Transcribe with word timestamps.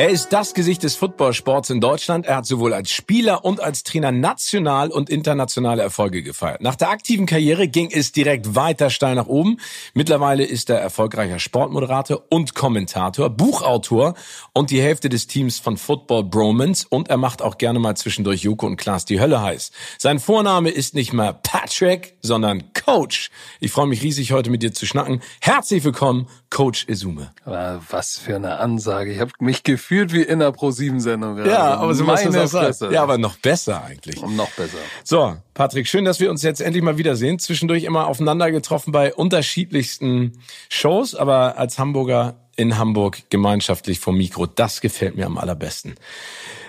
Er 0.00 0.10
ist 0.10 0.28
das 0.28 0.54
Gesicht 0.54 0.84
des 0.84 0.94
Footballsports 0.94 1.70
in 1.70 1.80
Deutschland. 1.80 2.24
Er 2.24 2.36
hat 2.36 2.46
sowohl 2.46 2.72
als 2.72 2.92
Spieler 2.92 3.44
und 3.44 3.60
als 3.60 3.82
Trainer 3.82 4.12
national 4.12 4.92
und 4.92 5.10
internationale 5.10 5.82
Erfolge 5.82 6.22
gefeiert. 6.22 6.60
Nach 6.60 6.76
der 6.76 6.90
aktiven 6.90 7.26
Karriere 7.26 7.66
ging 7.66 7.90
es 7.90 8.12
direkt 8.12 8.54
weiter 8.54 8.90
steil 8.90 9.16
nach 9.16 9.26
oben. 9.26 9.56
Mittlerweile 9.94 10.44
ist 10.44 10.70
er 10.70 10.78
erfolgreicher 10.78 11.40
Sportmoderator 11.40 12.22
und 12.28 12.54
Kommentator, 12.54 13.28
Buchautor 13.28 14.14
und 14.52 14.70
die 14.70 14.80
Hälfte 14.80 15.08
des 15.08 15.26
Teams 15.26 15.58
von 15.58 15.76
Football 15.76 16.22
Bromance 16.22 16.86
und 16.88 17.08
er 17.08 17.16
macht 17.16 17.42
auch 17.42 17.58
gerne 17.58 17.80
mal 17.80 17.96
zwischendurch 17.96 18.42
Joko 18.42 18.68
und 18.68 18.76
Klaas 18.76 19.04
die 19.04 19.18
Hölle 19.18 19.42
heiß. 19.42 19.72
Sein 19.98 20.20
Vorname 20.20 20.70
ist 20.70 20.94
nicht 20.94 21.12
mehr 21.12 21.32
Patrick, 21.32 22.14
sondern 22.22 22.72
Coach. 22.72 23.30
Ich 23.58 23.72
freue 23.72 23.88
mich 23.88 24.04
riesig, 24.04 24.30
heute 24.30 24.50
mit 24.50 24.62
dir 24.62 24.72
zu 24.72 24.86
schnacken. 24.86 25.22
Herzlich 25.40 25.82
willkommen, 25.82 26.28
Coach 26.50 26.86
Izume. 26.88 27.30
Was 27.44 28.18
für 28.18 28.36
eine 28.36 28.58
Ansage. 28.58 29.12
Ich 29.12 29.20
habe 29.20 29.32
mich 29.40 29.62
gefühlt 29.62 30.12
wie 30.12 30.22
in 30.22 30.38
der 30.38 30.52
Pro-7-Sendung. 30.52 31.44
Ja, 31.44 31.74
aber 31.74 31.94
so 31.94 32.04
muss 32.04 32.22
das 32.22 32.82
auch. 32.82 32.90
Ja, 32.90 33.02
aber 33.02 33.18
noch 33.18 33.36
besser 33.36 33.84
eigentlich. 33.84 34.22
Und 34.22 34.36
noch 34.36 34.50
besser. 34.52 34.78
So, 35.04 35.36
Patrick, 35.54 35.86
schön, 35.86 36.04
dass 36.04 36.20
wir 36.20 36.30
uns 36.30 36.42
jetzt 36.42 36.60
endlich 36.60 36.82
mal 36.82 36.98
wiedersehen. 36.98 37.38
Zwischendurch 37.38 37.84
immer 37.84 38.06
aufeinander 38.06 38.50
getroffen 38.50 38.92
bei 38.92 39.14
unterschiedlichsten 39.14 40.40
Shows, 40.68 41.14
aber 41.14 41.58
als 41.58 41.78
Hamburger 41.78 42.36
in 42.56 42.78
Hamburg 42.78 43.30
gemeinschaftlich 43.30 44.00
vom 44.00 44.16
Mikro. 44.16 44.46
Das 44.46 44.80
gefällt 44.80 45.16
mir 45.16 45.26
am 45.26 45.38
allerbesten. 45.38 45.94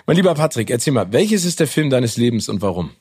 Mein 0.06 0.18
lieber 0.18 0.34
Patrick, 0.34 0.70
erzähl 0.70 0.94
mal, 0.94 1.12
welches 1.12 1.46
ist 1.46 1.60
der 1.60 1.68
Film 1.68 1.90
deines 1.90 2.18
Lebens 2.18 2.50
und 2.50 2.62
warum? 2.62 2.92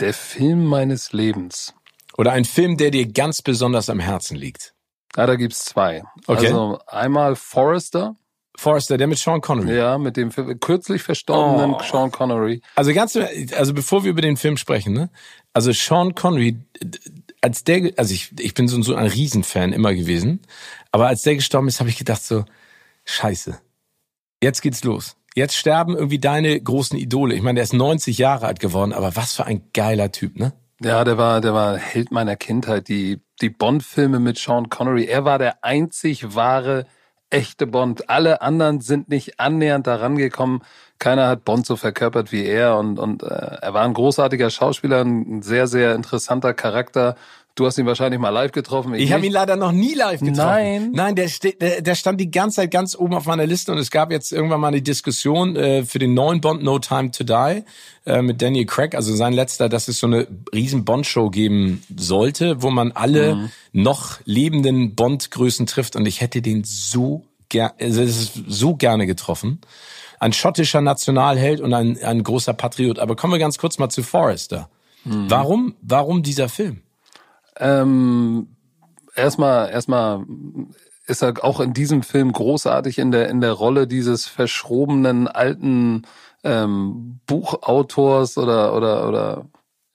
Der 0.00 0.14
Film 0.14 0.64
meines 0.64 1.12
Lebens. 1.12 1.74
Oder 2.16 2.32
ein 2.32 2.44
Film, 2.44 2.76
der 2.76 2.90
dir 2.90 3.06
ganz 3.06 3.42
besonders 3.42 3.88
am 3.88 4.00
Herzen 4.00 4.36
liegt? 4.36 4.74
Ja, 5.16 5.26
da 5.26 5.36
gibt's 5.36 5.64
zwei. 5.64 6.02
Okay. 6.26 6.46
Also 6.46 6.78
einmal 6.86 7.36
Forrester 7.36 8.16
Forrester, 8.58 8.98
der 8.98 9.06
mit 9.06 9.18
Sean 9.18 9.40
Connery. 9.40 9.76
Ja, 9.76 9.98
mit 9.98 10.16
dem 10.16 10.30
kürzlich 10.58 11.02
verstorbenen 11.02 11.74
oh. 11.74 11.80
Sean 11.80 12.10
Connery. 12.10 12.60
Also 12.74 12.92
ganz, 12.92 13.16
also 13.56 13.72
bevor 13.72 14.02
wir 14.02 14.10
über 14.10 14.20
den 14.20 14.36
Film 14.36 14.56
sprechen, 14.56 14.94
ne? 14.94 15.10
Also 15.52 15.70
Sean 15.70 16.16
Connery, 16.16 16.56
als 17.40 17.62
der, 17.62 17.92
also 17.96 18.12
ich, 18.12 18.32
ich 18.40 18.54
bin 18.54 18.66
so, 18.66 18.82
so 18.82 18.96
ein 18.96 19.06
Riesenfan 19.06 19.72
immer 19.72 19.94
gewesen, 19.94 20.40
aber 20.90 21.06
als 21.06 21.22
der 21.22 21.36
gestorben 21.36 21.68
ist, 21.68 21.78
habe 21.78 21.88
ich 21.88 21.98
gedacht 21.98 22.24
so, 22.24 22.46
Scheiße, 23.04 23.60
jetzt 24.42 24.60
geht's 24.60 24.82
los. 24.82 25.14
Jetzt 25.36 25.56
sterben 25.56 25.94
irgendwie 25.94 26.18
deine 26.18 26.60
großen 26.60 26.98
Idole. 26.98 27.36
Ich 27.36 27.42
meine, 27.42 27.58
der 27.58 27.64
ist 27.64 27.74
90 27.74 28.18
Jahre 28.18 28.46
alt 28.46 28.58
geworden, 28.58 28.92
aber 28.92 29.14
was 29.14 29.34
für 29.34 29.44
ein 29.44 29.62
geiler 29.72 30.10
Typ, 30.10 30.36
ne? 30.36 30.52
Ja, 30.80 31.02
der 31.02 31.18
war, 31.18 31.40
der 31.40 31.54
war 31.54 31.76
Held 31.76 32.12
meiner 32.12 32.36
Kindheit. 32.36 32.88
Die, 32.88 33.20
die 33.40 33.50
Bond-Filme 33.50 34.20
mit 34.20 34.38
Sean 34.38 34.68
Connery. 34.68 35.06
Er 35.06 35.24
war 35.24 35.38
der 35.38 35.64
einzig 35.64 36.36
wahre 36.36 36.86
echte 37.30 37.66
Bond. 37.66 38.08
Alle 38.08 38.42
anderen 38.42 38.80
sind 38.80 39.08
nicht 39.08 39.40
annähernd 39.40 39.86
daran 39.86 40.16
gekommen. 40.16 40.62
Keiner 40.98 41.26
hat 41.28 41.44
Bond 41.44 41.66
so 41.66 41.76
verkörpert 41.76 42.32
wie 42.32 42.44
er 42.44 42.76
und, 42.78 42.98
und 42.98 43.22
äh, 43.22 43.26
er 43.26 43.74
war 43.74 43.84
ein 43.84 43.92
großartiger 43.92 44.50
Schauspieler, 44.50 45.04
ein 45.04 45.42
sehr, 45.42 45.66
sehr 45.66 45.94
interessanter 45.94 46.54
Charakter. 46.54 47.16
Du 47.58 47.66
hast 47.66 47.76
ihn 47.76 47.86
wahrscheinlich 47.86 48.20
mal 48.20 48.28
live 48.28 48.52
getroffen. 48.52 48.94
Ich, 48.94 49.04
ich 49.04 49.12
habe 49.12 49.26
ihn 49.26 49.32
leider 49.32 49.56
noch 49.56 49.72
nie 49.72 49.94
live 49.94 50.20
getroffen. 50.20 50.36
Nein. 50.36 50.90
Nein, 50.92 51.16
der, 51.16 51.28
der, 51.60 51.82
der 51.82 51.94
stand 51.96 52.20
die 52.20 52.30
ganze 52.30 52.56
Zeit 52.56 52.70
ganz 52.70 52.94
oben 52.94 53.14
auf 53.14 53.26
meiner 53.26 53.46
Liste 53.46 53.72
und 53.72 53.78
es 53.78 53.90
gab 53.90 54.12
jetzt 54.12 54.30
irgendwann 54.30 54.60
mal 54.60 54.68
eine 54.68 54.80
Diskussion 54.80 55.56
äh, 55.56 55.84
für 55.84 55.98
den 55.98 56.14
neuen 56.14 56.40
Bond 56.40 56.62
No 56.62 56.78
Time 56.78 57.10
to 57.10 57.24
Die 57.24 57.64
äh, 58.06 58.22
mit 58.22 58.40
Daniel 58.40 58.64
Craig, 58.64 58.94
also 58.94 59.12
sein 59.16 59.32
letzter, 59.32 59.68
dass 59.68 59.88
es 59.88 59.98
so 59.98 60.06
eine 60.06 60.28
riesen 60.54 60.84
Bond-Show 60.84 61.30
geben 61.30 61.82
sollte, 61.96 62.62
wo 62.62 62.70
man 62.70 62.92
alle 62.92 63.34
mhm. 63.34 63.50
noch 63.72 64.20
lebenden 64.24 64.94
Bond-Größen 64.94 65.66
trifft 65.66 65.96
und 65.96 66.06
ich 66.06 66.20
hätte 66.20 66.40
den 66.40 66.62
so 66.62 67.24
ger 67.48 67.74
also 67.80 68.04
so 68.46 68.76
gerne 68.76 69.08
getroffen. 69.08 69.60
Ein 70.20 70.32
schottischer 70.32 70.80
Nationalheld 70.80 71.60
und 71.60 71.74
ein, 71.74 72.00
ein 72.04 72.22
großer 72.22 72.52
Patriot. 72.52 73.00
Aber 73.00 73.16
kommen 73.16 73.32
wir 73.32 73.38
ganz 73.40 73.58
kurz 73.58 73.78
mal 73.78 73.88
zu 73.88 74.04
Forrester. 74.04 74.68
Mhm. 75.04 75.28
Warum, 75.28 75.74
warum 75.82 76.22
dieser 76.22 76.48
Film? 76.48 76.82
Ähm, 77.58 78.56
erstmal, 79.14 79.70
erstmal 79.70 80.24
ist 81.06 81.22
er 81.22 81.42
auch 81.42 81.60
in 81.60 81.72
diesem 81.72 82.02
Film 82.02 82.32
großartig 82.32 82.98
in 82.98 83.10
der 83.10 83.28
in 83.28 83.40
der 83.40 83.52
Rolle 83.52 83.86
dieses 83.86 84.26
verschrobenen 84.26 85.26
alten 85.26 86.02
ähm, 86.44 87.20
Buchautors 87.26 88.36
oder 88.36 88.74
oder 88.74 89.08
oder 89.08 89.46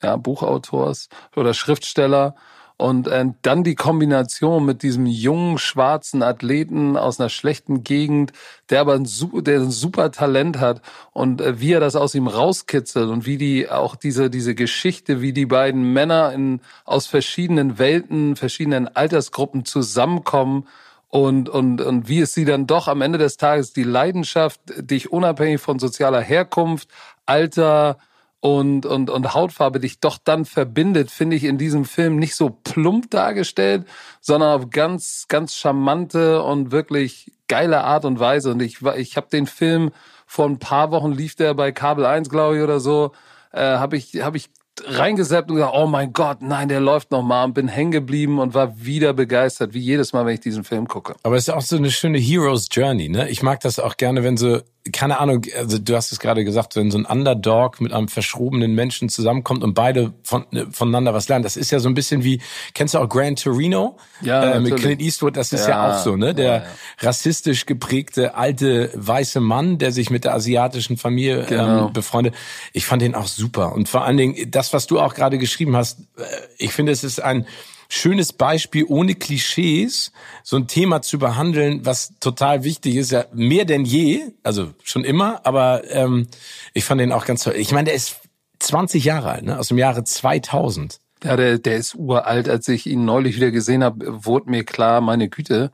ja 0.01 0.18
Buchautors 0.18 1.09
oder 1.35 1.53
Schriftsteller 1.53 2.35
und 2.78 3.08
äh, 3.08 3.26
dann 3.42 3.64
die 3.64 3.76
Kombination 3.76 4.66
mit 4.66 4.84
diesem 4.84 5.06
jungen 5.06 5.58
schwarzen 5.58 6.24
Athleten 6.24 6.98
aus 6.98 7.20
einer 7.20 7.30
schlechten 7.30 7.84
Gegend, 7.84 8.34
der 8.70 8.82
aber 8.82 8.96
ein, 8.96 9.08
der 9.44 9.62
ein 9.62 9.72
super 9.72 10.12
Talent 10.12 10.60
hat 10.60 10.82
und 11.12 11.42
äh, 11.42 11.60
wie 11.60 11.74
er 11.74 11.80
das 11.80 11.96
aus 11.96 12.16
ihm 12.16 12.28
rauskitzelt 12.28 13.10
und 13.10 13.26
wie 13.26 13.38
die 13.38 13.70
auch 13.70 13.96
diese 13.96 14.30
diese 14.30 14.56
Geschichte, 14.56 15.22
wie 15.22 15.34
die 15.34 15.46
beiden 15.46 15.94
Männer 15.94 16.34
in 16.34 16.62
aus 16.86 17.08
verschiedenen 17.08 17.80
Welten, 17.80 18.36
verschiedenen 18.36 18.88
Altersgruppen 18.88 19.66
zusammenkommen 19.66 20.68
und, 21.14 21.48
und, 21.48 21.80
und 21.80 22.10
wie 22.10 22.22
es 22.22 22.34
sie 22.34 22.44
dann 22.44 22.66
doch 22.66 22.88
am 22.88 23.02
Ende 23.02 23.20
des 23.20 23.38
Tages 23.38 23.72
die 23.72 23.84
Leidenschaft, 23.84 24.60
dich 24.78 25.12
unabhängig 25.12 25.62
von 25.62 25.78
sozialer 25.78 26.22
Herkunft, 26.22 26.90
Alter, 27.28 28.00
und, 28.44 28.86
und, 28.86 29.09
und 29.09 29.34
Hautfarbe 29.34 29.80
dich 29.80 30.02
doch 30.02 30.18
dann 30.22 30.44
verbindet, 30.44 31.12
finde 31.12 31.38
ich 31.38 31.46
in 31.46 31.58
diesem 31.58 31.86
Film 31.86 32.18
nicht 32.18 32.36
so 32.36 32.50
plump 32.50 33.09
dargestellt, 33.09 33.88
sondern 34.20 34.50
auf 34.59 34.70
ganz, 34.70 35.28
ganz 35.30 35.56
charmante 35.56 36.44
und 36.44 36.74
wirklich 36.74 37.31
geile 37.48 37.86
Art 37.86 38.04
und 38.04 38.20
Weise. 38.20 38.52
Und 38.52 38.62
ich, 38.62 38.81
ich 38.98 39.16
habe 39.16 39.28
den 39.31 39.48
Film 39.48 39.92
vor 40.26 40.46
ein 40.46 40.59
paar 40.59 40.92
Wochen 40.92 41.14
lief 41.14 41.36
der 41.36 41.54
bei 41.54 41.72
Kabel 41.72 42.06
1, 42.06 42.28
glaube 42.28 42.58
ich, 42.58 42.64
oder 42.64 42.81
so, 42.81 43.14
äh, 43.54 43.62
habe 43.62 43.96
ich, 43.96 44.22
hab 44.22 44.36
ich 44.36 44.50
reingesappt 44.86 45.50
und 45.50 45.58
gesagt, 45.58 45.74
oh 45.76 45.88
mein 45.88 46.14
Gott, 46.14 46.42
nein, 46.42 46.68
der 46.68 46.80
läuft 46.80 47.12
noch 47.12 47.22
mal 47.22 47.44
und 47.44 47.54
bin 47.54 47.68
hängen 47.68 47.92
geblieben 47.92 48.40
und 48.40 48.54
war 48.54 48.84
wieder 48.84 49.14
begeistert, 49.14 49.74
wie 49.74 49.80
jedes 49.80 50.14
Mal, 50.14 50.26
wenn 50.26 50.34
ich 50.34 50.40
diesen 50.40 50.64
Film 50.64 50.88
gucke. 50.88 51.16
Aber 51.24 51.36
es 51.36 51.48
ist 51.48 51.54
auch 51.54 51.62
so 51.62 51.78
eine 51.78 51.92
schöne 51.92 52.18
Hero's 52.18 52.68
Journey, 52.72 53.10
ne? 53.10 53.30
Ich 53.30 53.44
mag 53.44 53.60
das 53.62 53.80
auch 53.80 53.98
gerne, 53.98 54.24
wenn 54.24 54.38
so, 54.38 54.62
keine 54.92 55.20
Ahnung, 55.20 55.44
also 55.58 55.78
du 55.78 55.96
hast 55.96 56.12
es 56.12 56.20
gerade 56.20 56.44
gesagt, 56.44 56.75
wenn 56.75 56.92
so 56.92 56.98
ein 56.98 57.06
Underdog 57.06 57.80
mit 57.80 57.94
einem 57.94 58.08
verschrobenen 58.08 58.74
Menschen 58.74 59.10
zusammenkommt 59.10 59.64
und 59.64 59.75
beide 59.75 60.14
von, 60.24 60.46
voneinander 60.72 61.14
was 61.14 61.30
lernen. 61.30 61.44
Das 61.44 61.56
ist 61.56 61.72
ja 61.72 61.80
so 61.80 61.88
ein 61.88 61.94
bisschen 61.94 62.24
wie, 62.24 62.42
kennst 62.74 62.96
du 62.96 63.00
auch 63.00 63.08
Gran 63.08 63.36
Torino? 63.36 63.98
Ja, 64.22 64.54
äh, 64.54 64.60
mit 64.60 64.76
Clint 64.78 65.02
Eastwood, 65.02 65.38
das 65.38 65.54
ist 65.54 65.68
ja, 65.68 65.69
ja 65.69 65.92
auch 65.92 66.04
so, 66.04 66.16
ne? 66.16 66.34
Der 66.34 66.46
ja, 66.46 66.58
ja. 66.58 66.64
rassistisch 67.00 67.66
geprägte 67.66 68.36
alte 68.36 68.90
weiße 68.96 69.40
Mann, 69.40 69.78
der 69.78 69.92
sich 69.92 70.10
mit 70.10 70.26
der 70.26 70.34
asiatischen 70.34 70.98
Familie 70.98 71.42
ähm, 71.42 71.48
genau. 71.48 71.88
ähm, 71.88 71.94
befreundet. 71.94 72.34
Ich 72.74 72.86
fand 72.86 73.02
den 73.02 73.16
auch 73.16 73.28
super. 73.28 73.74
Und 73.74 73.88
vor 73.88 74.04
allen 74.04 74.18
Dingen, 74.18 74.52
das, 74.52 74.62
was 74.71 74.88
du 74.88 75.00
auch 75.00 75.15
gerade 75.15 75.38
geschrieben 75.38 75.75
hast, 75.75 76.00
äh, 76.18 76.24
ich 76.57 76.71
finde, 76.71 76.92
es 76.92 77.04
ist 77.04 77.21
ein 77.21 77.45
schönes 77.89 78.33
Beispiel, 78.33 78.86
ohne 78.88 79.15
Klischees 79.15 80.12
so 80.44 80.56
ein 80.56 80.68
Thema 80.68 81.01
zu 81.01 81.19
behandeln, 81.19 81.86
was 81.86 82.13
total 82.19 82.63
wichtig 82.63 82.95
ist, 82.95 83.12
ja 83.12 83.25
mehr 83.33 83.65
denn 83.65 83.86
je, 83.86 84.21
also 84.42 84.74
schon 84.83 85.04
immer, 85.04 85.42
aber 85.45 85.83
ähm, 85.92 86.27
ich 86.74 86.86
fand 86.86 87.01
den 87.01 87.12
auch 87.12 87.25
ganz 87.25 87.44
toll. 87.44 87.56
Ich 87.57 87.71
meine, 87.71 87.86
der 87.86 87.95
ist 87.95 88.18
20 88.60 89.04
Jahre 89.04 89.31
alt, 89.31 89.44
ne? 89.44 89.60
aus 89.60 89.68
dem 89.68 89.77
Jahre 89.77 90.04
2000. 90.04 91.00
Ja, 91.24 91.38
der, 91.38 91.57
der 91.57 91.77
ist 91.77 91.95
uralt. 91.95 92.50
Als 92.50 92.68
ich 92.68 92.86
ihn 92.86 93.06
neulich 93.06 93.36
wieder 93.36 93.51
gesehen 93.51 93.83
habe, 93.83 94.25
wurde 94.25 94.50
mir 94.50 94.63
klar, 94.63 95.00
meine 95.00 95.30
Güte, 95.30 95.71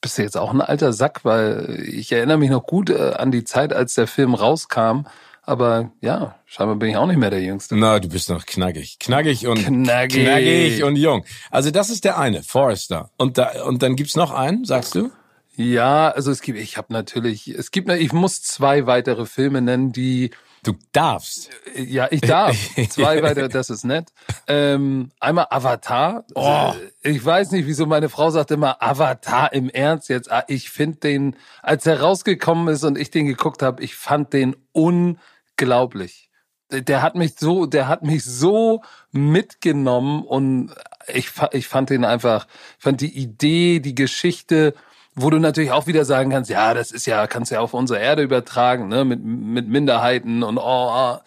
bist 0.00 0.18
du 0.18 0.22
jetzt 0.22 0.36
auch 0.36 0.52
ein 0.52 0.60
alter 0.60 0.92
Sack, 0.92 1.24
weil 1.24 1.82
ich 1.88 2.12
erinnere 2.12 2.38
mich 2.38 2.50
noch 2.50 2.66
gut 2.66 2.90
äh, 2.90 3.14
an 3.16 3.30
die 3.30 3.44
Zeit, 3.44 3.72
als 3.72 3.94
der 3.94 4.06
Film 4.06 4.34
rauskam. 4.34 5.06
Aber 5.46 5.92
ja, 6.00 6.36
scheinbar 6.46 6.76
bin 6.76 6.90
ich 6.90 6.96
auch 6.96 7.06
nicht 7.06 7.18
mehr 7.18 7.30
der 7.30 7.42
Jüngste. 7.42 7.76
Na, 7.76 8.00
du 8.00 8.08
bist 8.08 8.30
noch 8.30 8.46
knackig. 8.46 8.98
Knackig 8.98 9.46
und 9.46 9.64
knackig, 9.64 10.24
knackig 10.24 10.84
und 10.84 10.96
jung. 10.96 11.24
Also 11.50 11.70
das 11.70 11.90
ist 11.90 12.04
der 12.04 12.18
eine, 12.18 12.42
Forrester. 12.42 13.10
Und 13.18 13.36
da 13.36 13.64
und 13.64 13.82
dann 13.82 13.96
gibt's 13.96 14.16
noch 14.16 14.32
einen, 14.32 14.64
sagst 14.64 14.94
du? 14.94 15.10
Ja, 15.56 16.08
also 16.08 16.30
es 16.30 16.40
gibt, 16.40 16.58
ich 16.58 16.76
habe 16.76 16.92
natürlich, 16.92 17.48
es 17.48 17.70
gibt, 17.70 17.90
ich 17.90 18.12
muss 18.12 18.42
zwei 18.42 18.86
weitere 18.86 19.26
Filme 19.26 19.60
nennen, 19.60 19.92
die 19.92 20.30
Du 20.64 20.72
darfst. 20.92 21.50
Ja, 21.76 22.08
ich 22.10 22.22
darf. 22.22 22.56
Zwei 22.88 23.22
weitere, 23.22 23.50
das 23.50 23.68
ist 23.68 23.84
nett. 23.84 24.08
Ähm, 24.46 25.10
einmal 25.20 25.46
Avatar. 25.50 26.24
Oh. 26.34 26.72
Ich 27.02 27.22
weiß 27.22 27.50
nicht, 27.50 27.66
wieso 27.66 27.84
meine 27.84 28.08
Frau 28.08 28.30
sagt 28.30 28.50
immer 28.50 28.82
Avatar 28.82 29.52
im 29.52 29.68
Ernst 29.68 30.08
jetzt. 30.08 30.32
Ah, 30.32 30.44
ich 30.48 30.70
finde 30.70 31.00
den, 31.00 31.36
als 31.62 31.84
er 31.84 32.00
rausgekommen 32.00 32.68
ist 32.68 32.82
und 32.82 32.96
ich 32.96 33.10
den 33.10 33.26
geguckt 33.26 33.60
habe, 33.60 33.82
ich 33.84 33.94
fand 33.94 34.32
den 34.32 34.56
unglaublich. 35.60 36.30
Der 36.70 37.02
hat 37.02 37.14
mich 37.14 37.34
so, 37.38 37.66
der 37.66 37.88
hat 37.88 38.02
mich 38.02 38.24
so 38.24 38.82
mitgenommen 39.12 40.24
und 40.24 40.74
ich, 41.06 41.30
ich 41.52 41.68
fand 41.68 41.90
den 41.90 42.04
einfach, 42.04 42.46
fand 42.78 43.00
die 43.00 43.16
Idee, 43.16 43.80
die 43.80 43.94
Geschichte, 43.94 44.74
wo 45.14 45.30
du 45.30 45.38
natürlich 45.38 45.70
auch 45.70 45.86
wieder 45.86 46.04
sagen 46.04 46.30
kannst, 46.30 46.50
ja, 46.50 46.74
das 46.74 46.90
ist 46.90 47.06
ja, 47.06 47.26
kannst 47.26 47.52
ja 47.52 47.60
auf 47.60 47.74
unsere 47.74 48.00
Erde 48.00 48.22
übertragen, 48.22 48.88
ne, 48.88 49.04
mit, 49.04 49.22
mit 49.22 49.68
Minderheiten 49.68 50.42
und 50.42 50.58
oh, 50.58 50.62
oh. 50.62 51.18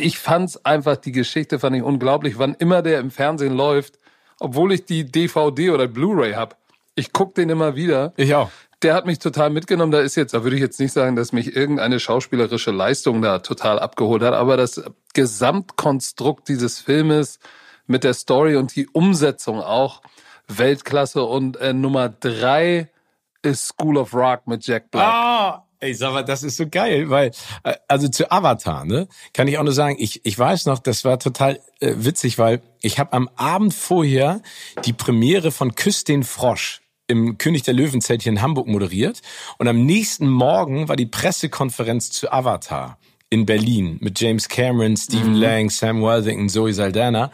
Ich 0.00 0.18
fand's 0.18 0.64
einfach, 0.64 0.96
die 0.96 1.12
Geschichte 1.12 1.60
fand 1.60 1.76
ich 1.76 1.82
unglaublich, 1.82 2.38
wann 2.38 2.54
immer 2.54 2.82
der 2.82 2.98
im 2.98 3.12
Fernsehen 3.12 3.54
läuft, 3.54 4.00
obwohl 4.40 4.72
ich 4.72 4.84
die 4.84 5.04
DVD 5.04 5.70
oder 5.70 5.86
Blu-ray 5.86 6.32
hab. 6.32 6.56
Ich 6.96 7.12
guck 7.12 7.36
den 7.36 7.50
immer 7.50 7.76
wieder. 7.76 8.12
Ich 8.16 8.34
auch. 8.34 8.50
Der 8.86 8.94
hat 8.94 9.04
mich 9.04 9.18
total 9.18 9.50
mitgenommen. 9.50 9.90
Da 9.90 9.98
ist 9.98 10.14
jetzt, 10.14 10.32
da 10.32 10.44
würde 10.44 10.54
ich 10.54 10.62
jetzt 10.62 10.78
nicht 10.78 10.92
sagen, 10.92 11.16
dass 11.16 11.32
mich 11.32 11.56
irgendeine 11.56 11.98
schauspielerische 11.98 12.70
Leistung 12.70 13.20
da 13.20 13.40
total 13.40 13.80
abgeholt 13.80 14.22
hat, 14.22 14.32
aber 14.32 14.56
das 14.56 14.80
Gesamtkonstrukt 15.12 16.46
dieses 16.46 16.78
Filmes 16.78 17.40
mit 17.88 18.04
der 18.04 18.14
Story 18.14 18.54
und 18.54 18.76
die 18.76 18.86
Umsetzung 18.86 19.60
auch 19.60 20.02
Weltklasse 20.46 21.24
und 21.24 21.56
äh, 21.56 21.72
Nummer 21.72 22.10
drei 22.10 22.88
ist 23.42 23.66
School 23.66 23.96
of 23.96 24.14
Rock 24.14 24.46
mit 24.46 24.64
Jack 24.64 24.92
Black. 24.92 25.04
Ah, 25.04 25.64
Ey, 25.80 25.92
sag 25.92 26.12
mal, 26.12 26.24
das 26.24 26.44
ist 26.44 26.56
so 26.56 26.68
geil, 26.68 27.10
weil, 27.10 27.32
äh, 27.64 27.74
also 27.88 28.06
zu 28.06 28.30
Avatar, 28.30 28.84
ne, 28.84 29.08
kann 29.32 29.48
ich 29.48 29.58
auch 29.58 29.64
nur 29.64 29.72
sagen, 29.72 29.96
ich, 29.98 30.24
ich 30.24 30.38
weiß 30.38 30.66
noch, 30.66 30.78
das 30.78 31.04
war 31.04 31.18
total 31.18 31.58
äh, 31.80 31.92
witzig, 31.96 32.38
weil 32.38 32.62
ich 32.82 33.00
habe 33.00 33.12
am 33.14 33.28
Abend 33.34 33.74
vorher 33.74 34.42
die 34.84 34.92
Premiere 34.92 35.50
von 35.50 35.74
Küss 35.74 36.04
den 36.04 36.22
Frosch 36.22 36.82
im 37.06 37.38
König 37.38 37.62
der 37.62 37.74
Löwenzelt 37.74 38.22
hier 38.22 38.32
in 38.32 38.42
Hamburg 38.42 38.66
moderiert 38.66 39.22
und 39.58 39.68
am 39.68 39.84
nächsten 39.84 40.28
Morgen 40.28 40.88
war 40.88 40.96
die 40.96 41.06
Pressekonferenz 41.06 42.10
zu 42.10 42.32
Avatar 42.32 42.98
in 43.30 43.46
Berlin 43.46 43.98
mit 44.00 44.20
James 44.20 44.48
Cameron, 44.48 44.96
Stephen 44.96 45.34
mhm. 45.34 45.40
Lang, 45.40 45.70
Sam 45.70 46.00
Worthington, 46.00 46.48
Zoe 46.48 46.72
Saldana 46.72 47.30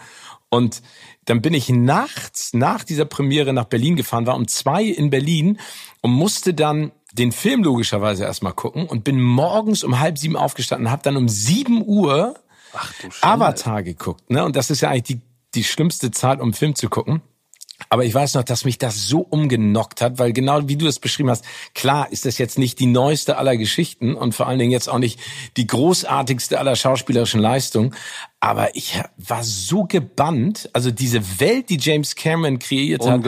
und 0.48 0.82
dann 1.24 1.40
bin 1.40 1.54
ich 1.54 1.68
nachts 1.68 2.52
nach 2.52 2.84
dieser 2.84 3.04
Premiere 3.04 3.52
nach 3.52 3.64
Berlin 3.64 3.96
gefahren, 3.96 4.26
war 4.26 4.34
um 4.34 4.48
zwei 4.48 4.84
in 4.84 5.10
Berlin 5.10 5.58
und 6.00 6.10
musste 6.10 6.52
dann 6.52 6.92
den 7.12 7.30
Film 7.30 7.62
logischerweise 7.62 8.24
erstmal 8.24 8.52
gucken 8.52 8.86
und 8.86 9.04
bin 9.04 9.20
morgens 9.20 9.84
um 9.84 10.00
halb 10.00 10.18
sieben 10.18 10.36
aufgestanden, 10.36 10.90
habe 10.90 11.02
dann 11.02 11.16
um 11.16 11.28
sieben 11.28 11.84
Uhr 11.86 12.34
Avatar 13.20 13.82
geguckt. 13.82 14.30
Ne? 14.30 14.44
Und 14.44 14.56
das 14.56 14.70
ist 14.70 14.80
ja 14.80 14.88
eigentlich 14.88 15.18
die, 15.18 15.20
die 15.54 15.64
schlimmste 15.64 16.10
Zeit, 16.10 16.40
um 16.40 16.52
Film 16.52 16.74
zu 16.74 16.88
gucken. 16.88 17.20
Aber 17.88 18.04
ich 18.04 18.14
weiß 18.14 18.34
noch, 18.34 18.44
dass 18.44 18.64
mich 18.64 18.78
das 18.78 19.06
so 19.06 19.20
umgenockt 19.20 20.00
hat, 20.00 20.18
weil 20.18 20.32
genau 20.32 20.68
wie 20.68 20.76
du 20.76 20.86
es 20.86 20.98
beschrieben 20.98 21.30
hast, 21.30 21.44
klar 21.74 22.10
ist 22.10 22.24
das 22.24 22.38
jetzt 22.38 22.58
nicht 22.58 22.78
die 22.78 22.86
neueste 22.86 23.36
aller 23.36 23.56
Geschichten 23.56 24.14
und 24.14 24.34
vor 24.34 24.46
allen 24.46 24.58
Dingen 24.58 24.72
jetzt 24.72 24.88
auch 24.88 24.98
nicht 24.98 25.20
die 25.56 25.66
großartigste 25.66 26.58
aller 26.58 26.76
schauspielerischen 26.76 27.40
Leistungen. 27.40 27.94
Aber 28.44 28.74
ich 28.74 29.00
war 29.18 29.44
so 29.44 29.84
gebannt. 29.84 30.68
Also 30.72 30.90
diese 30.90 31.38
Welt, 31.38 31.70
die 31.70 31.78
James 31.78 32.16
Cameron 32.16 32.58
kreiert 32.58 33.06
hat, 33.06 33.22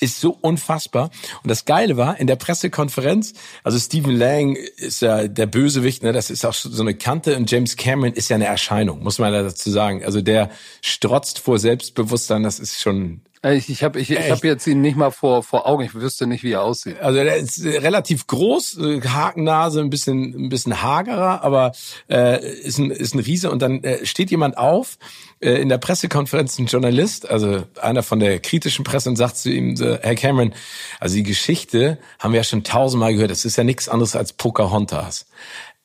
ist 0.00 0.20
so 0.20 0.38
unfassbar. 0.40 1.10
Und 1.42 1.48
das 1.50 1.64
Geile 1.64 1.96
war, 1.96 2.20
in 2.20 2.28
der 2.28 2.36
Pressekonferenz, 2.36 3.34
also 3.64 3.80
Stephen 3.80 4.14
Lang 4.14 4.54
ist 4.54 5.02
ja 5.02 5.26
der 5.26 5.46
Bösewicht, 5.46 6.04
ne, 6.04 6.12
das 6.12 6.30
ist 6.30 6.44
auch 6.44 6.54
so 6.54 6.82
eine 6.82 6.94
Kante 6.94 7.36
und 7.36 7.50
James 7.50 7.76
Cameron 7.76 8.14
ist 8.14 8.30
ja 8.30 8.36
eine 8.36 8.46
Erscheinung, 8.46 9.02
muss 9.02 9.18
man 9.18 9.32
dazu 9.32 9.70
sagen. 9.72 10.04
Also 10.04 10.20
der 10.20 10.50
strotzt 10.82 11.40
vor 11.40 11.58
Selbstbewusstsein, 11.58 12.44
das 12.44 12.60
ist 12.60 12.80
schon 12.80 13.22
ich, 13.42 13.70
ich 13.70 13.82
habe 13.82 13.98
ich, 13.98 14.10
ich 14.10 14.30
hab 14.30 14.44
jetzt 14.44 14.66
ihn 14.66 14.82
nicht 14.82 14.96
mal 14.96 15.10
vor, 15.10 15.42
vor 15.42 15.66
Augen. 15.66 15.82
Ich 15.82 15.94
wüsste 15.94 16.26
nicht, 16.26 16.44
wie 16.44 16.52
er 16.52 16.62
aussieht. 16.62 17.00
Also 17.00 17.20
er 17.20 17.36
ist 17.36 17.64
relativ 17.64 18.26
groß, 18.26 18.78
äh, 18.78 19.00
Hakennase, 19.00 19.80
ein 19.80 19.88
bisschen, 19.88 20.34
ein 20.46 20.48
bisschen 20.50 20.82
hagerer, 20.82 21.42
aber 21.42 21.72
äh, 22.10 22.44
ist, 22.60 22.78
ein, 22.78 22.90
ist 22.90 23.14
ein 23.14 23.20
Riese. 23.20 23.50
Und 23.50 23.62
dann 23.62 23.82
äh, 23.82 24.04
steht 24.04 24.30
jemand 24.30 24.58
auf 24.58 24.98
äh, 25.40 25.54
in 25.54 25.70
der 25.70 25.78
Pressekonferenz, 25.78 26.58
ein 26.58 26.66
Journalist, 26.66 27.30
also 27.30 27.64
einer 27.80 28.02
von 28.02 28.20
der 28.20 28.40
kritischen 28.40 28.84
Presse, 28.84 29.08
und 29.08 29.16
sagt 29.16 29.38
zu 29.38 29.50
ihm, 29.50 29.74
äh, 29.80 29.98
Herr 30.02 30.16
Cameron, 30.16 30.52
also 30.98 31.14
die 31.14 31.22
Geschichte 31.22 31.98
haben 32.18 32.32
wir 32.32 32.40
ja 32.40 32.44
schon 32.44 32.62
tausendmal 32.62 33.14
gehört. 33.14 33.30
Das 33.30 33.46
ist 33.46 33.56
ja 33.56 33.64
nichts 33.64 33.88
anderes 33.88 34.16
als 34.16 34.34
Pocahontas. 34.34 35.26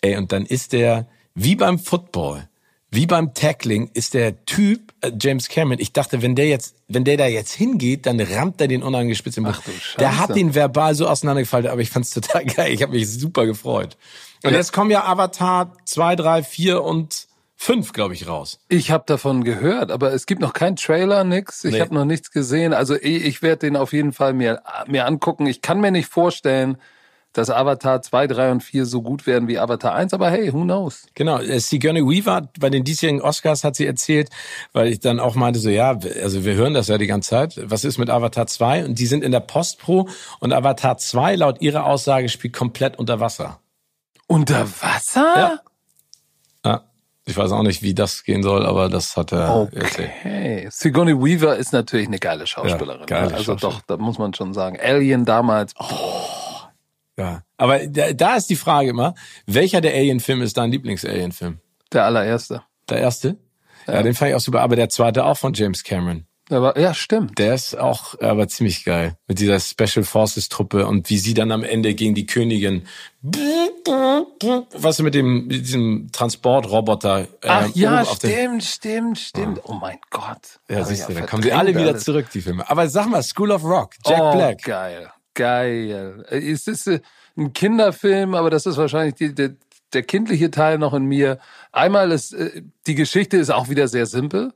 Ey, 0.01 0.17
und 0.17 0.33
dann 0.33 0.45
ist 0.45 0.73
der 0.73 1.07
wie 1.35 1.55
beim 1.55 1.79
Football 1.79 2.49
wie 2.95 3.07
beim 3.07 3.33
Tackling 3.33 3.89
ist 3.93 4.13
der 4.13 4.45
Typ 4.45 4.79
äh, 4.79 4.84
James 5.19 5.49
Cameron. 5.49 5.79
Ich 5.79 5.93
dachte, 5.93 6.21
wenn 6.21 6.35
der 6.35 6.47
jetzt, 6.47 6.75
wenn 6.87 7.03
der 7.03 7.17
da 7.17 7.27
jetzt 7.27 7.53
hingeht, 7.53 8.05
dann 8.05 8.19
rammt 8.19 8.59
er 8.61 8.67
den 8.67 8.83
unangespitzt 8.83 9.37
im 9.37 9.43
Buch. 9.43 9.61
Der 9.99 10.17
hat 10.17 10.35
den 10.35 10.55
verbal 10.55 10.95
so 10.95 11.07
auseinandergefaltet, 11.07 11.71
aber 11.71 11.81
ich 11.81 11.89
fand's 11.89 12.11
total 12.11 12.45
geil. 12.45 12.73
Ich 12.73 12.81
habe 12.81 12.93
mich 12.93 13.09
super 13.09 13.45
gefreut. 13.45 13.97
Und 14.43 14.51
ja. 14.51 14.57
jetzt 14.57 14.73
kommen 14.73 14.91
ja 14.91 15.05
Avatar 15.05 15.73
2, 15.85 16.15
3, 16.15 16.43
4 16.43 16.83
und 16.83 17.27
5, 17.57 17.93
glaube 17.93 18.13
ich, 18.13 18.27
raus. 18.27 18.59
Ich 18.67 18.91
habe 18.91 19.05
davon 19.07 19.43
gehört, 19.43 19.91
aber 19.91 20.13
es 20.13 20.25
gibt 20.25 20.41
noch 20.41 20.53
keinen 20.53 20.75
Trailer, 20.75 21.23
nix. 21.23 21.63
Ich 21.63 21.73
nee. 21.73 21.81
habe 21.81 21.93
noch 21.95 22.05
nichts 22.05 22.31
gesehen. 22.31 22.73
Also 22.73 22.95
ich, 22.95 23.25
ich 23.25 23.41
werde 23.41 23.67
den 23.67 23.75
auf 23.77 23.93
jeden 23.93 24.13
Fall 24.13 24.33
mir, 24.33 24.61
mir 24.87 25.05
angucken. 25.05 25.47
Ich 25.47 25.61
kann 25.61 25.79
mir 25.79 25.91
nicht 25.91 26.07
vorstellen, 26.07 26.77
dass 27.35 27.49
Avatar 27.49 28.01
2, 28.01 28.27
3 28.27 28.51
und 28.51 28.63
4 28.63 28.85
so 28.85 29.01
gut 29.01 29.27
werden 29.27 29.47
wie 29.47 29.59
Avatar 29.59 29.93
1, 29.93 30.13
aber 30.13 30.31
hey, 30.31 30.53
who 30.53 30.63
knows? 30.63 31.05
Genau, 31.15 31.39
äh, 31.39 31.59
Sigourney 31.59 32.01
Weaver 32.01 32.49
bei 32.59 32.69
den 32.69 32.83
diesjährigen 32.83 33.21
Oscars 33.21 33.63
hat 33.63 33.75
sie 33.75 33.85
erzählt, 33.85 34.29
weil 34.71 34.87
ich 34.87 35.01
dann 35.01 35.19
auch 35.19 35.35
meinte 35.35 35.59
so, 35.59 35.69
ja, 35.69 35.99
also 36.23 36.45
wir 36.45 36.55
hören 36.55 36.73
das 36.73 36.87
ja 36.87 36.97
die 36.97 37.07
ganze 37.07 37.31
Zeit, 37.31 37.59
was 37.61 37.83
ist 37.83 37.97
mit 37.97 38.09
Avatar 38.09 38.47
2? 38.47 38.85
Und 38.85 38.99
die 38.99 39.05
sind 39.05 39.23
in 39.23 39.31
der 39.31 39.41
Postpro 39.41 40.07
und 40.39 40.53
Avatar 40.53 40.97
2 40.97 41.35
laut 41.35 41.61
ihrer 41.61 41.85
Aussage 41.85 42.29
spielt 42.29 42.53
komplett 42.53 42.97
unter 42.97 43.19
Wasser. 43.19 43.59
Unter 44.27 44.65
Wasser? 44.81 45.33
Ja. 45.35 45.59
ja. 46.65 46.81
Ich 47.25 47.35
weiß 47.35 47.51
auch 47.51 47.63
nicht, 47.63 47.81
wie 47.81 47.93
das 47.93 48.23
gehen 48.23 48.43
soll, 48.43 48.65
aber 48.65 48.87
das 48.87 49.17
hat 49.17 49.33
er 49.33 49.55
okay. 49.55 49.79
erzählt. 49.79 50.73
Sigourney 50.73 51.13
Weaver 51.13 51.57
ist 51.57 51.73
natürlich 51.73 52.07
eine 52.07 52.19
geile 52.19 52.47
Schauspielerin. 52.47 53.01
Ja, 53.01 53.05
geile 53.05 53.33
also 53.33 53.55
doch, 53.55 53.81
da 53.87 53.97
muss 53.97 54.19
man 54.19 54.33
schon 54.33 54.53
sagen. 54.53 54.79
Alien 54.81 55.25
damals. 55.25 55.73
Oh. 55.79 56.34
Ja, 57.17 57.43
aber 57.57 57.87
da, 57.87 58.13
da 58.13 58.35
ist 58.35 58.49
die 58.49 58.55
Frage 58.55 58.89
immer, 58.89 59.15
welcher 59.45 59.81
der 59.81 59.93
Alien-Filme 59.93 60.43
ist 60.43 60.57
dein 60.57 60.71
Lieblings-Alien-Film? 60.71 61.59
Der 61.93 62.05
allererste. 62.05 62.63
Der 62.89 62.99
erste? 62.99 63.37
Ja. 63.87 63.95
ja, 63.95 64.03
den 64.03 64.13
fand 64.13 64.29
ich 64.29 64.35
auch 64.35 64.41
super. 64.41 64.61
Aber 64.61 64.75
der 64.75 64.89
zweite 64.89 65.25
auch 65.25 65.37
von 65.37 65.53
James 65.53 65.83
Cameron. 65.83 66.25
Aber, 66.49 66.79
ja, 66.79 66.93
stimmt. 66.93 67.39
Der 67.39 67.55
ist 67.55 67.75
auch 67.75 68.19
aber 68.19 68.47
ziemlich 68.47 68.85
geil. 68.85 69.17
Mit 69.27 69.39
dieser 69.39 69.59
Special 69.59 70.03
Forces 70.03 70.47
Truppe 70.47 70.85
und 70.85 71.09
wie 71.09 71.17
sie 71.17 71.33
dann 71.33 71.51
am 71.51 71.63
Ende 71.63 71.95
gegen 71.95 72.13
die 72.13 72.27
Königin. 72.27 72.85
Was 74.77 74.99
mit 75.01 75.15
dem 75.15 75.47
mit 75.47 75.65
diesem 75.65 76.09
Transportroboter. 76.11 77.21
Äh, 77.21 77.47
Ach 77.47 77.69
ja, 77.73 78.05
stimmt, 78.05 78.63
stimmt, 78.63 79.17
stimmt. 79.17 79.61
Oh. 79.63 79.71
oh 79.71 79.73
mein 79.73 79.97
Gott. 80.11 80.59
Ja, 80.69 80.83
siehst 80.83 81.09
du, 81.09 81.13
ja 81.13 81.21
da 81.21 81.25
kommen 81.25 81.41
sie 81.41 81.51
alle 81.51 81.73
wieder 81.73 81.89
alles. 81.89 82.03
zurück, 82.03 82.27
die 82.31 82.41
Filme. 82.41 82.69
Aber 82.69 82.87
sag 82.89 83.07
mal, 83.07 83.23
School 83.23 83.51
of 83.51 83.63
Rock, 83.63 83.95
Jack 84.05 84.21
oh, 84.21 84.33
Black. 84.33 84.61
Geil 84.61 85.09
geil. 85.35 86.25
Es 86.29 86.67
ist 86.67 86.87
äh, 86.87 87.01
ein 87.37 87.53
Kinderfilm, 87.53 88.33
aber 88.33 88.49
das 88.49 88.65
ist 88.65 88.77
wahrscheinlich 88.77 89.15
die, 89.15 89.35
der, 89.35 89.51
der 89.93 90.03
kindliche 90.03 90.49
Teil 90.49 90.77
noch 90.77 90.93
in 90.93 91.05
mir. 91.05 91.37
Einmal 91.71 92.11
ist, 92.11 92.33
äh, 92.33 92.63
die 92.87 92.95
Geschichte 92.95 93.37
ist 93.37 93.51
auch 93.51 93.69
wieder 93.69 93.87
sehr 93.87 94.07
simpel, 94.07 94.53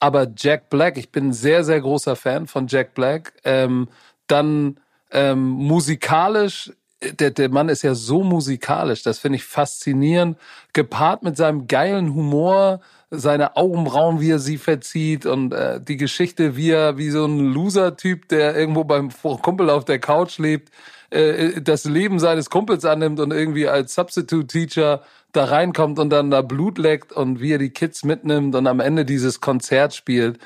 aber 0.00 0.26
Jack 0.36 0.68
Black, 0.68 0.98
ich 0.98 1.10
bin 1.10 1.32
sehr, 1.32 1.62
sehr 1.62 1.80
großer 1.80 2.16
Fan 2.16 2.48
von 2.48 2.66
Jack 2.66 2.94
Black. 2.94 3.34
Ähm, 3.44 3.88
dann 4.26 4.80
ähm, 5.12 5.48
musikalisch 5.48 6.72
der, 7.02 7.30
der 7.30 7.48
Mann 7.48 7.68
ist 7.68 7.82
ja 7.82 7.94
so 7.94 8.22
musikalisch, 8.22 9.02
das 9.02 9.18
finde 9.18 9.36
ich 9.36 9.44
faszinierend, 9.44 10.38
gepaart 10.72 11.22
mit 11.22 11.36
seinem 11.36 11.66
geilen 11.66 12.14
Humor, 12.14 12.80
seine 13.14 13.56
Augenbrauen, 13.56 14.20
wie 14.20 14.30
er 14.30 14.38
sie 14.38 14.56
verzieht 14.56 15.26
und 15.26 15.52
äh, 15.52 15.78
die 15.80 15.98
Geschichte, 15.98 16.56
wie 16.56 16.70
er 16.70 16.96
wie 16.96 17.10
so 17.10 17.26
ein 17.26 17.38
Loser-Typ, 17.52 18.26
der 18.28 18.56
irgendwo 18.56 18.84
beim 18.84 19.10
Kumpel 19.42 19.68
auf 19.68 19.84
der 19.84 19.98
Couch 19.98 20.38
lebt, 20.38 20.70
äh, 21.10 21.60
das 21.60 21.84
Leben 21.84 22.18
seines 22.18 22.48
Kumpels 22.48 22.86
annimmt 22.86 23.20
und 23.20 23.30
irgendwie 23.30 23.68
als 23.68 23.94
Substitute-Teacher 23.94 25.02
da 25.32 25.44
reinkommt 25.44 25.98
und 25.98 26.08
dann 26.08 26.30
da 26.30 26.40
Blut 26.40 26.78
leckt 26.78 27.12
und 27.12 27.40
wie 27.40 27.52
er 27.52 27.58
die 27.58 27.70
Kids 27.70 28.02
mitnimmt 28.02 28.54
und 28.54 28.66
am 28.66 28.80
Ende 28.80 29.04
dieses 29.04 29.42
Konzert 29.42 29.94
spielt. 29.94 30.38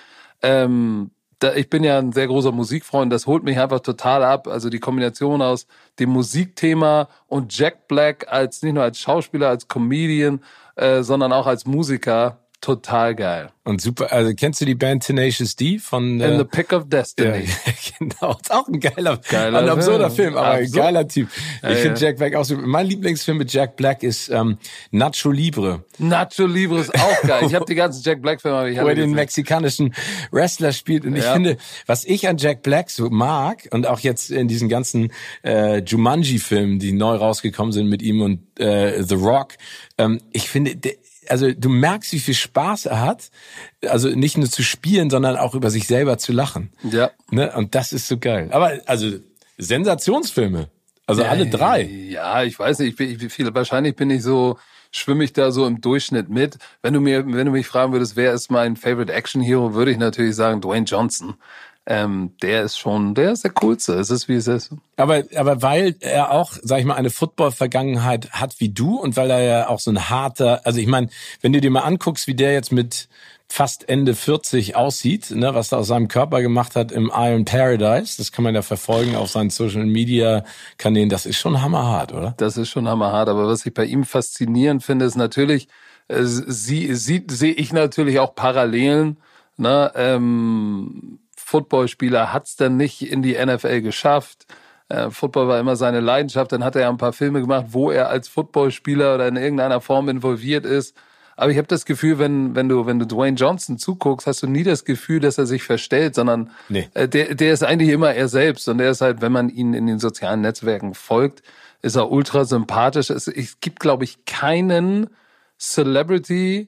Ähm, 0.43 1.13
da, 1.39 1.55
ich 1.55 1.71
bin 1.71 1.85
ja 1.85 1.99
ein 1.99 2.13
sehr 2.13 2.27
großer 2.27 2.51
Musikfreund, 2.51 3.13
das 3.13 3.27
holt 3.27 3.45
mich 3.45 3.59
einfach 3.61 3.81
total 3.81 4.25
ab. 4.25 4.49
Also 4.49 4.71
die 4.71 4.81
Kombination 4.81 5.41
aus 5.41 5.69
dem 6.01 6.11
Musikthema 6.11 7.09
und 7.29 7.57
Jack 7.57 7.87
Black 7.87 8.27
als 8.29 8.63
nicht 8.63 8.75
nur 8.75 8.83
als 8.83 8.99
Schauspieler, 8.99 9.51
als 9.51 9.69
Comedian, 9.69 10.41
äh, 10.75 11.03
sondern 11.03 11.33
auch 11.33 11.47
als 11.47 11.65
Musiker 11.65 12.39
total 12.61 13.15
geil. 13.15 13.51
Und 13.65 13.81
super, 13.81 14.13
also 14.13 14.33
kennst 14.33 14.61
du 14.61 14.65
die 14.65 14.77
Band 14.77 15.05
Tenacious 15.05 15.57
D 15.57 15.79
von 15.79 16.21
äh, 16.21 16.29
In 16.29 16.39
the 16.39 16.45
Pick 16.45 16.73
of 16.73 16.89
Destiny? 16.89 17.49
Ja, 17.67 17.73
genau, 17.99 18.37
ist 18.41 18.53
auch 18.53 18.69
ein 18.69 18.79
geiler, 18.79 19.21
geiler 19.29 19.59
ein 19.59 19.69
absurder 19.69 20.11
Film, 20.11 20.35
Film 20.35 20.37
aber 20.37 20.51
ein 20.51 20.71
geiler 20.71 21.09
Typ. 21.09 21.29
Ich 21.63 21.69
ja, 21.69 21.75
finde 21.77 22.01
Jack 22.01 22.19
Black 22.19 22.35
auch 22.35 22.45
super. 22.45 22.63
Mein 22.65 22.87
Lieblingsfilm 22.87 23.39
mit 23.39 23.53
Jack 23.53 23.77
Black 23.77 24.03
ist 24.03 24.29
ähm, 24.29 24.59
Nacho 24.91 25.31
Libre. 25.31 25.85
Nacho 25.99 26.47
Libre 26.47 26.81
ist 26.81 26.95
auch 26.95 27.23
geil. 27.23 27.45
Ich 27.47 27.55
habe 27.55 27.65
die 27.65 27.75
ganzen 27.75 28.03
Jack 28.05 28.23
Black 28.23 28.41
Filme, 28.41 28.71
ich 28.71 28.81
Wo 28.81 28.87
er 28.87 28.95
den 28.95 29.13
mexikanischen 29.13 29.95
Wrestler 30.31 30.73
spielt 30.73 31.05
und 31.05 31.17
ich 31.17 31.25
finde, 31.25 31.57
was 31.87 32.05
ich 32.05 32.29
an 32.29 32.37
Jack 32.37 32.63
Black 32.63 32.91
so 32.91 33.11
mag 33.11 33.69
und 33.73 33.87
auch 33.87 34.01
jetzt 34.01 34.31
in 34.31 34.49
diesen 34.49 34.69
ganzen 34.69 35.13
äh, 35.43 35.79
Jumanji-Filmen, 35.79 36.79
die 36.79 36.93
neu 36.93 37.17
rausgekommen 37.17 37.73
sind 37.73 37.89
mit 37.89 38.03
ihm 38.03 38.21
und 38.21 38.61
äh, 38.61 39.03
The 39.03 39.15
Rock, 39.15 39.55
ähm, 39.99 40.21
ich 40.33 40.49
finde, 40.49 40.77
also 41.29 41.53
du 41.53 41.69
merkst, 41.69 42.13
wie 42.13 42.21
viel 42.21 42.35
Spaß 42.35 42.87
er 42.87 43.01
hat, 43.01 43.31
also 43.87 44.09
nicht 44.09 44.39
nur 44.39 44.49
zu 44.51 44.63
spielen, 44.63 45.11
sondern 45.11 45.37
auch 45.37 45.55
über 45.55 45.71
sich 45.71 45.87
selber 45.87 46.19
zu 46.19 46.33
lachen. 46.33 46.71
Ja. 46.83 47.11
Ne? 47.31 47.53
Und 47.55 47.75
das 47.75 47.93
ist 47.93 48.09
so 48.09 48.19
geil. 48.19 48.49
Aber 48.53 48.79
also 48.87 49.11
Sensationsfilme, 49.59 50.69
also 51.07 51.23
ja, 51.23 51.29
alle 51.29 51.47
drei. 51.47 51.83
Ja, 51.83 52.43
ich 52.43 52.59
weiß 52.59 52.81
nicht, 52.81 53.01
ich 53.01 53.19
bin, 53.19 53.31
viel, 53.31 53.55
wahrscheinlich 53.55 53.97
bin 53.97 54.11
ich 54.11 54.23
so 54.23 54.59
schwimme 54.91 55.25
ich 55.25 55.33
da 55.33 55.51
so 55.51 55.67
im 55.67 55.81
Durchschnitt 55.81 56.29
mit. 56.29 56.59
Wenn 56.83 56.95
du 56.95 57.01
mir, 57.01 57.27
wenn 57.27 57.47
du 57.47 57.53
mich 57.53 57.67
fragen 57.67 57.93
würdest, 57.93 58.17
wer 58.17 58.33
ist 58.33 58.51
mein 58.51 58.77
Favorite 58.77 59.13
Action 59.13 59.43
Hero, 59.43 59.75
würde 59.75 59.91
ich 59.91 59.99
natürlich 59.99 60.35
sagen 60.35 60.61
Dwayne 60.61 60.87
Johnson 60.87 61.35
ähm, 61.87 62.33
der 62.43 62.63
ist 62.63 62.79
schon, 62.79 63.15
der 63.15 63.33
ist 63.33 63.45
der 63.45 63.53
coolste. 63.53 63.95
Es 63.95 64.11
ist 64.11 64.29
wie 64.29 64.35
es 64.35 64.49
ist. 64.49 64.71
Aber, 64.97 65.23
aber 65.37 65.63
weil 65.63 65.95
er 66.01 66.33
auch, 66.33 66.53
sag 66.63 66.81
ich 66.81 66.85
mal, 66.85 66.95
eine 66.95 67.11
Football-Vergangenheit 67.11 68.33
hat 68.33 68.59
wie 68.59 68.71
du 68.71 68.97
und 68.97 69.17
weil 69.17 69.31
er 69.31 69.43
ja 69.43 69.69
auch 69.69 69.79
so 69.79 69.93
ein 69.93 70.11
harter, 70.11 70.63
also 70.65 70.81
ich 70.81 70.89
meine, 70.89 71.09
wenn 71.43 71.53
du 71.53 71.61
dir 71.61 71.71
mal 71.71 71.81
anguckst, 71.81 72.27
wie 72.27 72.35
der 72.35 72.53
jetzt 72.53 72.73
mit 72.73 73.09
fast 73.49 73.89
Ende 73.89 74.17
40 74.17 74.75
aussieht, 74.75 75.31
ne, 75.31 75.55
was 75.55 75.71
er 75.71 75.79
aus 75.79 75.87
seinem 75.87 76.09
Körper 76.09 76.43
gemacht 76.43 76.75
hat 76.75 76.91
im 76.91 77.13
Iron 77.15 77.45
Paradise, 77.45 78.17
das 78.19 78.33
kann 78.33 78.43
man 78.43 78.57
ja 78.57 78.63
verfolgen 78.63 79.15
auf 79.15 79.31
seinen 79.31 79.51
Social 79.51 79.87
Media 79.87 80.45
Kanälen, 80.79 81.09
das 81.09 81.27
ist 81.27 81.39
schon 81.39 81.63
hammerhart, 81.63 82.13
oder? 82.13 82.35
Das 82.39 82.57
ist 82.57 82.69
schon 82.69 82.89
hammerhart, 82.89 83.29
aber 83.29 83.47
was 83.47 83.65
ich 83.65 83.73
bei 83.73 83.85
ihm 83.85 84.05
faszinierend 84.05 84.83
finde, 84.83 85.05
ist 85.05 85.15
natürlich, 85.15 85.69
äh, 86.09 86.25
sie, 86.25 86.93
sie, 86.97 87.25
sehe 87.31 87.53
ich 87.53 87.73
natürlich 87.73 88.19
auch 88.19 88.35
Parallelen, 88.35 89.19
ne, 89.57 89.93
ähm, 89.95 91.21
Footballspieler 91.47 92.33
hat 92.33 92.47
es 92.47 92.57
dann 92.57 92.77
nicht 92.77 93.09
in 93.09 93.23
die 93.23 93.35
NFL 93.35 93.81
geschafft. 93.81 94.47
Äh, 94.89 95.11
Football 95.11 95.47
war 95.47 95.61
immer 95.61 95.77
seine 95.77 96.01
Leidenschaft. 96.01 96.51
Dann 96.51 96.65
hat 96.65 96.75
er 96.75 96.83
ja 96.83 96.89
ein 96.89 96.97
paar 96.97 97.13
Filme 97.13 97.41
gemacht, 97.41 97.67
wo 97.69 97.93
er 97.93 98.09
als 98.09 98.27
Footballspieler 98.27 99.15
oder 99.15 99.29
in 99.29 99.37
irgendeiner 99.37 99.81
Form 99.81 100.09
involviert 100.09 100.67
ist. 100.67 100.97
Aber 101.37 101.53
ich 101.53 101.57
habe 101.57 101.69
das 101.69 101.85
Gefühl, 101.85 102.19
wenn, 102.19 102.57
wenn 102.57 102.69
du, 102.69 102.87
wenn 102.87 102.99
du 102.99 103.07
Dwayne 103.07 103.37
Johnson 103.37 103.79
zuguckst, 103.79 104.27
hast 104.27 104.43
du 104.43 104.49
nie 104.49 104.65
das 104.65 104.85
Gefühl, 104.85 105.21
dass 105.21 105.39
er 105.39 105.47
sich 105.47 105.63
verstellt, 105.63 106.17
sondern 106.17 106.51
nee. 106.69 106.89
äh, 106.95 107.09
der, 107.09 107.37
der 107.37 107.53
ist 107.53 107.63
eigentlich 107.63 107.91
immer 107.91 108.13
er 108.13 108.27
selbst. 108.27 108.69
Und 108.69 108.81
er 108.81 108.91
ist 108.91 109.01
halt, 109.01 109.21
wenn 109.21 109.31
man 109.31 109.49
ihn 109.49 109.73
in 109.73 109.87
den 109.87 110.01
sozialen 110.01 110.41
Netzwerken 110.41 110.95
folgt, 110.95 111.45
ist 111.81 111.95
er 111.95 112.11
ultra 112.11 112.45
sympathisch. 112.45 113.11
Es, 113.11 113.29
es 113.29 113.61
gibt, 113.61 113.79
glaube 113.79 114.03
ich, 114.03 114.25
keinen 114.25 115.11
Celebrity, 115.61 116.67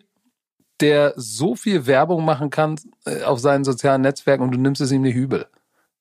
der 0.81 1.13
so 1.17 1.55
viel 1.55 1.87
Werbung 1.87 2.25
machen 2.25 2.51
kann 2.51 2.77
äh, 3.05 3.23
auf 3.23 3.41
seinen 3.41 3.65
sozialen 3.65 4.03
Netzwerken 4.03 4.43
und 4.43 4.53
du 4.53 4.59
nimmst 4.59 4.81
es 4.81 4.93
ihm 4.93 5.03
nicht 5.03 5.17
übel. 5.17 5.47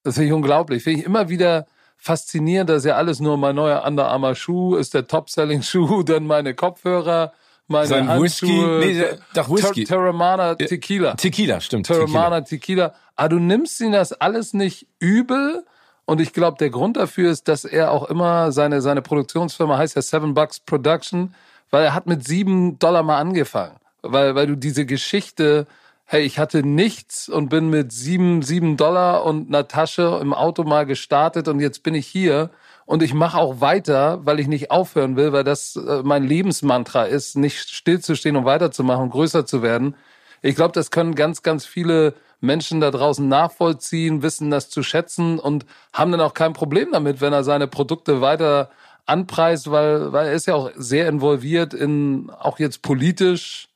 Das 0.04 0.16
finde 0.16 0.28
ich 0.28 0.34
unglaublich. 0.34 0.84
Finde 0.84 1.00
ich 1.00 1.06
immer 1.06 1.30
wieder 1.30 1.66
faszinierend, 1.98 2.70
dass 2.70 2.86
ja 2.86 2.96
alles 2.96 3.20
nur 3.20 3.38
mein 3.38 3.56
neuer 3.56 3.84
Under 3.86 4.08
Armour 4.08 4.36
Schuh 4.36 4.76
ist 4.76 4.94
der 4.94 5.08
Top-Selling-Schuh, 5.08 6.04
dann 6.06 6.28
meine 6.28 6.54
Kopfhörer, 6.54 7.34
meine 7.68 7.88
Sein 7.88 8.08
Handschuhe, 8.08 8.80
Whisky, 8.80 9.02
nee, 9.02 9.20
doch 9.34 9.50
Whisky. 9.50 9.84
Terramana 9.84 10.56
Tequila. 10.56 11.16
Tequila, 11.16 11.60
stimmt. 11.60 11.88
Terramana 11.88 12.42
Tequila. 12.42 12.94
Aber 13.16 13.30
du 13.30 13.40
nimmst 13.40 13.82
ihn 13.82 13.92
das 13.92 14.14
alles 14.14 14.54
nicht 14.54 14.88
übel. 15.00 15.66
Und 16.06 16.22
ich 16.22 16.32
glaube, 16.32 16.58
der 16.58 16.70
Grund 16.70 16.96
dafür 16.96 17.30
ist, 17.30 17.50
dass 17.50 17.66
er 17.66 17.92
auch 17.92 18.10
immer 18.10 18.54
seine, 18.54 18.80
seine 18.82 19.02
Produktionsfirma 19.02 19.78
heißt 19.78 19.98
ja 19.98 20.02
Seven 20.02 20.34
Bucks 20.34 20.62
Production, 20.62 21.36
weil 21.70 21.84
er 21.84 21.94
hat 21.94 22.08
mit 22.08 22.26
sieben 22.26 22.80
Dollar 22.80 23.04
mal 23.04 23.18
angefangen 23.18 23.76
weil, 24.02 24.36
weil 24.36 24.48
du 24.48 24.56
diese 24.56 24.86
Geschichte, 24.86 25.68
hey, 26.06 26.24
ich 26.24 26.40
hatte 26.40 26.64
nichts 26.64 27.28
und 27.28 27.50
bin 27.50 27.70
mit 27.70 27.92
sieben, 27.92 28.42
sieben 28.42 28.78
Dollar 28.78 29.26
und 29.26 29.50
einer 29.50 29.68
Tasche 29.68 30.20
im 30.22 30.34
Auto 30.34 30.64
mal 30.64 30.86
gestartet 30.86 31.48
und 31.48 31.60
jetzt 31.60 31.84
bin 31.84 31.96
ich 31.96 32.08
hier 32.08 32.50
und 32.86 33.04
ich 33.04 33.14
mache 33.14 33.38
auch 33.38 33.60
weiter, 33.60 34.26
weil 34.26 34.40
ich 34.40 34.48
nicht 34.48 34.72
aufhören 34.72 35.18
will, 35.18 35.34
weil 35.34 35.44
das 35.44 35.76
äh, 35.76 36.02
mein 36.04 36.24
Lebensmantra 36.24 37.04
ist, 37.04 37.36
nicht 37.36 37.70
stillzustehen 37.70 38.38
und 38.38 38.46
weiterzumachen, 38.46 39.10
größer 39.10 39.46
zu 39.46 39.62
werden. 39.62 39.96
Ich 40.42 40.56
glaube, 40.56 40.72
das 40.72 40.92
können 40.92 41.14
ganz, 41.14 41.44
ganz 41.44 41.66
viele 41.66 42.14
Menschen 42.40 42.80
da 42.80 42.92
draußen 42.92 43.28
nachvollziehen, 43.28 44.22
wissen 44.22 44.50
das 44.50 44.70
zu 44.70 44.84
schätzen 44.84 45.40
und 45.40 45.66
haben 45.92 46.12
dann 46.12 46.22
auch 46.22 46.34
kein 46.34 46.54
Problem 46.54 46.90
damit, 46.94 47.20
wenn 47.20 47.34
er 47.34 47.44
seine 47.44 47.68
Produkte 47.68 48.22
weiter 48.22 48.70
anpreist, 49.06 49.72
weil, 49.72 50.14
weil 50.14 50.28
er 50.28 50.34
ist 50.34 50.48
ja 50.48 50.56
auch 50.56 50.72
sehr 50.76 51.10
involviert 51.10 51.74
in, 51.74 52.30
auch 52.30 52.60
jetzt 52.60 52.82
politisch, 52.82 53.68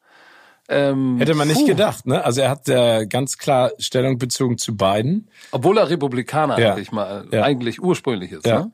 ähm, 0.71 1.17
Hätte 1.17 1.35
man 1.35 1.47
nicht 1.47 1.61
puh. 1.61 1.67
gedacht, 1.67 2.07
ne? 2.07 2.23
Also 2.23 2.41
er 2.41 2.49
hat 2.49 2.67
äh, 2.69 3.05
ganz 3.05 3.37
klar 3.37 3.71
Stellung 3.77 4.17
bezogen 4.17 4.57
zu 4.57 4.75
beiden. 4.75 5.29
Obwohl 5.51 5.77
er 5.77 5.89
Republikaner 5.89 6.57
ja. 6.59 6.73
eigentlich 6.73 6.91
mal 6.91 7.27
ja. 7.31 7.43
eigentlich 7.43 7.81
ursprünglich 7.81 8.31
ist, 8.31 8.45
ja. 8.45 8.61
ne? 8.61 8.71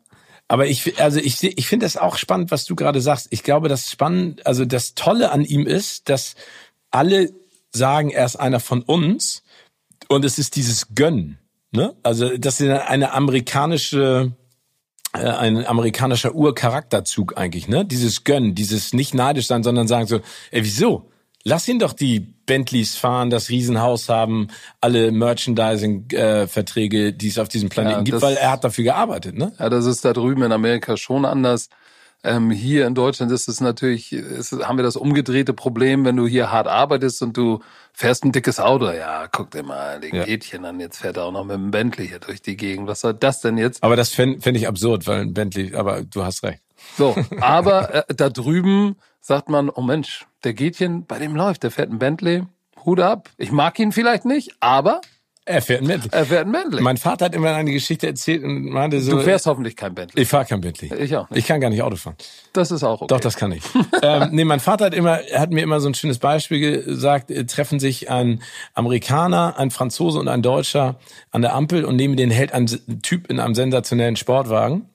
Aber 0.47 0.67
ich, 0.67 1.01
also 1.01 1.19
ich, 1.19 1.43
ich 1.43 1.67
finde 1.67 1.85
es 1.85 1.97
auch 1.97 2.15
spannend, 2.15 2.51
was 2.51 2.65
du 2.65 2.75
gerade 2.75 3.01
sagst. 3.01 3.27
Ich 3.31 3.43
glaube, 3.43 3.67
das 3.67 3.91
spannend, 3.91 4.45
also 4.45 4.63
das 4.63 4.95
Tolle 4.95 5.31
an 5.31 5.43
ihm 5.43 5.65
ist, 5.65 6.07
dass 6.07 6.35
alle 6.89 7.31
sagen, 7.73 8.11
er 8.11 8.25
ist 8.25 8.37
einer 8.37 8.61
von 8.61 8.81
uns 8.81 9.43
und 10.07 10.23
es 10.23 10.39
ist 10.39 10.55
dieses 10.55 10.95
Gönnen. 10.95 11.37
Ne? 11.71 11.95
Also 12.01 12.37
das 12.37 12.61
ist 12.61 12.69
eine 12.69 13.11
amerikanische 13.13 14.31
äh, 15.13 15.19
ein 15.19 15.65
amerikanischer 15.65 16.33
Urcharakterzug 16.33 17.37
eigentlich, 17.37 17.67
ne? 17.67 17.85
Dieses 17.85 18.23
Gönnen, 18.23 18.55
dieses 18.55 18.93
nicht 18.93 19.13
neidisch 19.13 19.47
sein, 19.47 19.63
sondern 19.63 19.87
sagen 19.87 20.07
so, 20.07 20.21
ey, 20.51 20.63
wieso? 20.63 21.09
Lass 21.43 21.67
ihn 21.67 21.79
doch 21.79 21.93
die 21.93 22.19
Bentleys 22.19 22.97
fahren, 22.97 23.29
das 23.29 23.49
Riesenhaus 23.49 24.09
haben, 24.09 24.47
alle 24.81 25.11
Merchandising-Verträge, 25.11 27.13
die 27.13 27.27
es 27.27 27.39
auf 27.39 27.47
diesem 27.47 27.69
Planeten 27.69 27.99
ja, 27.99 28.03
gibt, 28.03 28.21
weil 28.21 28.35
er 28.35 28.51
hat 28.51 28.63
dafür 28.63 28.83
gearbeitet, 28.83 29.37
ne? 29.37 29.53
Ja, 29.57 29.69
das 29.69 29.85
ist 29.85 30.03
da 30.03 30.13
drüben 30.13 30.43
in 30.43 30.51
Amerika 30.51 30.97
schon 30.97 31.25
anders. 31.25 31.69
Ähm, 32.23 32.51
hier 32.51 32.87
in 32.87 32.95
Deutschland 32.95 33.31
ist 33.31 33.47
es 33.47 33.61
natürlich, 33.61 34.11
ist, 34.11 34.51
haben 34.51 34.77
wir 34.77 34.83
das 34.83 34.97
umgedrehte 34.97 35.53
Problem, 35.53 36.03
wenn 36.03 36.17
du 36.17 36.27
hier 36.27 36.51
hart 36.51 36.67
arbeitest 36.67 37.21
und 37.21 37.37
du 37.37 37.59
fährst 37.93 38.25
ein 38.25 38.31
dickes 38.31 38.59
Auto. 38.59 38.89
Ja, 38.89 39.27
guck 39.31 39.51
dir 39.51 39.63
mal 39.63 40.01
den 40.01 40.15
ja. 40.15 40.25
Gätchen 40.25 40.65
an, 40.65 40.79
jetzt 40.79 40.97
fährt 40.97 41.17
er 41.17 41.25
auch 41.25 41.31
noch 41.31 41.45
mit 41.45 41.55
dem 41.55 41.71
Bentley 41.71 42.07
hier 42.07 42.19
durch 42.19 42.41
die 42.41 42.57
Gegend. 42.57 42.87
Was 42.87 43.01
soll 43.01 43.13
das 43.13 43.41
denn 43.41 43.57
jetzt? 43.57 43.83
Aber 43.83 43.95
das 43.95 44.09
fände 44.09 44.41
fänd 44.41 44.57
ich 44.57 44.67
absurd, 44.67 45.07
weil 45.07 45.21
ein 45.21 45.33
Bentley, 45.33 45.75
aber 45.75 46.01
du 46.01 46.25
hast 46.25 46.43
recht. 46.43 46.61
So, 46.97 47.15
aber 47.39 48.09
äh, 48.09 48.13
da 48.13 48.29
drüben 48.29 48.97
sagt 49.21 49.47
man, 49.47 49.69
oh 49.69 49.81
Mensch, 49.81 50.26
der 50.43 50.53
Gätchen, 50.53 51.05
bei 51.05 51.19
dem 51.19 51.35
läuft, 51.35 51.63
der 51.63 51.71
fährt 51.71 51.91
ein 51.91 51.99
Bentley, 51.99 52.43
Hut 52.85 52.99
ab. 52.99 53.29
Ich 53.37 53.51
mag 53.51 53.77
ihn 53.79 53.91
vielleicht 53.91 54.25
nicht, 54.25 54.55
aber 54.59 55.01
er 55.47 55.61
fährt 55.61 55.81
ein 55.81 55.87
Bentley. 55.87 56.09
Er 56.11 56.25
fährt 56.25 56.45
ein 56.45 56.51
Bentley. 56.51 56.81
Mein 56.81 56.97
Vater 56.97 57.25
hat 57.25 57.33
immer 57.33 57.55
eine 57.55 57.71
Geschichte 57.71 58.05
erzählt 58.05 58.43
und 58.43 58.65
meinte 58.65 58.99
so. 58.99 59.11
Du 59.13 59.21
fährst 59.21 59.45
hoffentlich 59.45 59.77
kein 59.77 59.95
Bentley. 59.95 60.23
Ich 60.23 60.27
fahre 60.27 60.43
kein 60.43 60.59
Bentley. 60.59 60.93
Ich 60.93 61.15
auch 61.15 61.29
nicht. 61.29 61.39
Ich 61.39 61.47
kann 61.47 61.61
gar 61.61 61.69
nicht 61.69 61.81
Auto 61.81 61.95
fahren. 61.95 62.17
Das 62.51 62.69
ist 62.69 62.83
auch 62.83 63.01
okay. 63.01 63.07
Doch, 63.07 63.21
das 63.21 63.37
kann 63.37 63.53
ich. 63.53 63.63
ähm, 64.01 64.29
nee, 64.31 64.43
mein 64.43 64.59
Vater 64.59 64.85
hat 64.85 64.93
immer, 64.93 65.19
hat 65.33 65.51
mir 65.51 65.61
immer 65.61 65.79
so 65.79 65.87
ein 65.87 65.93
schönes 65.93 66.19
Beispiel 66.19 66.83
gesagt, 66.83 67.31
äh, 67.31 67.45
treffen 67.45 67.79
sich 67.79 68.09
ein 68.09 68.41
Amerikaner, 68.73 69.55
ein 69.57 69.71
Franzose 69.71 70.19
und 70.19 70.27
ein 70.27 70.41
Deutscher 70.41 70.99
an 71.31 71.41
der 71.41 71.55
Ampel 71.55 71.85
und 71.85 71.95
neben 71.95 72.17
den 72.17 72.29
hält 72.29 72.51
ein 72.51 72.67
Typ 73.01 73.29
in 73.29 73.39
einem 73.39 73.55
sensationellen 73.55 74.17
Sportwagen. 74.17 74.89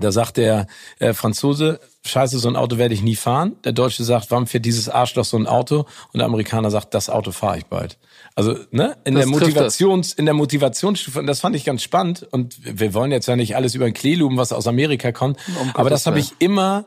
Da 0.00 0.12
sagt 0.12 0.36
der 0.36 0.66
äh, 0.98 1.12
Franzose, 1.12 1.80
scheiße, 2.04 2.38
so 2.38 2.48
ein 2.48 2.56
Auto 2.56 2.78
werde 2.78 2.94
ich 2.94 3.02
nie 3.02 3.16
fahren. 3.16 3.56
Der 3.64 3.72
Deutsche 3.72 4.04
sagt, 4.04 4.30
warum 4.30 4.46
fährt 4.46 4.64
dieses 4.64 4.88
Arschloch 4.88 5.24
so 5.24 5.36
ein 5.36 5.46
Auto? 5.46 5.86
Und 6.12 6.18
der 6.18 6.26
Amerikaner 6.26 6.70
sagt, 6.70 6.94
das 6.94 7.10
Auto 7.10 7.32
fahre 7.32 7.58
ich 7.58 7.66
bald. 7.66 7.98
Also, 8.34 8.56
ne, 8.70 8.96
in 9.04 9.14
das 9.14 9.24
der 9.24 9.30
Motivations, 9.30 10.12
in 10.12 10.24
der 10.24 10.34
Motivationsstufe, 10.34 11.18
und 11.18 11.26
das 11.26 11.40
fand 11.40 11.56
ich 11.56 11.64
ganz 11.64 11.82
spannend. 11.82 12.26
Und 12.30 12.56
wir 12.62 12.94
wollen 12.94 13.10
jetzt 13.10 13.26
ja 13.26 13.36
nicht 13.36 13.56
alles 13.56 13.74
über 13.74 13.86
ein 13.86 13.94
Kleeluben, 13.94 14.36
was 14.36 14.52
aus 14.52 14.66
Amerika 14.66 15.12
kommt. 15.12 15.38
Um 15.60 15.70
aber 15.74 15.90
das 15.90 16.06
habe 16.06 16.18
ich 16.18 16.32
immer 16.38 16.86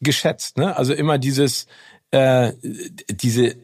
geschätzt, 0.00 0.56
ne? 0.56 0.76
Also 0.76 0.92
immer 0.94 1.18
dieses, 1.18 1.66
äh, 2.10 2.52
diese, 3.10 3.56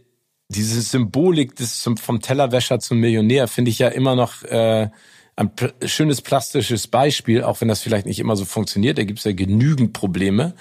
diese 0.49 0.81
Symbolik 0.81 1.57
des 1.57 1.89
vom 2.01 2.21
Tellerwäscher 2.21 2.79
zum 2.79 2.99
Millionär 2.99 3.49
finde 3.49 3.71
ich 3.71 3.79
ja 3.79 3.89
immer 3.89 4.15
noch 4.15 4.43
äh, 4.45 4.91
ein 5.37 5.51
schönes 5.85 6.23
plastisches 6.23 6.87
Beispiel, 6.87 7.43
auch 7.43 7.61
wenn 7.61 7.69
das 7.69 7.83
vielleicht 7.83 8.07
nicht 8.07 8.19
immer 8.19 8.37
so 8.37 8.45
funktioniert. 8.45 8.99
Da 8.99 9.05
gibt 9.05 9.19
es 9.19 9.25
ja 9.25 9.33
genügend 9.33 9.93
Probleme. 9.93 10.55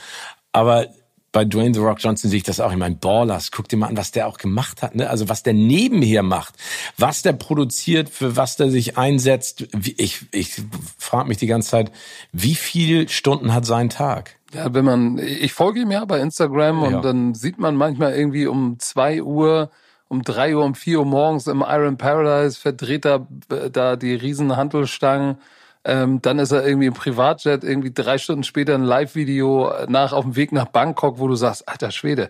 Aber 0.51 0.87
bei 1.35 1.43
Dwayne 1.43 1.73
The 1.73 1.81
Rock 1.81 1.97
Johnson 1.99 2.29
sehe 2.29 2.37
ich 2.37 2.43
das 2.43 2.61
auch. 2.61 2.71
Ich 2.71 2.77
meine, 2.77 2.95
Ballers, 2.95 3.51
guck 3.51 3.67
dir 3.67 3.75
mal 3.75 3.87
an, 3.87 3.97
was 3.97 4.11
der 4.11 4.25
auch 4.25 4.37
gemacht 4.37 4.81
hat, 4.81 4.95
ne? 4.95 5.09
Also 5.09 5.27
was 5.27 5.43
der 5.43 5.53
nebenher 5.53 6.23
macht, 6.23 6.55
was 6.97 7.23
der 7.23 7.33
produziert, 7.33 8.09
für 8.09 8.37
was 8.37 8.55
der 8.55 8.69
sich 8.69 8.97
einsetzt. 8.97 9.67
Ich, 9.97 10.27
ich 10.31 10.61
frage 10.97 11.27
mich 11.27 11.37
die 11.37 11.47
ganze 11.47 11.71
Zeit, 11.71 11.91
wie 12.31 12.55
viel 12.55 13.09
Stunden 13.09 13.53
hat 13.53 13.65
sein 13.65 13.89
Tag? 13.89 14.37
Ja, 14.53 14.73
wenn 14.73 14.85
man, 14.85 15.17
ich 15.17 15.51
folge 15.51 15.81
ihm 15.81 15.91
ja 15.91 16.05
bei 16.05 16.21
Instagram 16.21 16.83
und 16.83 17.01
dann 17.01 17.33
sieht 17.33 17.59
man 17.59 17.75
manchmal 17.75 18.13
irgendwie 18.13 18.47
um 18.47 18.79
zwei 18.79 19.21
Uhr, 19.21 19.71
um 20.07 20.21
drei 20.21 20.55
Uhr, 20.55 20.63
um 20.63 20.75
vier 20.75 20.99
Uhr 20.99 21.05
morgens 21.05 21.47
im 21.47 21.63
Iron 21.67 21.97
Paradise 21.97 22.59
verdreht 22.59 23.05
er 23.05 23.27
äh, 23.49 23.69
da 23.69 23.95
die 23.95 24.15
riesen 24.15 24.55
Handelstangen. 24.55 25.37
Ähm, 25.83 26.21
dann 26.21 26.39
ist 26.39 26.51
er 26.51 26.65
irgendwie 26.65 26.87
im 26.87 26.93
Privatjet, 26.93 27.63
irgendwie 27.63 27.93
drei 27.93 28.17
Stunden 28.17 28.43
später 28.43 28.73
ein 28.73 28.83
Live-Video 28.83 29.71
nach 29.87 30.13
auf 30.13 30.23
dem 30.23 30.35
Weg 30.35 30.51
nach 30.51 30.65
Bangkok, 30.65 31.19
wo 31.19 31.27
du 31.27 31.35
sagst, 31.35 31.69
alter 31.69 31.91
Schwede, 31.91 32.29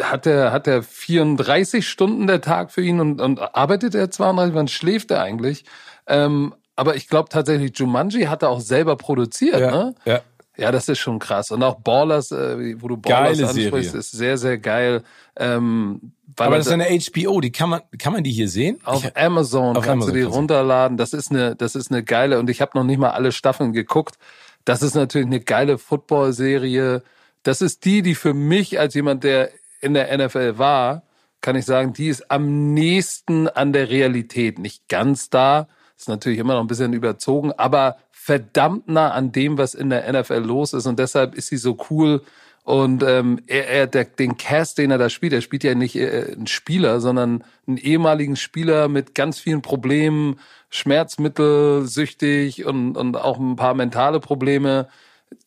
hat 0.00 0.26
er 0.26 0.52
hat 0.52 0.66
er 0.66 0.82
34 0.82 1.86
Stunden 1.86 2.26
der 2.26 2.40
Tag 2.40 2.70
für 2.70 2.82
ihn 2.82 3.00
und, 3.00 3.20
und 3.20 3.40
arbeitet 3.54 3.94
er 3.94 4.10
32, 4.10 4.54
wann 4.54 4.68
schläft 4.68 5.10
er 5.10 5.22
eigentlich? 5.22 5.64
Ähm, 6.06 6.54
aber 6.74 6.96
ich 6.96 7.08
glaube 7.08 7.28
tatsächlich, 7.28 7.78
Jumanji 7.78 8.24
hat 8.24 8.42
er 8.42 8.48
auch 8.48 8.60
selber 8.60 8.96
produziert, 8.96 9.60
ja, 9.60 9.70
ne? 9.70 9.94
Ja. 10.04 10.20
Ja, 10.56 10.70
das 10.70 10.88
ist 10.88 10.98
schon 10.98 11.18
krass. 11.18 11.50
Und 11.50 11.62
auch 11.62 11.76
Ballers, 11.80 12.30
äh, 12.30 12.80
wo 12.80 12.88
du 12.88 12.96
Ballers 12.96 13.38
Geile 13.38 13.48
ansprichst, 13.48 13.92
Serie. 13.92 14.00
ist 14.00 14.10
sehr, 14.12 14.36
sehr 14.38 14.58
geil. 14.58 15.02
Ähm, 15.36 16.12
aber 16.36 16.58
das 16.58 16.66
ist 16.66 16.72
eine 16.72 16.86
HBO, 16.86 17.40
die 17.40 17.52
kann 17.52 17.70
man, 17.70 17.80
kann 17.98 18.12
man 18.12 18.22
die 18.22 18.32
hier 18.32 18.48
sehen? 18.48 18.78
Auf 18.84 19.04
ich, 19.04 19.16
Amazon 19.16 19.76
auf 19.76 19.84
kannst 19.84 20.04
Amazon 20.04 20.14
du 20.14 20.20
die 20.20 20.24
runterladen. 20.24 20.96
Das 20.96 21.12
ist 21.12 21.30
eine, 21.30 21.56
das 21.56 21.74
ist 21.74 21.90
eine 21.90 22.02
geile, 22.02 22.38
und 22.38 22.50
ich 22.50 22.60
habe 22.60 22.72
noch 22.74 22.84
nicht 22.84 22.98
mal 22.98 23.10
alle 23.10 23.32
Staffeln 23.32 23.72
geguckt. 23.72 24.16
Das 24.64 24.82
ist 24.82 24.94
natürlich 24.94 25.26
eine 25.26 25.40
geile 25.40 25.78
Football-Serie. 25.78 27.02
Das 27.42 27.60
ist 27.62 27.84
die, 27.84 28.02
die 28.02 28.14
für 28.14 28.34
mich 28.34 28.78
als 28.78 28.94
jemand, 28.94 29.24
der 29.24 29.50
in 29.80 29.94
der 29.94 30.16
NFL 30.16 30.58
war, 30.58 31.02
kann 31.40 31.56
ich 31.56 31.64
sagen, 31.64 31.92
die 31.92 32.08
ist 32.08 32.30
am 32.30 32.72
nächsten 32.72 33.48
an 33.48 33.72
der 33.72 33.90
Realität. 33.90 34.58
Nicht 34.58 34.88
ganz 34.88 35.28
da, 35.28 35.66
ist 35.96 36.08
natürlich 36.08 36.38
immer 36.38 36.54
noch 36.54 36.60
ein 36.60 36.68
bisschen 36.68 36.92
überzogen, 36.92 37.52
aber 37.52 37.96
verdammt 38.24 38.86
nah 38.86 39.10
an 39.10 39.32
dem, 39.32 39.58
was 39.58 39.74
in 39.74 39.90
der 39.90 40.10
NFL 40.12 40.44
los 40.44 40.74
ist. 40.74 40.86
Und 40.86 41.00
deshalb 41.00 41.34
ist 41.34 41.48
sie 41.48 41.56
so 41.56 41.76
cool. 41.90 42.22
Und 42.62 43.02
ähm, 43.02 43.40
er, 43.48 43.68
er 43.68 43.86
der, 43.88 44.04
den 44.04 44.36
Cast, 44.36 44.78
den 44.78 44.92
er 44.92 44.98
da 44.98 45.08
spielt, 45.08 45.32
er 45.32 45.40
spielt 45.40 45.64
ja 45.64 45.74
nicht 45.74 45.96
äh, 45.96 46.32
einen 46.32 46.46
Spieler, 46.46 47.00
sondern 47.00 47.42
einen 47.66 47.78
ehemaligen 47.78 48.36
Spieler 48.36 48.86
mit 48.86 49.16
ganz 49.16 49.40
vielen 49.40 49.60
Problemen, 49.60 50.38
Schmerzmittel, 50.70 51.84
süchtig 51.88 52.64
und, 52.64 52.96
und 52.96 53.16
auch 53.16 53.40
ein 53.40 53.56
paar 53.56 53.74
mentale 53.74 54.20
Probleme, 54.20 54.86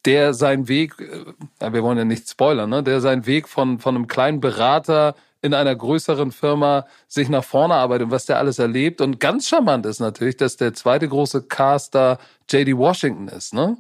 der 0.04 0.34
sein 0.34 0.68
Weg, 0.68 0.96
äh, 1.00 1.72
wir 1.72 1.82
wollen 1.82 1.98
ja 1.98 2.04
nicht 2.04 2.30
spoilern, 2.30 2.70
ne, 2.70 2.84
der 2.84 3.00
sein 3.00 3.26
Weg 3.26 3.48
von, 3.48 3.80
von 3.80 3.96
einem 3.96 4.08
kleinen 4.08 4.42
Berater 4.42 5.16
in 5.42 5.54
einer 5.54 5.76
größeren 5.76 6.32
Firma 6.32 6.86
sich 7.08 7.30
nach 7.30 7.44
vorne 7.44 7.76
arbeitet 7.76 8.06
und 8.06 8.12
was 8.12 8.26
der 8.26 8.38
alles 8.38 8.60
erlebt. 8.60 9.02
Und 9.02 9.20
ganz 9.20 9.48
charmant 9.48 9.86
ist 9.86 10.00
natürlich, 10.00 10.38
dass 10.38 10.58
der 10.58 10.74
zweite 10.74 11.08
große 11.08 11.44
Caster 11.44 12.18
JD 12.50 12.78
Washington 12.78 13.28
ist, 13.28 13.54
ne? 13.54 13.78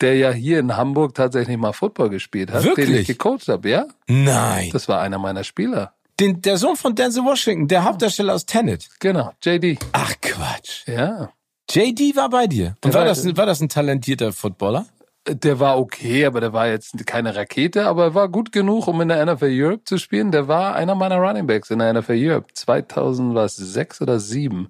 Der 0.00 0.16
ja 0.16 0.32
hier 0.32 0.58
in 0.58 0.76
Hamburg 0.76 1.14
tatsächlich 1.14 1.56
mal 1.56 1.72
Football 1.72 2.10
gespielt 2.10 2.52
hat, 2.52 2.64
Wirklich? 2.64 2.88
den 2.88 2.96
ich 2.96 3.06
gecoacht 3.06 3.46
habe, 3.46 3.70
ja? 3.70 3.86
Nein. 4.08 4.70
Das 4.72 4.88
war 4.88 5.00
einer 5.00 5.18
meiner 5.18 5.44
Spieler. 5.44 5.94
Den, 6.18 6.42
der 6.42 6.58
Sohn 6.58 6.76
von 6.76 6.94
Denzel 6.94 7.24
Washington, 7.24 7.68
der 7.68 7.84
Hauptdarsteller 7.84 8.34
aus 8.34 8.46
Tenet. 8.46 8.88
Genau, 9.00 9.32
JD. 9.42 9.78
Ach 9.92 10.12
Quatsch. 10.20 10.86
Ja. 10.86 11.30
JD 11.70 12.16
war 12.16 12.28
bei 12.28 12.46
dir. 12.46 12.76
Und 12.84 12.92
war, 12.94 13.04
das, 13.04 13.24
war 13.36 13.46
das 13.46 13.60
ein 13.60 13.68
talentierter 13.68 14.32
Footballer? 14.32 14.86
Der 15.26 15.58
war 15.58 15.78
okay, 15.78 16.26
aber 16.26 16.40
der 16.40 16.52
war 16.52 16.68
jetzt 16.68 17.06
keine 17.06 17.34
Rakete, 17.34 17.86
aber 17.86 18.04
er 18.04 18.14
war 18.14 18.28
gut 18.28 18.52
genug, 18.52 18.86
um 18.88 19.00
in 19.00 19.08
der 19.08 19.24
NFL 19.24 19.50
Europe 19.50 19.84
zu 19.84 19.96
spielen. 19.96 20.32
Der 20.32 20.48
war 20.48 20.74
einer 20.74 20.94
meiner 20.94 21.16
Running 21.16 21.46
Backs 21.46 21.70
in 21.70 21.78
der 21.78 21.94
NFL 21.94 22.16
Europe. 22.16 22.52
2006 22.52 24.02
oder 24.02 24.20
7. 24.20 24.68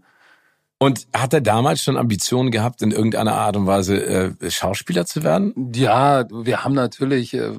Und 0.78 1.06
hat 1.16 1.32
er 1.32 1.40
damals 1.40 1.82
schon 1.82 1.96
Ambitionen 1.96 2.50
gehabt, 2.50 2.82
in 2.82 2.90
irgendeiner 2.90 3.34
Art 3.34 3.56
und 3.56 3.66
Weise 3.66 4.04
äh, 4.04 4.50
Schauspieler 4.50 5.06
zu 5.06 5.22
werden? 5.22 5.72
Ja, 5.74 6.26
wir 6.30 6.62
haben 6.64 6.74
natürlich 6.74 7.34
äh, 7.34 7.52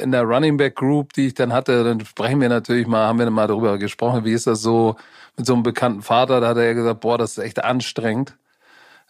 in 0.00 0.12
der 0.12 0.22
Running 0.22 0.56
Back 0.56 0.76
Group, 0.76 1.12
die 1.12 1.26
ich 1.26 1.34
dann 1.34 1.52
hatte, 1.52 1.84
dann 1.84 2.04
sprechen 2.04 2.40
wir 2.40 2.48
natürlich 2.48 2.86
mal, 2.86 3.06
haben 3.06 3.18
wir 3.18 3.30
mal 3.30 3.46
darüber 3.46 3.78
gesprochen, 3.78 4.24
wie 4.24 4.32
ist 4.32 4.46
das 4.46 4.62
so 4.62 4.96
mit 5.36 5.46
so 5.46 5.54
einem 5.54 5.62
bekannten 5.62 6.02
Vater? 6.02 6.40
Da 6.40 6.48
hat 6.48 6.56
er 6.56 6.74
gesagt, 6.74 7.00
boah, 7.00 7.18
das 7.18 7.32
ist 7.32 7.44
echt 7.44 7.62
anstrengend. 7.62 8.36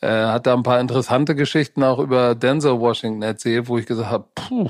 Äh, 0.01 0.09
hat 0.09 0.47
da 0.47 0.55
ein 0.55 0.63
paar 0.63 0.81
interessante 0.81 1.35
Geschichten 1.35 1.83
auch 1.83 1.99
über 1.99 2.35
Denzel 2.35 2.79
Washington 2.79 3.23
erzählt, 3.23 3.69
wo 3.69 3.79
ich 3.79 3.87
gesagt 3.87 4.11
habe, 4.11 4.25
puh, 4.35 4.69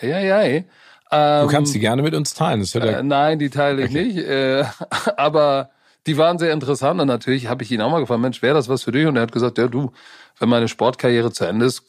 ei, 0.00 0.14
ei, 0.14 0.34
ei. 0.34 0.64
Ähm, 1.10 1.46
du 1.46 1.52
kannst 1.52 1.74
die 1.74 1.80
gerne 1.80 2.02
mit 2.02 2.14
uns 2.14 2.34
teilen. 2.34 2.60
Das 2.60 2.74
äh, 2.74 3.02
nein, 3.02 3.38
die 3.38 3.50
teile 3.50 3.82
ich 3.82 3.90
okay. 3.90 4.04
nicht. 4.04 4.18
Äh, 4.18 4.64
aber 5.16 5.70
die 6.06 6.16
waren 6.16 6.38
sehr 6.38 6.52
interessant 6.52 7.00
und 7.00 7.08
natürlich 7.08 7.48
habe 7.48 7.62
ich 7.62 7.70
ihn 7.70 7.82
auch 7.82 7.90
mal 7.90 8.00
gefragt, 8.00 8.20
Mensch, 8.20 8.42
wäre 8.42 8.54
das 8.54 8.68
was 8.68 8.84
für 8.84 8.92
dich? 8.92 9.06
Und 9.06 9.16
er 9.16 9.22
hat 9.22 9.32
gesagt, 9.32 9.58
ja 9.58 9.68
du, 9.68 9.92
wenn 10.38 10.48
meine 10.48 10.68
Sportkarriere 10.68 11.30
zu 11.30 11.44
Ende 11.44 11.66
ist, 11.66 11.84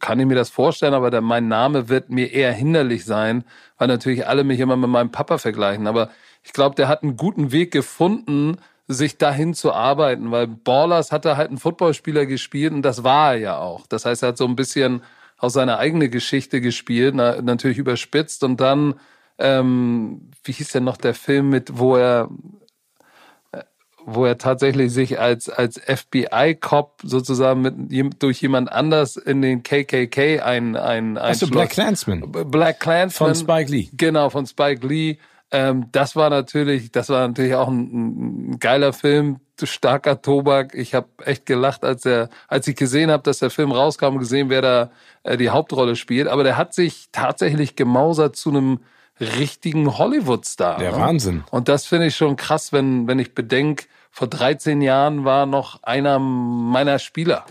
kann 0.00 0.18
ich 0.18 0.26
mir 0.26 0.34
das 0.34 0.50
vorstellen, 0.50 0.94
aber 0.94 1.10
der, 1.10 1.20
mein 1.20 1.46
Name 1.46 1.88
wird 1.88 2.10
mir 2.10 2.32
eher 2.32 2.52
hinderlich 2.52 3.04
sein, 3.04 3.44
weil 3.78 3.88
natürlich 3.88 4.26
alle 4.26 4.44
mich 4.44 4.58
immer 4.58 4.76
mit 4.76 4.90
meinem 4.90 5.12
Papa 5.12 5.38
vergleichen. 5.38 5.86
Aber 5.86 6.10
ich 6.42 6.52
glaube, 6.52 6.74
der 6.74 6.88
hat 6.88 7.02
einen 7.02 7.16
guten 7.16 7.52
Weg 7.52 7.70
gefunden, 7.70 8.56
sich 8.86 9.16
dahin 9.16 9.54
zu 9.54 9.72
arbeiten, 9.72 10.30
weil 10.30 10.46
Ballers 10.46 11.10
hat 11.10 11.24
er 11.24 11.36
halt 11.36 11.48
einen 11.48 11.58
Footballspieler 11.58 12.26
gespielt 12.26 12.72
und 12.72 12.82
das 12.82 13.02
war 13.02 13.32
er 13.32 13.38
ja 13.38 13.58
auch. 13.58 13.86
Das 13.86 14.04
heißt, 14.04 14.22
er 14.22 14.30
hat 14.30 14.36
so 14.36 14.46
ein 14.46 14.56
bisschen 14.56 15.02
aus 15.38 15.54
seiner 15.54 15.78
eigenen 15.78 16.10
Geschichte 16.10 16.60
gespielt, 16.60 17.14
na, 17.14 17.40
natürlich 17.40 17.78
überspitzt 17.78 18.44
und 18.44 18.60
dann, 18.60 18.94
ähm, 19.38 20.30
wie 20.44 20.52
hieß 20.52 20.72
denn 20.72 20.84
noch 20.84 20.96
der 20.96 21.14
Film 21.14 21.48
mit, 21.48 21.78
wo 21.78 21.96
er 21.96 22.28
wo 24.06 24.26
er 24.26 24.38
tatsächlich 24.38 24.92
sich 24.92 25.18
als 25.18 25.48
als 25.48 25.80
FBI-Cop 25.80 27.00
sozusagen 27.02 27.62
mit 27.62 28.22
durch 28.22 28.40
jemand 28.42 28.70
anders 28.70 29.16
in 29.16 29.40
den 29.40 29.62
KKK 29.62 30.40
ein 30.40 30.76
ein, 30.76 31.16
ein 31.16 31.18
also 31.18 31.46
Black 31.46 31.70
Clansman. 31.70 32.30
Black 32.30 32.80
Clansman 32.80 33.34
von 33.34 33.34
Spike 33.34 33.70
Lee. 33.70 33.88
Genau 33.96 34.30
von 34.30 34.46
Spike 34.46 34.86
Lee 34.86 35.16
ähm, 35.54 35.86
das 35.92 36.16
war 36.16 36.30
natürlich, 36.30 36.90
das 36.90 37.10
war 37.10 37.28
natürlich 37.28 37.54
auch 37.54 37.68
ein, 37.68 38.54
ein 38.54 38.58
geiler 38.58 38.92
Film, 38.92 39.38
starker 39.62 40.20
Tobak. 40.20 40.74
Ich 40.74 40.94
habe 40.94 41.06
echt 41.24 41.46
gelacht, 41.46 41.84
als 41.84 42.04
er, 42.04 42.28
als 42.48 42.66
ich 42.66 42.74
gesehen 42.74 43.08
habe, 43.08 43.22
dass 43.22 43.38
der 43.38 43.50
Film 43.50 43.70
rauskam 43.70 44.14
und 44.14 44.18
gesehen, 44.18 44.50
wer 44.50 44.62
da 44.62 44.90
äh, 45.22 45.36
die 45.36 45.50
Hauptrolle 45.50 45.94
spielt. 45.94 46.26
Aber 46.26 46.42
der 46.42 46.56
hat 46.56 46.74
sich 46.74 47.06
tatsächlich 47.12 47.76
gemausert 47.76 48.34
zu 48.34 48.50
einem 48.50 48.80
richtigen 49.20 49.96
Hollywood-Star. 49.96 50.78
Der 50.78 50.90
ne? 50.90 50.98
Wahnsinn. 50.98 51.44
Und 51.52 51.68
das 51.68 51.86
finde 51.86 52.06
ich 52.06 52.16
schon 52.16 52.34
krass, 52.34 52.72
wenn, 52.72 53.06
wenn 53.06 53.20
ich 53.20 53.32
bedenke, 53.32 53.84
vor 54.10 54.26
13 54.26 54.82
Jahren 54.82 55.24
war 55.24 55.46
noch 55.46 55.84
einer 55.84 56.18
meiner 56.18 56.98
Spieler. 56.98 57.44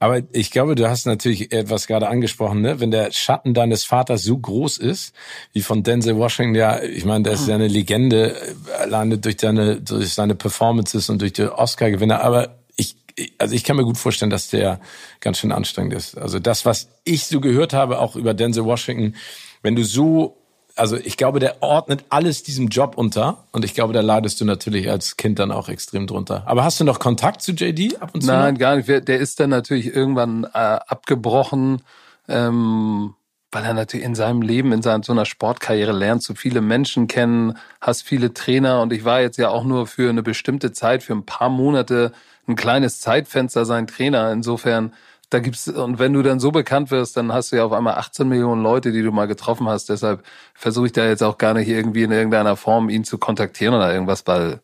Aber 0.00 0.22
ich 0.32 0.52
glaube, 0.52 0.76
du 0.76 0.88
hast 0.88 1.06
natürlich 1.06 1.52
etwas 1.52 1.88
gerade 1.88 2.08
angesprochen, 2.08 2.60
ne? 2.60 2.78
Wenn 2.78 2.92
der 2.92 3.10
Schatten 3.10 3.52
deines 3.52 3.84
Vaters 3.84 4.22
so 4.22 4.38
groß 4.38 4.78
ist, 4.78 5.12
wie 5.52 5.60
von 5.62 5.82
Denzel 5.82 6.16
Washington, 6.16 6.54
ja, 6.54 6.80
ich 6.80 7.04
meine, 7.04 7.24
der 7.24 7.32
ist 7.32 7.48
ja 7.48 7.56
eine 7.56 7.66
Legende, 7.66 8.36
äh, 8.36 8.72
alleine 8.78 9.18
durch 9.18 9.36
seine, 9.40 9.80
durch 9.80 10.14
seine 10.14 10.36
Performances 10.36 11.10
und 11.10 11.20
durch 11.20 11.32
die 11.32 11.48
Oscar-Gewinner. 11.48 12.22
Aber 12.22 12.58
ich, 12.76 12.96
also 13.38 13.56
ich 13.56 13.64
kann 13.64 13.76
mir 13.76 13.84
gut 13.84 13.98
vorstellen, 13.98 14.30
dass 14.30 14.50
der 14.50 14.78
ganz 15.18 15.38
schön 15.38 15.50
anstrengend 15.50 15.94
ist. 15.94 16.16
Also 16.16 16.38
das, 16.38 16.64
was 16.64 16.88
ich 17.02 17.26
so 17.26 17.40
gehört 17.40 17.72
habe, 17.72 17.98
auch 17.98 18.14
über 18.14 18.34
Denzel 18.34 18.64
Washington, 18.64 19.16
wenn 19.62 19.74
du 19.74 19.82
so 19.82 20.36
also 20.78 20.96
ich 20.96 21.16
glaube, 21.16 21.40
der 21.40 21.62
ordnet 21.62 22.04
alles 22.08 22.42
diesem 22.42 22.68
Job 22.68 22.96
unter 22.96 23.44
und 23.52 23.64
ich 23.64 23.74
glaube, 23.74 23.92
da 23.92 24.00
leidest 24.00 24.40
du 24.40 24.44
natürlich 24.44 24.90
als 24.90 25.16
Kind 25.16 25.38
dann 25.38 25.50
auch 25.50 25.68
extrem 25.68 26.06
drunter. 26.06 26.42
Aber 26.46 26.64
hast 26.64 26.80
du 26.80 26.84
noch 26.84 26.98
Kontakt 26.98 27.42
zu 27.42 27.52
JD 27.52 28.00
ab 28.00 28.10
und 28.14 28.22
zu? 28.22 28.28
Nein, 28.28 28.54
noch? 28.54 28.60
gar 28.60 28.76
nicht. 28.76 28.88
Der 28.88 29.18
ist 29.18 29.40
dann 29.40 29.50
natürlich 29.50 29.94
irgendwann 29.94 30.44
äh, 30.44 30.48
abgebrochen, 30.58 31.82
ähm, 32.28 33.14
weil 33.50 33.64
er 33.64 33.74
natürlich 33.74 34.06
in 34.06 34.14
seinem 34.14 34.42
Leben, 34.42 34.72
in 34.72 34.82
seiner 34.82 35.02
so 35.02 35.12
einer 35.12 35.24
Sportkarriere 35.24 35.92
lernt, 35.92 36.22
so 36.22 36.34
viele 36.34 36.60
Menschen 36.60 37.08
kennen, 37.08 37.56
hast 37.80 38.02
viele 38.02 38.34
Trainer 38.34 38.82
und 38.82 38.92
ich 38.92 39.04
war 39.04 39.20
jetzt 39.20 39.38
ja 39.38 39.48
auch 39.48 39.64
nur 39.64 39.86
für 39.86 40.08
eine 40.08 40.22
bestimmte 40.22 40.72
Zeit, 40.72 41.02
für 41.02 41.14
ein 41.14 41.26
paar 41.26 41.48
Monate, 41.48 42.12
ein 42.46 42.56
kleines 42.56 43.00
Zeitfenster 43.00 43.64
sein 43.64 43.86
Trainer. 43.86 44.32
Insofern 44.32 44.92
da 45.30 45.40
gibt's, 45.40 45.68
und 45.68 45.98
wenn 45.98 46.14
du 46.14 46.22
dann 46.22 46.40
so 46.40 46.50
bekannt 46.50 46.90
wirst, 46.90 47.16
dann 47.16 47.32
hast 47.32 47.52
du 47.52 47.56
ja 47.56 47.64
auf 47.64 47.72
einmal 47.72 47.94
18 47.94 48.28
Millionen 48.28 48.62
Leute, 48.62 48.92
die 48.92 49.02
du 49.02 49.12
mal 49.12 49.26
getroffen 49.26 49.68
hast. 49.68 49.90
Deshalb 49.90 50.22
versuche 50.54 50.86
ich 50.86 50.92
da 50.92 51.06
jetzt 51.06 51.22
auch 51.22 51.36
gar 51.36 51.54
nicht 51.54 51.68
irgendwie 51.68 52.02
in 52.02 52.12
irgendeiner 52.12 52.56
Form 52.56 52.88
ihn 52.88 53.04
zu 53.04 53.18
kontaktieren 53.18 53.74
oder 53.74 53.92
irgendwas, 53.92 54.26
weil 54.26 54.60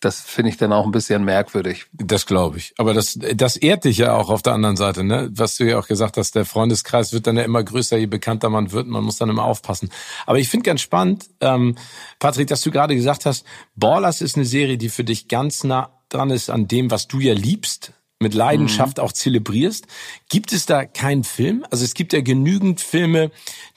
das 0.00 0.20
finde 0.20 0.50
ich 0.50 0.58
dann 0.58 0.72
auch 0.72 0.84
ein 0.84 0.92
bisschen 0.92 1.24
merkwürdig. 1.24 1.86
Das 1.92 2.26
glaube 2.26 2.58
ich. 2.58 2.74
Aber 2.76 2.92
das, 2.92 3.18
das 3.34 3.56
ehrt 3.56 3.84
dich 3.84 3.98
ja 3.98 4.14
auch 4.14 4.28
auf 4.28 4.42
der 4.42 4.52
anderen 4.52 4.76
Seite, 4.76 5.02
ne? 5.02 5.30
Was 5.32 5.56
du 5.56 5.64
ja 5.64 5.78
auch 5.78 5.88
gesagt 5.88 6.18
hast, 6.18 6.34
der 6.34 6.44
Freundeskreis 6.44 7.12
wird 7.12 7.26
dann 7.26 7.36
ja 7.36 7.42
immer 7.42 7.64
größer, 7.64 7.96
je 7.96 8.06
bekannter 8.06 8.50
man 8.50 8.72
wird. 8.72 8.86
Man 8.86 9.04
muss 9.04 9.16
dann 9.16 9.30
immer 9.30 9.44
aufpassen. 9.44 9.90
Aber 10.26 10.38
ich 10.38 10.48
finde 10.48 10.64
ganz 10.64 10.82
spannend, 10.82 11.26
ähm, 11.40 11.76
Patrick, 12.18 12.48
dass 12.48 12.60
du 12.60 12.70
gerade 12.70 12.94
gesagt 12.94 13.24
hast, 13.24 13.46
Ballers 13.74 14.20
ist 14.20 14.36
eine 14.36 14.44
Serie, 14.44 14.76
die 14.76 14.90
für 14.90 15.04
dich 15.04 15.28
ganz 15.28 15.64
nah 15.64 15.90
dran 16.10 16.30
ist 16.30 16.50
an 16.50 16.68
dem, 16.68 16.90
was 16.90 17.08
du 17.08 17.18
ja 17.18 17.32
liebst 17.32 17.92
mit 18.18 18.34
Leidenschaft 18.34 18.98
mhm. 18.98 19.04
auch 19.04 19.12
zelebrierst. 19.12 19.86
Gibt 20.28 20.52
es 20.52 20.66
da 20.66 20.84
keinen 20.84 21.24
Film? 21.24 21.64
Also 21.70 21.84
es 21.84 21.94
gibt 21.94 22.12
ja 22.12 22.20
genügend 22.20 22.80
Filme, 22.80 23.30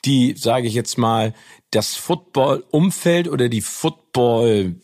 die, 0.05 0.35
sage 0.37 0.67
ich 0.67 0.73
jetzt 0.73 0.97
mal, 0.97 1.33
das 1.71 1.95
Football-Umfeld 1.95 3.27
oder 3.27 3.49
die 3.49 3.61
Football 3.61 4.75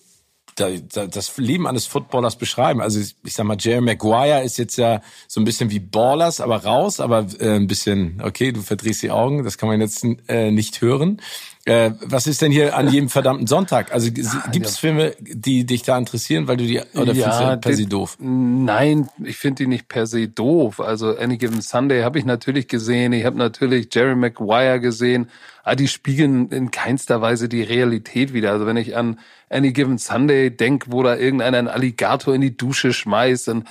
das 0.56 1.38
Leben 1.38 1.68
eines 1.68 1.86
Footballers 1.86 2.38
beschreiben. 2.38 2.80
Also 2.80 3.02
ich 3.02 3.34
sag 3.34 3.46
mal, 3.46 3.58
Jerry 3.60 3.82
Maguire 3.82 4.42
ist 4.42 4.58
jetzt 4.58 4.78
ja 4.78 5.02
so 5.28 5.42
ein 5.42 5.44
bisschen 5.44 5.70
wie 5.70 5.80
Ballers, 5.80 6.40
aber 6.40 6.64
raus, 6.64 7.02
aber 7.02 7.28
äh, 7.40 7.56
ein 7.56 7.68
bisschen, 7.68 8.22
okay, 8.24 8.54
du 8.54 8.62
verdrehst 8.62 9.04
die 9.04 9.12
Augen, 9.12 9.44
das 9.44 9.58
kann 9.58 9.68
man 9.68 9.82
jetzt 9.82 10.06
äh, 10.28 10.52
nicht 10.52 10.80
hören. 10.80 11.22
Äh, 11.68 11.94
was 12.00 12.28
ist 12.28 12.44
denn 12.44 12.52
hier 12.52 12.76
an 12.76 12.88
jedem 12.92 13.10
verdammten 13.10 13.48
Sonntag? 13.48 13.92
Also 13.92 14.12
gibt 14.12 14.66
es 14.68 14.78
Filme, 14.78 15.16
die 15.20 15.66
dich 15.66 15.82
da 15.82 15.98
interessieren, 15.98 16.48
weil 16.48 16.58
du 16.58 16.66
die 16.66 16.80
oder 16.94 17.14
ja, 17.14 17.56
per 17.58 17.76
se 17.76 17.88
doof? 17.88 18.18
Nein, 18.20 19.10
ich 19.24 19.38
finde 19.38 19.64
die 19.64 19.68
nicht 19.68 19.88
per 19.88 20.06
se 20.06 20.28
doof. 20.28 20.80
Also 20.80 21.18
Any 21.18 21.38
Given 21.38 21.62
Sunday 21.62 22.04
habe 22.04 22.20
ich 22.20 22.26
natürlich 22.26 22.68
gesehen. 22.68 23.14
Ich 23.14 23.26
habe 23.26 23.38
natürlich 23.38 23.88
Jerry 23.92 24.16
Maguire 24.16 24.80
gesehen. 24.80 25.30
Aber 25.64 25.72
ah, 25.72 25.76
die 25.76 25.88
spiegeln 25.88 26.50
in 26.50 26.70
keinster 26.70 27.22
Weise 27.22 27.50
die 27.50 27.64
Realität 27.64 28.34
wieder. 28.34 28.52
Also 28.52 28.68
wenn 28.68 28.78
ich 28.78 28.96
an 28.96 29.20
Any 29.50 29.74
Given 29.74 29.98
Sunday 29.98 30.56
denke, 30.56 30.92
wo 30.92 31.02
da 31.02 31.16
irgendeiner 31.16 31.58
einen 31.58 31.68
Alligator 31.68 32.36
in 32.36 32.42
die 32.42 32.56
Dusche 32.56 32.94
schmeißt 32.94 33.50
und 33.50 33.68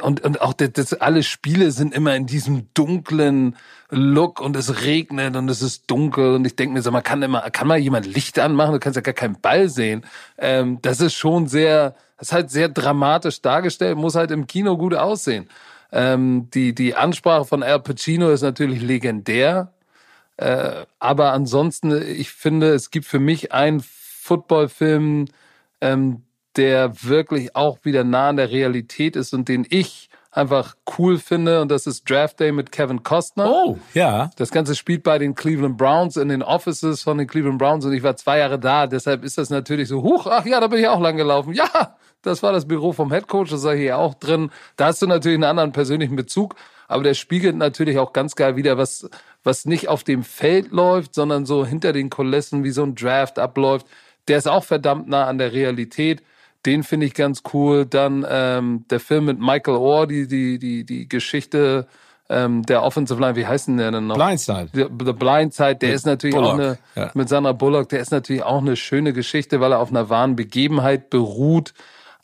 und, 0.00 0.22
und 0.22 0.40
auch 0.40 0.52
das, 0.52 0.72
das, 0.72 0.92
alle 0.94 1.22
Spiele 1.22 1.70
sind 1.70 1.94
immer 1.94 2.14
in 2.14 2.26
diesem 2.26 2.66
dunklen 2.74 3.56
Look 3.94 4.40
und 4.40 4.56
es 4.56 4.84
regnet 4.84 5.36
und 5.36 5.50
es 5.50 5.60
ist 5.60 5.90
dunkel 5.90 6.34
und 6.34 6.46
ich 6.46 6.56
denke 6.56 6.72
mir 6.72 6.80
so, 6.80 6.90
man 6.90 7.02
kann 7.02 7.22
immer, 7.22 7.42
kann 7.50 7.68
mal 7.68 7.76
jemand 7.76 8.06
Licht 8.06 8.38
anmachen, 8.38 8.72
du 8.72 8.78
kannst 8.78 8.96
ja 8.96 9.02
gar 9.02 9.12
keinen 9.12 9.38
Ball 9.38 9.68
sehen. 9.68 10.06
Ähm, 10.38 10.78
das 10.80 11.02
ist 11.02 11.12
schon 11.12 11.46
sehr, 11.46 11.94
das 12.16 12.28
ist 12.28 12.32
halt 12.32 12.50
sehr 12.50 12.70
dramatisch 12.70 13.42
dargestellt, 13.42 13.98
muss 13.98 14.14
halt 14.14 14.30
im 14.30 14.46
Kino 14.46 14.78
gut 14.78 14.94
aussehen. 14.94 15.46
Ähm, 15.92 16.48
die, 16.54 16.74
die 16.74 16.94
Ansprache 16.94 17.44
von 17.44 17.62
Al 17.62 17.80
Pacino 17.80 18.30
ist 18.30 18.40
natürlich 18.40 18.80
legendär, 18.80 19.74
äh, 20.38 20.86
aber 20.98 21.32
ansonsten, 21.32 21.92
ich 21.92 22.30
finde, 22.30 22.72
es 22.72 22.90
gibt 22.90 23.04
für 23.04 23.18
mich 23.18 23.52
einen 23.52 23.82
Footballfilm, 23.82 25.26
ähm, 25.82 26.22
der 26.56 27.02
wirklich 27.02 27.54
auch 27.54 27.78
wieder 27.82 28.04
nah 28.04 28.30
an 28.30 28.38
der 28.38 28.50
Realität 28.50 29.16
ist 29.16 29.34
und 29.34 29.48
den 29.48 29.66
ich 29.68 30.08
einfach 30.32 30.76
cool 30.98 31.18
finde 31.18 31.60
und 31.60 31.70
das 31.70 31.86
ist 31.86 32.08
Draft 32.08 32.40
Day 32.40 32.52
mit 32.52 32.72
Kevin 32.72 33.02
Costner. 33.02 33.50
Oh, 33.50 33.78
ja. 33.92 34.30
Das 34.36 34.50
Ganze 34.50 34.74
spielt 34.74 35.02
bei 35.02 35.18
den 35.18 35.34
Cleveland 35.34 35.76
Browns 35.76 36.16
in 36.16 36.28
den 36.28 36.42
Offices 36.42 37.02
von 37.02 37.18
den 37.18 37.26
Cleveland 37.26 37.58
Browns 37.58 37.84
und 37.84 37.92
ich 37.92 38.02
war 38.02 38.16
zwei 38.16 38.38
Jahre 38.38 38.58
da, 38.58 38.86
deshalb 38.86 39.24
ist 39.24 39.36
das 39.36 39.50
natürlich 39.50 39.88
so, 39.88 40.02
huch, 40.02 40.26
ach 40.26 40.46
ja, 40.46 40.58
da 40.58 40.66
bin 40.66 40.80
ich 40.80 40.88
auch 40.88 41.00
lang 41.00 41.16
gelaufen. 41.16 41.52
Ja, 41.52 41.96
das 42.22 42.42
war 42.42 42.52
das 42.52 42.66
Büro 42.66 42.92
vom 42.92 43.12
Head 43.12 43.28
Coach, 43.28 43.50
das 43.50 43.62
war 43.64 43.74
hier 43.74 43.98
auch 43.98 44.14
drin. 44.14 44.50
Da 44.76 44.86
hast 44.86 45.02
du 45.02 45.06
natürlich 45.06 45.36
einen 45.36 45.44
anderen 45.44 45.72
persönlichen 45.72 46.16
Bezug, 46.16 46.54
aber 46.88 47.02
der 47.02 47.14
spiegelt 47.14 47.56
natürlich 47.56 47.98
auch 47.98 48.14
ganz 48.14 48.34
geil 48.34 48.56
wieder, 48.56 48.78
was, 48.78 49.10
was 49.44 49.66
nicht 49.66 49.88
auf 49.88 50.02
dem 50.02 50.24
Feld 50.24 50.72
läuft, 50.72 51.14
sondern 51.14 51.44
so 51.44 51.66
hinter 51.66 51.92
den 51.92 52.08
Kulissen, 52.08 52.64
wie 52.64 52.70
so 52.70 52.84
ein 52.84 52.94
Draft 52.94 53.38
abläuft. 53.38 53.86
Der 54.28 54.38
ist 54.38 54.48
auch 54.48 54.64
verdammt 54.64 55.08
nah 55.08 55.26
an 55.26 55.36
der 55.36 55.52
Realität. 55.52 56.22
Den 56.64 56.82
finde 56.82 57.06
ich 57.06 57.14
ganz 57.14 57.42
cool. 57.52 57.84
Dann 57.86 58.26
ähm, 58.28 58.84
der 58.90 59.00
Film 59.00 59.26
mit 59.26 59.40
Michael 59.40 59.76
Orr, 59.76 60.06
die, 60.06 60.28
die, 60.28 60.58
die, 60.58 60.84
die 60.84 61.08
Geschichte 61.08 61.86
ähm, 62.28 62.62
der 62.62 62.82
Offensive 62.82 63.20
Line, 63.20 63.36
wie 63.36 63.46
heißt 63.46 63.68
denn 63.68 63.76
der 63.76 63.90
denn 63.90 64.06
noch? 64.06 64.16
Blindside. 64.16 64.68
The, 64.72 64.86
The 65.04 65.12
Blindside, 65.12 65.76
der 65.76 65.90
mit 65.90 65.96
ist 65.96 66.06
natürlich 66.06 66.34
Bullock. 66.34 66.52
auch 66.52 66.58
eine, 66.58 66.78
ja. 66.94 67.10
mit 67.14 67.28
Sandra 67.28 67.52
Bullock, 67.52 67.90
der 67.90 68.00
ist 68.00 68.10
natürlich 68.10 68.42
auch 68.42 68.60
eine 68.60 68.76
schöne 68.76 69.12
Geschichte, 69.12 69.60
weil 69.60 69.72
er 69.72 69.80
auf 69.80 69.90
einer 69.90 70.08
wahren 70.08 70.34
Begebenheit 70.36 71.10
beruht. 71.10 71.74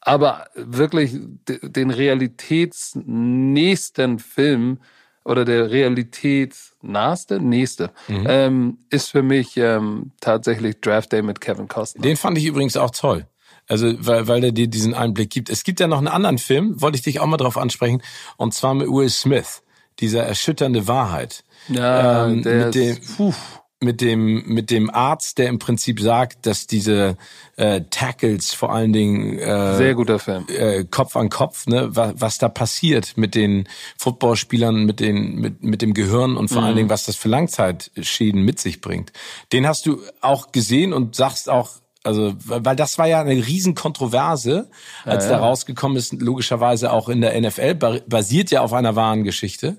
Aber 0.01 0.47
wirklich 0.55 1.19
den 1.47 1.91
realitätsnächsten 1.91 4.21
Film 4.21 4.79
oder 5.25 5.45
der 5.45 5.71
Realität 5.71 6.55
naheste, 6.81 7.39
nächste, 7.41 7.91
mhm. 8.07 8.27
ähm, 8.29 8.79
ist 8.89 9.11
für 9.11 9.23
mich 9.23 9.59
ähm, 9.59 10.13
tatsächlich 10.21 10.81
Draft 10.81 11.13
Day 11.13 11.21
mit 11.21 11.43
Kevin 11.43 11.69
Costner. 11.69 12.01
Den 12.03 12.17
fand 12.17 12.39
ich 12.39 12.47
übrigens 12.47 12.79
auch 12.79 12.93
toll. 12.93 13.27
Also, 13.69 13.95
weil, 13.99 14.27
weil 14.27 14.45
er 14.45 14.53
dir 14.53 14.67
diesen 14.67 14.95
Einblick 14.95 15.31
gibt. 15.31 15.51
Es 15.51 15.63
gibt 15.63 15.79
ja 15.81 15.87
noch 15.87 15.99
einen 15.99 16.09
anderen 16.09 16.39
Film, 16.39 16.81
wollte 16.81 16.97
ich 16.97 17.03
dich 17.03 17.21
auch 17.21 17.27
mal 17.27 17.37
drauf 17.37 17.59
ansprechen, 17.59 18.03
und 18.37 18.55
zwar 18.55 18.75
mit 18.75 18.89
Will 18.89 19.11
Smith, 19.11 19.63
dieser 20.01 20.25
erschütternde 20.25 20.89
Wahrheit. 20.89 21.45
Ja, 21.69 22.27
ähm, 22.27 22.43
der 22.43 22.67
mit 22.67 22.75
dem, 22.75 22.99
puh, 23.17 23.35
mit 23.81 24.01
dem 24.01 24.43
mit 24.47 24.71
dem 24.71 24.91
Arzt, 24.91 25.39
der 25.39 25.49
im 25.49 25.59
Prinzip 25.59 26.01
sagt, 26.01 26.47
dass 26.47 26.67
diese 26.67 27.17
äh, 27.57 27.83
Tackles 27.91 28.53
vor 28.53 28.73
allen 28.73 28.93
Dingen 28.93 29.39
äh, 29.39 29.77
sehr 29.77 29.95
guter 29.95 30.19
Film 30.19 30.47
äh, 30.49 30.85
Kopf 30.85 31.15
an 31.15 31.29
Kopf, 31.29 31.67
ne, 31.67 31.89
was, 31.95 32.15
was 32.17 32.39
da 32.39 32.49
passiert 32.49 33.17
mit 33.17 33.35
den 33.35 33.69
Footballspielern, 33.99 34.85
mit 34.85 34.99
den 35.01 35.37
mit 35.37 35.63
mit 35.63 35.83
dem 35.83 35.95
Gehirn 35.95 36.37
und 36.37 36.49
vor 36.49 36.63
mhm. 36.63 36.67
allen 36.67 36.77
Dingen 36.77 36.91
was 36.91 37.05
das 37.05 37.17
für 37.17 37.29
Langzeitschäden 37.29 38.43
mit 38.43 38.59
sich 38.59 38.81
bringt. 38.81 39.13
Den 39.53 39.67
hast 39.67 39.87
du 39.87 40.01
auch 40.21 40.51
gesehen 40.51 40.93
und 40.93 41.15
sagst 41.15 41.49
auch 41.49 41.71
also, 42.09 42.35
weil 42.45 42.75
das 42.75 42.97
war 42.97 43.07
ja 43.07 43.21
eine 43.21 43.47
Riesenkontroverse, 43.47 44.71
als 45.05 45.27
ja, 45.27 45.31
ja. 45.31 45.37
da 45.37 45.45
rausgekommen 45.45 45.99
ist, 45.99 46.15
logischerweise 46.15 46.91
auch 46.91 47.11
in 47.11 47.21
der 47.21 47.39
NFL, 47.39 47.75
basiert 48.07 48.51
ja 48.51 48.63
auf 48.63 48.73
einer 48.73 48.97
wahren 48.97 49.25
Geschichte. 49.25 49.77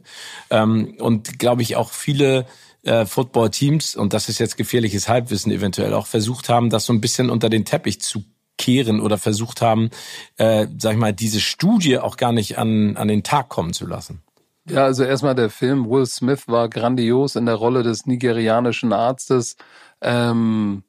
Ähm, 0.51 0.95
und 0.99 1.39
glaube 1.39 1.63
ich 1.63 1.75
auch 1.75 1.89
viele 1.89 2.45
äh, 2.83 3.07
Football-Teams, 3.07 3.95
und 3.95 4.13
das 4.13 4.29
ist 4.29 4.37
jetzt 4.37 4.57
gefährliches 4.57 5.09
Halbwissen 5.09 5.51
eventuell, 5.51 5.95
auch 5.95 6.05
versucht 6.05 6.49
haben, 6.49 6.69
das 6.69 6.85
so 6.85 6.93
ein 6.93 7.01
bisschen 7.01 7.31
unter 7.31 7.49
den 7.49 7.65
Teppich 7.65 7.99
zu 7.99 8.23
kehren 8.57 8.99
oder 8.99 9.17
versucht 9.17 9.61
haben, 9.61 9.89
äh, 10.37 10.67
sag 10.77 10.93
ich 10.93 10.99
mal, 10.99 11.13
diese 11.13 11.39
Studie 11.39 11.97
auch 11.97 12.15
gar 12.15 12.31
nicht 12.31 12.59
an, 12.59 12.95
an 12.95 13.07
den 13.07 13.23
Tag 13.23 13.49
kommen 13.49 13.73
zu 13.73 13.87
lassen. 13.87 14.21
Ja, 14.69 14.83
also 14.83 15.03
erstmal 15.03 15.33
der 15.33 15.49
Film 15.49 15.89
Will 15.89 16.05
Smith 16.05 16.43
war 16.47 16.69
grandios 16.69 17.35
in 17.35 17.47
der 17.47 17.55
Rolle 17.55 17.81
des 17.81 18.05
nigerianischen 18.05 18.93
Arztes. 18.93 19.55
Ähm, 20.01 20.83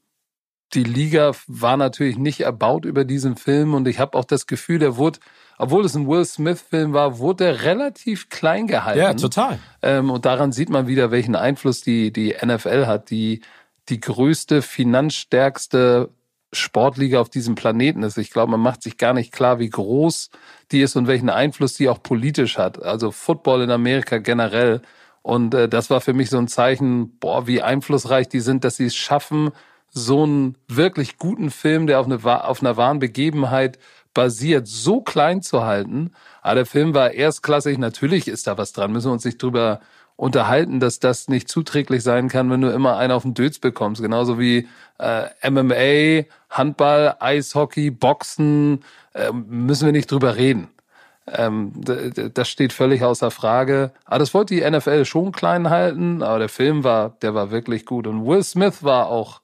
die 0.75 0.85
Liga 0.85 1.33
war 1.47 1.77
natürlich 1.77 2.17
nicht 2.17 2.41
erbaut 2.41 2.85
über 2.85 3.05
diesen 3.05 3.37
Film 3.37 3.75
und 3.75 3.89
ich 3.89 3.99
habe 3.99 4.17
auch 4.17 4.25
das 4.25 4.47
Gefühl, 4.47 4.79
der 4.79 4.97
wurde, 4.97 5.19
obwohl 5.59 5.85
es 5.85 5.95
ein 5.95 6.07
Will 6.07 6.25
Smith-Film 6.25 6.93
war, 6.93 7.19
wurde 7.19 7.45
er 7.45 7.63
relativ 7.65 8.29
klein 8.29 8.67
gehalten. 8.67 9.01
Ja, 9.01 9.15
total. 9.15 9.59
Ähm, 9.83 10.11
und 10.11 10.25
daran 10.25 10.53
sieht 10.53 10.71
man 10.71 10.87
wieder, 10.87 11.11
welchen 11.11 11.37
Einfluss 11.37 11.81
die, 11.81 12.13
die 12.13 12.37
NFL 12.45 12.87
hat, 12.87 13.11
die 13.11 13.41
die 13.89 14.01
größte, 14.01 14.63
finanzstärkste 14.63 16.11
Sportliga 16.53 17.21
auf 17.21 17.29
diesem 17.29 17.55
Planeten 17.55 18.03
ist. 18.03 18.19
Ich 18.19 18.31
glaube, 18.31 18.53
man 18.53 18.61
macht 18.61 18.83
sich 18.83 18.97
gar 18.97 19.13
nicht 19.13 19.33
klar, 19.33 19.59
wie 19.59 19.71
groß 19.71 20.31
die 20.73 20.81
ist 20.81 20.97
und 20.97 21.07
welchen 21.07 21.31
Einfluss 21.31 21.75
die 21.75 21.89
auch 21.89 22.03
politisch 22.03 22.59
hat. 22.59 22.83
Also 22.83 23.11
Football 23.11 23.63
in 23.63 23.71
Amerika 23.71 24.19
generell. 24.19 24.83
Und 25.23 25.55
äh, 25.55 25.69
das 25.69 25.91
war 25.91 26.01
für 26.01 26.13
mich 26.13 26.31
so 26.31 26.39
ein 26.39 26.49
Zeichen, 26.49 27.19
boah, 27.19 27.47
wie 27.47 27.63
einflussreich 27.63 28.29
die 28.29 28.41
sind, 28.41 28.65
dass 28.65 28.77
sie 28.77 28.87
es 28.87 28.97
schaffen, 28.97 29.51
so 29.91 30.23
einen 30.23 30.57
wirklich 30.69 31.19
guten 31.19 31.51
Film, 31.51 31.87
der 31.87 32.01
auf, 32.01 32.07
eine, 32.07 32.45
auf 32.45 32.61
einer 32.61 32.77
wahren 32.77 32.99
Begebenheit 32.99 33.79
basiert, 34.15 34.67
so 34.67 35.01
klein 35.01 35.43
zu 35.43 35.65
halten. 35.65 36.13
Aber 36.43 36.57
der 36.57 36.67
Film 36.67 36.95
war 36.95 37.13
erstklassig. 37.13 37.79
Natürlich 37.79 38.29
ist 38.29 38.47
da 38.47 38.59
was 38.59 38.73
dran. 38.73 38.93
Müssen 38.93 39.09
wir 39.09 39.13
uns 39.13 39.25
nicht 39.25 39.43
drüber 39.43 39.81
unterhalten, 40.17 40.81
dass 40.81 41.01
das 41.01 41.29
nicht 41.29 41.49
zuträglich 41.49 42.03
sein 42.03 42.29
kann, 42.29 42.51
wenn 42.51 42.61
du 42.61 42.69
immer 42.69 42.99
einen 42.99 43.13
auf 43.13 43.23
den 43.23 43.35
Dötz 43.35 43.59
bekommst. 43.59 44.03
Genauso 44.03 44.39
wie 44.39 44.69
äh, 44.99 45.51
MMA, 45.51 46.27
Handball, 46.51 47.17
Eishockey, 47.21 47.91
Boxen, 47.91 48.85
äh, 49.15 49.33
müssen 49.33 49.87
wir 49.87 49.93
nicht 49.93 50.11
drüber 50.11 50.37
reden. 50.37 50.69
Ähm, 51.27 51.73
das 52.35 52.49
steht 52.49 52.73
völlig 52.73 53.03
außer 53.03 53.31
Frage. 53.31 53.93
Aber 54.05 54.19
das 54.19 54.35
wollte 54.35 54.55
die 54.55 54.69
NFL 54.69 55.05
schon 55.05 55.33
klein 55.33 55.71
halten, 55.71 56.23
aber 56.23 56.41
der 56.41 56.49
Film 56.49 56.85
war, 56.85 57.17
der 57.23 57.35
war 57.35 57.51
wirklich 57.51 57.87
gut. 57.87 58.07
Und 58.07 58.27
Will 58.27 58.43
Smith 58.43 58.83
war 58.83 59.09
auch 59.09 59.41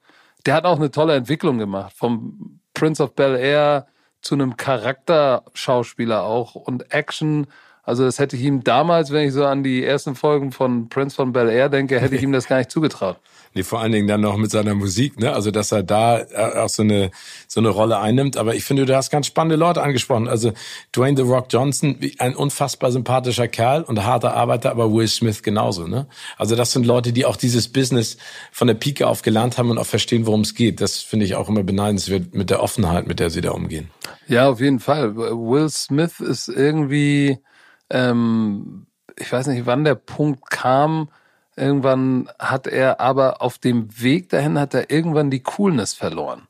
der 0.46 0.54
hat 0.54 0.64
auch 0.64 0.76
eine 0.76 0.90
tolle 0.90 1.14
Entwicklung 1.14 1.58
gemacht. 1.58 1.92
Vom 1.94 2.60
Prince 2.74 3.02
of 3.02 3.14
Bel 3.14 3.36
Air 3.36 3.86
zu 4.20 4.34
einem 4.34 4.56
Charakterschauspieler 4.56 6.22
auch 6.22 6.54
und 6.54 6.92
Action. 6.92 7.46
Also 7.82 8.04
das 8.04 8.18
hätte 8.18 8.36
ich 8.36 8.42
ihm 8.42 8.64
damals, 8.64 9.12
wenn 9.12 9.28
ich 9.28 9.32
so 9.32 9.44
an 9.44 9.62
die 9.62 9.84
ersten 9.84 10.14
Folgen 10.14 10.52
von 10.52 10.88
Prince 10.88 11.16
von 11.16 11.32
Bel 11.32 11.48
Air 11.48 11.68
denke, 11.68 12.00
hätte 12.00 12.16
ich 12.16 12.22
ihm 12.22 12.32
das 12.32 12.48
gar 12.48 12.58
nicht 12.58 12.70
zugetraut. 12.70 13.18
Nee, 13.56 13.62
vor 13.62 13.80
allen 13.80 13.92
Dingen 13.92 14.06
dann 14.06 14.20
noch 14.20 14.36
mit 14.36 14.50
seiner 14.50 14.74
Musik, 14.74 15.18
ne? 15.18 15.32
Also 15.32 15.50
dass 15.50 15.72
er 15.72 15.82
da 15.82 16.18
äh, 16.18 16.58
auch 16.58 16.68
so 16.68 16.82
eine 16.82 17.10
so 17.48 17.58
eine 17.58 17.70
Rolle 17.70 17.98
einnimmt. 17.98 18.36
Aber 18.36 18.54
ich 18.54 18.64
finde, 18.64 18.84
du 18.84 18.94
hast 18.94 19.08
ganz 19.08 19.26
spannende 19.26 19.56
Leute 19.56 19.82
angesprochen. 19.82 20.28
Also 20.28 20.52
Dwayne 20.94 21.16
The 21.16 21.22
Rock 21.22 21.46
Johnson, 21.48 21.98
ein 22.18 22.36
unfassbar 22.36 22.92
sympathischer 22.92 23.48
Kerl 23.48 23.82
und 23.82 24.04
harter 24.04 24.34
Arbeiter, 24.34 24.70
aber 24.72 24.92
Will 24.92 25.08
Smith 25.08 25.42
genauso, 25.42 25.86
ne? 25.86 26.06
Also 26.36 26.54
das 26.54 26.72
sind 26.72 26.84
Leute, 26.84 27.14
die 27.14 27.24
auch 27.24 27.36
dieses 27.36 27.72
Business 27.72 28.18
von 28.52 28.68
der 28.68 28.74
Pike 28.74 29.06
auf 29.06 29.22
gelernt 29.22 29.56
haben 29.56 29.70
und 29.70 29.78
auch 29.78 29.86
verstehen, 29.86 30.26
worum 30.26 30.42
es 30.42 30.54
geht. 30.54 30.82
Das 30.82 30.98
finde 30.98 31.24
ich 31.24 31.34
auch 31.34 31.48
immer 31.48 31.62
beneidenswert 31.62 32.34
mit 32.34 32.50
der 32.50 32.62
Offenheit, 32.62 33.06
mit 33.06 33.20
der 33.20 33.30
sie 33.30 33.40
da 33.40 33.52
umgehen. 33.52 33.88
Ja, 34.28 34.50
auf 34.50 34.60
jeden 34.60 34.80
Fall. 34.80 35.16
Will 35.16 35.70
Smith 35.70 36.20
ist 36.20 36.48
irgendwie, 36.48 37.38
ähm, 37.88 38.86
ich 39.18 39.32
weiß 39.32 39.46
nicht, 39.46 39.64
wann 39.64 39.84
der 39.84 39.94
Punkt 39.94 40.50
kam 40.50 41.08
Irgendwann 41.56 42.28
hat 42.38 42.66
er 42.66 43.00
aber 43.00 43.42
auf 43.42 43.58
dem 43.58 43.88
Weg 44.00 44.28
dahin 44.28 44.58
hat 44.58 44.74
er 44.74 44.90
irgendwann 44.90 45.30
die 45.30 45.42
Coolness 45.42 45.94
verloren. 45.94 46.46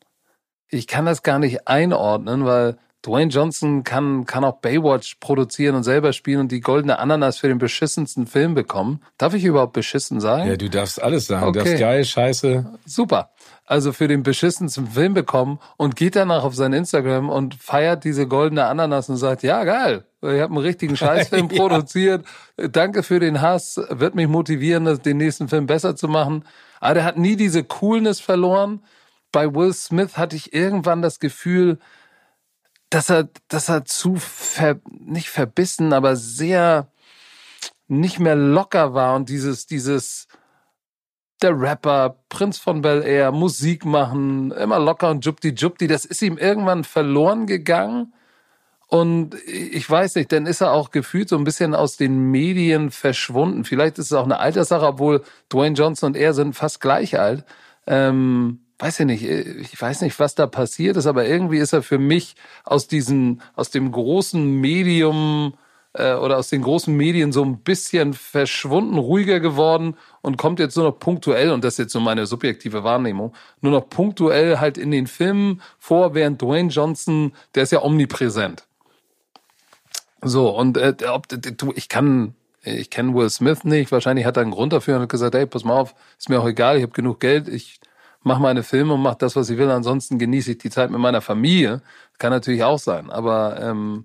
Ich 0.68 0.88
kann 0.88 1.06
das 1.06 1.22
gar 1.22 1.38
nicht 1.38 1.68
einordnen, 1.68 2.44
weil 2.44 2.76
Dwayne 3.06 3.30
Johnson 3.30 3.84
kann, 3.84 4.26
kann 4.26 4.44
auch 4.44 4.58
Baywatch 4.58 5.16
produzieren 5.20 5.76
und 5.76 5.84
selber 5.84 6.12
spielen 6.12 6.40
und 6.40 6.52
die 6.52 6.60
goldene 6.60 6.98
Ananas 6.98 7.38
für 7.38 7.46
den 7.46 7.58
beschissensten 7.58 8.26
Film 8.26 8.54
bekommen. 8.54 9.00
Darf 9.16 9.32
ich 9.34 9.44
überhaupt 9.44 9.74
beschissen 9.74 10.18
sagen? 10.18 10.48
Ja, 10.48 10.56
du 10.56 10.68
darfst 10.68 11.00
alles 11.00 11.26
sagen. 11.26 11.46
Okay. 11.46 11.58
Du 11.58 11.64
darfst 11.64 11.78
geil, 11.78 12.04
scheiße. 12.04 12.78
Super. 12.84 13.30
Also 13.68 13.92
für 13.92 14.06
den 14.06 14.22
beschissensten 14.22 14.86
Film 14.86 15.12
bekommen 15.12 15.58
und 15.76 15.96
geht 15.96 16.14
danach 16.14 16.44
auf 16.44 16.54
sein 16.54 16.72
Instagram 16.72 17.28
und 17.28 17.56
feiert 17.56 18.04
diese 18.04 18.28
goldene 18.28 18.66
Ananas 18.66 19.08
und 19.08 19.16
sagt, 19.16 19.42
ja, 19.42 19.64
geil. 19.64 20.04
Ich 20.22 20.40
habe 20.40 20.54
einen 20.54 20.58
richtigen 20.58 20.96
Scheißfilm 20.96 21.50
ja. 21.50 21.60
produziert. 21.60 22.24
Danke 22.56 23.02
für 23.02 23.18
den 23.18 23.40
Hass. 23.40 23.80
Wird 23.90 24.14
mich 24.14 24.28
motivieren, 24.28 25.02
den 25.02 25.16
nächsten 25.16 25.48
Film 25.48 25.66
besser 25.66 25.96
zu 25.96 26.06
machen. 26.06 26.44
Aber 26.78 26.94
der 26.94 27.04
hat 27.04 27.18
nie 27.18 27.34
diese 27.34 27.64
Coolness 27.64 28.20
verloren. 28.20 28.84
Bei 29.32 29.52
Will 29.52 29.72
Smith 29.72 30.16
hatte 30.16 30.36
ich 30.36 30.54
irgendwann 30.54 31.02
das 31.02 31.18
Gefühl, 31.18 31.78
dass 32.90 33.10
er, 33.10 33.28
dass 33.48 33.68
er 33.68 33.84
zu 33.84 34.14
ver, 34.14 34.76
nicht 34.88 35.28
verbissen, 35.28 35.92
aber 35.92 36.14
sehr 36.14 36.88
nicht 37.88 38.20
mehr 38.20 38.36
locker 38.36 38.94
war 38.94 39.16
und 39.16 39.28
dieses, 39.28 39.66
dieses, 39.66 40.28
der 41.42 41.58
Rapper, 41.58 42.16
Prinz 42.28 42.58
von 42.58 42.82
Bel 42.82 43.02
Air, 43.02 43.32
Musik 43.32 43.84
machen, 43.84 44.50
immer 44.52 44.78
locker 44.78 45.10
und 45.10 45.24
jupti 45.24 45.50
jupti, 45.50 45.86
das 45.86 46.04
ist 46.04 46.22
ihm 46.22 46.38
irgendwann 46.38 46.84
verloren 46.84 47.46
gegangen. 47.46 48.12
Und 48.88 49.34
ich 49.46 49.88
weiß 49.88 50.14
nicht, 50.14 50.30
dann 50.30 50.46
ist 50.46 50.60
er 50.60 50.72
auch 50.72 50.90
gefühlt 50.90 51.28
so 51.28 51.36
ein 51.36 51.44
bisschen 51.44 51.74
aus 51.74 51.96
den 51.96 52.30
Medien 52.30 52.90
verschwunden. 52.92 53.64
Vielleicht 53.64 53.98
ist 53.98 54.06
es 54.06 54.12
auch 54.12 54.24
eine 54.24 54.38
Alterssache, 54.38 54.86
obwohl 54.86 55.22
Dwayne 55.52 55.74
Johnson 55.74 56.08
und 56.08 56.16
er 56.16 56.34
sind 56.34 56.54
fast 56.54 56.80
gleich 56.80 57.18
alt. 57.18 57.44
Ähm, 57.88 58.60
weiß 58.78 59.00
ich 59.00 59.06
nicht, 59.06 59.24
ich 59.24 59.80
weiß 59.80 60.02
nicht, 60.02 60.18
was 60.20 60.36
da 60.36 60.46
passiert 60.46 60.96
ist, 60.96 61.06
aber 61.06 61.26
irgendwie 61.26 61.58
ist 61.58 61.72
er 61.72 61.82
für 61.82 61.98
mich 61.98 62.36
aus 62.64 62.86
diesen, 62.86 63.42
aus 63.54 63.70
dem 63.70 63.90
großen 63.90 64.60
Medium 64.60 65.54
äh, 65.98 66.14
oder 66.14 66.38
aus 66.38 66.48
den 66.48 66.62
großen 66.62 66.94
Medien 66.94 67.32
so 67.32 67.44
ein 67.44 67.58
bisschen 67.58 68.14
verschwunden, 68.14 68.98
ruhiger 68.98 69.40
geworden 69.40 69.96
und 70.22 70.36
kommt 70.36 70.58
jetzt 70.60 70.76
nur 70.76 70.86
noch 70.86 70.98
punktuell, 70.98 71.50
und 71.50 71.64
das 71.64 71.74
ist 71.74 71.78
jetzt 71.78 71.92
so 71.92 72.00
meine 72.00 72.26
subjektive 72.26 72.84
Wahrnehmung, 72.84 73.34
nur 73.60 73.72
noch 73.72 73.88
punktuell 73.88 74.58
halt 74.58 74.78
in 74.78 74.90
den 74.90 75.06
Filmen 75.06 75.62
vor, 75.78 76.14
während 76.14 76.40
Dwayne 76.42 76.70
Johnson, 76.70 77.32
der 77.54 77.64
ist 77.64 77.72
ja 77.72 77.82
omnipräsent. 77.82 78.66
So, 80.22 80.50
und 80.50 80.76
äh, 80.76 80.94
ob, 81.08 81.28
du, 81.28 81.72
ich 81.76 81.88
kann, 81.88 82.34
ich 82.62 82.90
kenne 82.90 83.14
Will 83.14 83.30
Smith 83.30 83.64
nicht, 83.64 83.92
wahrscheinlich 83.92 84.26
hat 84.26 84.36
er 84.36 84.42
einen 84.42 84.50
Grund 84.50 84.72
dafür 84.72 84.96
und 84.96 85.02
hat 85.02 85.08
gesagt, 85.08 85.34
hey, 85.34 85.46
pass 85.46 85.64
mal 85.64 85.78
auf, 85.78 85.94
ist 86.18 86.28
mir 86.28 86.40
auch 86.40 86.48
egal, 86.48 86.76
ich 86.76 86.82
habe 86.82 86.92
genug 86.92 87.20
Geld, 87.20 87.48
ich 87.48 87.80
mache 88.22 88.42
meine 88.42 88.64
Filme 88.64 88.94
und 88.94 89.02
mache 89.02 89.18
das, 89.20 89.36
was 89.36 89.50
ich 89.50 89.56
will, 89.56 89.70
ansonsten 89.70 90.18
genieße 90.18 90.52
ich 90.52 90.58
die 90.58 90.70
Zeit 90.70 90.90
mit 90.90 90.98
meiner 90.98 91.20
Familie. 91.20 91.80
Kann 92.18 92.32
natürlich 92.32 92.64
auch 92.64 92.80
sein, 92.80 93.08
aber 93.08 93.60
ähm, 93.62 94.04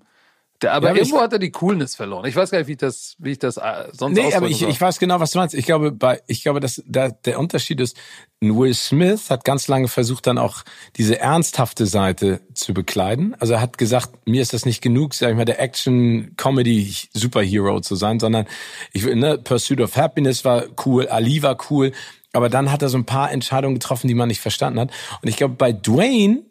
der, 0.62 0.74
aber 0.74 0.88
ja, 0.88 0.96
irgendwo 0.96 1.16
ich, 1.16 1.22
hat 1.22 1.32
er 1.32 1.38
die 1.38 1.50
Coolness 1.50 1.94
verloren. 1.94 2.26
Ich 2.26 2.36
weiß 2.36 2.50
gar 2.50 2.58
nicht, 2.58 2.68
wie 2.68 2.72
ich 2.72 2.78
das, 2.78 3.16
wie 3.18 3.30
ich 3.32 3.38
das 3.38 3.56
äh, 3.56 3.88
sonst 3.92 4.16
Nee, 4.16 4.34
aber 4.34 4.48
ich, 4.48 4.62
ich 4.62 4.80
weiß 4.80 4.98
genau, 4.98 5.20
was 5.20 5.32
du 5.32 5.38
meinst. 5.38 5.54
Ich 5.54 5.66
glaube, 5.66 5.92
bei, 5.92 6.22
ich 6.26 6.42
glaube, 6.42 6.60
dass 6.60 6.82
da, 6.86 7.08
der 7.08 7.38
Unterschied 7.38 7.80
ist, 7.80 7.96
Will 8.40 8.74
Smith 8.74 9.30
hat 9.30 9.44
ganz 9.44 9.68
lange 9.68 9.88
versucht, 9.88 10.26
dann 10.26 10.38
auch 10.38 10.62
diese 10.96 11.20
ernsthafte 11.20 11.86
Seite 11.86 12.40
zu 12.54 12.74
bekleiden. 12.74 13.36
Also 13.38 13.54
er 13.54 13.60
hat 13.60 13.78
gesagt, 13.78 14.26
mir 14.26 14.42
ist 14.42 14.52
das 14.52 14.66
nicht 14.66 14.82
genug, 14.82 15.14
sag 15.14 15.30
ich 15.30 15.36
mal, 15.36 15.44
der 15.44 15.60
Action-Comedy-Superhero 15.60 17.80
zu 17.80 17.94
sein, 17.94 18.18
sondern 18.18 18.46
ich 18.92 19.04
will, 19.04 19.14
ne, 19.16 19.38
Pursuit 19.38 19.80
of 19.80 19.96
Happiness 19.96 20.44
war 20.44 20.64
cool, 20.84 21.08
Ali 21.08 21.42
war 21.42 21.56
cool, 21.70 21.92
aber 22.32 22.48
dann 22.48 22.72
hat 22.72 22.82
er 22.82 22.88
so 22.88 22.98
ein 22.98 23.04
paar 23.04 23.30
Entscheidungen 23.30 23.74
getroffen, 23.74 24.08
die 24.08 24.14
man 24.14 24.28
nicht 24.28 24.40
verstanden 24.40 24.80
hat. 24.80 24.90
Und 25.20 25.28
ich 25.28 25.36
glaube, 25.36 25.54
bei 25.54 25.72
Dwayne 25.72 26.42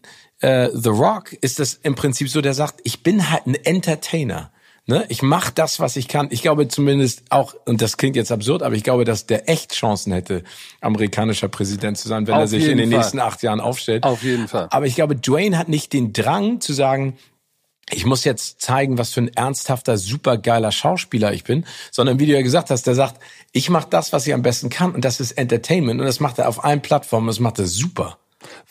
äh, 0.42 0.70
The 0.74 0.90
Rock 0.90 1.34
ist 1.34 1.60
das 1.60 1.76
im 1.76 1.96
Prinzip 1.96 2.30
so, 2.30 2.42
der 2.42 2.54
sagt, 2.54 2.82
ich 2.84 3.04
bin 3.04 3.30
halt 3.30 3.48
ein 3.48 3.56
Entertainer. 3.56 4.52
Ne? 4.88 5.06
Ich 5.10 5.22
mache 5.22 5.52
das, 5.54 5.80
was 5.80 5.96
ich 5.96 6.08
kann. 6.08 6.28
Ich 6.32 6.42
glaube 6.42 6.68
zumindest 6.68 7.24
auch, 7.30 7.54
und 7.66 7.82
das 7.82 7.98
klingt 7.98 8.16
jetzt 8.16 8.32
absurd, 8.32 8.64
aber 8.64 8.76
ich 8.76 8.84
glaube, 8.84 9.06
dass 9.06 9.28
der 9.28 9.48
echt 9.48 9.74
Chancen 9.74 10.12
hätte, 10.12 10.44
amerikanischer 10.82 11.48
Präsident 11.48 11.98
zu 11.98 12.08
sein, 12.08 12.26
wenn 12.26 12.34
Auf 12.34 12.42
er 12.42 12.48
sich 12.48 12.68
in 12.68 12.78
den 12.78 12.90
Fall. 12.90 13.00
nächsten 13.00 13.20
acht 13.20 13.44
Jahren 13.44 13.60
aufstellt. 13.60 14.04
Auf 14.04 14.24
jeden 14.24 14.48
Fall. 14.48 14.68
Aber 14.72 14.88
ich 14.88 14.96
glaube, 14.96 15.16
Dwayne 15.16 15.58
hat 15.58 15.70
nicht 15.70 15.94
den 15.94 16.14
Drang 16.14 16.62
zu 16.62 16.74
sagen, 16.74 17.18
ich 17.94 18.06
muss 18.06 18.24
jetzt 18.24 18.62
zeigen, 18.62 18.98
was 18.98 19.14
für 19.14 19.22
ein 19.22 19.34
ernsthafter, 19.34 19.98
supergeiler 19.98 20.72
Schauspieler 20.72 21.34
ich 21.34 21.44
bin, 21.44 21.66
sondern 21.92 22.20
wie 22.20 22.26
du 22.26 22.32
ja 22.32 22.42
gesagt 22.42 22.70
hast, 22.70 22.88
der 22.88 22.96
sagt, 22.96 23.22
ich 23.52 23.70
mache 23.70 23.88
das, 23.90 24.14
was 24.14 24.26
ich 24.26 24.34
am 24.34 24.42
besten 24.42 24.70
kann 24.70 24.96
und 24.96 25.06
das 25.06 25.20
ist 25.20 25.34
Entertainment 25.34 26.00
und 26.00 26.06
das 26.06 26.20
macht 26.20 26.40
er 26.40 26.48
auf 26.48 26.64
allen 26.64 26.82
Plattformen, 26.82 27.28
das 27.28 27.40
macht 27.40 27.60
er 27.60 27.68
super. 27.68 28.18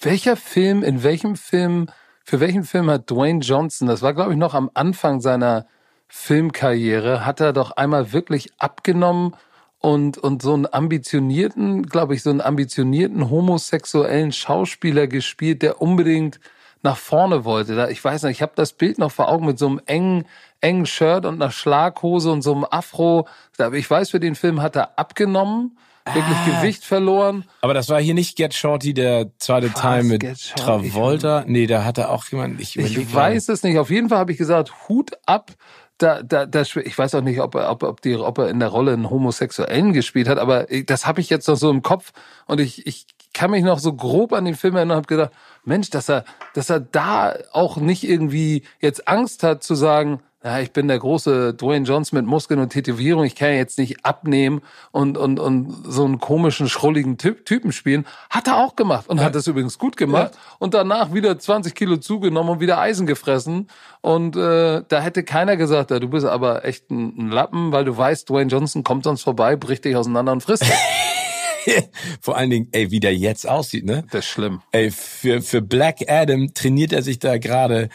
Welcher 0.01 0.37
Film, 0.37 0.83
in 0.83 1.03
welchem 1.03 1.37
Film, 1.37 1.89
für 2.25 2.41
welchen 2.41 2.65
Film 2.65 2.91
hat 2.91 3.11
Dwayne 3.11 3.41
Johnson, 3.41 3.89
das 3.89 4.03
war 4.03 4.15
glaube 4.15 4.33
ich 4.33 4.39
noch 4.39 4.55
am 4.55 4.71
Anfang 4.75 5.21
seiner 5.21 5.67
Filmkarriere, 6.09 7.25
hat 7.25 7.41
er 7.41 7.53
doch 7.53 7.73
einmal 7.73 8.13
wirklich 8.13 8.53
abgenommen 8.59 9.35
und, 9.79 10.19
und 10.19 10.43
so 10.43 10.53
einen 10.55 10.67
ambitionierten, 10.71 11.87
glaube 11.87 12.15
ich, 12.15 12.23
so 12.23 12.31
einen 12.31 12.41
ambitionierten 12.41 13.31
homosexuellen 13.31 14.33
Schauspieler 14.33 15.07
gespielt, 15.07 15.63
der 15.63 15.81
unbedingt 15.81 16.41
nach 16.83 16.97
vorne 16.97 17.45
wollte. 17.45 17.89
Ich 17.91 18.03
weiß 18.03 18.25
nicht, 18.25 18.39
ich 18.39 18.43
habe 18.43 18.53
das 18.57 18.73
Bild 18.73 18.99
noch 18.99 19.13
vor 19.13 19.29
Augen 19.29 19.47
mit 19.47 19.59
so 19.59 19.67
einem 19.67 19.81
engen, 19.87 20.27
engen 20.61 20.87
Shirt 20.87 21.27
und 21.27 21.41
einer 21.41 21.51
Schlaghose 21.51 22.31
und 22.31 22.43
so 22.43 22.55
einem 22.55 22.67
Afro. 22.71 23.27
Ich 23.73 23.91
weiß, 23.91 24.11
für 24.11 24.21
den 24.21 24.35
Film 24.35 24.63
hat 24.63 24.77
er 24.77 24.99
abgenommen 24.99 25.77
wirklich 26.15 26.37
ah. 26.37 26.61
Gewicht 26.61 26.85
verloren. 26.85 27.45
Aber 27.61 27.75
das 27.75 27.89
war 27.89 28.01
hier 28.01 28.15
nicht 28.15 28.37
Get 28.37 28.55
Shorty, 28.55 28.95
der 28.95 29.31
zweite 29.39 29.73
Teil 29.73 30.05
mit 30.05 30.23
Travolta. 30.57 31.45
Nee, 31.47 31.67
da 31.67 31.85
hatte 31.85 32.09
auch 32.09 32.25
jemand. 32.27 32.61
Ich, 32.61 32.77
ich 32.77 33.15
weiß 33.15 33.49
es 33.49 33.63
nicht. 33.63 33.79
Auf 33.79 33.91
jeden 33.91 34.09
Fall 34.09 34.19
habe 34.19 34.33
ich 34.33 34.39
gesagt, 34.39 34.89
Hut 34.89 35.13
ab. 35.27 35.53
Da, 35.99 36.23
da, 36.23 36.47
da, 36.47 36.63
ich 36.63 36.97
weiß 36.97 37.15
auch 37.15 37.21
nicht, 37.21 37.41
ob 37.41 37.55
er, 37.55 37.71
ob, 37.71 37.83
ob, 37.83 38.01
die, 38.01 38.17
ob 38.17 38.39
er 38.39 38.49
in 38.49 38.59
der 38.59 38.69
Rolle 38.69 38.95
einen 38.95 39.11
Homosexuellen 39.11 39.93
gespielt 39.93 40.29
hat, 40.29 40.39
aber 40.39 40.67
das 40.87 41.07
habe 41.07 41.21
ich 41.21 41.29
jetzt 41.29 41.47
noch 41.47 41.57
so 41.57 41.71
im 41.71 41.83
Kopf 41.83 42.13
und 42.47 42.59
ich, 42.59 42.87
ich 42.87 43.05
kann 43.35 43.51
mich 43.51 43.63
noch 43.63 43.79
so 43.79 43.93
grob 43.93 44.33
an 44.33 44.47
den 44.47 44.55
Film 44.55 44.77
erinnern 44.77 44.93
und 44.93 45.05
habe 45.05 45.15
gedacht, 45.15 45.33
Mensch, 45.65 45.91
dass 45.91 46.09
er, 46.09 46.25
dass 46.55 46.71
er 46.71 46.81
da 46.81 47.37
auch 47.53 47.77
nicht 47.77 48.03
irgendwie 48.03 48.63
jetzt 48.81 49.09
Angst 49.09 49.43
hat 49.43 49.63
zu 49.63 49.75
sagen, 49.75 50.21
ja, 50.43 50.59
ich 50.61 50.73
bin 50.73 50.89
der 50.89 50.99
große 50.99 51.53
Dwayne 51.53 51.85
Johnson 51.85 52.19
mit 52.19 52.27
Muskeln 52.27 52.61
und 52.61 52.71
Tätowierung, 52.71 53.25
ich 53.25 53.35
kann 53.35 53.53
jetzt 53.53 53.77
nicht 53.77 54.07
abnehmen 54.07 54.63
und, 54.91 55.19
und, 55.19 55.39
und 55.39 55.85
so 55.85 56.05
einen 56.07 56.19
komischen, 56.19 56.67
schrulligen 56.67 57.19
Typ, 57.19 57.45
Typen 57.45 57.73
spielen. 57.73 58.07
Hat 58.31 58.47
er 58.47 58.57
auch 58.57 58.75
gemacht 58.75 59.09
und 59.11 59.19
ja. 59.19 59.25
hat 59.25 59.35
das 59.35 59.47
übrigens 59.47 59.79
gut 59.79 59.99
gemacht 59.99 60.33
ja. 60.35 60.41
und 60.59 60.73
danach 60.73 61.13
wieder 61.13 61.39
20 61.39 61.75
Kilo 61.75 61.99
zugenommen 61.99 62.53
und 62.53 62.61
wieder 62.61 62.79
Eisen 62.79 63.07
gefressen. 63.07 63.69
Und 64.01 64.35
äh, 64.35 64.83
da 64.89 65.01
hätte 65.03 65.25
keiner 65.25 65.59
gesagt, 65.59 65.91
ja, 65.91 65.99
du 65.99 66.09
bist 66.09 66.25
aber 66.25 66.65
echt 66.65 66.91
ein, 66.91 67.19
ein 67.19 67.31
Lappen, 67.31 67.71
weil 67.73 67.85
du 67.85 67.95
weißt, 67.95 68.31
Dwayne 68.31 68.51
Johnson 68.51 68.83
kommt 68.83 69.05
sonst 69.05 69.23
vorbei, 69.23 69.57
bricht 69.57 69.85
dich 69.85 69.95
auseinander 69.95 70.33
und 70.33 70.43
frisst 70.43 70.63
dich. 70.63 70.73
Vor 72.23 72.39
allen 72.39 72.49
Dingen, 72.49 72.69
ey, 72.73 72.91
wie 72.91 73.01
der 73.01 73.15
jetzt 73.15 73.47
aussieht, 73.47 73.85
ne? 73.85 74.05
Das 74.11 74.21
ist 74.21 74.31
schlimm. 74.31 74.63
Ey, 74.73 74.91
für, 74.91 75.43
für 75.43 75.61
Black 75.61 75.99
Adam 76.09 76.55
trainiert 76.55 76.95
er 76.95 77.03
sich 77.03 77.19
da 77.19 77.37
gerade 77.37 77.91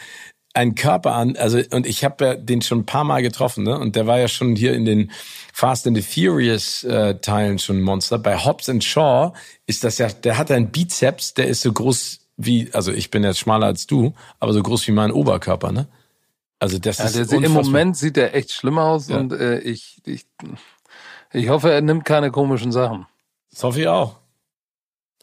einen 0.56 0.74
Körper 0.74 1.14
an, 1.14 1.36
also 1.36 1.60
und 1.70 1.86
ich 1.86 2.04
habe 2.04 2.24
ja 2.24 2.34
den 2.34 2.62
schon 2.62 2.80
ein 2.80 2.86
paar 2.86 3.04
Mal 3.04 3.22
getroffen, 3.22 3.64
ne? 3.64 3.78
Und 3.78 3.94
der 3.94 4.06
war 4.06 4.18
ja 4.18 4.26
schon 4.26 4.56
hier 4.56 4.72
in 4.74 4.84
den 4.84 5.10
Fast 5.52 5.86
and 5.86 5.96
the 5.96 6.02
Furious 6.02 6.82
äh, 6.84 7.18
Teilen 7.20 7.58
schon 7.58 7.78
ein 7.78 7.82
Monster. 7.82 8.18
Bei 8.18 8.36
Hobbs 8.36 8.68
and 8.68 8.82
Shaw 8.82 9.32
ist 9.66 9.84
das 9.84 9.98
ja, 9.98 10.08
der 10.08 10.38
hat 10.38 10.50
einen 10.50 10.70
Bizeps, 10.70 11.34
der 11.34 11.48
ist 11.48 11.60
so 11.60 11.72
groß 11.72 12.20
wie, 12.38 12.70
also 12.72 12.92
ich 12.92 13.10
bin 13.10 13.22
jetzt 13.22 13.38
schmaler 13.38 13.66
als 13.66 13.86
du, 13.86 14.14
aber 14.40 14.52
so 14.52 14.62
groß 14.62 14.86
wie 14.88 14.92
mein 14.92 15.12
Oberkörper, 15.12 15.72
ne? 15.72 15.88
Also 16.58 16.78
das 16.78 16.98
ja, 16.98 17.04
ist 17.04 17.32
der, 17.32 17.42
Im 17.42 17.52
Moment 17.52 17.96
sieht 17.96 18.16
er 18.16 18.34
echt 18.34 18.50
schlimm 18.50 18.78
aus 18.78 19.08
ja. 19.08 19.18
und 19.18 19.32
äh, 19.32 19.58
ich, 19.58 20.00
ich, 20.06 20.24
ich 21.32 21.48
hoffe, 21.50 21.70
er 21.70 21.82
nimmt 21.82 22.06
keine 22.06 22.30
komischen 22.30 22.72
Sachen. 22.72 23.06
Das 23.50 23.62
hoffe 23.62 23.82
ich 23.82 23.88
auch. 23.88 24.16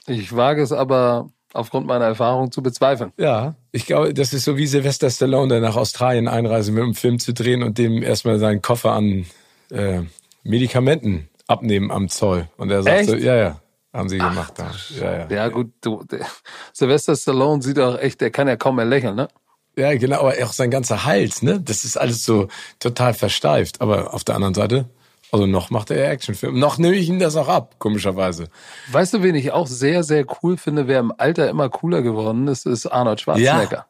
Ich 0.05 0.35
wage 0.35 0.61
es 0.61 0.71
aber 0.71 1.29
aufgrund 1.53 1.87
meiner 1.87 2.05
Erfahrung 2.05 2.51
zu 2.51 2.61
bezweifeln. 2.61 3.13
Ja, 3.17 3.55
ich 3.71 3.85
glaube, 3.85 4.13
das 4.13 4.33
ist 4.33 4.43
so 4.43 4.57
wie 4.57 4.67
Sylvester 4.67 5.09
Stallone, 5.09 5.49
der 5.49 5.61
nach 5.61 5.75
Australien 5.75 6.27
einreist, 6.27 6.69
um 6.69 6.77
einen 6.77 6.95
Film 6.95 7.19
zu 7.19 7.33
drehen 7.33 7.63
und 7.63 7.77
dem 7.77 8.01
erstmal 8.03 8.39
seinen 8.39 8.61
Koffer 8.61 8.93
an 8.93 9.25
äh, 9.69 10.01
Medikamenten 10.43 11.29
abnehmen 11.47 11.91
am 11.91 12.09
Zoll. 12.09 12.49
Und 12.57 12.71
er 12.71 12.83
sagt 12.83 12.99
Echt? 13.01 13.09
so, 13.09 13.15
ja, 13.15 13.35
ja, 13.35 13.59
haben 13.93 14.09
sie 14.09 14.17
gemacht. 14.17 14.53
Ach, 14.57 14.91
ja, 14.91 15.19
ja. 15.19 15.27
ja, 15.29 15.47
gut, 15.49 15.71
du, 15.81 16.03
der, 16.03 16.25
Sylvester 16.73 17.15
Stallone 17.15 17.61
sieht 17.61 17.79
auch 17.79 17.97
echt, 17.99 18.21
der 18.21 18.31
kann 18.31 18.47
ja 18.47 18.55
kaum 18.55 18.75
mehr 18.75 18.85
lächeln, 18.85 19.15
ne? 19.15 19.27
Ja, 19.75 19.95
genau, 19.95 20.19
aber 20.19 20.33
auch 20.43 20.53
sein 20.53 20.69
ganzer 20.69 21.05
Hals, 21.05 21.41
ne? 21.41 21.59
Das 21.59 21.83
ist 21.83 21.97
alles 21.97 22.23
so 22.23 22.47
total 22.79 23.13
versteift. 23.15 23.81
Aber 23.81 24.13
auf 24.13 24.23
der 24.23 24.35
anderen 24.35 24.53
Seite, 24.53 24.85
also 25.33 25.47
noch 25.47 25.71
macht 25.71 25.89
er 25.89 26.11
Actionfilme. 26.11 26.59
Noch 26.59 26.77
nehme 26.77 26.95
ich 26.95 27.09
ihm 27.09 27.17
das 27.17 27.35
auch 27.35 27.47
ab, 27.47 27.75
komischerweise. 27.79 28.49
Weißt 28.91 29.15
du, 29.15 29.23
wen 29.23 29.33
ich 29.33 29.51
auch 29.51 29.65
sehr, 29.65 30.03
sehr 30.03 30.25
cool 30.43 30.57
finde, 30.57 30.87
wer 30.87 30.99
im 30.99 31.11
Alter 31.17 31.49
immer 31.49 31.69
cooler 31.69 32.03
geworden 32.03 32.47
ist, 32.47 32.67
ist 32.67 32.85
Arnold 32.85 33.19
Schwarzenegger. 33.19 33.77
Ja. 33.77 33.85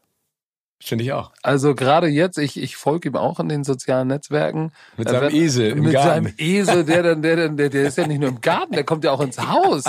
Finde 0.81 1.03
ich 1.03 1.11
auch. 1.13 1.31
Also 1.41 1.75
gerade 1.75 2.07
jetzt, 2.07 2.37
ich, 2.37 2.61
ich 2.61 2.77
folge 2.77 3.09
ihm 3.09 3.15
auch 3.17 3.41
in 3.41 3.49
den 3.49 3.65
sozialen 3.65 4.07
Netzwerken. 4.07 4.71
Mit 4.95 5.09
seinem 5.09 5.33
äh, 5.33 5.37
Esel 5.37 5.71
im 5.71 5.83
mit 5.83 5.93
Garten. 5.93 6.09
seinem 6.09 6.33
Esel, 6.37 6.83
der 6.85 7.03
dann, 7.03 7.21
der 7.21 7.35
dann, 7.35 7.57
der, 7.57 7.69
der 7.69 7.87
ist 7.87 7.97
ja 7.97 8.07
nicht 8.07 8.19
nur 8.19 8.29
im 8.29 8.39
Garten, 8.39 8.73
der 8.73 8.85
kommt 8.85 9.03
ja 9.03 9.11
auch 9.11 9.21
ins 9.21 9.37
Haus. 9.37 9.83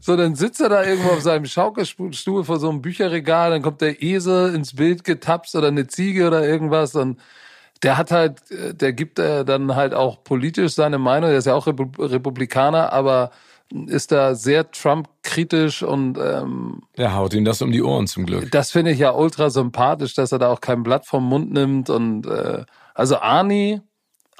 So, 0.00 0.16
dann 0.16 0.34
sitzt 0.34 0.60
er 0.60 0.70
da 0.70 0.82
irgendwo 0.82 1.10
auf 1.10 1.20
seinem 1.20 1.44
Schaukelstuhl 1.46 2.44
vor 2.44 2.58
so 2.58 2.70
einem 2.70 2.80
Bücherregal, 2.80 3.50
dann 3.50 3.60
kommt 3.60 3.82
der 3.82 4.02
Esel 4.02 4.54
ins 4.54 4.74
Bild 4.74 5.04
getapst 5.04 5.54
oder 5.56 5.68
eine 5.68 5.86
Ziege 5.86 6.26
oder 6.26 6.46
irgendwas 6.46 6.94
und 6.94 7.18
der 7.82 7.96
hat 7.96 8.10
halt, 8.10 8.42
der 8.50 8.92
gibt 8.92 9.18
äh, 9.18 9.44
dann 9.44 9.74
halt 9.74 9.94
auch 9.94 10.22
politisch 10.22 10.74
seine 10.74 10.98
Meinung, 10.98 11.30
der 11.30 11.38
ist 11.38 11.46
ja 11.46 11.54
auch 11.54 11.66
Republikaner, 11.66 12.92
aber 12.92 13.30
ist 13.86 14.10
da 14.12 14.34
sehr 14.34 14.70
Trump-kritisch 14.70 15.82
und 15.82 16.18
ähm, 16.18 16.82
er 16.96 17.14
haut 17.14 17.34
ihm 17.34 17.44
das 17.44 17.62
um 17.62 17.70
die 17.70 17.82
Ohren 17.82 18.06
zum 18.06 18.26
Glück. 18.26 18.50
Das 18.50 18.72
finde 18.72 18.90
ich 18.90 18.98
ja 18.98 19.12
ultra 19.12 19.48
sympathisch, 19.50 20.14
dass 20.14 20.32
er 20.32 20.38
da 20.38 20.50
auch 20.50 20.60
kein 20.60 20.82
Blatt 20.82 21.06
vom 21.06 21.24
Mund 21.24 21.52
nimmt 21.52 21.88
und 21.88 22.26
äh, 22.26 22.64
also 22.94 23.18
Arnie 23.18 23.80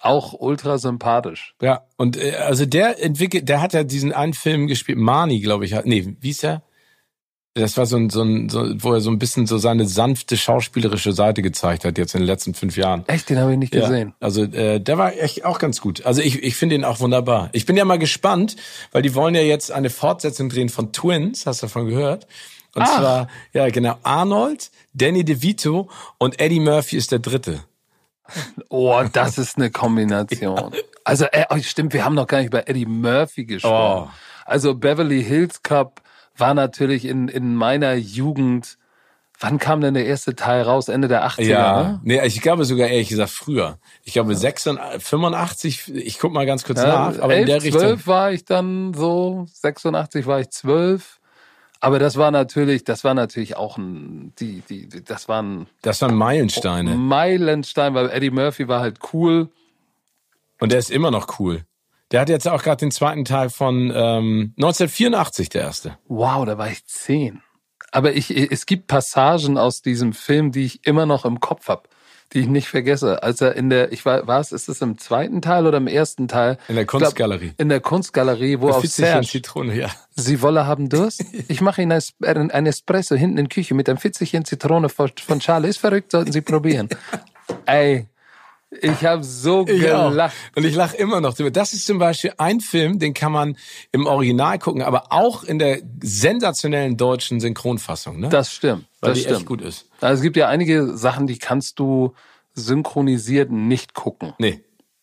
auch 0.03 0.33
ultra 0.33 0.79
sympathisch. 0.79 1.55
Ja, 1.61 1.83
und 1.97 2.17
äh, 2.17 2.35
also 2.37 2.67
der 2.67 3.03
entwickelt, 3.03 3.49
der 3.49 3.61
hat 3.61 3.73
ja 3.73 3.85
diesen 3.85 4.13
einen 4.13 4.35
Film 4.35 4.67
gespielt, 4.67 4.99
Marnie, 4.99 5.41
glaube 5.41 5.65
ich, 5.65 5.75
nee, 5.85 6.17
wie 6.21 6.31
ist 6.31 6.43
der? 6.43 6.63
Das 7.55 7.77
war 7.77 7.85
so 7.85 7.97
ein, 7.97 8.11
so 8.11 8.23
ein, 8.23 8.49
so, 8.49 8.65
wo 8.79 8.93
er 8.93 9.01
so 9.01 9.11
ein 9.11 9.19
bisschen 9.19 9.47
so 9.47 9.59
seine 9.59 9.85
sanfte 9.85 10.37
schauspielerische 10.37 11.13
Seite 11.13 11.43
gezeigt 11.43 11.85
hat 11.85 11.99
jetzt 11.99 12.15
in 12.15 12.21
den 12.21 12.27
letzten 12.27 12.55
fünf 12.55 12.77
Jahren. 12.77 13.03
Echt, 13.09 13.29
den 13.29 13.41
habe 13.41 13.53
ich 13.53 13.59
nicht 13.59 13.73
gesehen. 13.73 14.09
Ja, 14.09 14.15
also 14.21 14.45
äh, 14.45 14.79
der 14.79 14.99
war 14.99 15.17
echt 15.19 15.45
auch 15.45 15.59
ganz 15.59 15.81
gut. 15.81 16.07
Also 16.07 16.23
ich, 16.23 16.45
ich 16.45 16.55
finde 16.55 16.77
ihn 16.77 16.85
auch 16.85 17.01
wunderbar. 17.01 17.49
Ich 17.53 17.67
bin 17.67 17.77
ja 17.77 17.85
mal 17.85 17.99
gespannt, 17.99 18.55
weil 18.93 19.03
die 19.03 19.17
wollen 19.17 19.35
ja 19.35 19.41
jetzt 19.41 19.73
eine 19.73 19.91
Fortsetzung 19.91 20.49
drehen 20.49 20.69
von 20.69 20.93
Twins, 20.93 21.45
hast 21.45 21.63
du 21.63 21.67
davon 21.67 21.89
gehört? 21.89 22.29
Und 22.77 22.83
Ach. 22.83 22.99
zwar, 22.99 23.29
ja 23.53 23.69
genau, 23.71 23.97
Arnold, 24.05 24.71
Danny 24.95 25.25
DeVito 25.25 25.91
und 26.19 26.41
Eddie 26.41 26.61
Murphy 26.61 26.97
ist 26.97 27.11
der 27.11 27.19
Dritte. 27.19 27.65
Oh, 28.69 29.03
das 29.13 29.39
ist 29.39 29.57
eine 29.57 29.71
Kombination. 29.71 30.57
ja. 30.73 30.81
Also, 31.03 31.25
äh, 31.25 31.47
oh, 31.51 31.59
stimmt, 31.61 31.95
wir 31.95 32.05
haben 32.05 32.15
noch 32.15 32.29
gar 32.29 32.39
nicht 32.39 32.47
über 32.47 32.69
Eddie 32.69 32.87
Murphy 32.87 33.45
gesprochen. 33.45 34.09
Oh. 34.09 34.11
Also 34.45 34.75
Beverly 34.75 35.25
Hills 35.25 35.65
Cup 35.65 36.01
war 36.41 36.55
natürlich 36.55 37.05
in, 37.05 37.29
in 37.29 37.55
meiner 37.55 37.95
Jugend. 37.95 38.79
Wann 39.39 39.59
kam 39.59 39.81
denn 39.81 39.95
der 39.95 40.05
erste 40.05 40.35
Teil 40.35 40.63
raus? 40.63 40.89
Ende 40.89 41.09
der 41.09 41.27
80er? 41.27 41.43
Ja, 41.43 41.83
ne? 41.83 42.01
nee, 42.03 42.27
ich 42.27 42.43
glaube 42.43 42.67
sogar 42.67 42.89
ehrlich 42.89 43.09
gesagt 43.09 43.31
früher. 43.31 43.79
Ich 44.03 44.13
glaube 44.13 44.35
86, 44.35 45.03
85, 45.03 45.95
ich 45.95 46.19
guck 46.19 46.33
mal 46.33 46.45
ganz 46.45 46.65
kurz 46.65 46.81
ja, 46.81 46.87
nach. 46.87 47.19
Aber 47.21 47.35
11, 47.35 47.41
in 47.41 47.47
der 47.47 47.61
12 47.61 47.75
Richtung. 47.75 48.07
war 48.07 48.33
ich 48.33 48.45
dann 48.45 48.93
so, 48.93 49.47
86 49.51 50.27
war 50.27 50.41
ich 50.41 50.51
12. 50.51 51.21
Aber 51.81 51.99
das 51.99 52.19
war 52.19 52.31
natürlich, 52.31 52.85
das 52.85 53.05
war 53.05 53.15
natürlich 53.15 53.57
auch 53.57 53.79
ein, 53.79 54.35
die, 54.39 54.63
die, 54.69 54.87
das 55.03 55.29
waren. 55.29 55.67
Das 55.81 56.03
waren 56.03 56.15
Meilensteine. 56.15 56.95
Meilenstein, 56.95 57.95
weil 57.95 58.11
Eddie 58.11 58.31
Murphy 58.31 58.69
war 58.69 58.81
halt 58.81 58.99
cool. 59.15 59.49
Und 60.59 60.75
er 60.75 60.79
ist 60.79 60.91
immer 60.91 61.11
noch 61.11 61.41
cool. 61.41 61.65
Der 62.13 62.21
hat 62.21 62.29
jetzt 62.29 62.49
auch 62.49 62.63
gerade 62.63 62.79
den 62.79 62.91
zweiten 62.91 63.25
Teil 63.25 63.51
von 63.51 63.93
ähm, 63.95 64.55
1984, 64.57 65.49
der 65.49 65.63
erste. 65.63 65.99
Wow, 66.09 66.45
da 66.45 66.59
war 66.59 66.69
ich 66.69 66.85
zehn. 66.85 67.43
Aber 67.93 68.15
ich, 68.15 68.31
es 68.31 68.67
gibt 68.67 68.87
Passagen 68.89 69.59
aus 69.59 69.83
diesem 69.83 70.13
Film, 70.13 70.53
die 70.53 70.65
ich 70.65 70.87
immer 70.87 71.07
noch 71.07 71.25
im 71.25 71.41
Kopf 71.41 71.69
habe, 71.69 71.89
die 72.33 72.41
ich 72.41 72.47
nicht 72.47 72.69
vergesse. 72.69 73.23
Als 73.23 73.41
er 73.41 73.55
in 73.57 73.71
der, 73.71 73.93
ich 73.93 74.05
war, 74.05 74.27
was, 74.27 74.53
ist 74.53 74.69
es 74.69 74.81
im 74.81 74.99
zweiten 74.99 75.41
Teil 75.41 75.67
oder 75.67 75.79
im 75.79 75.87
ersten 75.87 76.29
Teil? 76.29 76.59
In 76.69 76.77
der 76.77 76.87
Kunstgalerie. 76.87 77.47
Glaub, 77.47 77.61
in 77.61 77.69
der 77.69 77.81
Kunstgalerie, 77.81 78.61
wo 78.61 78.71
auf 78.71 78.85
Serge, 78.85 79.27
Zitrone, 79.27 79.75
ja. 79.75 79.91
Sie 80.15 80.43
wolle 80.43 80.67
haben 80.67 80.89
Durst? 80.89 81.25
Ich 81.49 81.61
mache 81.61 81.83
Ihnen 81.83 82.01
ein 82.21 82.67
Espresso 82.67 83.15
hinten 83.15 83.39
in 83.39 83.45
der 83.47 83.55
Küche 83.55 83.75
mit 83.75 83.89
einem 83.89 83.99
Fitzelchen 83.99 84.45
Zitrone 84.45 84.89
von 84.89 85.41
Charlie. 85.41 85.69
Ist 85.69 85.79
verrückt, 85.79 86.13
sollten 86.13 86.33
Sie 86.33 86.41
probieren. 86.41 86.89
Ey, 87.67 88.07
ich 88.71 89.05
habe 89.05 89.25
so 89.25 89.67
ich 89.67 89.81
gelacht. 89.81 90.35
Auch. 90.53 90.57
Und 90.57 90.65
ich 90.65 90.75
lache 90.75 90.97
immer 90.97 91.21
noch 91.21 91.35
drüber. 91.35 91.51
Das 91.51 91.73
ist 91.73 91.87
zum 91.87 91.99
Beispiel 91.99 92.33
ein 92.39 92.61
Film, 92.61 92.99
den 92.99 93.15
kann 93.15 93.33
man 93.33 93.57
im 93.93 94.07
Original 94.07 94.59
gucken, 94.59 94.83
aber 94.83 95.13
auch 95.13 95.43
in 95.43 95.59
der 95.59 95.81
sensationellen 96.01 96.97
deutschen 96.97 97.41
Synchronfassung. 97.41 98.21
Ne? 98.21 98.29
Das 98.29 98.53
stimmt. 98.53 98.85
Weil 99.01 99.11
das 99.11 99.19
die 99.19 99.25
stimmt. 99.25 99.39
echt 99.39 99.47
gut 99.47 99.63
ist. 99.63 99.87
Also 100.01 100.15
es 100.21 100.23
gibt 100.23 100.37
ja 100.37 100.49
einige 100.49 100.97
Sachen, 100.97 101.27
die 101.27 101.39
kannst 101.39 101.79
du 101.79 102.15
synchronisiert 102.55 103.51
nicht 103.51 103.95
gucken. 103.95 104.35
Nee. 104.39 104.61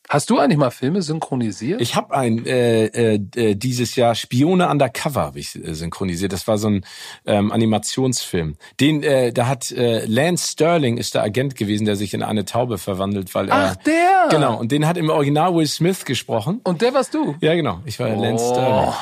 Hast 0.10 0.30
du 0.30 0.39
eigentlich 0.39 0.58
mal 0.58 0.70
Filme 0.70 1.02
synchronisiert? 1.02 1.82
Ich 1.82 1.96
habe 1.96 2.15
ein 2.15 2.46
äh, 2.46 3.15
äh, 3.15 3.56
dieses 3.56 3.96
Jahr 3.98 4.15
Spione 4.15 4.70
Undercover 4.70 5.22
habe 5.22 5.39
ich 5.39 5.56
äh, 5.56 5.74
synchronisiert. 5.74 6.32
Das 6.32 6.48
war 6.48 6.58
so 6.58 6.70
ein 6.70 6.86
ähm, 7.26 7.52
Animationsfilm. 7.52 8.56
Den 8.80 9.04
äh, 9.04 9.34
da 9.34 9.48
hat 9.48 9.70
äh, 9.72 10.06
Lance 10.06 10.52
Sterling 10.52 10.98
ist 10.98 11.15
der 11.15 11.24
Agent 11.24 11.56
gewesen, 11.56 11.86
der 11.86 11.98
sich 11.98 12.13
in 12.13 12.24
eine 12.24 12.46
Taube 12.46 12.78
verwandelt, 12.78 13.36
weil 13.36 13.50
er 13.50 13.56
Ach, 13.56 13.76
der. 13.84 14.28
Genau, 14.30 14.58
und 14.58 14.72
den 14.72 14.88
hat 14.88 14.96
im 14.96 15.10
Original 15.10 15.54
Will 15.54 15.67
Smith 15.67 16.06
gesprochen. 16.06 16.62
Und 16.63 16.82
der 16.82 16.93
warst 16.93 17.13
du? 17.13 17.36
Ja, 17.41 17.54
genau. 17.56 17.82
Ich 17.84 18.00
war 18.00 18.10
oh. 18.15 18.22
Lance 18.22 18.46
Sterling. 18.46 18.93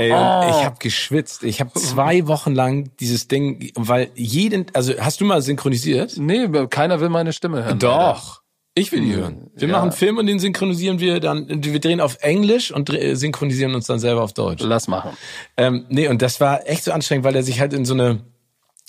Ey, 0.00 0.12
und 0.12 0.50
ich 0.50 0.64
habe 0.66 0.76
geschwitzt. 0.78 1.44
Ich 1.44 1.60
habe 1.60 1.72
zwei 1.72 2.26
Wochen 2.26 2.54
lang 2.54 2.90
dieses 3.00 3.26
Ding, 3.26 3.72
weil 3.74 4.10
jeden 4.14 4.66
also 4.74 4.92
hast 5.00 5.22
du 5.22 5.24
mal 5.24 5.40
synchronisiert? 5.40 6.18
Nee, 6.18 6.46
keiner 6.68 7.00
will 7.00 7.08
meine 7.08 7.32
Stimme 7.32 7.64
hören. 7.64 7.78
Doch. 7.78 8.39
Ich 8.74 8.92
will 8.92 9.00
die 9.00 9.12
hm, 9.12 9.20
hören. 9.20 9.50
Wir 9.54 9.68
ja. 9.68 9.72
machen 9.72 9.82
einen 9.90 9.92
Film 9.92 10.18
und 10.18 10.26
den 10.26 10.38
synchronisieren 10.38 11.00
wir 11.00 11.18
dann. 11.20 11.64
Wir 11.64 11.80
drehen 11.80 12.00
auf 12.00 12.18
Englisch 12.20 12.70
und 12.70 12.88
synchronisieren 12.88 13.74
uns 13.74 13.86
dann 13.86 13.98
selber 13.98 14.22
auf 14.22 14.32
Deutsch. 14.32 14.62
Lass 14.62 14.86
machen. 14.86 15.16
Ähm, 15.56 15.86
nee, 15.88 16.08
und 16.08 16.22
das 16.22 16.40
war 16.40 16.66
echt 16.68 16.84
so 16.84 16.92
anstrengend, 16.92 17.24
weil 17.24 17.34
er 17.34 17.42
sich 17.42 17.60
halt 17.60 17.72
in 17.72 17.84
so 17.84 17.94
eine 17.94 18.20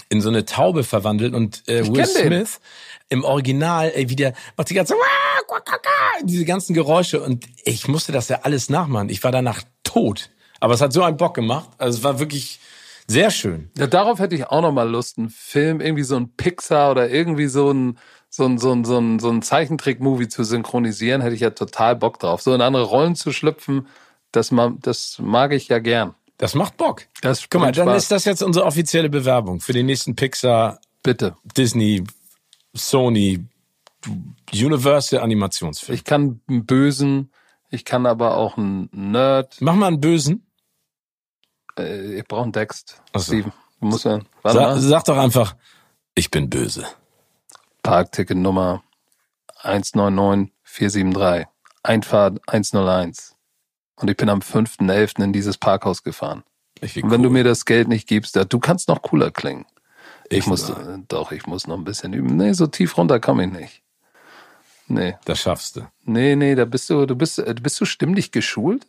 in 0.09 0.21
so 0.21 0.29
eine 0.29 0.45
Taube 0.45 0.83
verwandelt 0.83 1.33
und 1.33 1.67
äh, 1.67 1.87
Will 1.87 2.05
Smith 2.05 2.59
den. 3.09 3.19
im 3.19 3.23
Original 3.23 3.91
ey, 3.95 4.09
wieder 4.09 4.33
macht 4.57 4.69
die 4.69 4.73
ganze 4.73 4.93
diese 6.23 6.45
ganzen 6.45 6.73
Geräusche 6.73 7.21
und 7.21 7.45
ich 7.63 7.87
musste 7.87 8.11
das 8.11 8.27
ja 8.29 8.41
alles 8.43 8.69
nachmachen. 8.69 9.09
Ich 9.09 9.23
war 9.23 9.31
danach 9.31 9.63
tot. 9.83 10.29
Aber 10.59 10.73
es 10.75 10.81
hat 10.81 10.93
so 10.93 11.03
einen 11.03 11.17
Bock 11.17 11.33
gemacht. 11.33 11.69
Also 11.77 11.97
es 11.97 12.03
war 12.03 12.19
wirklich 12.19 12.59
sehr 13.07 13.31
schön. 13.31 13.71
Ja, 13.77 13.87
darauf 13.87 14.19
hätte 14.19 14.35
ich 14.35 14.45
auch 14.45 14.61
noch 14.61 14.71
mal 14.71 14.89
Lust, 14.89 15.17
einen 15.17 15.29
Film, 15.29 15.81
irgendwie 15.81 16.03
so 16.03 16.15
ein 16.15 16.35
Pixar 16.35 16.91
oder 16.91 17.09
irgendwie 17.09 17.47
so 17.47 17.71
ein 17.71 17.97
so 18.31 18.45
ein, 18.45 18.57
so 18.57 18.71
ein, 18.71 18.85
so 18.85 18.97
ein, 18.97 19.19
so 19.19 19.29
ein 19.29 19.41
Zeichentrick-Movie 19.41 20.29
zu 20.29 20.43
synchronisieren, 20.45 21.21
hätte 21.21 21.35
ich 21.35 21.41
ja 21.41 21.49
total 21.49 21.97
Bock 21.97 22.17
drauf. 22.17 22.41
So 22.41 22.53
in 22.55 22.61
andere 22.61 22.83
Rollen 22.83 23.15
zu 23.15 23.33
schlüpfen, 23.33 23.87
das, 24.31 24.51
das 24.79 25.19
mag 25.19 25.51
ich 25.51 25.67
ja 25.67 25.79
gern. 25.79 26.15
Das 26.37 26.55
macht 26.55 26.77
Bock. 26.77 27.03
Das 27.21 27.49
Guck 27.49 27.61
mal, 27.61 27.71
dann 27.73 27.89
Spaß. 27.89 28.03
ist 28.03 28.11
das 28.11 28.25
jetzt 28.25 28.41
unsere 28.41 28.65
offizielle 28.65 29.09
Bewerbung 29.09 29.59
für 29.59 29.73
den 29.73 29.85
nächsten 29.85 30.15
Pixar, 30.15 30.79
Bitte. 31.03 31.35
Disney, 31.57 32.03
Sony, 32.73 33.45
Universal 34.51 35.19
Animationsfilm. 35.19 35.93
Ich 35.93 36.05
kann 36.05 36.39
einen 36.47 36.65
Bösen, 36.65 37.31
ich 37.69 37.83
kann 37.83 38.05
aber 38.05 38.37
auch 38.37 38.57
einen 38.57 38.89
Nerd. 38.93 39.57
Mach 39.59 39.75
mal 39.75 39.87
einen 39.87 39.99
Bösen. 39.99 40.47
Äh, 41.77 42.19
ich 42.19 42.25
brauche 42.25 42.43
einen 42.43 42.53
Text. 42.53 43.01
Ach 43.11 43.19
so. 43.19 43.33
Steven, 43.33 43.51
du 43.81 43.87
musst 43.87 44.05
ja. 44.05 44.21
Sa 44.43 44.79
sag 44.79 45.03
doch 45.03 45.17
einfach, 45.17 45.55
ich 46.15 46.31
bin 46.31 46.49
böse. 46.49 46.87
Parkticketnummer 47.83 48.83
199473, 49.63 51.47
Einfahrt 51.83 52.39
101. 52.47 53.35
Und 53.95 54.09
ich 54.09 54.17
bin 54.17 54.29
am 54.29 54.39
5.11. 54.39 55.23
in 55.23 55.33
dieses 55.33 55.57
Parkhaus 55.57 56.03
gefahren. 56.03 56.43
Und 56.81 56.95
wenn 56.95 57.11
cool. 57.11 57.17
du 57.23 57.29
mir 57.29 57.43
das 57.43 57.65
Geld 57.65 57.87
nicht 57.87 58.07
gibst, 58.07 58.35
du 58.35 58.59
kannst 58.59 58.87
noch 58.87 59.01
cooler 59.01 59.29
klingen. 59.29 59.65
Ich, 60.29 60.39
ich 60.39 60.47
muss, 60.47 60.69
äh, 60.69 60.73
doch, 61.07 61.31
ich 61.31 61.45
muss 61.45 61.67
noch 61.67 61.77
ein 61.77 61.83
bisschen 61.83 62.13
üben. 62.13 62.37
Nee, 62.37 62.53
so 62.53 62.65
tief 62.65 62.97
runter 62.97 63.19
komme 63.19 63.45
ich 63.45 63.51
nicht. 63.51 63.83
Nee. 64.87 65.15
Das 65.25 65.39
schaffst 65.39 65.75
du. 65.75 65.81
Nee, 66.05 66.35
nee, 66.35 66.55
da 66.55 66.65
bist 66.65 66.89
du, 66.89 67.05
du 67.05 67.15
bist, 67.15 67.39
äh, 67.39 67.53
bist 67.61 67.79
du 67.79 67.85
stimmlich 67.85 68.31
geschult? 68.31 68.87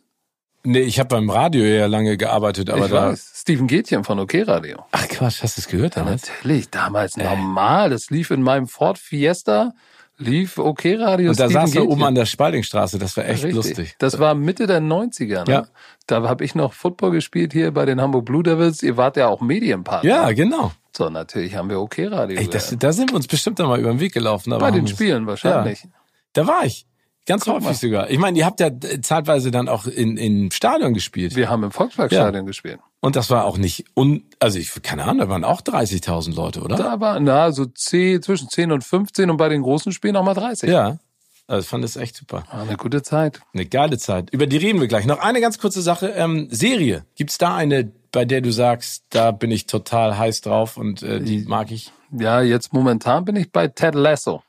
Nee, 0.65 0.79
ich 0.79 0.99
habe 0.99 1.09
beim 1.09 1.29
Radio 1.29 1.65
ja 1.65 1.87
lange 1.87 2.15
gearbeitet, 2.15 2.69
aber 2.69 2.85
ich 2.85 2.91
da. 2.91 3.09
Weiß. 3.09 3.33
Steven 3.35 3.67
Gätchen 3.67 4.05
von 4.05 4.17
OK 4.19 4.33
Radio. 4.47 4.85
Ach 4.91 5.07
Quatsch, 5.09 5.43
hast 5.43 5.57
du 5.57 5.61
es 5.61 5.67
gehört 5.67 5.97
damals? 5.97 6.27
Ja, 6.27 6.33
natürlich, 6.35 6.69
damals 6.69 7.17
äh. 7.17 7.23
normal. 7.23 7.89
Das 7.89 8.09
lief 8.09 8.31
in 8.31 8.41
meinem 8.41 8.67
Ford 8.67 8.97
Fiesta, 8.97 9.73
lief 10.17 10.57
OK 10.57 10.85
Radio. 10.85 11.31
Und 11.31 11.39
da 11.39 11.49
Steven 11.49 11.67
saß 11.67 11.75
er 11.75 11.89
oben 11.89 12.03
an 12.03 12.15
der 12.15 12.25
Spaldingstraße, 12.25 12.97
das 12.97 13.17
war 13.17 13.25
echt 13.25 13.43
Richtig. 13.43 13.53
lustig. 13.53 13.95
Das 13.99 14.19
war 14.19 14.35
Mitte 14.35 14.65
der 14.65 14.79
90er, 14.79 15.45
ne? 15.45 15.51
Ja. 15.51 15.67
Da 16.07 16.23
habe 16.23 16.45
ich 16.45 16.55
noch 16.55 16.71
Football 16.71 17.11
gespielt 17.11 17.51
hier 17.51 17.71
bei 17.71 17.85
den 17.85 17.99
Hamburg 17.99 18.23
Blue 18.23 18.43
Devils. 18.43 18.83
Ihr 18.83 18.95
wart 18.95 19.17
ja 19.17 19.27
auch 19.27 19.41
Medienpartner. 19.41 20.09
Ja, 20.09 20.31
genau. 20.31 20.71
So, 20.95 21.09
natürlich 21.09 21.55
haben 21.55 21.69
wir 21.69 21.81
OK 21.81 21.97
Radio. 21.99 22.37
Ey, 22.37 22.47
das, 22.47 22.73
da 22.79 22.93
sind 22.93 23.11
wir 23.11 23.17
uns 23.17 23.27
bestimmt 23.27 23.59
einmal 23.59 23.79
über 23.79 23.89
den 23.89 23.99
Weg 23.99 24.13
gelaufen. 24.13 24.53
Aber 24.53 24.61
bei 24.61 24.71
den 24.71 24.87
Spielen 24.87 25.27
wahrscheinlich. 25.27 25.83
Ja. 25.83 25.89
Da 26.33 26.47
war 26.47 26.65
ich. 26.65 26.85
Ganz 27.25 27.45
Guck 27.45 27.55
häufig 27.55 27.67
mal. 27.67 27.73
sogar. 27.75 28.09
Ich 28.09 28.17
meine, 28.17 28.37
ihr 28.37 28.45
habt 28.45 28.59
ja 28.59 28.69
zeitweise 29.01 29.49
dann 29.49 29.69
auch 29.69 29.85
in, 29.85 30.17
in 30.17 30.51
Stadion 30.51 30.93
gespielt. 30.93 31.35
Wir 31.35 31.49
haben 31.49 31.63
im 31.63 31.71
Volksparkstadion 31.71 32.43
ja. 32.43 32.47
gespielt. 32.47 32.79
Und 32.99 33.15
das 33.15 33.29
war 33.29 33.45
auch 33.45 33.57
nicht 33.57 33.85
un, 33.95 34.23
also 34.39 34.59
ich, 34.59 34.71
keine 34.81 35.03
Ahnung, 35.03 35.19
da 35.19 35.29
waren 35.29 35.43
auch 35.43 35.61
30.000 35.61 36.35
Leute, 36.35 36.61
oder? 36.61 36.75
Da 36.75 36.99
war, 36.99 37.19
na, 37.19 37.51
so 37.51 37.65
10, 37.65 38.21
zwischen 38.21 38.49
10 38.49 38.71
und 38.71 38.83
15 38.83 39.29
und 39.29 39.37
bei 39.37 39.49
den 39.49 39.61
großen 39.61 39.91
Spielen 39.93 40.15
auch 40.17 40.23
mal 40.23 40.33
30. 40.33 40.69
Ja. 40.69 40.97
Also 41.47 41.63
ich 41.63 41.67
fand 41.67 41.83
das 41.83 41.97
echt 41.97 42.15
super. 42.15 42.43
War 42.51 42.61
eine 42.61 42.77
gute 42.77 43.01
Zeit. 43.01 43.41
Eine 43.53 43.65
geile 43.65 43.97
Zeit. 43.97 44.29
Über 44.31 44.47
die 44.47 44.57
reden 44.57 44.79
wir 44.79 44.87
gleich. 44.87 45.05
Noch 45.05 45.19
eine 45.19 45.41
ganz 45.41 45.59
kurze 45.59 45.81
Sache. 45.81 46.07
Ähm, 46.07 46.47
Serie. 46.49 47.05
Gibt's 47.15 47.37
da 47.37 47.55
eine, 47.55 47.91
bei 48.11 48.25
der 48.25 48.41
du 48.41 48.51
sagst, 48.51 49.03
da 49.09 49.31
bin 49.31 49.51
ich 49.51 49.65
total 49.65 50.17
heiß 50.17 50.41
drauf 50.41 50.77
und 50.77 51.03
äh, 51.03 51.19
die 51.19 51.39
mag 51.39 51.71
ich? 51.71 51.91
Ja, 52.11 52.41
jetzt 52.41 52.73
momentan 52.73 53.25
bin 53.25 53.35
ich 53.35 53.51
bei 53.51 53.67
Ted 53.67 53.95
Lasso. 53.95 54.43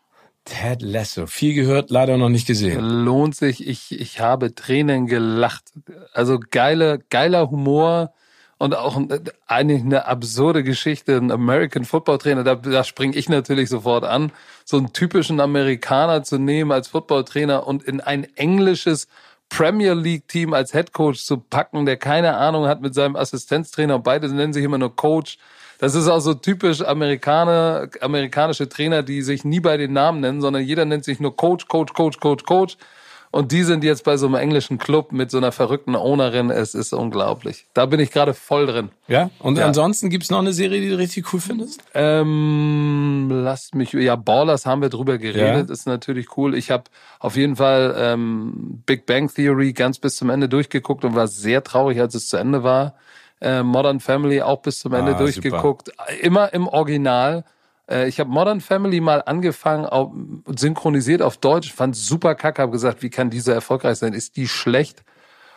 Ted 0.45 0.83
Lasso. 0.83 1.27
Viel 1.27 1.55
gehört, 1.55 1.91
leider 1.91 2.17
noch 2.19 2.29
nicht 2.29 2.47
gesehen. 2.47 2.81
Lohnt 2.81 3.35
sich. 3.35 3.67
Ich, 3.67 3.99
ich 3.99 4.21
habe 4.21 4.55
Tränen 4.55 5.07
gelacht. 5.07 5.65
Also 6.13 6.39
geile, 6.51 7.01
geiler 7.09 7.51
Humor 7.51 8.13
und 8.59 8.75
auch 8.75 9.01
eigentlich 9.47 9.83
eine 9.83 10.07
absurde 10.07 10.63
Geschichte. 10.63 11.17
Ein 11.17 11.31
American 11.31 11.85
Football 11.85 12.19
Trainer, 12.19 12.45
da, 12.45 12.55
da 12.55 12.85
springe 12.85 13.17
ich 13.17 13.29
natürlich 13.29 13.69
sofort 13.69 14.05
an, 14.05 14.33
so 14.65 14.77
einen 14.77 14.93
typischen 14.93 15.41
Amerikaner 15.41 16.23
zu 16.23 16.39
nehmen 16.39 16.73
als 16.73 16.89
Football 16.89 17.25
Trainer 17.25 17.67
und 17.67 17.83
in 17.83 18.01
ein 18.01 18.25
englisches 18.37 19.09
Premier 19.49 19.95
League 19.95 20.29
Team 20.29 20.53
als 20.53 20.73
Head 20.73 20.93
Coach 20.93 21.25
zu 21.25 21.39
packen, 21.39 21.87
der 21.87 21.97
keine 21.97 22.37
Ahnung 22.37 22.67
hat 22.67 22.81
mit 22.81 22.95
seinem 22.95 23.17
Assistenztrainer 23.17 23.99
beide 23.99 24.29
nennen 24.29 24.53
sich 24.53 24.65
immer 24.65 24.79
nur 24.79 24.95
Coach. 24.95 25.39
Das 25.79 25.95
ist 25.95 26.09
auch 26.09 26.21
so 26.21 26.35
typisch 26.35 26.83
Amerikaner, 26.83 27.89
amerikanische 28.01 28.69
Trainer, 28.69 29.03
die 29.03 29.23
sich 29.23 29.45
nie 29.45 29.61
bei 29.61 29.77
den 29.77 29.93
Namen 29.93 30.21
nennen, 30.21 30.41
sondern 30.41 30.63
jeder 30.63 30.85
nennt 30.85 31.05
sich 31.05 31.21
nur 31.21 31.37
Coach, 31.37 31.69
Coach, 31.69 31.93
Coach, 31.93 32.21
Coach, 32.21 32.45
Coach. 32.45 32.77
Und 33.35 33.51
die 33.51 33.65
sind 33.65 33.83
jetzt 33.83 34.05
bei 34.05 34.17
so 34.17 34.27
einem 34.27 34.37
englischen 34.37 34.79
Club 34.79 35.11
mit 35.11 35.29
so 35.29 35.39
einer 35.39 35.51
verrückten 35.51 35.97
Ownerin. 35.97 36.51
Es 36.51 36.77
ist 36.77 36.93
unglaublich. 36.93 37.67
Da 37.75 37.85
bin 37.87 37.99
ich 37.99 38.13
gerade 38.13 38.33
voll 38.33 38.67
drin. 38.67 38.91
Ja? 39.09 39.29
Und 39.41 39.59
ja. 39.59 39.67
ansonsten 39.67 40.09
gibt's 40.09 40.31
noch 40.31 40.39
eine 40.39 40.53
Serie, 40.53 40.81
die 40.81 40.91
du 40.91 40.99
richtig 40.99 41.33
cool 41.33 41.41
findest? 41.41 41.83
Ähm, 41.95 43.29
lass 43.33 43.75
mich, 43.75 43.93
ja, 43.93 44.15
Ballers 44.15 44.67
haben 44.67 44.83
wir 44.83 44.89
drüber 44.89 45.19
geredet, 45.19 45.69
ja. 45.69 45.73
ist 45.73 45.85
natürlich 45.89 46.37
cool. 46.37 46.55
Ich 46.55 46.71
habe 46.71 46.85
auf 47.19 47.35
jeden 47.35 47.57
Fall 47.57 47.97
ähm, 47.99 48.85
Big 48.87 49.05
Bang 49.05 49.29
Theory 49.35 49.73
ganz 49.73 49.99
bis 49.99 50.15
zum 50.15 50.31
Ende 50.31 50.49
durchgeguckt 50.49 51.05
und 51.05 51.17
war 51.17 51.27
sehr 51.27 51.65
traurig, 51.65 52.01
als 52.01 52.15
es 52.15 52.29
zu 52.29 52.37
Ende 52.37 52.63
war. 52.63 52.95
Äh, 53.41 53.63
Modern 53.63 54.01
Family 54.01 54.43
auch 54.43 54.63
bis 54.63 54.81
zum 54.81 54.95
Ende 54.95 55.15
ah, 55.15 55.19
durchgeguckt. 55.19 55.89
Super. 55.89 56.21
Immer 56.21 56.53
im 56.55 56.67
Original. 56.67 57.45
Äh, 57.91 58.09
ich 58.09 58.21
habe 58.21 58.31
Modern 58.31 58.61
Family 58.61 59.01
mal 59.01 59.23
angefangen, 59.25 59.87
auch 59.87 60.13
synchronisiert 60.57 61.23
auf 61.23 61.37
Deutsch, 61.37 61.73
fand 61.73 61.97
super 61.97 62.35
kacke, 62.35 62.63
habe 62.63 62.73
gesagt, 62.73 63.03
wie 63.03 63.11
kann 63.11 63.31
diese 63.31 63.53
erfolgreich 63.53 63.99
sein? 63.99 64.13
Ist 64.13 64.37
die 64.37 64.49
schlecht? 64.49 65.03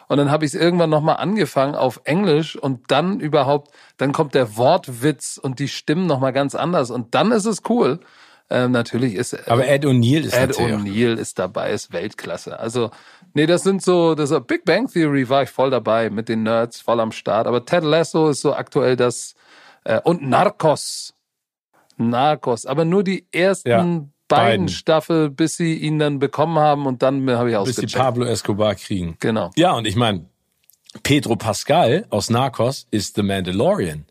Und 0.07 0.17
dann 0.17 0.31
habe 0.31 0.45
ich 0.45 0.53
es 0.53 0.59
irgendwann 0.59 0.89
nochmal 0.89 1.17
angefangen 1.17 1.75
auf 1.75 2.01
Englisch 2.05 2.55
und 2.55 2.91
dann 2.91 3.19
überhaupt, 3.19 3.71
dann 3.97 4.13
kommt 4.13 4.35
der 4.35 4.55
Wortwitz 4.55 5.37
und 5.37 5.59
die 5.59 5.67
Stimmen 5.67 6.07
nochmal 6.07 6.31
ganz 6.31 6.55
anders 6.55 6.91
und 6.91 7.13
dann 7.13 7.31
ist 7.31 7.45
es 7.45 7.61
cool. 7.69 7.99
Ähm, 8.49 8.71
natürlich 8.71 9.15
ist. 9.15 9.49
Aber 9.49 9.67
Ed 9.67 9.85
O'Neill 9.85 10.21
ist 10.21 10.33
Ed 10.33 10.57
O'Neill 10.57 11.17
ist 11.17 11.37
dabei, 11.37 11.71
ist 11.71 11.91
Weltklasse. 11.91 12.57
Also 12.57 12.91
nee, 13.37 13.45
das 13.45 13.63
sind 13.63 13.81
so, 13.81 14.15
das 14.15 14.33
Big 14.47 14.65
Bang 14.65 14.87
Theory 14.91 15.29
war 15.29 15.43
ich 15.43 15.49
voll 15.49 15.69
dabei 15.69 16.09
mit 16.09 16.27
den 16.27 16.43
Nerds 16.43 16.81
voll 16.81 16.99
am 16.99 17.11
Start. 17.11 17.47
Aber 17.47 17.63
Ted 17.63 17.83
Lasso 17.83 18.29
ist 18.29 18.41
so 18.41 18.53
aktuell 18.53 18.95
das 18.95 19.35
äh, 19.83 20.01
und 20.03 20.27
Narcos 20.27 21.13
Narcos, 21.97 22.65
aber 22.65 22.85
nur 22.85 23.03
die 23.03 23.25
ersten 23.31 23.69
ja, 23.69 23.77
beiden, 23.77 24.11
beiden 24.27 24.69
Staffel, 24.69 25.29
bis 25.29 25.57
sie 25.57 25.75
ihn 25.75 25.99
dann 25.99 26.19
bekommen 26.19 26.57
haben 26.59 26.85
und 26.85 27.01
dann 27.01 27.29
habe 27.29 27.51
ich 27.51 27.55
ausgecheckt. 27.55 27.83
Bis 27.83 27.91
sie 27.91 27.97
Pablo 27.97 28.25
Escobar 28.25 28.75
kriegen. 28.75 29.17
Genau. 29.19 29.51
Ja, 29.55 29.73
und 29.73 29.87
ich 29.87 29.95
meine, 29.95 30.25
Pedro 31.03 31.35
Pascal 31.35 32.05
aus 32.09 32.29
Narcos 32.29 32.87
ist 32.91 33.15
The 33.15 33.23
Mandalorian. 33.23 34.05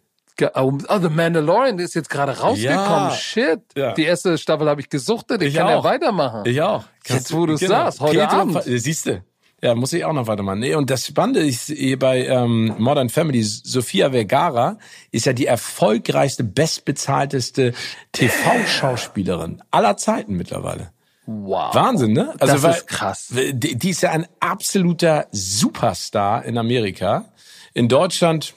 Oh, 0.55 0.79
oh, 0.89 0.99
The 1.01 1.09
Mandalorian 1.09 1.79
ist 1.79 1.95
jetzt 1.95 2.11
gerade 2.11 2.39
rausgekommen. 2.39 3.09
Ja. 3.09 3.11
Shit. 3.11 3.61
Ja. 3.77 3.95
Die 3.95 4.05
erste 4.05 4.37
Staffel 4.37 4.69
habe 4.69 4.81
ich 4.81 4.91
gesuchtet. 4.91 5.43
Ich, 5.43 5.49
ich 5.49 5.55
kann 5.55 5.67
auch. 5.67 5.85
ja 5.85 5.85
weitermachen. 5.85 6.43
Ich 6.45 6.61
auch. 6.61 6.85
Kannst 7.05 7.31
jetzt, 7.31 7.35
wo 7.35 7.47
du 7.47 7.55
es 7.55 7.61
genau. 7.61 7.73
sagst, 7.73 8.01
heute 8.01 8.19
Pedro, 8.19 8.37
Abend. 8.37 8.63
Siehst 8.65 9.07
du. 9.07 9.23
Ja, 9.63 9.75
muss 9.75 9.93
ich 9.95 10.05
auch 10.05 10.13
noch 10.13 10.27
weitermachen. 10.27 10.59
Nee, 10.59 10.75
und 10.75 10.91
das 10.91 11.07
Spannende 11.07 11.41
ist 11.41 11.69
hier 11.69 11.99
bei 11.99 12.27
ähm, 12.27 12.75
Modern 12.79 13.09
Family, 13.09 13.43
Sofia 13.43 14.11
Vergara 14.11 14.79
ist 15.13 15.25
ja 15.25 15.33
die 15.33 15.47
erfolgreichste, 15.47 16.45
bestbezahlteste 16.45 17.73
TV-Schauspielerin 18.13 19.63
aller 19.71 19.97
Zeiten 19.97 20.37
mittlerweile. 20.37 20.91
Wow. 21.25 21.75
Wahnsinn, 21.75 22.13
ne? 22.13 22.35
Also 22.39 22.55
das 22.55 22.63
weil, 22.63 22.71
ist 22.73 22.87
krass. 22.87 23.29
Die, 23.33 23.77
die 23.77 23.91
ist 23.91 24.03
ja 24.03 24.11
ein 24.11 24.27
absoluter 24.41 25.27
Superstar 25.33 26.45
in 26.45 26.59
Amerika. 26.59 27.25
In 27.73 27.89
Deutschland 27.89 28.55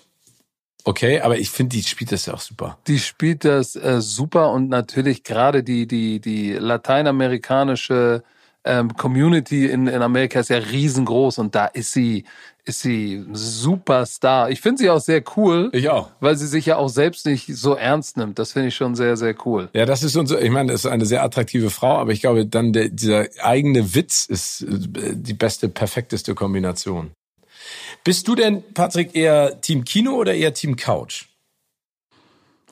Okay, 0.89 1.21
aber 1.21 1.37
ich 1.37 1.51
finde, 1.51 1.75
die 1.75 1.83
spielt 1.83 2.11
das 2.11 2.25
ja 2.25 2.33
auch 2.33 2.39
super. 2.39 2.79
Die 2.87 2.97
spielt 2.97 3.45
das 3.45 3.75
äh, 3.75 4.01
super 4.01 4.51
und 4.51 4.69
natürlich 4.69 5.23
gerade 5.23 5.61
die 5.61 5.85
die 5.85 6.19
die 6.19 6.53
lateinamerikanische 6.53 8.23
ähm, 8.65 8.95
Community 8.97 9.67
in, 9.67 9.85
in 9.85 10.01
Amerika 10.01 10.39
ist 10.39 10.49
ja 10.49 10.57
riesengroß 10.57 11.37
und 11.37 11.53
da 11.53 11.65
ist 11.65 11.93
sie, 11.93 12.25
ist 12.65 12.81
sie 12.81 13.23
Superstar. 13.31 14.49
Ich 14.49 14.61
finde 14.61 14.79
sie 14.79 14.89
auch 14.89 14.99
sehr 14.99 15.21
cool. 15.37 15.69
Ich 15.73 15.89
auch. 15.89 16.09
Weil 16.21 16.35
sie 16.35 16.47
sich 16.47 16.65
ja 16.65 16.77
auch 16.77 16.89
selbst 16.89 17.27
nicht 17.27 17.55
so 17.55 17.75
ernst 17.75 18.17
nimmt. 18.17 18.39
Das 18.39 18.53
finde 18.53 18.69
ich 18.69 18.75
schon 18.75 18.95
sehr, 18.95 19.15
sehr 19.15 19.35
cool. 19.45 19.69
Ja, 19.73 19.85
das 19.85 20.01
ist 20.01 20.13
so, 20.13 20.37
ich 20.37 20.49
meine, 20.49 20.71
das 20.71 20.85
ist 20.85 20.91
eine 20.91 21.05
sehr 21.05 21.23
attraktive 21.23 21.69
Frau, 21.69 21.97
aber 21.97 22.13
ich 22.13 22.21
glaube, 22.21 22.47
dann 22.47 22.73
der, 22.73 22.89
dieser 22.89 23.27
eigene 23.43 23.93
Witz 23.93 24.25
ist 24.25 24.63
äh, 24.63 25.15
die 25.15 25.35
beste, 25.35 25.69
perfekteste 25.69 26.33
Kombination. 26.33 27.11
Bist 28.03 28.27
du 28.27 28.35
denn, 28.35 28.63
Patrick, 28.73 29.15
eher 29.15 29.61
Team 29.61 29.83
Kino 29.83 30.13
oder 30.13 30.33
eher 30.33 30.53
Team 30.53 30.75
Couch? 30.75 31.25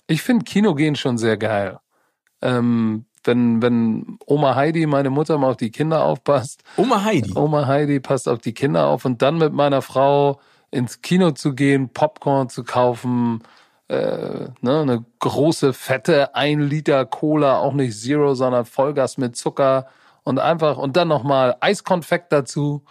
Ich 0.07 0.21
finde 0.21 0.45
Kino 0.45 0.73
gehen 0.73 0.95
schon 0.95 1.17
sehr 1.17 1.38
geil. 1.38 1.80
Ähm, 2.41 3.05
wenn, 3.23 3.61
wenn 3.61 4.17
Oma 4.25 4.55
Heidi, 4.55 4.86
meine 4.86 5.09
Mutter, 5.09 5.38
mal 5.38 5.51
auf 5.51 5.57
die 5.57 5.71
Kinder 5.71 6.03
aufpasst. 6.03 6.63
Oma 6.78 7.03
Heidi? 7.03 7.34
Oma 7.36 7.67
Heidi 7.67 7.99
passt 7.99 8.28
auf 8.30 8.39
die 8.39 8.53
Kinder 8.53 8.88
auf 8.88 9.05
und 9.05 9.21
dann 9.21 9.38
mit 9.38 9.53
meiner 9.53 9.82
Frau 9.82 10.39
ins 10.71 11.01
Kino 11.01 11.32
zu 11.32 11.53
gehen, 11.53 11.89
Popcorn 11.89 12.49
zu 12.49 12.63
kaufen, 12.63 13.43
äh, 13.89 14.49
ne, 14.61 14.82
eine 14.82 15.05
große, 15.19 15.73
fette, 15.73 16.36
ein 16.36 16.61
Liter 16.61 17.05
Cola, 17.05 17.59
auch 17.59 17.73
nicht 17.73 17.97
Zero, 17.97 18.34
sondern 18.34 18.65
Vollgas 18.65 19.17
mit 19.17 19.36
Zucker 19.36 19.88
und 20.23 20.39
einfach, 20.39 20.78
und 20.78 20.97
dann 20.97 21.07
nochmal 21.07 21.55
Eiskonfekt 21.59 22.32
dazu 22.32 22.84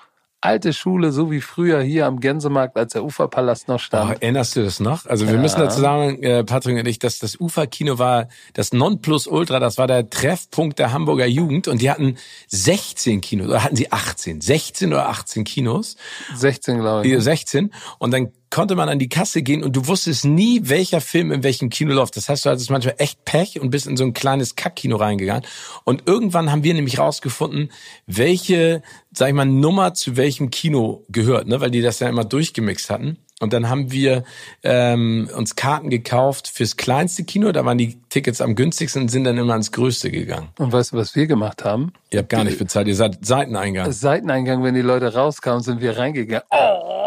alte 0.46 0.72
Schule, 0.72 1.12
so 1.12 1.30
wie 1.30 1.40
früher 1.40 1.82
hier 1.82 2.06
am 2.06 2.20
Gänsemarkt, 2.20 2.76
als 2.76 2.92
der 2.92 3.04
Uferpalast 3.04 3.68
noch 3.68 3.80
stand. 3.80 4.10
Oh, 4.10 4.14
erinnerst 4.20 4.56
du 4.56 4.62
das 4.62 4.80
noch? 4.80 5.04
Also 5.06 5.26
wir 5.26 5.34
ja. 5.34 5.40
müssen 5.40 5.60
dazu 5.60 5.80
sagen, 5.80 6.22
äh, 6.22 6.44
Patrick 6.44 6.78
und 6.78 6.86
ich, 6.86 6.98
dass 6.98 7.18
das 7.18 7.38
Uferkino 7.40 7.98
war 7.98 8.28
das 8.54 8.72
Nonplusultra, 8.72 9.58
das 9.58 9.76
war 9.76 9.88
der 9.88 10.08
Treffpunkt 10.08 10.78
der 10.78 10.92
Hamburger 10.92 11.26
Jugend 11.26 11.68
und 11.68 11.82
die 11.82 11.90
hatten 11.90 12.16
16 12.48 13.20
Kinos, 13.20 13.48
oder 13.48 13.64
hatten 13.64 13.76
sie 13.76 13.90
18? 13.90 14.40
16 14.40 14.92
oder 14.92 15.08
18 15.08 15.44
Kinos? 15.44 15.96
16, 16.34 16.80
glaube 16.80 17.06
ich. 17.06 17.22
16. 17.22 17.72
Und 17.98 18.12
dann 18.12 18.30
konnte 18.50 18.76
man 18.76 18.88
an 18.88 18.98
die 18.98 19.08
Kasse 19.08 19.42
gehen 19.42 19.62
und 19.62 19.74
du 19.74 19.86
wusstest 19.86 20.24
nie, 20.24 20.60
welcher 20.64 21.00
Film 21.00 21.32
in 21.32 21.42
welchem 21.42 21.70
Kino 21.70 21.94
läuft. 21.94 22.16
Das 22.16 22.28
heißt, 22.28 22.44
du 22.44 22.50
hattest 22.50 22.70
manchmal 22.70 22.94
echt 22.98 23.24
Pech 23.24 23.60
und 23.60 23.70
bist 23.70 23.86
in 23.86 23.96
so 23.96 24.04
ein 24.04 24.14
kleines 24.14 24.56
Kackkino 24.56 24.96
reingegangen. 24.96 25.44
Und 25.84 26.04
irgendwann 26.06 26.50
haben 26.50 26.64
wir 26.64 26.74
nämlich 26.74 26.98
rausgefunden, 26.98 27.70
welche, 28.06 28.82
sag 29.12 29.28
ich 29.28 29.34
mal, 29.34 29.46
Nummer 29.46 29.94
zu 29.94 30.16
welchem 30.16 30.50
Kino 30.50 31.04
gehört, 31.08 31.48
ne? 31.48 31.60
weil 31.60 31.70
die 31.70 31.82
das 31.82 32.00
ja 32.00 32.08
immer 32.08 32.24
durchgemixt 32.24 32.90
hatten. 32.90 33.18
Und 33.38 33.52
dann 33.52 33.68
haben 33.68 33.92
wir 33.92 34.24
ähm, 34.62 35.28
uns 35.36 35.56
Karten 35.56 35.90
gekauft 35.90 36.48
fürs 36.48 36.78
kleinste 36.78 37.24
Kino. 37.24 37.52
Da 37.52 37.66
waren 37.66 37.76
die 37.76 38.00
Tickets 38.08 38.40
am 38.40 38.54
günstigsten 38.54 39.02
und 39.02 39.08
sind 39.08 39.24
dann 39.24 39.36
immer 39.36 39.52
ans 39.52 39.72
größte 39.72 40.10
gegangen. 40.10 40.48
Und 40.58 40.72
weißt 40.72 40.92
du, 40.92 40.96
was 40.96 41.14
wir 41.14 41.26
gemacht 41.26 41.62
haben? 41.62 41.92
Ihr 42.10 42.20
habt 42.20 42.30
gar 42.30 42.44
nicht 42.44 42.58
bezahlt. 42.58 42.88
Ihr 42.88 42.96
seid 42.96 43.26
Seiteneingang. 43.26 43.92
Seiteneingang, 43.92 44.62
wenn 44.62 44.74
die 44.74 44.80
Leute 44.80 45.12
rauskamen, 45.12 45.62
sind 45.62 45.82
wir 45.82 45.98
reingegangen. 45.98 46.44
Oh! 46.50 47.05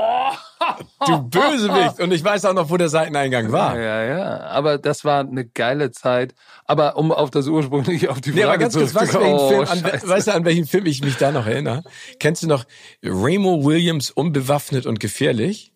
Du 1.06 1.18
Bösewicht. 1.24 2.00
Und 2.00 2.12
ich 2.12 2.24
weiß 2.24 2.46
auch 2.46 2.54
noch, 2.54 2.70
wo 2.70 2.78
der 2.78 2.90
Seiteneingang 2.90 3.52
war. 3.52 3.80
Ja, 3.80 4.04
ja. 4.04 4.40
Aber 4.42 4.78
das 4.78 5.06
war 5.06 5.22
eine 5.22 5.46
geile 5.46 5.92
Zeit. 5.92 6.36
Aber 6.66 6.98
um 6.98 7.12
auf 7.12 7.32
das 7.32 7.48
ursprüngliche, 7.48 8.12
auf 8.12 8.22
die 8.22 8.32
Frage 8.32 8.42
nee, 8.42 8.48
aber 8.48 8.58
ganz 8.58 8.76
kurz, 8.76 8.94
weißt, 8.94 9.16
oh, 9.16 9.50
Film, 9.50 9.68
an, 9.68 9.84
weißt 9.84 10.28
du, 10.28 10.34
an 10.34 10.46
welchen 10.46 10.66
Film 10.66 10.86
ich 10.86 11.04
mich 11.04 11.18
da 11.18 11.32
noch 11.32 11.48
erinnere? 11.48 11.84
Kennst 12.20 12.44
du 12.44 12.48
noch 12.48 12.66
Remo 13.04 13.64
Williams 13.64 14.12
unbewaffnet 14.12 14.86
und 14.86 15.00
gefährlich? 15.00 15.74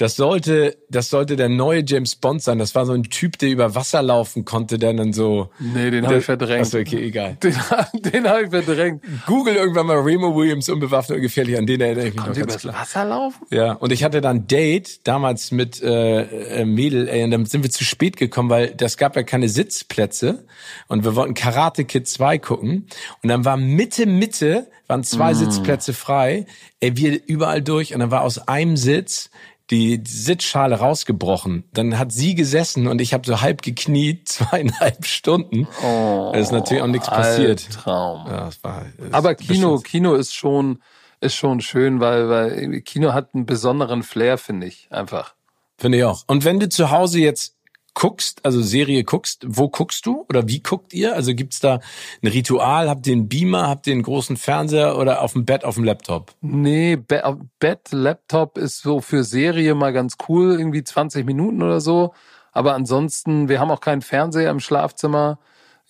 Das 0.00 0.16
sollte, 0.16 0.78
das 0.88 1.10
sollte 1.10 1.36
der 1.36 1.50
neue 1.50 1.84
James 1.86 2.16
Bond 2.16 2.42
sein. 2.42 2.58
Das 2.58 2.74
war 2.74 2.86
so 2.86 2.94
ein 2.94 3.02
Typ, 3.02 3.36
der 3.36 3.50
über 3.50 3.74
Wasser 3.74 4.00
laufen 4.00 4.46
konnte, 4.46 4.78
der 4.78 4.94
dann 4.94 5.12
so. 5.12 5.50
Nee, 5.58 5.90
den 5.90 6.06
habe 6.06 6.16
ich 6.16 6.24
verdrängt. 6.24 6.62
Achso, 6.62 6.78
okay, 6.78 7.04
egal. 7.04 7.36
Den, 7.42 7.54
den 7.92 8.26
habe 8.26 8.44
ich 8.44 8.48
verdrängt. 8.48 9.04
Google 9.26 9.56
irgendwann 9.56 9.86
mal 9.86 9.98
Remo 9.98 10.34
Williams 10.34 10.70
unbewaffnet 10.70 11.16
und 11.16 11.22
gefährlich. 11.22 11.58
An 11.58 11.66
den 11.66 11.82
erinnere 11.82 12.08
ich 12.08 12.14
mich 12.14 12.24
noch 12.24 12.34
ganz 12.34 12.56
klar. 12.56 12.74
Wasser 12.76 13.04
laufen? 13.04 13.44
Ja, 13.50 13.74
und 13.74 13.92
ich 13.92 14.02
hatte 14.02 14.22
dann 14.22 14.46
Date 14.46 15.06
damals 15.06 15.50
mit 15.50 15.82
äh, 15.82 16.60
äh, 16.60 16.64
Mädel, 16.64 17.06
ey, 17.06 17.24
und 17.24 17.32
dann 17.32 17.44
sind 17.44 17.62
wir 17.62 17.70
zu 17.70 17.84
spät 17.84 18.16
gekommen, 18.16 18.48
weil 18.48 18.74
das 18.74 18.96
gab 18.96 19.16
ja 19.16 19.22
keine 19.22 19.50
Sitzplätze 19.50 20.46
und 20.88 21.04
wir 21.04 21.14
wollten 21.14 21.34
Karate 21.34 21.84
Kid 21.84 22.08
2 22.08 22.38
gucken 22.38 22.86
und 23.22 23.28
dann 23.28 23.44
war 23.44 23.58
Mitte 23.58 24.06
Mitte 24.06 24.66
waren 24.86 25.04
zwei 25.04 25.32
mm. 25.32 25.36
Sitzplätze 25.36 25.92
frei. 25.92 26.46
Ey, 26.80 26.96
wir 26.96 27.20
überall 27.26 27.62
durch 27.62 27.94
und 27.94 28.00
dann 28.00 28.10
war 28.10 28.22
aus 28.22 28.48
einem 28.48 28.76
Sitz 28.76 29.30
die 29.70 30.02
Sitzschale 30.04 30.76
rausgebrochen. 30.76 31.64
Dann 31.72 31.98
hat 31.98 32.12
sie 32.12 32.34
gesessen 32.34 32.86
und 32.88 33.00
ich 33.00 33.14
habe 33.14 33.26
so 33.26 33.40
halb 33.40 33.62
gekniet, 33.62 34.28
zweieinhalb 34.28 35.06
Stunden. 35.06 35.68
Oh, 35.82 36.30
da 36.32 36.38
ist 36.38 36.52
natürlich 36.52 36.82
auch 36.82 36.88
nichts 36.88 37.08
passiert. 37.08 37.70
Traum. 37.70 38.26
Ja, 38.26 38.46
das 38.46 38.62
war, 38.64 38.86
das 38.98 39.12
Aber 39.12 39.34
Kino, 39.34 39.78
Kino 39.78 40.14
ist 40.14 40.34
schon, 40.34 40.82
ist 41.20 41.36
schon 41.36 41.60
schön, 41.60 42.00
weil, 42.00 42.28
weil 42.28 42.80
Kino 42.80 43.12
hat 43.12 43.34
einen 43.34 43.46
besonderen 43.46 44.02
Flair, 44.02 44.38
finde 44.38 44.66
ich, 44.66 44.88
einfach. 44.90 45.34
Finde 45.78 45.98
ich 45.98 46.04
auch. 46.04 46.24
Und 46.26 46.44
wenn 46.44 46.60
du 46.60 46.68
zu 46.68 46.90
Hause 46.90 47.20
jetzt 47.20 47.56
guckst, 48.00 48.46
also 48.46 48.62
Serie 48.62 49.04
guckst, 49.04 49.44
wo 49.46 49.68
guckst 49.68 50.06
du 50.06 50.24
oder 50.30 50.48
wie 50.48 50.62
guckt 50.62 50.94
ihr? 50.94 51.14
Also 51.14 51.34
gibt's 51.34 51.60
da 51.60 51.80
ein 52.22 52.28
Ritual? 52.28 52.88
Habt 52.88 53.06
ihr 53.06 53.12
einen 53.12 53.28
Beamer? 53.28 53.68
Habt 53.68 53.86
ihr 53.86 53.92
einen 53.92 54.02
großen 54.02 54.38
Fernseher 54.38 54.96
oder 54.96 55.20
auf 55.20 55.34
dem 55.34 55.44
Bett, 55.44 55.66
auf 55.66 55.74
dem 55.74 55.84
Laptop? 55.84 56.32
Nee, 56.40 56.96
Be 56.96 57.38
Bett, 57.58 57.88
Laptop 57.92 58.56
ist 58.56 58.80
so 58.80 59.02
für 59.02 59.22
Serie 59.22 59.74
mal 59.74 59.92
ganz 59.92 60.16
cool, 60.28 60.58
irgendwie 60.58 60.82
20 60.82 61.26
Minuten 61.26 61.62
oder 61.62 61.82
so. 61.82 62.14
Aber 62.52 62.72
ansonsten, 62.72 63.50
wir 63.50 63.60
haben 63.60 63.70
auch 63.70 63.82
keinen 63.82 64.00
Fernseher 64.00 64.50
im 64.50 64.60
Schlafzimmer. 64.60 65.38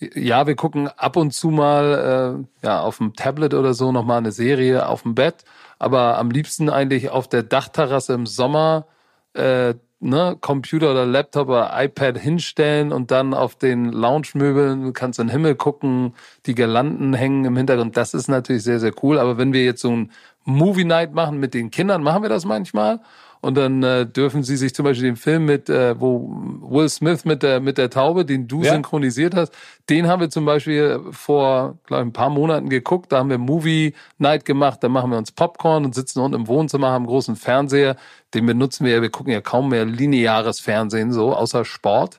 Ja, 0.01 0.49
wir 0.49 0.57
gucken 0.57 0.89
ab 0.89 1.17
und 1.17 1.33
zu 1.33 1.51
mal 1.51 2.45
äh, 2.63 2.67
ja 2.67 2.81
auf 2.81 2.97
dem 2.97 3.15
Tablet 3.15 3.55
oder 3.55 3.73
so 3.73 3.93
noch 3.93 4.05
mal 4.05 4.19
eine 4.19 4.33
Serie 4.33 4.89
auf 4.89 5.03
dem 5.03 5.15
Bett, 5.15 5.45
aber 5.79 6.19
am 6.19 6.31
liebsten 6.33 6.71
eigentlich 6.71 7.11
auf 7.11 7.29
der 7.29 7.45
Dachterrasse 7.45 8.15
im 8.15 8.27
Sommer 8.27 8.87
äh, 9.35 9.75
ne, 10.01 10.37
Computer 10.41 10.91
oder 10.91 11.07
Laptop 11.07 11.49
oder 11.49 11.71
iPad 11.75 12.19
hinstellen 12.19 12.93
und 12.93 13.11
dann 13.11 13.35
auf 13.35 13.55
den 13.55 13.93
Lounge-Möbeln 13.93 14.93
kannst 14.93 15.19
du 15.19 15.23
in 15.23 15.29
den 15.29 15.33
Himmel 15.33 15.55
gucken, 15.55 16.15
die 16.47 16.55
Girlanden 16.55 17.15
hängen 17.15 17.45
im 17.45 17.57
Hintergrund. 17.57 17.97
Das 17.97 18.15
ist 18.15 18.29
natürlich 18.29 18.63
sehr, 18.63 18.81
sehr 18.81 18.93
cool. 19.03 19.19
Aber 19.19 19.39
wenn 19.39 19.53
wir 19.53 19.65
jetzt 19.65 19.83
so 19.83 19.91
ein 19.91 20.11
Movie 20.45 20.85
Night 20.85 21.13
machen 21.15 21.39
mit 21.39 21.55
den 21.55 21.71
Kindern, 21.71 22.03
machen 22.03 22.23
wir 22.23 22.31
das 22.31 22.45
manchmal. 22.45 23.01
Und 23.43 23.57
dann 23.57 23.83
äh, 23.83 24.07
dürfen 24.07 24.43
sie 24.43 24.57
sich 24.57 24.75
zum 24.75 24.85
Beispiel 24.85 25.09
den 25.09 25.17
Film 25.17 25.47
mit, 25.47 25.71
äh, 25.71 25.99
wo 25.99 26.29
Will 26.61 26.89
Smith 26.91 27.25
mit 27.25 27.43
der 27.43 27.61
mit 27.61 27.79
der 27.79 27.89
Taube, 27.89 28.27
den 28.27 28.47
du 28.47 28.63
ja. 28.63 28.73
synchronisiert 28.73 29.35
hast, 29.35 29.55
den 29.89 30.09
haben 30.09 30.21
wir 30.21 30.29
zum 30.29 30.45
Beispiel 30.45 31.01
vor, 31.11 31.79
glaube 31.87 32.03
ein 32.03 32.13
paar 32.13 32.29
Monaten 32.29 32.69
geguckt. 32.69 33.13
Da 33.13 33.19
haben 33.19 33.31
wir 33.31 33.39
Movie 33.39 33.95
Night 34.19 34.45
gemacht. 34.45 34.83
Da 34.83 34.91
machen 34.91 35.11
wir 35.11 35.17
uns 35.17 35.33
Popcorn 35.33 35.87
und 35.87 35.95
sitzen 35.95 36.21
unten 36.21 36.41
im 36.41 36.49
Wohnzimmer, 36.49 36.89
haben 36.89 37.05
einen 37.05 37.07
großen 37.07 37.37
Fernseher. 37.37 37.97
Den 38.35 38.45
benutzen 38.45 38.85
wir. 38.85 39.01
Wir 39.01 39.11
gucken 39.11 39.33
ja 39.33 39.41
kaum 39.41 39.71
mehr 39.71 39.87
lineares 39.87 40.61
Fernsehen 40.61 41.13
so, 41.13 41.35
außer 41.35 41.65
Sport. 41.65 42.19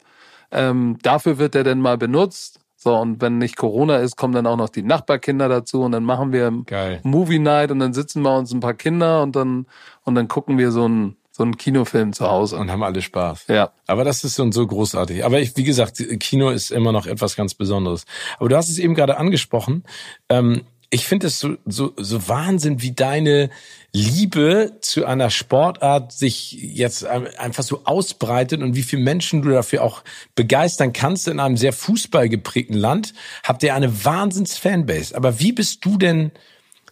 Ähm, 0.52 0.98
dafür 1.04 1.38
wird 1.38 1.54
er 1.56 1.64
dann 1.64 1.80
mal 1.80 1.98
benutzt. 1.98 2.61
So, 2.84 2.96
und 2.96 3.22
wenn 3.22 3.38
nicht 3.38 3.58
Corona 3.58 3.98
ist, 3.98 4.18
kommen 4.18 4.34
dann 4.34 4.48
auch 4.48 4.58
noch 4.58 4.70
die 4.70 4.82
Nachbarkinder 4.82 5.48
dazu 5.48 5.84
und 5.84 5.92
dann 5.92 6.04
machen 6.04 6.32
wir 6.32 6.52
Geil. 6.66 7.00
Movie 7.04 7.38
Night 7.38 7.70
und 7.70 7.78
dann 7.78 7.94
sitzen 7.94 8.24
bei 8.24 8.36
uns 8.36 8.52
ein 8.52 8.60
paar 8.60 8.74
Kinder 8.74 9.22
und 9.22 9.36
dann, 9.36 9.68
und 10.04 10.16
dann 10.16 10.28
gucken 10.28 10.58
wir 10.58 10.72
so 10.72 10.86
einen, 10.86 11.16
so 11.30 11.44
einen 11.44 11.58
Kinofilm 11.58 12.12
zu 12.12 12.28
Hause. 12.28 12.58
Und 12.58 12.72
haben 12.72 12.82
alle 12.82 13.04
Spaß. 13.04 13.46
Ja. 13.50 13.70
Aber 13.86 14.04
das 14.04 14.24
ist 14.24 14.34
so, 14.34 14.52
so 14.52 14.66
großartig. 14.66 15.24
Aber 15.24 15.40
ich, 15.40 15.56
wie 15.58 15.64
gesagt, 15.64 16.04
Kino 16.20 16.50
ist 16.50 16.72
immer 16.72 16.92
noch 16.92 17.06
etwas 17.06 17.36
ganz 17.36 17.54
Besonderes. 17.54 18.06
Aber 18.40 18.50
du 18.50 18.58
hast 18.58 18.68
es 18.68 18.80
eben 18.80 18.96
gerade 18.96 19.16
angesprochen. 19.18 19.84
Ähm, 20.28 20.64
ich 20.94 21.08
finde 21.08 21.28
es 21.28 21.40
so, 21.40 21.56
so, 21.66 21.94
so 21.96 22.28
Wahnsinn, 22.28 22.82
wie 22.82 22.92
deine 22.92 23.50
Liebe 23.94 24.74
zu 24.82 25.06
einer 25.06 25.30
Sportart 25.30 26.12
sich 26.12 26.52
jetzt 26.52 27.06
einfach 27.06 27.64
so 27.64 27.82
ausbreitet 27.86 28.62
und 28.62 28.76
wie 28.76 28.84
viele 28.84 29.02
Menschen 29.02 29.42
du 29.42 29.50
dafür 29.50 29.84
auch 29.84 30.04
begeistern 30.36 30.92
kannst 30.92 31.30
in 31.30 31.40
einem 31.40 31.56
sehr 31.56 31.72
fußballgeprägten 31.72 32.76
Land. 32.76 33.14
Habt 33.44 33.64
ihr 33.64 33.74
eine 33.74 34.04
Wahnsinns-Fanbase. 34.04 35.16
Aber 35.16 35.40
wie 35.40 35.54
bist 35.54 35.86
du 35.86 35.98
denn 35.98 36.32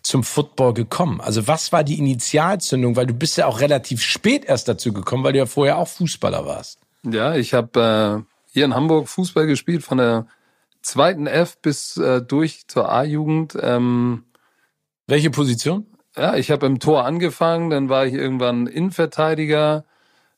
zum 0.01 0.23
Football 0.23 0.73
gekommen? 0.73 1.19
Also 1.19 1.47
was 1.47 1.73
war 1.73 1.83
die 1.83 1.99
Initialzündung? 1.99 2.95
Weil 2.95 3.07
du 3.07 3.13
bist 3.13 3.37
ja 3.37 3.47
auch 3.47 3.59
relativ 3.59 4.01
spät 4.01 4.45
erst 4.45 4.69
dazu 4.69 4.93
gekommen, 4.93 5.25
weil 5.25 5.33
du 5.33 5.39
ja 5.39 5.45
vorher 5.45 5.77
auch 5.77 5.89
Fußballer 5.89 6.45
warst. 6.45 6.79
Ja, 7.03 7.35
ich 7.35 7.53
habe 7.53 8.25
äh, 8.25 8.33
hier 8.53 8.63
in 8.63 8.73
Hamburg 8.73 9.09
Fußball 9.09 9.45
gespielt 9.45 9.83
von 9.83 9.97
der 9.97 10.27
zweiten 10.81 11.27
F 11.27 11.57
bis 11.61 11.97
äh, 11.97 12.21
durch 12.21 12.67
zur 12.67 12.91
A-Jugend. 12.91 13.57
Ähm, 13.61 14.25
Welche 15.07 15.29
Position? 15.29 15.85
Ja, 16.15 16.35
ich 16.35 16.51
habe 16.51 16.65
im 16.65 16.79
Tor 16.79 17.05
angefangen, 17.05 17.69
dann 17.69 17.89
war 17.89 18.05
ich 18.05 18.13
irgendwann 18.13 18.67
Innenverteidiger 18.67 19.85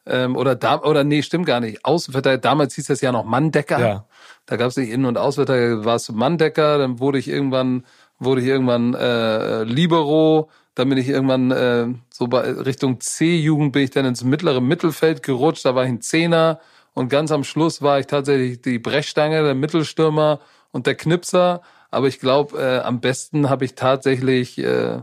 ähm, 0.06 0.36
oder 0.36 0.56
da 0.56 0.82
oder 0.82 1.04
nee, 1.04 1.22
stimmt 1.22 1.46
gar 1.46 1.60
nicht. 1.60 1.86
Außenverteidiger. 1.86 2.42
Damals 2.42 2.76
hieß 2.76 2.88
das 2.88 3.02
ja 3.02 3.12
noch 3.12 3.24
Manndecker. 3.24 3.80
Ja. 3.80 4.06
Da 4.46 4.58
gab 4.58 4.70
es 4.70 4.78
nicht 4.78 4.90
Innen- 4.90 5.06
und 5.06 5.18
Außenverteidiger, 5.18 5.86
war 5.86 5.96
es 5.96 6.12
Manndecker. 6.12 6.78
Dann 6.78 7.00
wurde 7.00 7.20
ich 7.20 7.28
irgendwann 7.28 7.86
wurde 8.20 8.42
ich 8.42 8.48
irgendwann 8.48 8.94
äh, 8.94 9.64
Libero. 9.64 10.50
Dann 10.76 10.90
bin 10.90 10.98
ich 10.98 11.10
irgendwann 11.10 11.52
äh, 11.52 11.88
so 12.10 12.28
bei 12.28 12.42
Richtung 12.42 13.00
C-Jugend 13.00 13.74
bin 13.74 13.84
ich 13.84 13.90
dann 13.90 14.06
ins 14.06 14.24
mittlere 14.24 14.62
Mittelfeld 14.62 15.24
gerutscht. 15.24 15.66
Da 15.66 15.76
war 15.76 15.84
ich 15.84 15.90
ein 15.90 16.02
Zehner. 16.02 16.60
Und 16.94 17.10
ganz 17.10 17.32
am 17.32 17.44
Schluss 17.44 17.82
war 17.82 18.00
ich 18.00 18.08
tatsächlich 18.08 18.62
die 18.62 18.80
Brechstange, 18.80 19.44
der 19.44 19.56
Mittelstürmer 19.56 20.40
und 20.72 20.88
der 20.88 20.96
Knipser. 20.96 21.62
Aber 21.90 22.08
ich 22.08 22.20
glaube, 22.20 22.58
äh, 22.58 22.80
am 22.80 23.00
besten 23.00 23.50
habe 23.50 23.66
ich 23.66 23.76
tatsächlich 23.76 24.58
äh, 24.58 25.02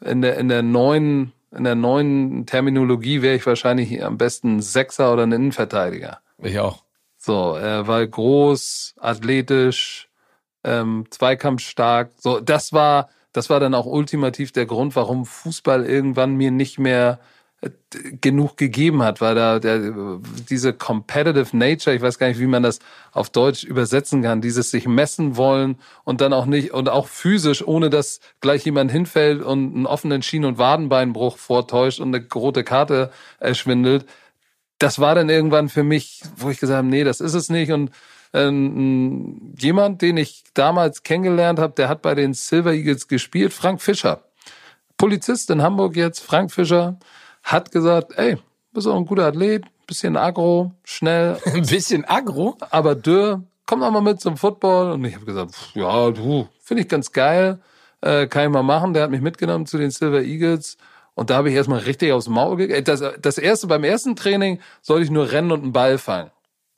in 0.00 0.22
der 0.22 0.38
in 0.38 0.48
der 0.48 0.62
neuen 0.62 1.32
in 1.52 1.64
der 1.64 1.76
neuen 1.76 2.46
Terminologie 2.46 3.22
wäre 3.22 3.36
ich 3.36 3.46
wahrscheinlich 3.46 4.02
am 4.02 4.18
besten 4.18 4.60
Sechser 4.60 5.12
oder 5.12 5.22
ein 5.22 5.32
Innenverteidiger. 5.32 6.18
Ich 6.38 6.58
auch. 6.58 6.82
So, 7.16 7.54
er 7.54 7.86
war 7.86 8.04
groß, 8.04 8.96
athletisch, 8.98 10.08
ähm, 10.64 11.06
zweikampfstark. 11.10 12.10
So, 12.18 12.40
das 12.40 12.72
war 12.72 13.08
das 13.32 13.50
war 13.50 13.60
dann 13.60 13.74
auch 13.74 13.86
ultimativ 13.86 14.52
der 14.52 14.66
Grund, 14.66 14.94
warum 14.94 15.26
Fußball 15.26 15.84
irgendwann 15.84 16.36
mir 16.36 16.50
nicht 16.50 16.78
mehr 16.78 17.18
genug 18.20 18.56
gegeben 18.56 19.02
hat, 19.02 19.20
weil 19.20 19.34
da 19.34 19.58
der, 19.58 20.20
diese 20.48 20.72
competitive 20.72 21.56
nature, 21.56 21.94
ich 21.94 22.02
weiß 22.02 22.18
gar 22.18 22.28
nicht, 22.28 22.40
wie 22.40 22.46
man 22.46 22.62
das 22.62 22.80
auf 23.12 23.30
Deutsch 23.30 23.64
übersetzen 23.64 24.22
kann, 24.22 24.40
dieses 24.40 24.70
sich 24.70 24.86
messen 24.86 25.36
wollen 25.36 25.76
und 26.04 26.20
dann 26.20 26.32
auch 26.32 26.46
nicht 26.46 26.72
und 26.72 26.88
auch 26.88 27.06
physisch, 27.06 27.66
ohne 27.66 27.90
dass 27.90 28.20
gleich 28.40 28.64
jemand 28.64 28.90
hinfällt 28.90 29.42
und 29.42 29.74
einen 29.74 29.86
offenen 29.86 30.22
Schien- 30.22 30.44
und 30.44 30.58
Wadenbeinbruch 30.58 31.38
vortäuscht 31.38 32.00
und 32.00 32.14
eine 32.14 32.26
rote 32.34 32.64
Karte 32.64 33.10
erschwindelt. 33.38 34.06
Das 34.78 34.98
war 34.98 35.14
dann 35.14 35.28
irgendwann 35.28 35.68
für 35.68 35.84
mich, 35.84 36.22
wo 36.36 36.50
ich 36.50 36.58
gesagt 36.58 36.78
habe, 36.78 36.88
nee, 36.88 37.04
das 37.04 37.20
ist 37.20 37.34
es 37.34 37.48
nicht 37.48 37.72
und 37.72 37.90
ähm, 38.32 39.54
jemand, 39.56 40.02
den 40.02 40.16
ich 40.16 40.42
damals 40.54 41.04
kennengelernt 41.04 41.60
habe, 41.60 41.74
der 41.74 41.88
hat 41.88 42.02
bei 42.02 42.16
den 42.16 42.34
Silver 42.34 42.72
Eagles 42.72 43.06
gespielt, 43.06 43.52
Frank 43.52 43.80
Fischer. 43.80 44.24
Polizist 44.96 45.50
in 45.50 45.62
Hamburg 45.62 45.96
jetzt, 45.96 46.20
Frank 46.20 46.52
Fischer, 46.52 46.98
hat 47.44 47.70
gesagt, 47.70 48.12
ey, 48.16 48.38
bist 48.72 48.88
auch 48.88 48.96
ein 48.96 49.06
guter 49.06 49.26
Athlet, 49.26 49.64
bisschen 49.86 50.16
aggro, 50.16 50.72
schnell. 50.82 51.38
Ein 51.44 51.66
bisschen 51.66 52.04
aggro? 52.04 52.56
Aber 52.70 52.94
dürr, 52.94 53.42
komm 53.66 53.80
doch 53.80 53.90
mal 53.90 54.00
mit 54.00 54.20
zum 54.20 54.36
Football. 54.36 54.92
Und 54.92 55.04
ich 55.04 55.14
habe 55.14 55.26
gesagt, 55.26 55.54
ja, 55.74 56.10
du, 56.10 56.48
finde 56.60 56.82
ich 56.82 56.88
ganz 56.88 57.12
geil, 57.12 57.60
äh, 58.00 58.26
kann 58.26 58.44
ich 58.44 58.50
mal 58.50 58.62
machen. 58.62 58.94
Der 58.94 59.04
hat 59.04 59.10
mich 59.10 59.20
mitgenommen 59.20 59.66
zu 59.66 59.78
den 59.78 59.90
Silver 59.90 60.22
Eagles. 60.22 60.78
Und 61.14 61.30
da 61.30 61.36
habe 61.36 61.50
ich 61.50 61.54
erstmal 61.54 61.80
richtig 61.80 62.12
aufs 62.12 62.28
Maul 62.28 62.56
gekriegt. 62.56 62.88
Das, 62.88 63.02
das 63.20 63.38
erste, 63.38 63.66
beim 63.66 63.84
ersten 63.84 64.16
Training 64.16 64.60
sollte 64.82 65.04
ich 65.04 65.10
nur 65.10 65.30
rennen 65.30 65.52
und 65.52 65.62
einen 65.62 65.72
Ball 65.72 65.98
fangen. 65.98 66.30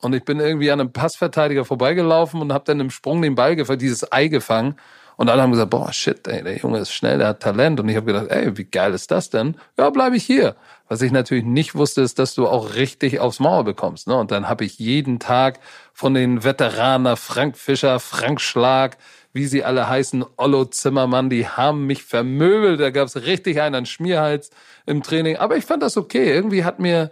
Und 0.02 0.14
ich 0.14 0.24
bin 0.24 0.40
irgendwie 0.40 0.70
an 0.70 0.80
einem 0.80 0.92
Passverteidiger 0.92 1.64
vorbeigelaufen 1.64 2.42
und 2.42 2.52
habe 2.52 2.64
dann 2.66 2.80
im 2.80 2.90
Sprung 2.90 3.22
den 3.22 3.34
Ball 3.34 3.56
gefangen, 3.56 3.78
dieses 3.78 4.12
Ei 4.12 4.28
gefangen. 4.28 4.76
Und 5.16 5.30
alle 5.30 5.42
haben 5.42 5.50
gesagt, 5.50 5.70
boah, 5.70 5.92
shit, 5.92 6.26
ey, 6.28 6.42
der 6.42 6.58
Junge 6.58 6.78
ist 6.78 6.92
schnell, 6.92 7.18
der 7.18 7.28
hat 7.28 7.40
Talent. 7.40 7.80
Und 7.80 7.88
ich 7.88 7.96
habe 7.96 8.06
gedacht, 8.06 8.26
ey, 8.28 8.56
wie 8.56 8.64
geil 8.64 8.92
ist 8.92 9.10
das 9.10 9.30
denn? 9.30 9.56
Ja, 9.78 9.88
bleibe 9.90 10.16
ich 10.16 10.24
hier. 10.24 10.56
Was 10.88 11.02
ich 11.02 11.10
natürlich 11.10 11.44
nicht 11.44 11.74
wusste, 11.74 12.02
ist, 12.02 12.18
dass 12.18 12.34
du 12.34 12.46
auch 12.46 12.74
richtig 12.74 13.18
aufs 13.18 13.40
Maul 13.40 13.64
bekommst. 13.64 14.06
Ne? 14.08 14.16
Und 14.16 14.30
dann 14.30 14.48
habe 14.48 14.64
ich 14.64 14.78
jeden 14.78 15.18
Tag 15.18 15.58
von 15.92 16.14
den 16.14 16.44
Veteraner 16.44 17.16
Frank 17.16 17.56
Fischer, 17.56 17.98
Frank 17.98 18.40
Schlag, 18.40 18.98
wie 19.32 19.46
sie 19.46 19.64
alle 19.64 19.88
heißen, 19.88 20.24
Ollo 20.36 20.64
Zimmermann, 20.66 21.28
die 21.28 21.48
haben 21.48 21.86
mich 21.86 22.04
vermöbelt. 22.04 22.80
Da 22.80 22.90
gab's 22.90 23.16
richtig 23.16 23.60
einen 23.60 23.74
an 23.74 23.86
Schmierhals 23.86 24.50
im 24.86 25.02
Training. 25.02 25.36
Aber 25.36 25.56
ich 25.56 25.64
fand 25.64 25.82
das 25.82 25.96
okay. 25.96 26.32
Irgendwie 26.32 26.64
hat 26.64 26.78
mir 26.78 27.10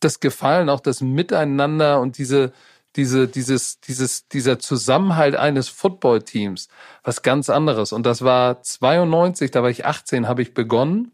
das 0.00 0.20
gefallen, 0.20 0.68
auch 0.68 0.80
das 0.80 1.00
Miteinander 1.00 2.00
und 2.00 2.18
diese 2.18 2.52
diese, 2.96 3.28
dieses, 3.28 3.80
dieses, 3.80 4.28
dieser 4.28 4.58
Zusammenhalt 4.58 5.36
eines 5.36 5.68
Footballteams, 5.68 6.68
was 7.02 7.22
ganz 7.22 7.50
anderes. 7.50 7.92
Und 7.92 8.06
das 8.06 8.22
war 8.22 8.62
92, 8.62 9.50
da 9.50 9.62
war 9.62 9.70
ich 9.70 9.84
18, 9.84 10.28
habe 10.28 10.42
ich 10.42 10.54
begonnen. 10.54 11.12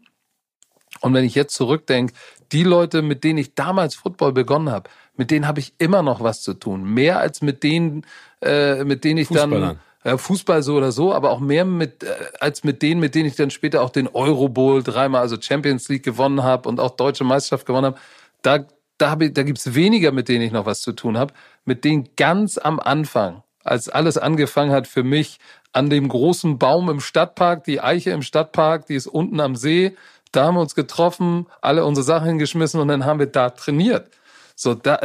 Und 0.99 1.13
wenn 1.13 1.25
ich 1.25 1.35
jetzt 1.35 1.55
zurückdenke, 1.55 2.13
die 2.51 2.63
Leute, 2.63 3.01
mit 3.01 3.23
denen 3.23 3.39
ich 3.39 3.55
damals 3.55 3.95
Football 3.95 4.33
begonnen 4.33 4.69
habe, 4.69 4.89
mit 5.15 5.31
denen 5.31 5.47
habe 5.47 5.59
ich 5.59 5.73
immer 5.77 6.03
noch 6.03 6.21
was 6.21 6.41
zu 6.41 6.53
tun. 6.53 6.83
Mehr 6.83 7.19
als 7.19 7.41
mit 7.41 7.63
denen, 7.63 8.05
äh, 8.41 8.83
mit 8.83 9.03
denen 9.03 9.19
ich 9.19 9.29
dann 9.29 9.79
äh, 10.03 10.17
Fußball 10.17 10.63
so 10.63 10.75
oder 10.75 10.91
so, 10.91 11.13
aber 11.13 11.31
auch 11.31 11.39
mehr 11.39 11.65
mit 11.65 12.03
äh, 12.03 12.07
als 12.39 12.63
mit 12.63 12.81
denen, 12.81 12.99
mit 12.99 13.15
denen 13.15 13.27
ich 13.27 13.35
dann 13.35 13.51
später 13.51 13.81
auch 13.81 13.89
den 13.89 14.07
Euro 14.07 14.49
Bowl 14.49 14.83
dreimal, 14.83 15.21
also 15.21 15.39
Champions 15.39 15.89
League 15.89 16.03
gewonnen 16.03 16.43
habe 16.43 16.67
und 16.67 16.79
auch 16.79 16.95
deutsche 16.95 17.23
Meisterschaft 17.23 17.65
gewonnen 17.65 17.85
habe. 17.85 17.99
Da 18.41 18.65
da, 19.01 19.17
ich, 19.19 19.33
da 19.33 19.43
gibt's 19.43 19.73
weniger, 19.73 20.11
mit 20.11 20.29
denen 20.29 20.43
ich 20.43 20.51
noch 20.51 20.65
was 20.65 20.81
zu 20.81 20.93
tun 20.93 21.17
habe. 21.17 21.33
Mit 21.65 21.83
denen 21.83 22.09
ganz 22.15 22.57
am 22.57 22.79
Anfang, 22.79 23.43
als 23.63 23.89
alles 23.89 24.17
angefangen 24.17 24.71
hat 24.71 24.87
für 24.87 25.03
mich, 25.03 25.39
an 25.73 25.89
dem 25.89 26.07
großen 26.07 26.57
Baum 26.59 26.89
im 26.89 26.99
Stadtpark, 26.99 27.63
die 27.63 27.81
Eiche 27.81 28.11
im 28.11 28.21
Stadtpark, 28.21 28.87
die 28.87 28.95
ist 28.95 29.07
unten 29.07 29.39
am 29.39 29.55
See. 29.55 29.95
Da 30.31 30.45
haben 30.45 30.55
wir 30.55 30.61
uns 30.61 30.75
getroffen, 30.75 31.47
alle 31.61 31.85
unsere 31.85 32.03
Sachen 32.03 32.27
hingeschmissen 32.27 32.79
und 32.79 32.87
dann 32.87 33.05
haben 33.05 33.19
wir 33.19 33.25
da 33.25 33.49
trainiert. 33.49 34.09
So, 34.55 34.75
da, 34.75 34.99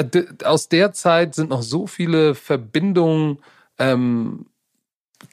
aus 0.45 0.69
der 0.69 0.93
Zeit 0.93 1.35
sind 1.35 1.51
noch 1.51 1.63
so 1.63 1.87
viele 1.87 2.35
Verbindungen 2.35 3.39
ähm, 3.79 4.47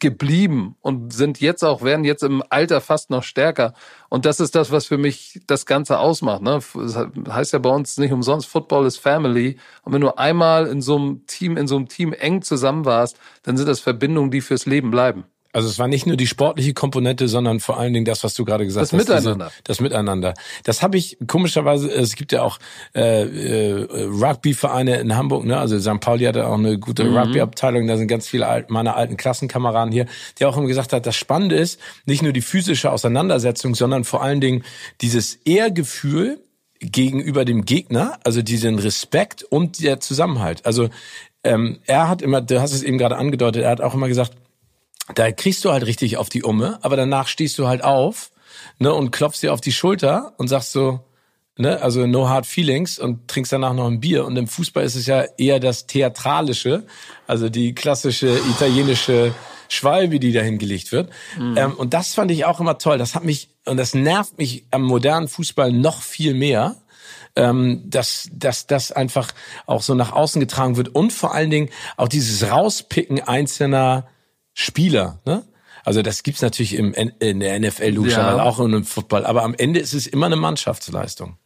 geblieben 0.03 0.75
und 0.81 1.13
sind 1.13 1.39
jetzt 1.39 1.63
auch, 1.63 1.81
werden 1.81 2.03
jetzt 2.03 2.23
im 2.23 2.43
Alter 2.49 2.81
fast 2.81 3.09
noch 3.09 3.23
stärker. 3.23 3.73
Und 4.09 4.25
das 4.25 4.41
ist 4.41 4.53
das, 4.53 4.69
was 4.69 4.85
für 4.85 4.97
mich 4.97 5.41
das 5.47 5.65
Ganze 5.65 5.97
ausmacht. 5.97 6.41
Ne? 6.41 6.59
Das 6.75 6.97
heißt 7.29 7.53
ja 7.53 7.59
bei 7.59 7.69
uns 7.69 7.97
nicht 7.97 8.11
umsonst, 8.11 8.47
Football 8.47 8.85
is 8.85 8.97
Family. 8.97 9.57
Und 9.83 9.93
wenn 9.93 10.01
du 10.01 10.17
einmal 10.17 10.67
in 10.67 10.81
so 10.81 10.97
einem 10.97 11.25
Team, 11.25 11.55
in 11.55 11.67
so 11.67 11.77
einem 11.77 11.87
Team 11.87 12.11
eng 12.11 12.41
zusammen 12.41 12.83
warst, 12.83 13.17
dann 13.43 13.55
sind 13.55 13.67
das 13.67 13.79
Verbindungen, 13.79 14.29
die 14.29 14.41
fürs 14.41 14.65
Leben 14.65 14.91
bleiben. 14.91 15.23
Also 15.53 15.69
es 15.69 15.77
war 15.77 15.87
nicht 15.87 16.07
nur 16.07 16.17
die 16.17 16.25
sportliche 16.25 16.73
Komponente, 16.73 17.27
sondern 17.27 17.59
vor 17.59 17.79
allen 17.79 17.93
Dingen 17.93 18.05
das, 18.05 18.23
was 18.23 18.33
du 18.33 18.43
gerade 18.43 18.65
gesagt 18.65 18.81
das 18.81 18.91
hast. 18.91 18.99
Miteinander. 18.99 19.45
Diese, 19.45 19.63
das 19.63 19.79
Miteinander. 19.79 20.33
Das 20.63 20.81
habe 20.81 20.97
ich 20.97 21.17
komischerweise, 21.27 21.91
es 21.91 22.15
gibt 22.15 22.31
ja 22.31 22.41
auch 22.41 22.57
äh, 22.95 23.21
äh, 23.23 23.87
Rugby-Vereine 24.05 24.97
in 24.97 25.15
Hamburg, 25.15 25.45
ne? 25.45 25.59
Also 25.59 25.79
St. 25.79 25.99
Pauli 25.99 26.25
hatte 26.25 26.47
auch 26.47 26.57
eine 26.57 26.79
gute 26.79 27.03
mhm. 27.03 27.17
Rugby-Abteilung, 27.17 27.85
da 27.85 27.97
sind 27.97 28.07
ganz 28.07 28.27
viele 28.27 28.47
alt, 28.47 28.71
meine 28.71 28.95
alten 28.95 29.15
Klassenkameraden 29.15 29.93
hier, 29.93 30.07
die 30.39 30.45
auch 30.45 30.57
immer 30.57 30.67
gesagt 30.67 30.91
hat, 30.91 31.05
das 31.05 31.15
Spannende 31.15 31.55
ist, 31.55 31.79
nicht 32.05 32.23
nur 32.23 32.33
die 32.33 32.41
physische 32.41 32.91
Auseinandersetzung, 32.91 33.75
sondern 33.75 34.05
vor 34.05 34.23
allen 34.23 34.41
Dingen 34.41 34.63
dieses 35.01 35.35
Ehrgefühl 35.45 36.39
gegenüber 36.79 37.45
dem 37.45 37.65
Gegner, 37.65 38.17
also 38.23 38.41
diesen 38.41 38.79
Respekt 38.79 39.43
und 39.43 39.83
der 39.83 39.99
Zusammenhalt. 39.99 40.65
Also 40.65 40.89
ähm, 41.43 41.79
er 41.85 42.09
hat 42.09 42.21
immer, 42.21 42.41
du 42.41 42.59
hast 42.61 42.73
es 42.73 42.83
eben 42.83 42.97
gerade 42.97 43.17
angedeutet, 43.17 43.63
er 43.63 43.69
hat 43.69 43.81
auch 43.81 43.93
immer 43.93 44.07
gesagt, 44.07 44.33
da 45.15 45.31
kriegst 45.31 45.65
du 45.65 45.71
halt 45.71 45.85
richtig 45.85 46.17
auf 46.17 46.29
die 46.29 46.43
Umme, 46.43 46.79
aber 46.81 46.95
danach 46.95 47.27
stehst 47.27 47.57
du 47.59 47.67
halt 47.67 47.83
auf 47.83 48.31
ne, 48.79 48.93
und 48.93 49.11
klopfst 49.11 49.41
dir 49.41 49.53
auf 49.53 49.61
die 49.61 49.71
Schulter 49.71 50.33
und 50.37 50.47
sagst 50.47 50.71
so, 50.71 51.01
ne, 51.57 51.81
also 51.81 52.07
no 52.07 52.29
hard 52.29 52.45
feelings 52.45 52.99
und 52.99 53.27
trinkst 53.27 53.51
danach 53.51 53.73
noch 53.73 53.87
ein 53.87 53.99
Bier. 53.99 54.25
Und 54.25 54.37
im 54.37 54.47
Fußball 54.47 54.83
ist 54.83 54.95
es 54.95 55.05
ja 55.05 55.25
eher 55.37 55.59
das 55.59 55.87
Theatralische, 55.87 56.85
also 57.27 57.49
die 57.49 57.75
klassische 57.75 58.37
italienische 58.49 59.33
Schwalbe, 59.69 60.19
die 60.19 60.31
da 60.31 60.41
hingelegt 60.41 60.91
wird. 60.91 61.09
Mhm. 61.37 61.57
Ähm, 61.57 61.73
und 61.73 61.93
das 61.93 62.13
fand 62.13 62.31
ich 62.31 62.45
auch 62.45 62.59
immer 62.59 62.77
toll. 62.77 62.97
Das 62.97 63.15
hat 63.15 63.23
mich, 63.23 63.49
und 63.65 63.77
das 63.77 63.93
nervt 63.93 64.37
mich 64.37 64.65
am 64.71 64.83
modernen 64.83 65.27
Fußball 65.27 65.71
noch 65.71 66.01
viel 66.01 66.33
mehr, 66.33 66.75
ähm, 67.35 67.81
dass, 67.85 68.29
dass 68.31 68.67
das 68.67 68.91
einfach 68.91 69.31
auch 69.65 69.81
so 69.81 69.95
nach 69.95 70.11
außen 70.11 70.39
getragen 70.39 70.77
wird 70.77 70.89
und 70.89 71.11
vor 71.11 71.33
allen 71.33 71.49
Dingen 71.49 71.69
auch 71.97 72.07
dieses 72.07 72.49
Rauspicken 72.49 73.21
einzelner 73.21 74.07
Spieler, 74.53 75.19
ne? 75.25 75.43
Also 75.85 76.01
das 76.01 76.23
gibt's 76.23 76.41
natürlich 76.41 76.75
im, 76.75 76.93
in 76.93 77.39
der 77.41 77.59
NFL 77.59 77.89
logischerweise 77.89 78.37
ja. 78.37 78.43
auch 78.43 78.59
in 78.59 78.67
einem 78.67 78.85
Football, 78.85 79.25
aber 79.25 79.43
am 79.43 79.53
Ende 79.53 79.81
ist 79.81 79.93
es 79.93 80.07
immer 80.07 80.27
eine 80.27 80.37
Mannschaftsleistung. 80.37 81.37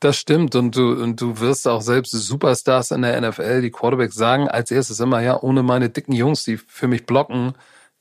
Das 0.00 0.16
stimmt 0.18 0.54
und 0.54 0.76
du 0.76 0.92
und 0.92 1.20
du 1.20 1.40
wirst 1.40 1.66
auch 1.68 1.80
selbst 1.80 2.10
Superstars 2.10 2.90
in 2.90 3.02
der 3.02 3.20
NFL, 3.20 3.62
die 3.62 3.70
Quarterbacks 3.70 4.14
sagen 4.14 4.48
als 4.48 4.70
erstes 4.70 5.00
immer 5.00 5.20
ja, 5.20 5.40
ohne 5.40 5.62
meine 5.62 5.88
dicken 5.90 6.12
Jungs, 6.12 6.44
die 6.44 6.58
für 6.58 6.86
mich 6.86 7.06
blocken, 7.06 7.54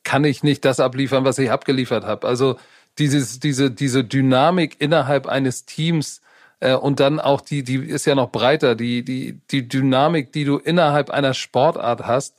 kann 0.04 0.24
ich 0.24 0.44
nicht 0.44 0.66
das 0.66 0.80
abliefern, 0.80 1.26
was 1.26 1.40
ich 1.40 1.52
abgeliefert 1.52 2.06
habe. 2.06 2.28
Also 2.28 2.58
dieses 2.98 3.40
diese 3.40 3.72
diese 3.72 4.04
Dynamik 4.04 4.78
innerhalb 4.80 5.28
eines 5.28 5.66
Teams 5.66 6.22
äh, 6.60 6.74
und 6.76 7.00
dann 7.00 7.20
auch 7.20 7.42
die 7.42 7.64
die 7.64 7.78
ist 7.78 8.06
ja 8.06 8.16
noch 8.16 8.30
breiter, 8.30 8.76
die 8.76 9.04
die 9.04 9.40
die 9.52 9.68
Dynamik, 9.68 10.34
die 10.34 10.46
du 10.46 10.58
innerhalb 10.58 11.10
einer 11.10 11.34
Sportart 11.34 12.06
hast 12.06 12.36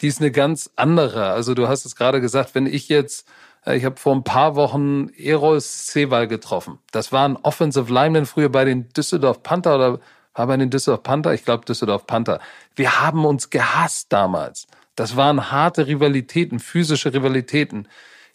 die 0.00 0.08
ist 0.08 0.20
eine 0.20 0.30
ganz 0.30 0.70
andere. 0.76 1.30
Also 1.30 1.54
du 1.54 1.68
hast 1.68 1.84
es 1.84 1.96
gerade 1.96 2.20
gesagt, 2.20 2.54
wenn 2.54 2.66
ich 2.66 2.88
jetzt, 2.88 3.26
äh, 3.64 3.76
ich 3.76 3.84
habe 3.84 3.96
vor 3.96 4.14
ein 4.14 4.24
paar 4.24 4.56
Wochen 4.56 5.08
Eros 5.16 5.86
Sewal 5.86 6.28
getroffen. 6.28 6.78
Das 6.92 7.12
war 7.12 7.28
ein 7.28 7.36
Offensive 7.36 7.92
Lineman 7.92 8.26
früher 8.26 8.48
bei 8.48 8.64
den 8.64 8.88
Düsseldorf 8.90 9.42
Panther 9.42 9.74
oder 9.74 10.00
war 10.34 10.46
bei 10.46 10.56
den 10.56 10.70
Düsseldorf 10.70 11.02
Panther? 11.02 11.32
Ich 11.32 11.44
glaube 11.44 11.64
Düsseldorf 11.64 12.06
Panther. 12.06 12.40
Wir 12.74 13.00
haben 13.00 13.24
uns 13.24 13.50
gehasst 13.50 14.12
damals. 14.12 14.66
Das 14.94 15.16
waren 15.16 15.50
harte 15.50 15.86
Rivalitäten, 15.86 16.58
physische 16.58 17.12
Rivalitäten. 17.12 17.88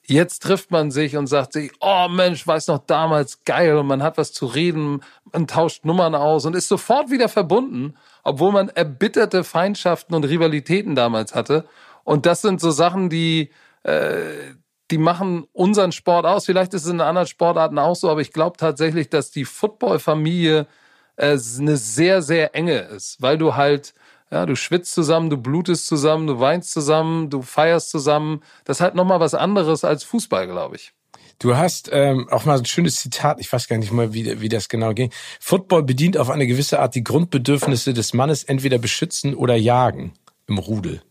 Jetzt 0.03 0.39
trifft 0.39 0.71
man 0.71 0.89
sich 0.89 1.15
und 1.15 1.27
sagt 1.27 1.53
sich, 1.53 1.71
oh 1.79 2.07
Mensch, 2.09 2.45
weiß 2.45 2.67
noch 2.67 2.79
damals 2.79 3.43
geil 3.45 3.77
und 3.77 3.85
man 3.85 4.01
hat 4.01 4.17
was 4.17 4.33
zu 4.33 4.47
reden, 4.47 5.01
man 5.31 5.47
tauscht 5.47 5.85
Nummern 5.85 6.15
aus 6.15 6.45
und 6.45 6.55
ist 6.55 6.67
sofort 6.67 7.11
wieder 7.11 7.29
verbunden 7.29 7.95
obwohl 8.23 8.51
man 8.51 8.69
erbitterte 8.69 9.43
Feindschaften 9.43 10.13
und 10.15 10.23
Rivalitäten 10.23 10.95
damals 10.95 11.35
hatte. 11.35 11.65
Und 12.03 12.25
das 12.25 12.41
sind 12.41 12.59
so 12.59 12.71
Sachen, 12.71 13.09
die, 13.09 13.51
äh, 13.83 14.53
die 14.89 14.97
machen 14.97 15.47
unseren 15.53 15.91
Sport 15.91 16.25
aus. 16.25 16.45
Vielleicht 16.45 16.73
ist 16.73 16.85
es 16.85 16.91
in 16.91 17.01
anderen 17.01 17.27
Sportarten 17.27 17.79
auch 17.79 17.95
so, 17.95 18.09
aber 18.09 18.21
ich 18.21 18.33
glaube 18.33 18.57
tatsächlich, 18.57 19.09
dass 19.09 19.31
die 19.31 19.45
Footballfamilie 19.45 20.67
äh, 21.15 21.37
eine 21.59 21.77
sehr, 21.77 22.21
sehr 22.21 22.55
enge 22.55 22.79
ist, 22.79 23.21
weil 23.21 23.37
du 23.37 23.55
halt, 23.55 23.93
ja, 24.31 24.45
du 24.45 24.55
schwitzt 24.55 24.93
zusammen, 24.93 25.29
du 25.29 25.37
blutest 25.37 25.87
zusammen, 25.87 26.27
du 26.27 26.39
weinst 26.39 26.71
zusammen, 26.71 27.29
du 27.29 27.41
feierst 27.41 27.89
zusammen. 27.89 28.41
Das 28.65 28.77
ist 28.77 28.81
halt 28.81 28.95
nochmal 28.95 29.19
was 29.19 29.33
anderes 29.33 29.83
als 29.83 30.03
Fußball, 30.03 30.47
glaube 30.47 30.77
ich. 30.77 30.93
Du 31.41 31.57
hast 31.57 31.89
ähm, 31.91 32.29
auch 32.29 32.45
mal 32.45 32.59
ein 32.59 32.65
schönes 32.65 32.97
Zitat, 32.97 33.39
ich 33.39 33.51
weiß 33.51 33.67
gar 33.67 33.79
nicht 33.79 33.91
mal, 33.91 34.13
wie, 34.13 34.41
wie 34.41 34.47
das 34.47 34.69
genau 34.69 34.93
ging. 34.93 35.11
Football 35.39 35.81
bedient 35.81 36.15
auf 36.15 36.29
eine 36.29 36.45
gewisse 36.45 36.79
Art 36.79 36.93
die 36.93 37.03
Grundbedürfnisse 37.03 37.95
des 37.95 38.13
Mannes 38.13 38.43
entweder 38.43 38.77
beschützen 38.77 39.33
oder 39.33 39.55
jagen 39.55 40.13
im 40.47 40.59
Rudel. 40.59 41.01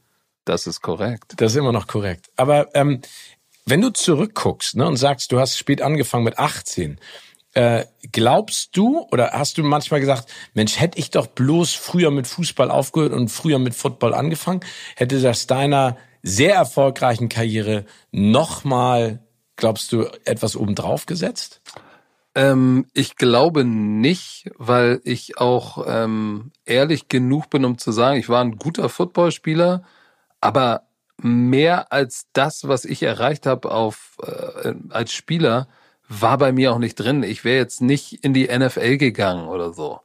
Das 0.45 0.69
ist 0.69 0.83
korrekt. 0.83 1.33
Das 1.39 1.51
ist 1.51 1.59
immer 1.59 1.73
noch 1.73 1.89
korrekt. 1.89 2.31
Aber 2.37 2.73
ähm, 2.77 3.01
wenn 3.67 3.81
du 3.81 3.91
zurückguckst 3.91 4.77
ne, 4.77 4.87
und 4.87 4.99
sagst, 4.99 5.33
du 5.33 5.41
hast 5.41 5.59
spät 5.59 5.83
angefangen 5.83 6.23
mit 6.23 6.39
18, 6.39 7.01
äh, 7.55 7.87
glaubst 8.13 8.77
du 8.77 9.09
oder 9.11 9.33
hast 9.33 9.59
du 9.59 9.65
manchmal 9.65 9.99
gesagt, 9.99 10.31
Mensch, 10.55 10.79
hätte 10.79 10.97
ich 11.01 11.11
doch 11.11 11.27
bloß 11.27 11.75
früher 11.75 12.13
mit 12.13 12.29
Fußball 12.29 12.71
aufgehört 12.71 13.15
und 13.15 13.31
früher 13.31 13.59
mit 13.59 13.75
Football 13.75 14.15
angefangen, 14.15 14.61
hätte 14.95 15.21
das 15.21 15.49
deiner 15.49 15.97
sehr 16.23 16.55
erfolgreichen 16.55 17.29
Karriere 17.29 17.85
nochmal 18.13 19.25
glaubst 19.61 19.93
du, 19.93 20.07
etwas 20.25 20.57
obendrauf 20.57 21.07
gesetzt? 21.07 21.61
Ähm, 22.35 22.87
ich 22.93 23.17
glaube 23.17 23.65
nicht, 23.65 24.51
weil 24.57 25.01
ich 25.05 25.39
auch 25.39 25.85
ähm, 25.87 26.51
ehrlich 26.65 27.09
genug 27.09 27.51
bin, 27.51 27.65
um 27.65 27.79
zu 27.79 27.93
sagen, 27.93 28.19
ich 28.19 28.29
war 28.29 28.43
ein 28.43 28.57
guter 28.57 28.89
Footballspieler, 28.89 29.83
aber 30.41 30.83
mehr 31.19 31.93
als 31.93 32.27
das, 32.33 32.67
was 32.67 32.85
ich 32.85 33.03
erreicht 33.03 33.47
habe 33.47 33.71
auf 33.71 34.17
äh, 34.23 34.75
als 34.89 35.13
Spieler, 35.13 35.69
war 36.09 36.39
bei 36.39 36.53
mir 36.53 36.73
auch 36.73 36.79
nicht 36.79 36.97
drin. 36.97 37.23
Ich 37.23 37.45
wäre 37.45 37.59
jetzt 37.59 37.83
nicht 37.83 38.25
in 38.25 38.33
die 38.33 38.49
NFL 38.49 38.97
gegangen 38.97 39.49
oder 39.49 39.73
so. 39.73 40.01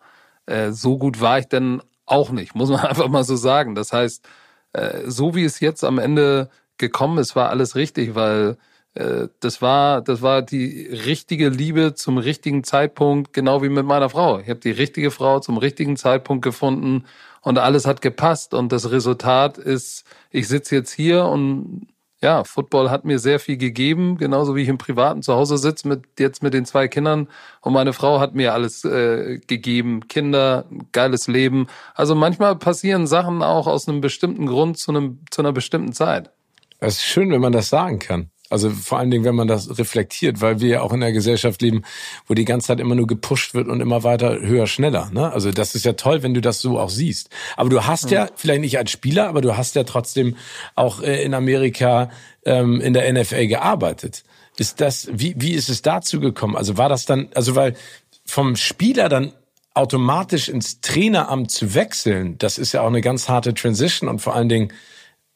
Äh, 0.45 0.71
so 0.71 0.97
gut 0.97 1.21
war 1.21 1.39
ich 1.39 1.47
dann 1.47 1.81
auch 2.05 2.31
nicht, 2.31 2.55
muss 2.55 2.69
man 2.69 2.79
einfach 2.85 3.07
mal 3.07 3.23
so 3.23 3.35
sagen. 3.35 3.75
Das 3.75 3.93
heißt, 3.93 4.27
äh, 4.73 5.01
so 5.05 5.35
wie 5.35 5.45
es 5.45 5.59
jetzt 5.59 5.83
am 5.83 5.99
Ende 5.99 6.49
gekommen 6.77 7.17
ist, 7.19 7.35
war 7.35 7.49
alles 7.49 7.75
richtig, 7.75 8.15
weil 8.15 8.57
das 8.95 9.61
war, 9.61 10.01
das 10.01 10.21
war 10.21 10.41
die 10.41 10.87
richtige 10.87 11.49
Liebe 11.49 11.95
zum 11.95 12.17
richtigen 12.17 12.63
Zeitpunkt, 12.63 13.33
genau 13.33 13.61
wie 13.61 13.69
mit 13.69 13.85
meiner 13.85 14.09
Frau. 14.09 14.39
Ich 14.39 14.49
habe 14.49 14.61
die 14.61 14.71
richtige 14.71 15.11
Frau 15.11 15.41
zum 15.41 15.57
richtigen 15.57 15.97
Zeitpunkt 15.97 16.43
gefunden 16.43 17.03
und 17.41 17.57
alles 17.57 17.85
hat 17.85 18.01
gepasst. 18.01 18.53
Und 18.53 18.71
das 18.71 18.91
Resultat 18.91 19.57
ist, 19.57 20.05
ich 20.31 20.47
sitze 20.47 20.75
jetzt 20.75 20.93
hier 20.93 21.25
und 21.25 21.87
ja, 22.21 22.45
Football 22.45 22.89
hat 22.89 23.03
mir 23.03 23.19
sehr 23.19 23.39
viel 23.39 23.57
gegeben, 23.57 24.17
genauso 24.17 24.55
wie 24.55 24.61
ich 24.61 24.69
im 24.69 24.77
Privaten 24.77 25.21
zu 25.21 25.33
Hause 25.33 25.57
sitze 25.57 25.87
mit 25.87 26.03
jetzt 26.17 26.41
mit 26.41 26.53
den 26.53 26.65
zwei 26.65 26.87
Kindern 26.87 27.27
und 27.61 27.73
meine 27.73 27.91
Frau 27.91 28.21
hat 28.21 28.33
mir 28.33 28.53
alles 28.53 28.85
äh, 28.85 29.39
gegeben, 29.45 30.07
Kinder, 30.07 30.65
geiles 30.93 31.27
Leben. 31.27 31.67
Also 31.93 32.15
manchmal 32.15 32.55
passieren 32.55 33.05
Sachen 33.05 33.43
auch 33.43 33.67
aus 33.67 33.89
einem 33.89 33.99
bestimmten 33.99 34.47
Grund 34.47 34.77
zu 34.77 34.91
einem 34.91 35.19
zu 35.29 35.41
einer 35.41 35.51
bestimmten 35.51 35.91
Zeit. 35.91 36.31
Es 36.79 36.95
ist 36.95 37.03
schön, 37.03 37.29
wenn 37.31 37.41
man 37.41 37.51
das 37.51 37.69
sagen 37.69 37.99
kann. 37.99 38.31
Also 38.49 38.69
vor 38.69 38.99
allen 38.99 39.09
Dingen, 39.09 39.23
wenn 39.23 39.35
man 39.35 39.47
das 39.47 39.77
reflektiert, 39.79 40.39
weil 40.39 40.59
wir 40.59 40.69
ja 40.69 40.81
auch 40.81 40.93
in 40.93 41.01
einer 41.01 41.11
Gesellschaft 41.11 41.61
leben, 41.63 41.81
wo 42.27 42.35
die 42.35 42.45
ganze 42.45 42.67
Zeit 42.67 42.79
immer 42.79 42.93
nur 42.93 43.07
gepusht 43.07 43.55
wird 43.55 43.67
und 43.67 43.81
immer 43.81 44.03
weiter 44.03 44.39
höher, 44.39 44.67
schneller. 44.67 45.09
Ne? 45.11 45.31
Also 45.31 45.51
das 45.51 45.73
ist 45.73 45.83
ja 45.83 45.93
toll, 45.93 46.21
wenn 46.21 46.35
du 46.35 46.41
das 46.41 46.61
so 46.61 46.79
auch 46.79 46.89
siehst. 46.89 47.29
Aber 47.57 47.69
du 47.69 47.85
hast 47.85 48.11
ja, 48.11 48.29
vielleicht 48.35 48.61
nicht 48.61 48.77
als 48.77 48.91
Spieler, 48.91 49.27
aber 49.27 49.41
du 49.41 49.57
hast 49.57 49.75
ja 49.75 49.83
trotzdem 49.83 50.35
auch 50.75 51.01
äh, 51.01 51.23
in 51.23 51.33
Amerika 51.33 52.11
ähm, 52.45 52.81
in 52.81 52.93
der 52.93 53.11
NFL 53.11 53.47
gearbeitet. 53.47 54.23
Ist 54.57 54.79
das, 54.79 55.09
wie, 55.11 55.33
wie 55.37 55.53
ist 55.53 55.69
es 55.69 55.81
dazu 55.81 56.19
gekommen? 56.19 56.55
Also 56.55 56.77
war 56.77 56.87
das 56.87 57.05
dann, 57.05 57.29
also 57.33 57.55
weil 57.55 57.75
vom 58.25 58.55
Spieler 58.55 59.09
dann 59.09 59.33
automatisch 59.73 60.49
ins 60.49 60.81
Traineramt 60.81 61.51
zu 61.51 61.73
wechseln, 61.73 62.37
das 62.37 62.57
ist 62.57 62.71
ja 62.71 62.81
auch 62.81 62.87
eine 62.87 63.01
ganz 63.01 63.27
harte 63.27 63.53
Transition 63.53 64.07
und 64.07 64.19
vor 64.19 64.35
allen 64.35 64.49
Dingen, 64.49 64.71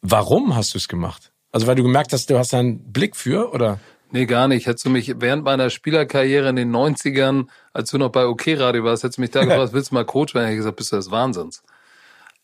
warum 0.01 0.55
hast 0.55 0.73
du 0.73 0.77
es 0.77 0.87
gemacht? 0.87 1.28
Also 1.51 1.67
weil 1.67 1.75
du 1.75 1.83
gemerkt 1.83 2.13
hast, 2.13 2.29
du 2.29 2.37
hast 2.37 2.53
einen 2.53 2.91
Blick 2.91 3.15
für, 3.15 3.53
oder? 3.53 3.79
Nee, 4.11 4.25
gar 4.25 4.47
nicht. 4.47 4.65
Hättest 4.65 4.85
du 4.85 4.89
mich 4.89 5.13
während 5.19 5.43
meiner 5.43 5.69
Spielerkarriere 5.69 6.49
in 6.49 6.55
den 6.55 6.75
90ern, 6.75 7.47
als 7.73 7.91
du 7.91 7.97
noch 7.97 8.09
bei 8.09 8.25
OK 8.25 8.47
Radio 8.47 8.83
warst, 8.83 9.03
hättest 9.03 9.17
du 9.17 9.21
mich 9.21 9.31
da 9.31 9.43
gefragt, 9.45 9.73
willst 9.73 9.91
du 9.91 9.95
mal 9.95 10.05
Coach 10.05 10.33
werden? 10.33 10.45
Hätte 10.45 10.55
ich 10.55 10.59
gesagt, 10.59 10.77
bist 10.77 10.91
du 10.91 10.95
des 10.95 11.11
Wahnsinns. 11.11 11.63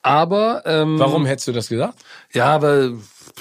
Aber 0.02 0.62
ähm, 0.66 1.00
Warum 1.00 1.26
hättest 1.26 1.48
du 1.48 1.52
das 1.52 1.70
gesagt? 1.70 1.98
Ja, 2.32 2.62
weil 2.62 2.94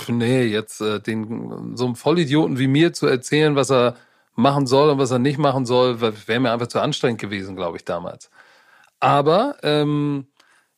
nee, 0.08 0.44
jetzt 0.44 0.80
äh, 0.80 0.98
den 1.00 1.76
so 1.76 1.84
einem 1.84 1.94
Vollidioten 1.94 2.58
wie 2.58 2.68
mir 2.68 2.94
zu 2.94 3.06
erzählen, 3.06 3.54
was 3.54 3.70
er 3.70 3.96
machen 4.34 4.66
soll 4.66 4.88
und 4.88 4.98
was 4.98 5.10
er 5.10 5.18
nicht 5.18 5.38
machen 5.38 5.66
soll, 5.66 6.00
wäre 6.00 6.40
mir 6.40 6.52
einfach 6.52 6.66
zu 6.66 6.80
anstrengend 6.80 7.20
gewesen, 7.20 7.54
glaube 7.54 7.76
ich, 7.76 7.84
damals. 7.84 8.30
Aber 8.98 9.56
ähm, 9.62 10.26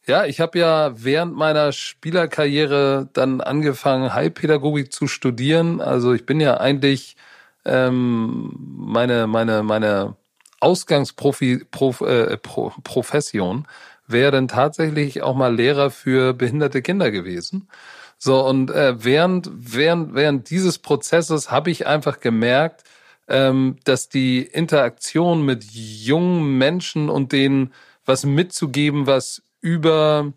Ja, 0.09 0.25
ich 0.25 0.41
habe 0.41 0.59
ja 0.59 0.93
während 0.95 1.35
meiner 1.35 1.73
Spielerkarriere 1.73 3.09
dann 3.13 3.41
angefangen, 3.41 4.15
Heilpädagogik 4.15 4.93
zu 4.93 5.09
studieren. 5.09 5.81
Also 5.81 6.13
ich 6.13 6.25
bin 6.25 6.41
ja 6.41 6.59
eigentlich 6.59 7.17
ähm, 7.65 8.55
meine 8.77 9.27
meine 9.27 9.65
meine 9.65 10.15
Ausgangsprofession 10.61 12.09
äh, 12.09 12.37
Pro, 12.37 12.73
Profession 12.85 13.67
wäre 14.07 14.31
dann 14.31 14.47
tatsächlich 14.47 15.23
auch 15.23 15.35
mal 15.35 15.55
Lehrer 15.55 15.91
für 15.91 16.33
behinderte 16.35 16.83
Kinder 16.83 17.11
gewesen. 17.11 17.69
So 18.17 18.47
und 18.47 18.71
äh, 18.71 19.03
während 19.05 19.51
während 19.53 20.15
während 20.15 20.51
dieses 20.51 20.79
Prozesses 20.79 21.51
habe 21.51 21.71
ich 21.73 21.87
einfach 21.89 22.21
gemerkt, 22.21 22.85
ähm, 23.29 23.77
dass 23.85 24.09
die 24.09 24.43
Interaktion 24.43 25.45
mit 25.45 25.65
jungen 25.65 26.59
Menschen 26.59 27.11
und 27.11 27.33
denen 27.33 27.75
was 28.05 28.25
mitzugeben, 28.25 29.07
was 29.09 29.43
über 29.61 30.33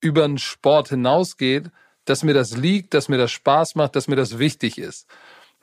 über 0.00 0.26
den 0.26 0.38
Sport 0.38 0.88
hinausgeht, 0.90 1.70
dass 2.04 2.22
mir 2.22 2.34
das 2.34 2.56
liegt, 2.56 2.94
dass 2.94 3.08
mir 3.08 3.18
das 3.18 3.30
Spaß 3.30 3.74
macht, 3.74 3.96
dass 3.96 4.08
mir 4.08 4.16
das 4.16 4.38
wichtig 4.38 4.78
ist. 4.78 5.08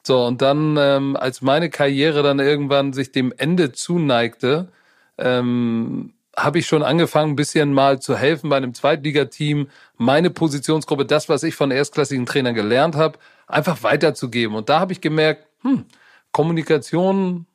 So, 0.03 0.23
und 0.23 0.41
dann, 0.41 0.77
ähm, 0.77 1.15
als 1.15 1.41
meine 1.41 1.69
Karriere 1.69 2.21
dann 2.21 2.39
irgendwann 2.39 2.93
sich 2.93 3.11
dem 3.11 3.33
Ende 3.35 3.71
zuneigte, 3.71 4.67
ähm, 5.17 6.13
habe 6.37 6.59
ich 6.59 6.67
schon 6.67 6.83
angefangen, 6.83 7.31
ein 7.31 7.37
bisschen 7.37 7.73
mal 7.73 7.99
zu 7.99 8.15
helfen 8.15 8.49
bei 8.49 8.57
einem 8.57 8.73
Zweitligateam, 8.73 9.69
meine 9.97 10.29
Positionsgruppe, 10.29 11.05
das, 11.05 11.29
was 11.29 11.43
ich 11.43 11.55
von 11.55 11.71
erstklassigen 11.71 12.25
Trainern 12.25 12.53
gelernt 12.53 12.95
habe, 12.95 13.17
einfach 13.47 13.81
weiterzugeben. 13.83 14.55
Und 14.55 14.69
da 14.69 14.79
habe 14.79 14.91
ich 14.91 15.01
gemerkt, 15.01 15.47
hm, 15.61 15.85
Kommunikation 16.31 17.47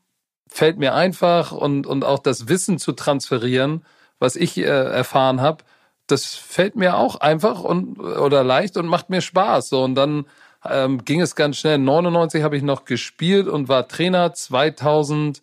fällt 0.49 0.79
mir 0.79 0.95
einfach 0.95 1.53
und, 1.53 1.87
und 1.87 2.05
auch 2.05 2.19
das 2.19 2.49
Wissen 2.49 2.79
zu 2.79 2.93
transferieren, 2.93 3.85
was 4.21 4.37
ich 4.37 4.57
äh, 4.59 4.63
erfahren 4.63 5.41
habe, 5.41 5.65
das 6.07 6.35
fällt 6.37 6.77
mir 6.77 6.97
auch 6.97 7.17
einfach 7.17 7.63
und 7.65 7.99
oder 7.99 8.45
leicht 8.45 8.77
und 8.77 8.87
macht 8.87 9.11
mir 9.11 9.21
Spaß. 9.21 9.69
So 9.71 9.83
und 9.83 9.97
dann 9.97 10.27
ähm, 10.69 11.05
ging 11.05 11.21
es 11.21 11.35
ganz 11.35 11.57
schnell. 11.59 11.79
99 11.79 12.43
habe 12.45 12.57
ich 12.57 12.63
noch 12.63 12.85
gespielt 12.85 13.49
und 13.49 13.69
war 13.69 13.89
Trainer. 13.89 14.33
2000 14.33 15.43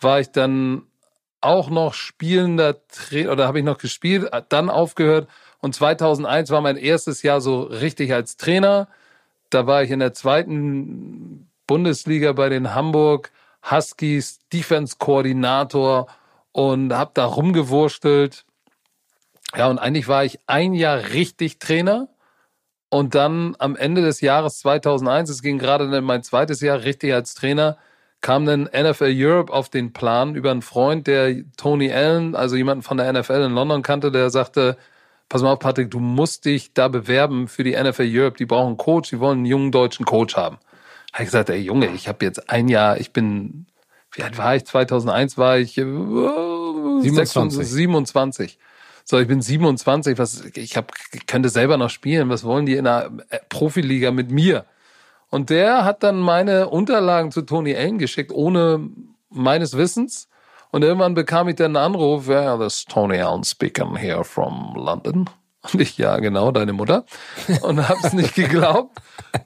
war 0.00 0.20
ich 0.20 0.30
dann 0.30 0.82
auch 1.40 1.70
noch 1.70 1.94
spielender 1.94 2.86
Trainer 2.88 3.32
oder 3.32 3.46
habe 3.46 3.58
ich 3.58 3.64
noch 3.64 3.78
gespielt, 3.78 4.30
dann 4.48 4.70
aufgehört 4.70 5.28
und 5.60 5.74
2001 5.74 6.50
war 6.50 6.60
mein 6.60 6.76
erstes 6.76 7.22
Jahr 7.22 7.40
so 7.40 7.62
richtig 7.62 8.12
als 8.12 8.36
Trainer. 8.36 8.88
Da 9.50 9.66
war 9.66 9.82
ich 9.82 9.90
in 9.90 9.98
der 9.98 10.12
zweiten 10.12 11.48
Bundesliga 11.66 12.32
bei 12.32 12.48
den 12.48 12.74
Hamburg 12.74 13.30
Huskies 13.70 14.40
Defense 14.52 14.96
Koordinator 14.98 16.06
und 16.52 16.92
habe 16.92 17.10
da 17.14 17.24
rumgewurstelt. 17.24 18.44
Ja, 19.56 19.68
und 19.68 19.78
eigentlich 19.78 20.08
war 20.08 20.24
ich 20.24 20.38
ein 20.46 20.74
Jahr 20.74 21.10
richtig 21.12 21.58
Trainer 21.58 22.08
und 22.88 23.14
dann 23.14 23.56
am 23.58 23.76
Ende 23.76 24.02
des 24.02 24.20
Jahres 24.20 24.58
2001, 24.58 25.30
es 25.30 25.42
ging 25.42 25.58
gerade 25.58 25.84
in 25.96 26.04
mein 26.04 26.22
zweites 26.22 26.60
Jahr 26.60 26.84
richtig 26.84 27.12
als 27.12 27.34
Trainer, 27.34 27.78
kam 28.20 28.46
dann 28.46 28.64
NFL 28.64 29.12
Europe 29.14 29.52
auf 29.52 29.68
den 29.68 29.92
Plan 29.92 30.34
über 30.34 30.50
einen 30.50 30.62
Freund, 30.62 31.06
der 31.06 31.36
Tony 31.56 31.92
Allen, 31.92 32.36
also 32.36 32.54
jemanden 32.56 32.82
von 32.82 32.96
der 32.96 33.12
NFL 33.12 33.42
in 33.42 33.52
London 33.52 33.82
kannte, 33.82 34.12
der 34.12 34.30
sagte, 34.30 34.76
pass 35.28 35.40
mal 35.40 35.52
auf, 35.52 35.58
Patrick, 35.58 35.90
du 35.90 35.98
musst 35.98 36.44
dich 36.44 36.74
da 36.74 36.88
bewerben 36.88 37.48
für 37.48 37.64
die 37.64 37.74
NFL 37.74 38.10
Europe. 38.10 38.36
Die 38.36 38.44
brauchen 38.44 38.68
einen 38.68 38.76
Coach, 38.76 39.08
die 39.08 39.18
wollen 39.18 39.38
einen 39.38 39.46
jungen 39.46 39.72
deutschen 39.72 40.04
Coach 40.04 40.36
haben. 40.36 40.58
Da 41.10 41.14
habe 41.14 41.22
ich 41.24 41.28
gesagt, 41.28 41.48
ey 41.48 41.60
Junge, 41.60 41.88
ich 41.88 42.08
habe 42.08 42.24
jetzt 42.24 42.50
ein 42.50 42.68
Jahr, 42.68 42.98
ich 42.98 43.14
bin, 43.14 43.66
wie 44.12 44.22
alt 44.22 44.38
war 44.38 44.56
ich? 44.56 44.64
2001 44.64 45.38
war 45.38 45.58
ich 45.58 45.78
äh, 45.78 45.82
27. 45.82 47.66
27. 47.66 48.58
So, 49.04 49.18
ich 49.18 49.26
bin 49.26 49.42
27, 49.42 50.18
was 50.18 50.44
ich 50.54 50.76
hab, 50.76 50.92
könnte 51.26 51.48
selber 51.48 51.76
noch 51.76 51.90
spielen. 51.90 52.28
Was 52.28 52.44
wollen 52.44 52.66
die 52.66 52.76
in 52.76 52.86
einer 52.86 53.10
äh, 53.30 53.38
Profiliga 53.48 54.10
mit 54.10 54.30
mir? 54.30 54.64
Und 55.28 55.50
der 55.50 55.84
hat 55.84 56.02
dann 56.02 56.20
meine 56.20 56.68
Unterlagen 56.68 57.32
zu 57.32 57.42
Tony 57.42 57.74
Allen 57.74 57.98
geschickt, 57.98 58.32
ohne 58.32 58.90
meines 59.30 59.76
Wissens. 59.76 60.28
Und 60.70 60.82
irgendwann 60.82 61.14
bekam 61.14 61.48
ich 61.48 61.56
dann 61.56 61.76
einen 61.76 61.94
Anruf, 61.94 62.28
ja, 62.28 62.42
yeah, 62.42 62.56
this 62.58 62.84
Tony 62.84 63.18
Allen 63.18 63.42
speaking 63.42 63.96
here 63.96 64.24
from 64.24 64.74
London. 64.76 65.28
Und 65.62 65.80
ich, 65.80 65.96
ja, 65.96 66.18
genau, 66.18 66.50
deine 66.50 66.72
Mutter. 66.72 67.04
Und 67.62 67.88
hab's 67.88 68.12
nicht 68.12 68.34
geglaubt, 68.34 68.98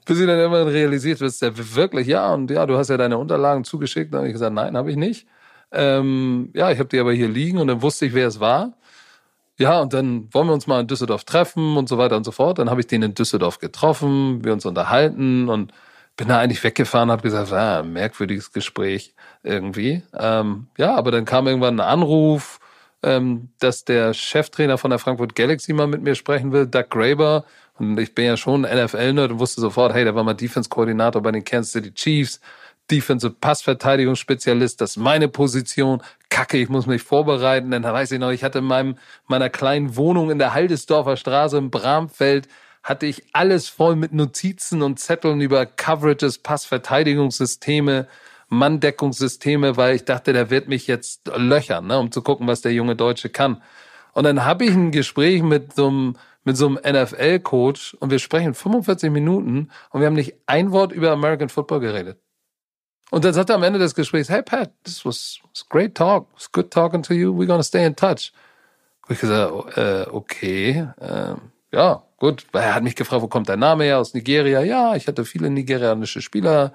bis 0.05 0.19
ich 0.19 0.25
dann 0.25 0.39
irgendwann 0.39 0.67
realisiert, 0.67 1.19
bist 1.19 1.41
der 1.41 1.75
wirklich, 1.75 2.07
ja, 2.07 2.33
und 2.33 2.49
ja, 2.49 2.65
du 2.65 2.77
hast 2.77 2.89
ja 2.89 2.97
deine 2.97 3.17
Unterlagen 3.17 3.63
zugeschickt. 3.63 4.13
Dann 4.13 4.19
habe 4.19 4.27
ich 4.27 4.33
gesagt, 4.33 4.53
nein, 4.53 4.75
habe 4.75 4.89
ich 4.89 4.97
nicht. 4.97 5.27
Ähm, 5.71 6.49
ja, 6.55 6.71
ich 6.71 6.79
habe 6.79 6.89
die 6.89 6.99
aber 6.99 7.13
hier 7.13 7.27
liegen 7.27 7.57
und 7.59 7.67
dann 7.67 7.81
wusste 7.81 8.05
ich, 8.05 8.13
wer 8.13 8.27
es 8.27 8.39
war 8.39 8.73
ja, 9.59 9.81
und 9.81 9.93
dann 9.93 10.29
wollen 10.33 10.47
wir 10.47 10.53
uns 10.53 10.67
mal 10.67 10.81
in 10.81 10.87
Düsseldorf 10.87 11.23
treffen 11.23 11.77
und 11.77 11.89
so 11.89 11.97
weiter 11.97 12.15
und 12.15 12.23
so 12.23 12.31
fort. 12.31 12.59
Dann 12.59 12.69
habe 12.69 12.81
ich 12.81 12.87
den 12.87 13.01
in 13.01 13.15
Düsseldorf 13.15 13.57
getroffen, 13.59 14.43
wir 14.43 14.53
uns 14.53 14.65
unterhalten 14.65 15.49
und 15.49 15.73
bin 16.15 16.27
da 16.27 16.39
eigentlich 16.39 16.63
weggefahren, 16.63 17.11
habe 17.11 17.23
gesagt, 17.23 17.51
ah, 17.51 17.83
merkwürdiges 17.83 18.51
Gespräch 18.51 19.13
irgendwie. 19.43 20.03
Ähm, 20.13 20.67
ja, 20.77 20.95
aber 20.95 21.11
dann 21.11 21.25
kam 21.25 21.47
irgendwann 21.47 21.79
ein 21.79 21.87
Anruf, 21.87 22.59
ähm, 23.03 23.49
dass 23.59 23.85
der 23.85 24.13
Cheftrainer 24.13 24.77
von 24.77 24.89
der 24.89 24.99
Frankfurt 24.99 25.35
Galaxy 25.35 25.73
mal 25.73 25.87
mit 25.87 26.01
mir 26.01 26.15
sprechen 26.15 26.51
will, 26.51 26.67
Doug 26.67 26.89
Graber. 26.89 27.45
Und 27.77 27.99
ich 27.99 28.15
bin 28.15 28.25
ja 28.25 28.37
schon 28.37 28.61
NFL-Nerd 28.61 29.31
und 29.31 29.39
wusste 29.39 29.61
sofort, 29.61 29.93
hey, 29.93 30.03
der 30.03 30.15
war 30.15 30.23
mal 30.23 30.33
Defense-Koordinator 30.33 31.21
bei 31.21 31.31
den 31.31 31.43
Kansas 31.43 31.73
City 31.73 31.93
Chiefs. 31.93 32.39
Defensive 32.89 33.35
Passverteidigungsspezialist, 33.41 34.79
das 34.79 34.91
ist 34.91 34.97
meine 34.97 35.27
Position. 35.27 36.01
Kacke, 36.29 36.57
ich 36.57 36.69
muss 36.69 36.85
mich 36.85 37.01
vorbereiten. 37.01 37.69
Dann 37.71 37.83
weiß 37.83 38.13
ich 38.13 38.19
noch, 38.19 38.31
ich 38.31 38.45
hatte 38.45 38.59
in 38.59 38.65
meinem, 38.65 38.97
meiner 39.27 39.49
kleinen 39.49 39.97
Wohnung 39.97 40.31
in 40.31 40.39
der 40.39 40.53
Haldesdorfer 40.53 41.17
Straße 41.17 41.57
im 41.57 41.69
Bramfeld 41.69 42.47
hatte 42.87 43.05
ich 43.05 43.23
alles 43.33 43.67
voll 43.67 43.97
mit 43.97 44.13
Notizen 44.13 44.81
und 44.81 44.97
Zetteln 44.97 45.41
über 45.41 45.65
Coverages, 45.65 46.37
Passverteidigungssysteme, 46.37 48.07
Manndeckungssysteme, 48.49 49.77
weil 49.77 49.95
ich 49.95 50.05
dachte, 50.05 50.33
der 50.33 50.49
wird 50.49 50.67
mich 50.67 50.87
jetzt 50.87 51.29
löchern, 51.35 51.87
ne, 51.87 51.99
um 51.99 52.11
zu 52.11 52.21
gucken, 52.21 52.47
was 52.47 52.61
der 52.61 52.73
junge 52.73 52.95
Deutsche 52.95 53.29
kann. 53.29 53.61
Und 54.13 54.23
dann 54.23 54.45
habe 54.45 54.65
ich 54.65 54.73
ein 54.73 54.91
Gespräch 54.91 55.43
mit 55.43 55.73
so 55.73 55.87
einem 55.87 56.17
mit 56.43 56.55
so 56.55 56.65
einem 56.65 56.75
NFL-Coach 56.77 57.95
und 57.99 58.09
wir 58.09 58.19
sprechen 58.19 58.53
45 58.53 59.11
Minuten 59.11 59.69
und 59.89 59.99
wir 59.99 60.07
haben 60.07 60.13
nicht 60.13 60.35
ein 60.45 60.71
Wort 60.71 60.93
über 60.93 61.11
American 61.11 61.49
Football 61.49 61.81
geredet. 61.81 62.21
Und 63.11 63.25
dann 63.25 63.33
sagt 63.33 63.49
er 63.49 63.57
am 63.57 63.63
Ende 63.63 63.79
des 63.79 63.93
Gesprächs, 63.95 64.29
hey 64.29 64.41
Pat, 64.41 64.71
this 64.85 65.05
was, 65.05 65.39
was 65.49 65.67
great 65.67 65.93
talk, 65.93 66.27
it's 66.35 66.49
good 66.49 66.71
talking 66.71 67.03
to 67.03 67.13
you, 67.13 67.33
we're 67.33 67.47
gonna 67.47 67.63
stay 67.63 67.85
in 67.85 67.97
touch. 67.97 68.31
Und 69.07 69.15
ich 69.15 69.19
gesagt, 69.19 69.51
oh, 69.51 69.67
äh, 69.75 70.07
okay, 70.09 70.87
äh, 70.99 71.35
ja, 71.71 72.03
gut. 72.17 72.45
Er 72.53 72.75
hat 72.75 72.83
mich 72.83 72.95
gefragt, 72.95 73.21
wo 73.21 73.27
kommt 73.27 73.49
dein 73.49 73.59
Name 73.59 73.83
her? 73.83 73.99
Aus 73.99 74.13
Nigeria. 74.13 74.61
Ja, 74.61 74.95
ich 74.95 75.07
hatte 75.07 75.25
viele 75.25 75.49
nigerianische 75.49 76.21
Spieler, 76.21 76.73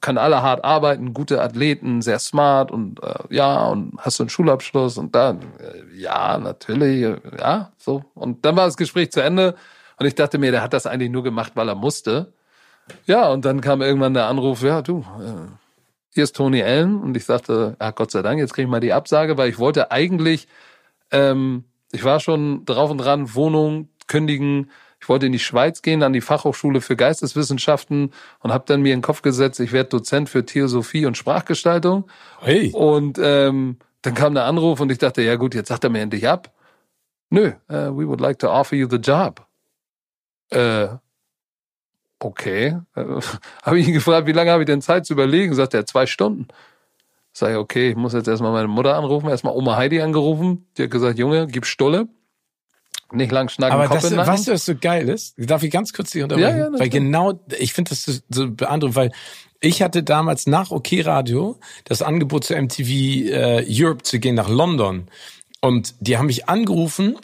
können 0.00 0.18
alle 0.18 0.42
hart 0.42 0.64
arbeiten, 0.64 1.14
gute 1.14 1.42
Athleten, 1.42 2.02
sehr 2.02 2.18
smart 2.18 2.70
und 2.70 3.02
äh, 3.02 3.14
ja, 3.30 3.66
und 3.66 3.94
hast 3.98 4.18
du 4.18 4.24
einen 4.24 4.30
Schulabschluss 4.30 4.98
und 4.98 5.14
dann, 5.14 5.40
äh, 5.58 5.96
ja, 5.96 6.38
natürlich, 6.38 7.16
ja, 7.38 7.72
so. 7.76 8.04
Und 8.14 8.44
dann 8.44 8.56
war 8.56 8.66
das 8.66 8.76
Gespräch 8.76 9.10
zu 9.10 9.22
Ende 9.22 9.54
und 9.98 10.06
ich 10.06 10.14
dachte 10.14 10.38
mir, 10.38 10.50
der 10.50 10.62
hat 10.62 10.72
das 10.72 10.86
eigentlich 10.86 11.10
nur 11.10 11.22
gemacht, 11.22 11.52
weil 11.54 11.68
er 11.68 11.74
musste. 11.74 12.32
Ja, 13.06 13.28
und 13.28 13.44
dann 13.44 13.60
kam 13.60 13.82
irgendwann 13.82 14.14
der 14.14 14.26
Anruf, 14.26 14.62
ja, 14.62 14.82
du, 14.82 15.00
äh, 15.20 15.50
hier 16.18 16.24
ist 16.24 16.36
Tony 16.36 16.62
Allen. 16.62 17.00
Und 17.00 17.16
ich 17.16 17.24
sagte, 17.24 17.76
ja, 17.80 17.90
Gott 17.92 18.10
sei 18.10 18.22
Dank, 18.22 18.40
jetzt 18.40 18.52
kriege 18.52 18.66
ich 18.66 18.70
mal 18.70 18.80
die 18.80 18.92
Absage, 18.92 19.36
weil 19.38 19.48
ich 19.48 19.58
wollte 19.58 19.90
eigentlich, 19.90 20.48
ähm, 21.10 21.64
ich 21.92 22.02
war 22.02 22.20
schon 22.20 22.64
drauf 22.64 22.90
und 22.90 22.98
dran, 22.98 23.34
Wohnung 23.34 23.88
kündigen. 24.08 24.70
Ich 25.00 25.08
wollte 25.08 25.26
in 25.26 25.32
die 25.32 25.38
Schweiz 25.38 25.82
gehen, 25.82 26.02
an 26.02 26.12
die 26.12 26.20
Fachhochschule 26.20 26.80
für 26.80 26.96
Geisteswissenschaften 26.96 28.12
und 28.40 28.52
habe 28.52 28.64
dann 28.66 28.82
mir 28.82 28.92
in 28.92 28.98
den 28.98 29.04
Kopf 29.04 29.22
gesetzt, 29.22 29.60
ich 29.60 29.72
werde 29.72 29.90
Dozent 29.90 30.28
für 30.28 30.44
Theosophie 30.44 31.06
und 31.06 31.16
Sprachgestaltung. 31.16 32.08
Hey. 32.40 32.72
Und 32.72 33.18
ähm, 33.22 33.78
dann 34.02 34.14
kam 34.14 34.34
der 34.34 34.44
Anruf 34.44 34.80
und 34.80 34.90
ich 34.90 34.98
dachte, 34.98 35.22
ja 35.22 35.36
gut, 35.36 35.54
jetzt 35.54 35.68
sagt 35.68 35.84
er 35.84 35.90
mir 35.90 36.00
endlich 36.00 36.28
ab. 36.28 36.52
Nö, 37.30 37.52
uh, 37.70 37.96
we 37.96 38.06
would 38.06 38.20
like 38.20 38.38
to 38.38 38.48
offer 38.48 38.74
you 38.74 38.88
the 38.88 38.96
job. 38.96 39.46
Äh, 40.50 40.88
okay. 42.18 42.78
Äh, 42.94 43.04
habe 43.62 43.78
ich 43.78 43.88
ihn 43.88 43.94
gefragt, 43.94 44.26
wie 44.26 44.32
lange 44.32 44.50
habe 44.50 44.62
ich 44.62 44.66
denn 44.66 44.82
Zeit 44.82 45.06
zu 45.06 45.12
überlegen? 45.12 45.54
Sagt 45.54 45.74
er, 45.74 45.86
zwei 45.86 46.06
Stunden. 46.06 46.48
Sag 47.32 47.50
ich, 47.50 47.56
okay, 47.56 47.90
ich 47.90 47.96
muss 47.96 48.14
jetzt 48.14 48.26
erstmal 48.26 48.52
meine 48.52 48.68
Mutter 48.68 48.96
anrufen, 48.96 49.28
erstmal 49.28 49.54
Oma 49.54 49.76
Heidi 49.76 50.00
angerufen. 50.00 50.66
Die 50.76 50.84
hat 50.84 50.90
gesagt, 50.90 51.18
Junge, 51.18 51.46
gib 51.46 51.66
Stolle. 51.66 52.08
Nicht 53.10 53.32
lang 53.32 53.48
schnacken, 53.48 53.74
Aber 53.74 53.86
Kopf 53.86 54.02
das, 54.02 54.14
weißt 54.14 54.48
du, 54.48 54.52
was 54.52 54.66
so 54.66 54.74
geil 54.74 55.08
ist? 55.08 55.34
Darf 55.38 55.62
ich 55.62 55.70
ganz 55.70 55.92
kurz 55.92 56.10
dich 56.10 56.22
unterbrechen? 56.22 56.58
Ja, 56.58 56.64
ja, 56.66 56.78
weil 56.78 56.88
genau, 56.90 57.40
ich 57.58 57.72
finde 57.72 57.90
das 57.90 58.22
so, 58.28 58.50
beeindruckend, 58.50 58.96
weil 58.96 59.12
ich 59.60 59.82
hatte 59.82 60.02
damals 60.02 60.46
nach 60.46 60.70
OK 60.70 60.88
Radio 61.04 61.58
das 61.84 62.02
Angebot 62.02 62.44
zu 62.44 62.54
MTV 62.54 62.88
äh, 62.88 63.66
Europe 63.68 64.02
zu 64.02 64.18
gehen 64.18 64.34
nach 64.34 64.48
London. 64.48 65.08
Und 65.60 65.94
die 66.00 66.18
haben 66.18 66.26
mich 66.26 66.48
angerufen 66.48 67.16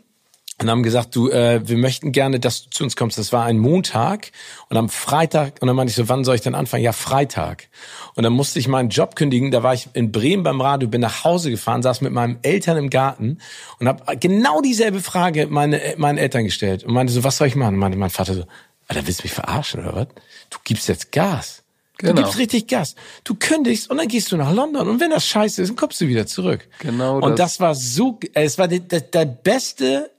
und 0.61 0.70
haben 0.70 0.82
gesagt, 0.82 1.16
du, 1.16 1.30
äh, 1.30 1.66
wir 1.66 1.76
möchten 1.76 2.12
gerne, 2.12 2.38
dass 2.38 2.64
du 2.64 2.70
zu 2.70 2.84
uns 2.84 2.94
kommst. 2.94 3.18
Das 3.18 3.32
war 3.32 3.44
ein 3.44 3.59
Montag 3.59 4.30
und 4.68 4.76
am 4.76 4.88
Freitag, 4.88 5.61
und 5.61 5.66
dann 5.66 5.74
meinte 5.74 5.90
ich 5.90 5.96
so, 5.96 6.09
wann 6.09 6.24
soll 6.24 6.36
ich 6.36 6.42
denn 6.42 6.55
anfangen? 6.55 6.84
Ja, 6.84 6.92
Freitag. 6.92 7.68
Und 8.14 8.22
dann 8.22 8.32
musste 8.32 8.59
ich 8.59 8.68
meinen 8.68 8.88
Job 8.88 9.16
kündigen. 9.16 9.50
Da 9.50 9.62
war 9.62 9.74
ich 9.74 9.88
in 9.94 10.12
Bremen 10.12 10.44
beim 10.44 10.61
Radio, 10.61 10.88
bin 10.88 11.00
nach 11.00 11.24
Hause 11.24 11.50
gefahren, 11.50 11.82
saß 11.82 12.02
mit 12.02 12.12
meinen 12.12 12.38
Eltern 12.42 12.76
im 12.76 12.90
Garten 12.90 13.38
und 13.80 13.88
habe 13.88 14.16
genau 14.16 14.61
dieselbe 14.61 15.00
Frage 15.00 15.48
meine, 15.48 15.80
meinen 15.96 16.18
Eltern 16.18 16.44
gestellt 16.44 16.84
und 16.84 16.92
meinte 16.92 17.12
so, 17.12 17.24
was 17.24 17.36
soll 17.36 17.48
ich 17.48 17.57
machen? 17.57 17.74
Und 17.74 17.80
meinte 17.80 17.98
mein 17.98 18.11
Vater 18.11 18.34
so, 18.34 18.44
Alter, 18.86 19.07
willst 19.07 19.20
du 19.20 19.24
mich 19.24 19.32
verarschen 19.32 19.80
oder 19.80 19.94
was? 19.94 20.09
Du 20.50 20.59
gibst 20.62 20.88
jetzt 20.88 21.11
Gas. 21.11 21.62
Genau. 21.98 22.12
Du 22.14 22.22
gibst 22.22 22.38
richtig 22.38 22.66
Gas. 22.66 22.96
Du 23.22 23.34
kündigst 23.34 23.90
und 23.90 23.98
dann 23.98 24.09
gehst 24.09 24.30
du 24.32 24.36
nach 24.36 24.52
London 24.52 24.88
und 24.88 25.00
wenn 25.00 25.11
das 25.11 25.26
scheiße 25.26 25.62
ist, 25.62 25.68
dann 25.68 25.76
kommst 25.76 26.00
du 26.00 26.09
wieder 26.09 26.26
zurück. 26.26 26.68
Genau. 26.80 27.18
Und 27.18 27.38
das, 27.38 27.52
das 27.52 27.61
war 27.61 27.74
so, 27.74 28.18
es 28.34 28.59
war 28.59 28.68
der, 28.68 28.80
der, 28.80 29.00
der 29.00 29.24
beste 29.24 30.11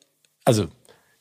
also 0.45 0.67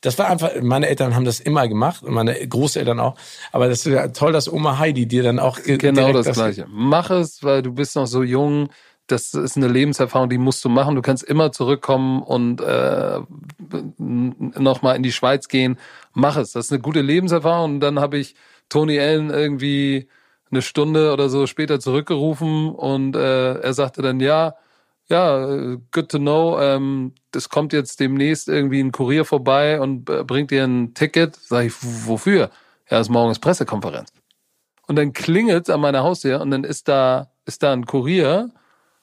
das 0.05 0.19
war 0.19 0.29
einfach, 0.29 0.51
meine 0.61 0.89
Eltern 0.89 1.15
haben 1.15 1.25
das 1.25 1.41
immer 1.41 1.67
gemacht 1.67 2.03
und 2.03 2.13
meine 2.13 2.35
Großeltern 2.47 3.01
auch. 3.01 3.17
Aber 3.53 3.69
das 3.69 3.87
ist 3.87 3.93
ja 3.93 4.09
toll, 4.09 4.33
dass 4.33 4.53
Oma 4.53 4.79
Heidi 4.79 5.07
dir 5.07 5.23
dann 5.23 5.39
auch 5.39 5.59
genau 5.63 6.13
das, 6.13 6.27
das 6.27 6.37
Gleiche. 6.37 6.67
Mach 6.69 7.09
es, 7.11 7.43
weil 7.43 7.63
du 7.63 7.73
bist 7.73 7.97
noch 7.97 8.07
so 8.07 8.23
jung. 8.23 8.69
Das 9.07 9.33
ist 9.33 9.57
eine 9.57 9.69
Lebenserfahrung, 9.69 10.29
die 10.29 10.37
musst 10.37 10.63
du 10.65 10.69
machen. 10.69 10.95
Du 10.95 11.03
kannst 11.03 11.23
immer 11.25 11.53
zurückkommen 11.53 12.23
und 12.23 12.61
äh, 12.61 13.21
nochmal 13.99 14.97
in 14.97 15.03
die 15.03 15.13
Schweiz 15.13 15.49
gehen. 15.49 15.79
Mach 16.13 16.37
es. 16.37 16.53
Das 16.53 16.67
ist 16.67 16.73
eine 16.73 16.83
gute 16.83 17.01
Lebenserfahrung. 17.01 17.75
Und 17.75 17.81
dann 17.81 17.99
habe 17.99 18.19
ich 18.19 18.35
Tony 18.69 19.01
Allen 19.01 19.31
irgendwie 19.31 20.09
eine 20.51 20.61
Stunde 20.61 21.13
oder 21.13 21.31
so 21.31 21.47
später 21.47 21.81
zurückgerufen 21.81 22.71
und 22.71 23.17
äh, 23.17 23.55
er 23.55 23.75
sagte 23.75 24.03
dann, 24.03 24.21
ja, 24.21 24.55
ja, 25.09 25.77
good 25.93 26.09
to 26.11 26.19
know. 26.19 26.59
Ähm, 26.61 27.15
das 27.31 27.49
kommt 27.49 27.73
jetzt 27.73 28.01
demnächst 28.01 28.49
irgendwie 28.49 28.81
ein 28.81 28.93
Kurier 28.93 29.25
vorbei 29.25 29.81
und 29.81 30.09
äh, 30.09 30.25
bringt 30.25 30.51
dir 30.51 30.65
ein 30.65 30.95
Ticket. 30.95 31.37
Sag 31.37 31.67
ich, 31.67 31.75
wofür? 31.81 32.51
Ja, 32.91 33.01
ist 33.01 33.11
morgens 33.11 33.39
Pressekonferenz. 33.39 34.13
Und 34.87 34.97
dann 34.97 35.13
klingelt 35.13 35.71
an 35.71 35.81
meiner 35.81 36.03
Haustür 36.03 36.41
und 36.41 36.51
dann 36.51 36.65
ist 36.65 36.89
da, 36.89 37.31
ist 37.47 37.63
da 37.63 37.73
ein 37.73 37.87
Kurier 37.87 38.51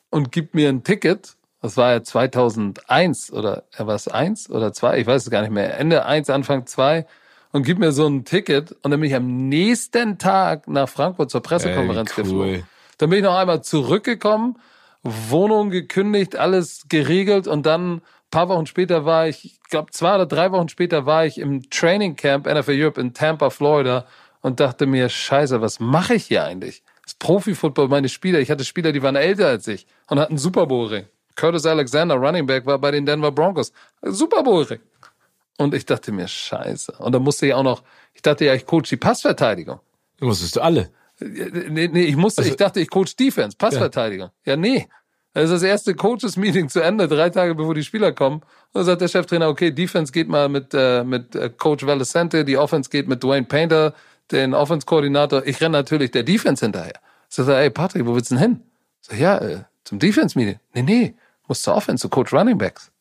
und 0.09 0.31
gibt 0.31 0.53
mir 0.53 0.69
ein 0.69 0.83
Ticket. 0.83 1.35
Das 1.61 1.77
war 1.77 1.91
ja 1.91 2.03
2001 2.03 3.31
oder 3.31 3.65
er 3.71 3.87
war 3.87 3.95
es 3.95 4.07
eins 4.07 4.49
oder 4.49 4.73
zwei, 4.73 4.99
ich 4.99 5.07
weiß 5.07 5.23
es 5.23 5.29
gar 5.29 5.41
nicht 5.41 5.51
mehr. 5.51 5.77
Ende 5.77 6.05
eins, 6.05 6.29
Anfang 6.29 6.65
zwei 6.65 7.05
und 7.51 7.63
gibt 7.63 7.79
mir 7.79 7.91
so 7.91 8.07
ein 8.07 8.25
Ticket 8.25 8.71
und 8.83 8.91
dann 8.91 8.99
bin 8.99 9.09
ich 9.09 9.15
am 9.15 9.47
nächsten 9.47 10.17
Tag 10.17 10.67
nach 10.67 10.89
Frankfurt 10.89 11.29
zur 11.29 11.41
Pressekonferenz 11.41 12.11
Ey, 12.11 12.15
cool. 12.17 12.23
geflogen. 12.23 12.63
Dann 12.97 13.09
bin 13.09 13.19
ich 13.19 13.25
noch 13.25 13.35
einmal 13.35 13.61
zurückgekommen 13.63 14.57
Wohnung 15.03 15.69
gekündigt, 15.69 16.35
alles 16.35 16.85
geregelt 16.87 17.47
und 17.47 17.65
dann 17.65 18.01
paar 18.31 18.47
Wochen 18.49 18.65
später 18.65 19.05
war 19.05 19.27
ich, 19.27 19.45
ich 19.45 19.59
glaube 19.69 19.91
zwei 19.91 20.15
oder 20.15 20.25
drei 20.25 20.51
Wochen 20.51 20.69
später 20.69 21.05
war 21.05 21.25
ich 21.25 21.37
im 21.37 21.69
Training 21.69 22.15
Camp 22.15 22.47
NFL 22.47 22.81
Europe 22.81 22.99
in 22.99 23.13
Tampa, 23.13 23.49
Florida 23.49 24.07
und 24.41 24.59
dachte 24.59 24.87
mir, 24.87 25.09
scheiße, 25.09 25.61
was 25.61 25.79
mache 25.79 26.15
ich 26.15 26.25
hier 26.25 26.45
eigentlich? 26.45 26.81
Das 27.03 27.13
Profi-Football, 27.15 27.89
meine 27.89 28.09
Spieler, 28.09 28.39
ich 28.39 28.49
hatte 28.49 28.63
Spieler, 28.63 28.91
die 28.91 29.03
waren 29.03 29.15
älter 29.15 29.47
als 29.47 29.67
ich 29.67 29.85
und 30.07 30.19
hatten 30.19 30.37
Super 30.37 30.65
Bowl 30.65 30.87
Ring. 30.87 31.05
Curtis 31.35 31.65
Alexander, 31.65 32.15
Running 32.15 32.45
Back, 32.45 32.65
war 32.65 32.79
bei 32.79 32.91
den 32.91 33.05
Denver 33.05 33.31
Broncos. 33.31 33.71
Super 34.01 34.43
Bowl 34.43 34.63
Ring. 34.63 34.79
Und 35.57 35.73
ich 35.73 35.85
dachte 35.85 36.11
mir, 36.11 36.27
scheiße. 36.27 36.93
Und 36.99 37.11
dann 37.11 37.23
musste 37.23 37.47
ich 37.47 37.53
auch 37.53 37.63
noch, 37.63 37.83
ich 38.13 38.21
dachte 38.21 38.45
ja, 38.45 38.53
ich 38.53 38.65
coach 38.65 38.89
die 38.89 38.97
Passverteidigung. 38.97 39.79
Du 40.17 40.25
musstest 40.25 40.59
alle. 40.59 40.89
Nee, 41.21 41.87
nee, 41.87 42.03
ich 42.03 42.15
musste, 42.15 42.41
also, 42.41 42.51
ich 42.51 42.57
dachte, 42.57 42.79
ich 42.79 42.89
coach 42.89 43.15
Defense, 43.15 43.55
Passverteidiger. 43.57 44.33
Ja, 44.45 44.53
ja 44.53 44.57
nee. 44.57 44.87
Das 45.33 45.45
ist 45.45 45.51
das 45.51 45.63
erste 45.63 45.95
Coaches-Meeting 45.95 46.67
zu 46.67 46.81
Ende, 46.81 47.07
drei 47.07 47.29
Tage 47.29 47.55
bevor 47.55 47.73
die 47.73 47.83
Spieler 47.83 48.11
kommen. 48.11 48.37
Und 48.37 48.45
dann 48.73 48.83
sagt 48.83 49.01
der 49.01 49.07
Cheftrainer, 49.07 49.47
okay, 49.47 49.71
Defense 49.71 50.11
geht 50.11 50.27
mal 50.27 50.49
mit, 50.49 50.73
äh, 50.73 51.05
mit 51.05 51.35
äh, 51.35 51.49
Coach 51.49 51.85
Valicente, 51.85 52.43
die 52.43 52.57
Offense 52.57 52.89
geht 52.89 53.07
mit 53.07 53.23
Dwayne 53.23 53.45
Painter, 53.45 53.93
den 54.31 54.53
Offense-Koordinator. 54.53 55.45
Ich 55.45 55.61
renne 55.61 55.77
natürlich 55.77 56.11
der 56.11 56.23
Defense 56.23 56.65
hinterher. 56.65 56.99
So 57.29 57.43
sagt 57.43 57.55
er, 57.55 57.61
ey 57.61 57.69
Patrick, 57.69 58.05
wo 58.05 58.13
willst 58.13 58.31
du 58.31 58.35
denn 58.35 58.43
hin? 58.43 58.63
So, 58.99 59.15
ja, 59.15 59.37
äh, 59.37 59.63
zum 59.85 59.99
Defense-Meeting. 59.99 60.59
Nee, 60.73 60.81
nee, 60.81 61.15
muss 61.47 61.61
zur 61.61 61.75
Offense, 61.75 62.01
zu 62.01 62.09
Coach 62.09 62.33
Running 62.33 62.57
Backs. 62.57 62.91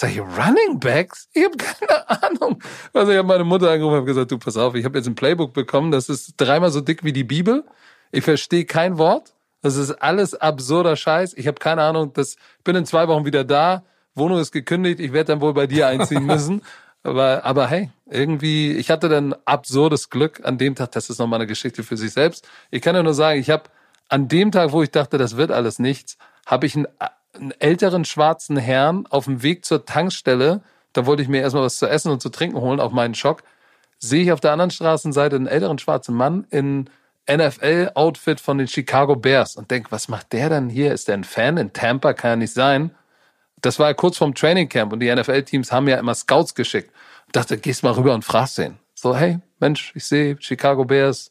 Sag 0.00 0.12
ich, 0.12 0.20
Running 0.20 0.78
Backs? 0.78 1.28
Ich 1.32 1.44
habe 1.44 1.56
keine 1.56 2.08
Ahnung. 2.22 2.62
Also 2.92 3.10
ich 3.10 3.18
habe 3.18 3.26
meine 3.26 3.42
Mutter 3.42 3.68
angerufen 3.68 3.98
und 3.98 4.06
gesagt, 4.06 4.30
du 4.30 4.38
pass 4.38 4.56
auf, 4.56 4.76
ich 4.76 4.84
habe 4.84 4.96
jetzt 4.96 5.08
ein 5.08 5.16
Playbook 5.16 5.52
bekommen, 5.52 5.90
das 5.90 6.08
ist 6.08 6.34
dreimal 6.36 6.70
so 6.70 6.80
dick 6.80 7.02
wie 7.02 7.12
die 7.12 7.24
Bibel. 7.24 7.64
Ich 8.12 8.22
verstehe 8.22 8.64
kein 8.64 8.96
Wort. 8.96 9.34
Das 9.60 9.74
ist 9.74 9.90
alles 9.90 10.36
absurder 10.36 10.94
Scheiß. 10.94 11.34
Ich 11.34 11.48
habe 11.48 11.58
keine 11.58 11.82
Ahnung. 11.82 12.12
Das 12.12 12.36
bin 12.62 12.76
in 12.76 12.86
zwei 12.86 13.08
Wochen 13.08 13.24
wieder 13.24 13.42
da. 13.42 13.82
Wohnung 14.14 14.38
ist 14.38 14.52
gekündigt. 14.52 15.00
Ich 15.00 15.12
werde 15.12 15.32
dann 15.32 15.40
wohl 15.40 15.52
bei 15.52 15.66
dir 15.66 15.88
einziehen 15.88 16.26
müssen. 16.26 16.62
aber, 17.02 17.44
aber 17.44 17.66
hey, 17.66 17.90
irgendwie, 18.06 18.76
ich 18.76 18.92
hatte 18.92 19.08
dann 19.08 19.34
absurdes 19.46 20.10
Glück 20.10 20.42
an 20.44 20.58
dem 20.58 20.76
Tag. 20.76 20.92
Das 20.92 21.10
ist 21.10 21.18
nochmal 21.18 21.40
eine 21.40 21.48
Geschichte 21.48 21.82
für 21.82 21.96
sich 21.96 22.12
selbst. 22.12 22.46
Ich 22.70 22.82
kann 22.82 22.94
ja 22.94 23.02
nur 23.02 23.14
sagen, 23.14 23.40
ich 23.40 23.50
habe 23.50 23.64
an 24.08 24.28
dem 24.28 24.52
Tag, 24.52 24.70
wo 24.70 24.80
ich 24.80 24.92
dachte, 24.92 25.18
das 25.18 25.36
wird 25.36 25.50
alles 25.50 25.80
nichts, 25.80 26.18
habe 26.46 26.66
ich 26.66 26.76
einen 26.76 26.86
einen 27.38 27.52
älteren 27.52 28.04
schwarzen 28.04 28.56
Herrn 28.56 29.06
auf 29.08 29.24
dem 29.24 29.42
Weg 29.42 29.64
zur 29.64 29.84
Tankstelle, 29.84 30.62
da 30.92 31.06
wollte 31.06 31.22
ich 31.22 31.28
mir 31.28 31.40
erstmal 31.40 31.64
was 31.64 31.78
zu 31.78 31.86
essen 31.86 32.10
und 32.10 32.20
zu 32.20 32.28
trinken 32.28 32.60
holen, 32.60 32.80
auf 32.80 32.92
meinen 32.92 33.14
Schock, 33.14 33.42
sehe 33.98 34.22
ich 34.22 34.32
auf 34.32 34.40
der 34.40 34.52
anderen 34.52 34.70
Straßenseite 34.70 35.36
einen 35.36 35.46
älteren 35.46 35.78
schwarzen 35.78 36.14
Mann 36.14 36.46
in 36.50 36.88
NFL-Outfit 37.30 38.40
von 38.40 38.58
den 38.58 38.68
Chicago 38.68 39.14
Bears 39.14 39.56
und 39.56 39.70
denke, 39.70 39.90
was 39.92 40.08
macht 40.08 40.32
der 40.32 40.48
denn 40.48 40.70
hier? 40.70 40.92
Ist 40.92 41.08
der 41.08 41.14
ein 41.14 41.24
Fan 41.24 41.58
in 41.58 41.72
Tampa? 41.72 42.14
Kann 42.14 42.30
ja 42.30 42.36
nicht 42.36 42.54
sein. 42.54 42.94
Das 43.60 43.78
war 43.78 43.88
ja 43.88 43.94
kurz 43.94 44.16
vorm 44.16 44.34
Training 44.34 44.68
Camp 44.68 44.92
und 44.92 45.00
die 45.00 45.14
NFL-Teams 45.14 45.70
haben 45.70 45.88
ja 45.88 45.98
immer 45.98 46.14
Scouts 46.14 46.54
geschickt. 46.54 46.90
Ich 47.26 47.32
dachte, 47.32 47.58
gehst 47.58 47.82
mal 47.82 47.92
rüber 47.92 48.14
und 48.14 48.24
fragst 48.24 48.56
den. 48.58 48.78
So, 48.94 49.14
hey, 49.14 49.40
Mensch, 49.60 49.92
ich 49.94 50.04
sehe 50.04 50.36
Chicago 50.40 50.84
Bears, 50.84 51.30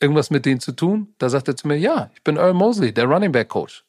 irgendwas 0.00 0.30
mit 0.30 0.44
denen 0.46 0.60
zu 0.60 0.72
tun? 0.72 1.14
Da 1.18 1.28
sagt 1.28 1.48
er 1.48 1.56
zu 1.56 1.68
mir, 1.68 1.78
ja, 1.78 2.10
ich 2.14 2.22
bin 2.22 2.36
Earl 2.36 2.54
Mosley, 2.54 2.92
der 2.92 3.04
Running 3.04 3.32
Back 3.32 3.48
Coach. 3.48 3.85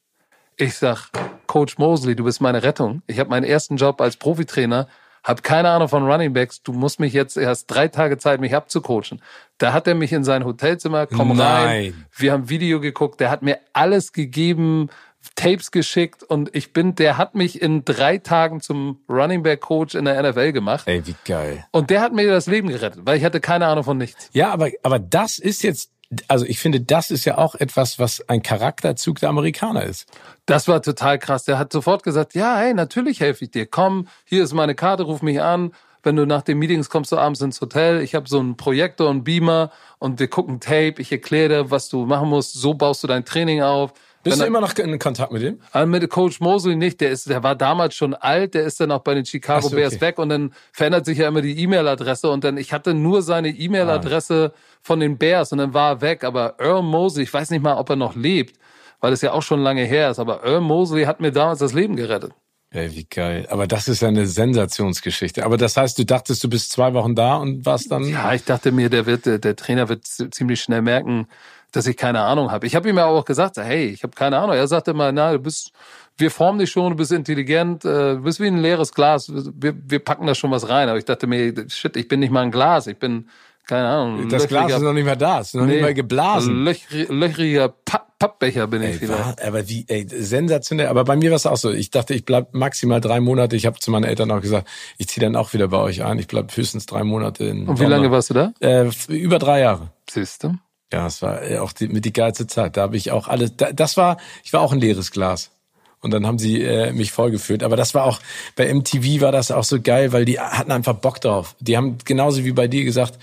Ich 0.59 0.73
sag, 0.73 1.11
Coach 1.45 1.77
Mosley, 1.77 2.15
du 2.15 2.23
bist 2.23 2.41
meine 2.41 2.63
Rettung. 2.63 3.03
Ich 3.05 3.19
habe 3.19 3.29
meinen 3.29 3.43
ersten 3.43 3.77
Job 3.77 4.01
als 4.01 4.17
Profitrainer, 4.17 4.87
habe 5.23 5.43
keine 5.43 5.69
Ahnung 5.69 5.87
von 5.87 6.09
Running 6.09 6.33
Backs. 6.33 6.63
Du 6.63 6.73
musst 6.73 6.99
mich 6.99 7.13
jetzt 7.13 7.37
erst 7.37 7.69
drei 7.69 7.87
Tage 7.89 8.17
Zeit, 8.17 8.41
mich 8.41 8.55
abzucoachen. 8.55 9.21
Da 9.59 9.71
hat 9.71 9.85
er 9.85 9.93
mich 9.93 10.11
in 10.13 10.23
sein 10.23 10.45
Hotelzimmer, 10.45 11.05
komm 11.05 11.37
Nein. 11.37 11.67
rein. 11.67 12.05
Wir 12.11 12.31
haben 12.31 12.49
Video 12.49 12.79
geguckt. 12.79 13.19
Der 13.19 13.29
hat 13.29 13.43
mir 13.43 13.59
alles 13.73 14.13
gegeben, 14.13 14.89
Tapes 15.35 15.69
geschickt 15.69 16.23
und 16.23 16.55
ich 16.55 16.73
bin, 16.73 16.95
der 16.95 17.17
hat 17.17 17.35
mich 17.35 17.61
in 17.61 17.85
drei 17.85 18.17
Tagen 18.17 18.59
zum 18.59 19.01
Running 19.07 19.43
Back 19.43 19.61
Coach 19.61 19.93
in 19.93 20.05
der 20.05 20.23
NFL 20.23 20.53
gemacht. 20.53 20.87
Ey, 20.87 21.05
wie 21.05 21.15
geil. 21.25 21.65
Und 21.71 21.91
der 21.91 22.01
hat 22.01 22.13
mir 22.13 22.27
das 22.27 22.47
Leben 22.47 22.69
gerettet, 22.69 23.01
weil 23.05 23.17
ich 23.17 23.23
hatte 23.23 23.39
keine 23.39 23.67
Ahnung 23.67 23.83
von 23.83 23.97
nichts. 23.97 24.29
Ja, 24.33 24.51
aber, 24.51 24.71
aber 24.81 24.97
das 24.97 25.37
ist 25.37 25.61
jetzt 25.61 25.91
also 26.27 26.45
ich 26.45 26.59
finde, 26.59 26.79
das 26.81 27.11
ist 27.11 27.25
ja 27.25 27.37
auch 27.37 27.55
etwas, 27.55 27.99
was 27.99 28.27
ein 28.29 28.41
Charakterzug 28.41 29.19
der 29.19 29.29
Amerikaner 29.29 29.83
ist. 29.83 30.07
Das 30.45 30.67
war 30.67 30.81
total 30.81 31.19
krass. 31.19 31.43
Der 31.43 31.59
hat 31.59 31.73
sofort 31.73 32.03
gesagt, 32.03 32.33
ja, 32.33 32.57
hey, 32.57 32.73
natürlich 32.73 33.19
helfe 33.19 33.45
ich 33.45 33.51
dir. 33.51 33.65
Komm, 33.65 34.07
hier 34.23 34.43
ist 34.43 34.53
meine 34.53 34.75
Karte, 34.75 35.03
ruf 35.03 35.21
mich 35.21 35.41
an. 35.41 35.71
Wenn 36.03 36.15
du 36.15 36.25
nach 36.25 36.43
den 36.43 36.57
Meetings 36.59 36.89
kommst 36.89 37.11
du 37.11 37.17
abends 37.17 37.41
ins 37.41 37.59
Hotel. 37.59 38.01
Ich 38.01 38.15
habe 38.15 38.29
so 38.29 38.39
einen 38.39 38.55
Projektor 38.55 39.09
und 39.09 39.25
Beamer 39.25 39.71
und 39.99 40.19
wir 40.19 40.29
gucken 40.29 40.61
Tape. 40.61 40.95
Ich 40.99 41.11
erkläre 41.11 41.49
dir, 41.49 41.71
was 41.71 41.89
du 41.89 42.05
machen 42.05 42.29
musst. 42.29 42.53
So 42.53 42.73
baust 42.75 43.03
du 43.03 43.07
dein 43.07 43.25
Training 43.25 43.61
auf. 43.61 43.93
Bist 44.29 44.41
du 44.41 44.45
immer 44.45 44.61
noch 44.61 44.73
in 44.75 44.99
Kontakt 44.99 45.31
mit 45.31 45.41
ihm? 45.41 45.59
Also 45.71 45.87
mit 45.87 46.09
Coach 46.09 46.39
Mosley 46.39 46.75
nicht. 46.75 47.01
Der 47.01 47.11
ist, 47.11 47.29
der 47.29 47.43
war 47.43 47.55
damals 47.55 47.95
schon 47.95 48.13
alt. 48.13 48.53
Der 48.53 48.63
ist 48.63 48.79
dann 48.79 48.91
auch 48.91 49.01
bei 49.01 49.13
den 49.13 49.25
Chicago 49.25 49.67
so, 49.67 49.75
Bears 49.75 49.93
okay. 49.93 50.01
weg 50.01 50.19
und 50.19 50.29
dann 50.29 50.53
verändert 50.71 51.05
sich 51.05 51.17
ja 51.19 51.27
immer 51.27 51.41
die 51.41 51.59
E-Mail-Adresse 51.59 52.29
und 52.29 52.43
dann 52.43 52.57
ich 52.57 52.73
hatte 52.73 52.93
nur 52.93 53.21
seine 53.21 53.49
E-Mail-Adresse 53.49 54.53
ah. 54.53 54.76
Von 54.88 54.99
den 54.99 55.17
Bears 55.17 55.51
und 55.51 55.59
dann 55.59 55.73
war 55.73 55.91
er 55.91 56.01
weg. 56.01 56.23
Aber 56.23 56.55
Earl 56.57 56.81
Mosley, 56.81 57.23
ich 57.23 57.33
weiß 57.33 57.51
nicht 57.51 57.61
mal, 57.61 57.75
ob 57.75 57.89
er 57.89 57.95
noch 57.95 58.15
lebt, 58.15 58.57
weil 58.99 59.13
es 59.13 59.21
ja 59.21 59.33
auch 59.33 59.43
schon 59.43 59.59
lange 59.59 59.83
her 59.83 60.09
ist. 60.09 60.17
Aber 60.17 60.43
Earl 60.43 60.61
Mosley 60.61 61.03
hat 61.03 61.19
mir 61.19 61.31
damals 61.31 61.59
das 61.59 61.73
Leben 61.73 61.95
gerettet. 61.95 62.31
Ey, 62.69 62.93
wie 62.95 63.05
geil. 63.05 63.47
Aber 63.49 63.65
das 63.65 63.88
ist 63.88 64.01
ja 64.01 64.09
eine 64.09 64.25
Sensationsgeschichte. 64.25 65.45
Aber 65.45 65.57
das 65.57 65.77
heißt, 65.77 65.97
du 65.99 66.05
dachtest, 66.05 66.43
du 66.43 66.49
bist 66.49 66.71
zwei 66.71 66.93
Wochen 66.93 67.15
da 67.15 67.35
und 67.35 67.65
warst 67.65 67.91
dann. 67.91 68.03
Ja, 68.03 68.33
ich 68.33 68.43
dachte 68.43 68.71
mir, 68.71 68.89
der 68.89 69.05
wird, 69.05 69.25
der, 69.25 69.55
Trainer 69.55 69.88
wird 69.88 70.05
ziemlich 70.05 70.61
schnell 70.61 70.81
merken, 70.81 71.27
dass 71.71 71.88
ich 71.88 71.95
keine 71.95 72.21
Ahnung 72.21 72.51
habe. 72.51 72.65
Ich 72.65 72.75
habe 72.75 72.89
ihm 72.89 72.97
ja 72.97 73.05
auch 73.05 73.23
gesagt, 73.23 73.57
hey, 73.57 73.85
ich 73.85 74.03
habe 74.03 74.15
keine 74.15 74.38
Ahnung. 74.38 74.55
Er 74.55 74.67
sagte 74.67 74.91
immer, 74.91 75.11
na, 75.11 75.31
du 75.31 75.39
bist, 75.39 75.71
wir 76.17 76.29
formen 76.29 76.59
dich 76.59 76.71
schon, 76.71 76.91
du 76.91 76.97
bist 76.97 77.11
intelligent, 77.11 77.85
äh, 77.85 78.15
du 78.15 78.21
bist 78.23 78.39
wie 78.41 78.47
ein 78.47 78.57
leeres 78.57 78.93
Glas. 78.93 79.31
Wir, 79.33 79.73
wir 79.75 79.99
packen 79.99 80.27
da 80.27 80.35
schon 80.35 80.51
was 80.51 80.67
rein. 80.67 80.89
Aber 80.89 80.97
ich 80.97 81.05
dachte 81.05 81.25
mir, 81.25 81.53
shit, 81.69 81.95
ich 81.95 82.09
bin 82.09 82.19
nicht 82.19 82.31
mal 82.31 82.41
ein 82.43 82.51
Glas, 82.51 82.88
ich 82.88 82.97
bin 82.97 83.29
keine 83.68 83.88
Ahnung. 83.88 84.30
Das 84.30 84.47
Glas 84.47 84.72
ist 84.72 84.82
noch 84.82 84.93
nicht 84.93 85.03
mehr 85.03 85.15
da, 85.15 85.39
ist 85.39 85.53
noch 85.53 85.65
nee, 85.65 85.74
nicht 85.74 85.82
mehr 85.82 85.93
geblasen. 85.93 86.63
Löchri, 86.63 87.05
löchriger 87.09 87.68
Papp, 87.70 88.18
Pappbecher 88.18 88.65
bin 88.68 88.82
ey, 88.82 88.95
ich 88.95 89.01
wieder. 89.01 89.20
War, 89.20 89.36
aber 89.45 89.68
wie, 89.68 89.86
ey, 89.88 90.07
sensationell. 90.09 90.88
Aber 90.88 91.03
bei 91.03 91.15
mir 91.15 91.30
war 91.30 91.36
es 91.36 91.45
auch 91.45 91.57
so. 91.57 91.72
Ich 91.72 91.91
dachte, 91.91 92.13
ich 92.13 92.26
bleib 92.26 92.53
maximal 92.53 93.01
drei 93.01 93.20
Monate. 93.20 93.55
Ich 93.55 93.65
habe 93.65 93.78
zu 93.80 93.91
meinen 93.91 94.05
Eltern 94.05 94.32
auch 94.32 94.41
gesagt, 94.41 94.68
ich 94.97 95.07
ziehe 95.09 95.24
dann 95.24 95.36
auch 95.36 95.53
wieder 95.53 95.68
bei 95.68 95.78
euch 95.78 96.03
ein. 96.03 96.18
Ich 96.18 96.28
bleib 96.28 96.55
höchstens 96.55 96.86
drei 96.86 97.03
Monate 97.03 97.43
in. 97.43 97.68
Und 97.68 97.80
wie 97.80 97.86
lange 97.86 98.09
warst 98.09 98.30
du 98.30 98.34
da? 98.34 98.53
Äh, 98.59 98.89
über 99.09 99.38
drei 99.38 99.59
Jahre. 99.59 99.91
Siehst 100.09 100.43
du? 100.45 100.55
Ja, 100.91 101.05
es 101.05 101.22
war 101.22 101.41
auch 101.61 101.74
die, 101.74 101.89
mit 101.89 102.05
die 102.05 102.13
geilste 102.13 102.47
Zeit. 102.47 102.78
Da 102.78 102.84
habe 102.84 102.95
ich 102.95 103.11
auch 103.11 103.28
alles. 103.28 103.55
Da, 103.57 103.74
das 103.74 103.97
war, 103.97 104.18
ich 104.43 104.53
war 104.53 104.61
auch 104.61 104.72
ein 104.72 104.80
leeres 104.80 105.11
Glas. 105.11 105.51
Und 105.99 106.11
dann 106.11 106.26
haben 106.26 106.39
sie 106.39 106.61
äh, 106.61 106.93
mich 106.93 107.11
vollgeführt. 107.11 107.63
Aber 107.63 107.76
das 107.76 107.93
war 107.93 108.05
auch, 108.05 108.20
bei 108.55 108.74
MTV 108.74 109.22
war 109.22 109.32
das 109.32 109.51
auch 109.51 109.63
so 109.63 109.82
geil, 109.82 110.13
weil 110.13 110.26
die 110.26 110.39
hatten 110.39 110.72
einfach 110.72 110.93
Bock 110.93 111.20
drauf. 111.22 111.55
Die 111.59 111.76
haben 111.76 111.97
genauso 112.05 112.45
wie 112.45 112.51
bei 112.51 112.68
dir 112.68 112.84
gesagt, 112.84 113.20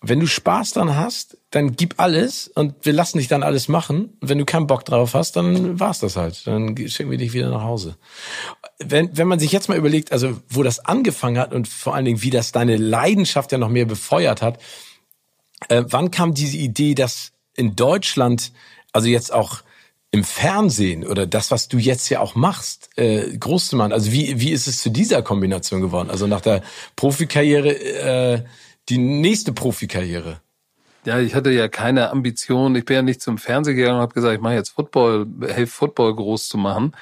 wenn 0.00 0.20
du 0.20 0.26
Spaß 0.26 0.72
dran 0.72 0.94
hast, 0.94 1.38
dann 1.50 1.74
gib 1.74 1.98
alles 1.98 2.46
und 2.48 2.74
wir 2.82 2.92
lassen 2.92 3.18
dich 3.18 3.26
dann 3.26 3.42
alles 3.42 3.68
machen. 3.68 4.16
Wenn 4.20 4.38
du 4.38 4.44
keinen 4.44 4.68
Bock 4.68 4.84
drauf 4.84 5.14
hast, 5.14 5.34
dann 5.34 5.80
war's 5.80 5.98
das 5.98 6.16
halt. 6.16 6.46
Dann 6.46 6.76
schicken 6.88 7.10
wir 7.10 7.18
dich 7.18 7.32
wieder 7.32 7.50
nach 7.50 7.62
Hause. 7.62 7.96
Wenn, 8.78 9.16
wenn 9.16 9.26
man 9.26 9.40
sich 9.40 9.50
jetzt 9.50 9.68
mal 9.68 9.76
überlegt, 9.76 10.12
also 10.12 10.40
wo 10.48 10.62
das 10.62 10.78
angefangen 10.84 11.38
hat 11.38 11.52
und 11.52 11.66
vor 11.66 11.96
allen 11.96 12.04
Dingen, 12.04 12.22
wie 12.22 12.30
das 12.30 12.52
deine 12.52 12.76
Leidenschaft 12.76 13.50
ja 13.50 13.58
noch 13.58 13.70
mehr 13.70 13.86
befeuert 13.86 14.40
hat, 14.40 14.60
äh, 15.68 15.82
wann 15.88 16.12
kam 16.12 16.32
diese 16.32 16.58
Idee, 16.58 16.94
dass 16.94 17.32
in 17.56 17.74
Deutschland, 17.74 18.52
also 18.92 19.08
jetzt 19.08 19.32
auch 19.32 19.62
im 20.12 20.22
Fernsehen 20.22 21.04
oder 21.04 21.26
das, 21.26 21.50
was 21.50 21.68
du 21.68 21.76
jetzt 21.76 22.08
ja 22.08 22.20
auch 22.20 22.36
machst, 22.36 22.90
äh, 22.96 23.36
groß 23.36 23.68
zu 23.68 23.76
machen? 23.76 23.92
Also 23.92 24.12
wie, 24.12 24.40
wie 24.40 24.52
ist 24.52 24.68
es 24.68 24.80
zu 24.80 24.90
dieser 24.90 25.22
Kombination 25.22 25.80
geworden? 25.80 26.08
Also 26.08 26.28
nach 26.28 26.40
der 26.40 26.62
Profikarriere 26.94 27.72
äh, 27.72 28.44
die 28.88 28.98
nächste 28.98 29.52
Profikarriere? 29.52 30.40
Ja, 31.04 31.18
ich 31.18 31.34
hatte 31.34 31.50
ja 31.50 31.68
keine 31.68 32.10
Ambition. 32.10 32.74
Ich 32.74 32.84
bin 32.84 32.96
ja 32.96 33.02
nicht 33.02 33.22
zum 33.22 33.38
Fernsehen 33.38 33.76
gegangen 33.76 33.96
und 33.96 34.02
habe 34.02 34.14
gesagt, 34.14 34.34
ich 34.34 34.40
mache 34.40 34.54
jetzt 34.54 34.70
Football, 34.70 35.26
helfe 35.42 35.72
Football 35.72 36.14
groß 36.14 36.48
zu 36.48 36.58
machen. 36.58 36.92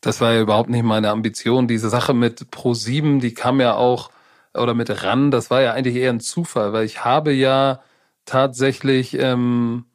Das 0.00 0.20
war 0.20 0.32
ja 0.32 0.40
überhaupt 0.40 0.70
nicht 0.70 0.82
meine 0.82 1.10
Ambition. 1.10 1.68
Diese 1.68 1.88
Sache 1.88 2.14
mit 2.14 2.50
Pro 2.50 2.74
7, 2.74 3.20
die 3.20 3.32
kam 3.32 3.60
ja 3.60 3.74
auch, 3.74 4.10
oder 4.54 4.74
mit 4.74 5.02
RAN, 5.02 5.30
das 5.30 5.50
war 5.50 5.62
ja 5.62 5.72
eigentlich 5.72 5.96
eher 5.96 6.10
ein 6.10 6.20
Zufall, 6.20 6.72
weil 6.72 6.84
ich 6.84 7.04
habe 7.04 7.32
ja 7.32 7.80
tatsächlich 8.24 9.18
ähm, 9.18 9.86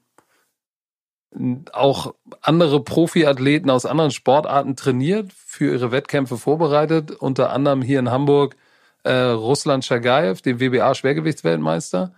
auch 1.74 2.16
andere 2.42 2.84
Profiathleten 2.84 3.70
aus 3.70 3.86
anderen 3.86 4.12
Sportarten 4.12 4.76
trainiert, 4.76 5.32
für 5.34 5.74
ihre 5.74 5.92
Wettkämpfe 5.92 6.38
vorbereitet, 6.38 7.12
unter 7.12 7.52
anderem 7.52 7.82
hier 7.82 8.00
in 8.00 8.10
Hamburg 8.10 8.56
äh, 9.04 9.14
Russland 9.14 9.86
Chagayev, 9.86 10.42
den 10.42 10.60
WBA-Schwergewichtsweltmeister. 10.60 12.14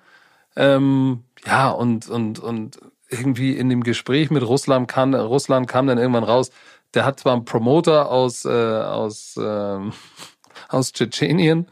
Ähm, 0.56 1.24
ja, 1.46 1.70
und, 1.70 2.10
und, 2.10 2.40
und 2.40 2.80
irgendwie 3.10 3.58
in 3.58 3.70
dem 3.70 3.84
Gespräch 3.84 4.32
mit 4.32 4.44
Russland 4.44 4.88
kam, 4.88 5.14
Russland 5.14 5.68
kam 5.68 5.88
dann 5.88 5.98
irgendwann 5.98 6.24
raus, 6.24 6.52
der 6.94 7.06
hat 7.06 7.20
zwar 7.20 7.34
einen 7.34 7.46
Promoter 7.46 8.10
aus, 8.10 8.46
äh, 8.46 8.50
aus, 8.50 9.38
äh, 9.38 9.80
aus 10.70 10.92
Tschetschenien, 10.94 11.68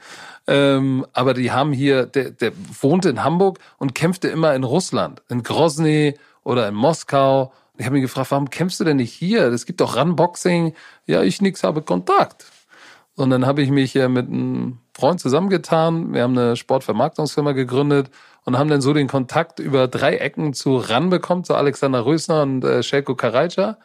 ähm, 0.47 1.05
aber 1.13 1.33
die 1.33 1.51
haben 1.51 1.73
hier, 1.73 2.05
der, 2.05 2.31
der 2.31 2.51
wohnte 2.81 3.09
in 3.09 3.23
Hamburg 3.23 3.59
und 3.77 3.95
kämpfte 3.95 4.29
immer 4.29 4.55
in 4.55 4.63
Russland, 4.63 5.21
in 5.29 5.43
Grozny 5.43 6.15
oder 6.43 6.67
in 6.67 6.73
Moskau. 6.75 7.53
Ich 7.77 7.85
habe 7.85 7.93
mich 7.93 8.01
gefragt, 8.01 8.31
warum 8.31 8.49
kämpfst 8.49 8.79
du 8.79 8.83
denn 8.83 8.97
nicht 8.97 9.13
hier? 9.13 9.43
Es 9.43 9.65
gibt 9.65 9.79
doch 9.79 9.95
Runboxing. 9.95 10.73
Ja, 11.05 11.21
ich 11.21 11.41
nix 11.41 11.63
habe 11.63 11.81
Kontakt. 11.81 12.45
Und 13.15 13.29
dann 13.29 13.45
habe 13.45 13.61
ich 13.61 13.69
mich 13.69 13.95
äh, 13.95 14.09
mit 14.09 14.27
einem 14.27 14.79
Freund 14.99 15.19
zusammengetan. 15.19 16.13
Wir 16.13 16.23
haben 16.23 16.37
eine 16.37 16.55
Sportvermarktungsfirma 16.55 17.53
gegründet 17.53 18.11
und 18.45 18.57
haben 18.57 18.69
dann 18.69 18.81
so 18.81 18.93
den 18.93 19.07
Kontakt 19.07 19.59
über 19.59 19.87
drei 19.87 20.17
Ecken 20.17 20.53
zu 20.53 20.77
RAN 20.77 21.09
bekommen, 21.09 21.43
zu 21.43 21.55
Alexander 21.55 22.05
Rösner 22.05 22.43
und 22.43 22.63
äh, 22.63 22.83
Shelko 22.83 23.15
Karajca. 23.15 23.77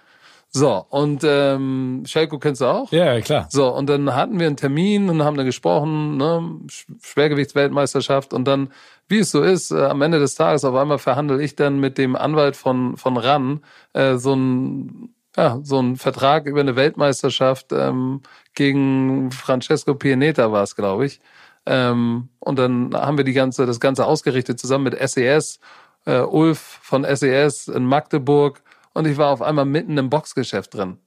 So, 0.51 0.87
und 0.89 1.23
ähm, 1.25 2.05
Shelko 2.07 2.39
kennst 2.39 2.61
du 2.61 2.67
auch? 2.67 2.93
Ja, 2.93 3.21
klar. 3.21 3.49
So, 3.51 3.75
und 3.75 3.89
dann 3.89 4.15
hatten 4.15 4.39
wir 4.39 4.47
einen 4.47 4.57
Termin 4.57 5.09
und 5.11 5.25
haben 5.25 5.37
dann 5.37 5.47
gesprochen, 5.47 6.17
ne, 6.17 6.61
Schwergewichtsweltmeisterschaft 7.03 8.33
und 8.33 8.45
dann, 8.45 8.71
wie 9.09 9.19
es 9.19 9.33
so 9.33 9.43
ist, 9.43 9.73
äh, 9.73 9.85
am 9.85 10.01
Ende 10.03 10.21
des 10.21 10.37
Tages 10.37 10.65
auf 10.65 10.77
einmal 10.77 10.99
verhandle 10.99 11.43
ich 11.43 11.57
dann 11.57 11.81
mit 11.81 11.99
dem 11.99 12.15
Anwalt 12.15 12.55
von, 12.55 12.97
von 12.97 13.17
RAN 13.17 13.63
äh, 13.95 14.17
so 14.17 14.35
ein 14.35 15.14
ja, 15.37 15.59
so 15.63 15.81
ein 15.81 15.97
Vertrag 15.97 16.47
über 16.47 16.61
eine 16.61 16.77
Weltmeisterschaft 16.77 17.73
ähm, 17.73 18.23
gegen 18.55 19.31
Francesco 19.33 19.95
Pianeta 19.95 20.53
war 20.53 20.63
es, 20.63 20.77
glaube 20.77 21.07
ich. 21.07 21.21
Ähm, 21.67 22.29
und 22.41 22.59
dann 22.59 22.95
haben 22.95 23.17
wir 23.17 23.25
die 23.25 23.33
ganze, 23.33 23.67
das 23.67 23.81
Ganze 23.81 24.07
ausgerichtet 24.07 24.61
zusammen 24.61 24.85
mit 24.85 24.99
SES, 24.99 25.61
e 26.07 26.19
äh, 26.19 26.21
Ulf 26.21 26.59
von 26.83 27.05
SES 27.05 27.69
e 27.69 27.73
in 27.73 27.87
Magdeburg. 27.87 28.63
Und 28.93 29.07
ich 29.07 29.17
war 29.17 29.31
auf 29.31 29.43
einmal 29.43 29.65
mitten 29.65 29.99
im 29.99 30.11
Boxgeschäft 30.11 30.75
drin 30.75 30.99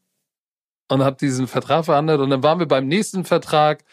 und 0.90 1.04
habe 1.04 1.18
diesen 1.18 1.48
Vertrag 1.48 1.86
verhandelt. 1.86 2.20
Und 2.20 2.30
dann 2.30 2.44
waren 2.44 2.60
wir 2.60 2.68
beim 2.68 2.88
nächsten 2.88 3.24
Vertrag 3.24 3.84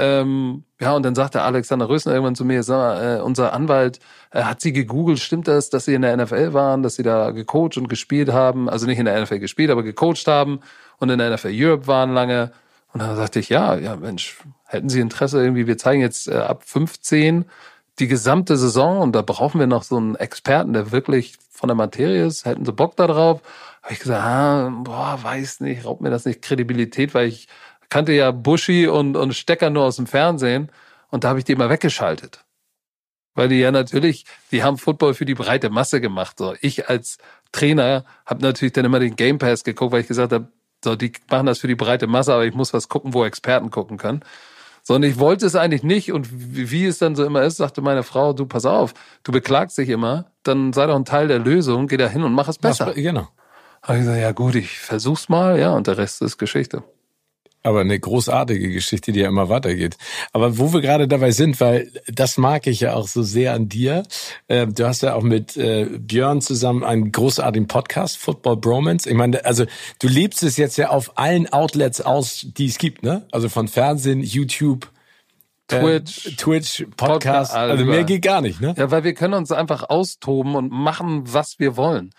ähm, 0.00 0.64
ja, 0.80 0.94
und 0.94 1.04
dann 1.04 1.14
sagte 1.14 1.42
Alexander 1.42 1.88
Rösner 1.88 2.12
irgendwann 2.12 2.34
zu 2.34 2.44
mir, 2.44 2.62
sag, 2.62 3.18
äh, 3.18 3.20
unser 3.20 3.52
Anwalt, 3.52 4.00
äh, 4.30 4.42
hat 4.42 4.60
sie 4.60 4.72
gegoogelt, 4.72 5.18
stimmt 5.18 5.46
das, 5.46 5.68
dass 5.68 5.84
sie 5.84 5.94
in 5.94 6.02
der 6.02 6.16
NFL 6.16 6.54
waren, 6.54 6.82
dass 6.82 6.96
sie 6.96 7.02
da 7.02 7.30
gecoacht 7.30 7.76
und 7.76 7.88
gespielt 7.88 8.32
haben, 8.32 8.70
also 8.70 8.86
nicht 8.86 8.98
in 8.98 9.04
der 9.04 9.20
NFL 9.20 9.38
gespielt, 9.38 9.70
aber 9.70 9.82
gecoacht 9.82 10.26
haben 10.26 10.60
und 10.98 11.10
in 11.10 11.18
der 11.18 11.34
NFL 11.34 11.52
Europe 11.52 11.86
waren 11.86 12.14
lange. 12.14 12.52
Und 12.92 13.00
dann 13.02 13.14
sagte 13.16 13.38
ich, 13.38 13.50
ja, 13.50 13.76
ja, 13.76 13.94
Mensch, 13.96 14.38
hätten 14.64 14.88
Sie 14.88 15.00
Interesse 15.00 15.40
irgendwie, 15.40 15.66
wir 15.66 15.78
zeigen 15.78 16.00
jetzt 16.00 16.28
äh, 16.28 16.36
ab 16.36 16.62
15 16.64 17.44
die 17.98 18.08
gesamte 18.08 18.56
Saison 18.56 19.00
und 19.00 19.12
da 19.14 19.22
brauchen 19.22 19.60
wir 19.60 19.66
noch 19.66 19.82
so 19.82 19.96
einen 19.98 20.16
Experten, 20.16 20.72
der 20.72 20.90
wirklich 20.90 21.36
von 21.50 21.68
der 21.68 21.76
Materie 21.76 22.24
ist, 22.24 22.46
hätten 22.46 22.64
Sie 22.64 22.72
Bock 22.72 22.96
da 22.96 23.06
drauf? 23.06 23.42
Habe 23.82 23.92
ich 23.92 24.00
gesagt, 24.00 24.24
ah, 24.24 24.70
boah, 24.82 25.18
weiß 25.22 25.60
nicht, 25.60 25.84
raubt 25.84 26.00
mir 26.00 26.10
das 26.10 26.24
nicht 26.24 26.42
Kredibilität, 26.42 27.14
weil 27.14 27.28
ich 27.28 27.48
kannte 27.90 28.12
ja 28.12 28.30
Buschi 28.30 28.86
und, 28.86 29.16
und 29.16 29.34
Stecker 29.34 29.70
nur 29.70 29.84
aus 29.84 29.96
dem 29.96 30.06
Fernsehen 30.06 30.70
und 31.10 31.24
da 31.24 31.28
habe 31.28 31.38
ich 31.40 31.44
die 31.44 31.52
immer 31.52 31.68
weggeschaltet. 31.68 32.44
Weil 33.34 33.48
die 33.48 33.60
ja 33.60 33.70
natürlich, 33.70 34.24
die 34.50 34.62
haben 34.62 34.78
Football 34.78 35.14
für 35.14 35.24
die 35.24 35.34
breite 35.34 35.70
Masse 35.70 36.00
gemacht. 36.00 36.38
So, 36.38 36.54
ich 36.60 36.88
als 36.88 37.18
Trainer 37.52 38.04
habe 38.26 38.42
natürlich 38.42 38.72
dann 38.72 38.84
immer 38.84 38.98
den 38.98 39.16
Game 39.16 39.38
Pass 39.38 39.64
geguckt, 39.64 39.92
weil 39.92 40.00
ich 40.00 40.08
gesagt 40.08 40.32
habe, 40.32 40.48
so, 40.82 40.96
die 40.96 41.12
machen 41.30 41.46
das 41.46 41.58
für 41.58 41.68
die 41.68 41.74
breite 41.74 42.06
Masse, 42.06 42.32
aber 42.32 42.46
ich 42.46 42.54
muss 42.54 42.72
was 42.72 42.88
gucken, 42.88 43.12
wo 43.12 43.24
Experten 43.24 43.70
gucken 43.70 43.98
können. 43.98 44.24
So, 44.82 44.94
und 44.94 45.02
ich 45.02 45.18
wollte 45.18 45.46
es 45.46 45.54
eigentlich 45.54 45.82
nicht. 45.82 46.10
Und 46.12 46.28
wie, 46.30 46.86
es 46.86 46.98
dann 46.98 47.14
so 47.14 47.24
immer 47.24 47.42
ist, 47.42 47.58
sagte 47.58 47.82
meine 47.82 48.02
Frau, 48.02 48.32
du 48.32 48.46
pass 48.46 48.64
auf, 48.64 48.94
du 49.22 49.32
beklagst 49.32 49.76
dich 49.76 49.90
immer, 49.90 50.32
dann 50.42 50.72
sei 50.72 50.86
doch 50.86 50.96
ein 50.96 51.04
Teil 51.04 51.28
der 51.28 51.38
Lösung, 51.38 51.86
geh 51.86 51.98
da 51.98 52.08
hin 52.08 52.22
und 52.22 52.32
mach 52.32 52.48
es 52.48 52.58
besser. 52.58 52.88
Was, 52.88 52.94
genau. 52.94 53.28
Habe 53.82 53.98
ich 53.98 54.04
gesagt, 54.04 54.20
ja 54.20 54.32
gut, 54.32 54.54
ich 54.54 54.78
versuch's 54.78 55.28
mal, 55.28 55.58
ja, 55.58 55.72
und 55.72 55.86
der 55.86 55.98
Rest 55.98 56.22
ist 56.22 56.38
Geschichte. 56.38 56.82
Aber 57.62 57.80
eine 57.80 57.98
großartige 57.98 58.70
Geschichte, 58.70 59.12
die 59.12 59.20
ja 59.20 59.28
immer 59.28 59.50
weitergeht. 59.50 59.98
Aber 60.32 60.56
wo 60.56 60.72
wir 60.72 60.80
gerade 60.80 61.06
dabei 61.06 61.30
sind, 61.30 61.60
weil 61.60 61.90
das 62.06 62.38
mag 62.38 62.66
ich 62.66 62.80
ja 62.80 62.94
auch 62.94 63.06
so 63.06 63.22
sehr 63.22 63.52
an 63.52 63.68
dir. 63.68 64.02
Äh, 64.48 64.66
du 64.66 64.86
hast 64.86 65.02
ja 65.02 65.14
auch 65.14 65.22
mit 65.22 65.56
äh, 65.58 65.84
Björn 65.84 66.40
zusammen 66.40 66.84
einen 66.84 67.12
großartigen 67.12 67.68
Podcast, 67.68 68.16
Football 68.16 68.56
Bromance. 68.56 69.08
Ich 69.08 69.14
meine, 69.14 69.44
also 69.44 69.66
du 70.00 70.08
lebst 70.08 70.42
es 70.42 70.56
jetzt 70.56 70.78
ja 70.78 70.88
auf 70.88 71.18
allen 71.18 71.52
Outlets 71.52 72.00
aus, 72.00 72.46
die 72.56 72.66
es 72.66 72.78
gibt, 72.78 73.02
ne? 73.02 73.26
Also 73.30 73.50
von 73.50 73.68
Fernsehen, 73.68 74.22
YouTube, 74.22 74.90
äh, 75.70 75.80
Twitch, 75.80 76.26
äh, 76.26 76.30
Twitch, 76.36 76.86
Podcast, 76.96 77.52
Podcast 77.52 77.54
also 77.54 77.84
mehr 77.84 78.04
geht 78.04 78.22
gar 78.22 78.40
nicht, 78.40 78.60
ne? 78.60 78.74
Ja, 78.76 78.90
weil 78.90 79.04
wir 79.04 79.14
können 79.14 79.34
uns 79.34 79.52
einfach 79.52 79.88
austoben 79.88 80.54
und 80.54 80.70
machen, 80.70 81.24
was 81.26 81.58
wir 81.58 81.76
wollen. 81.76 82.10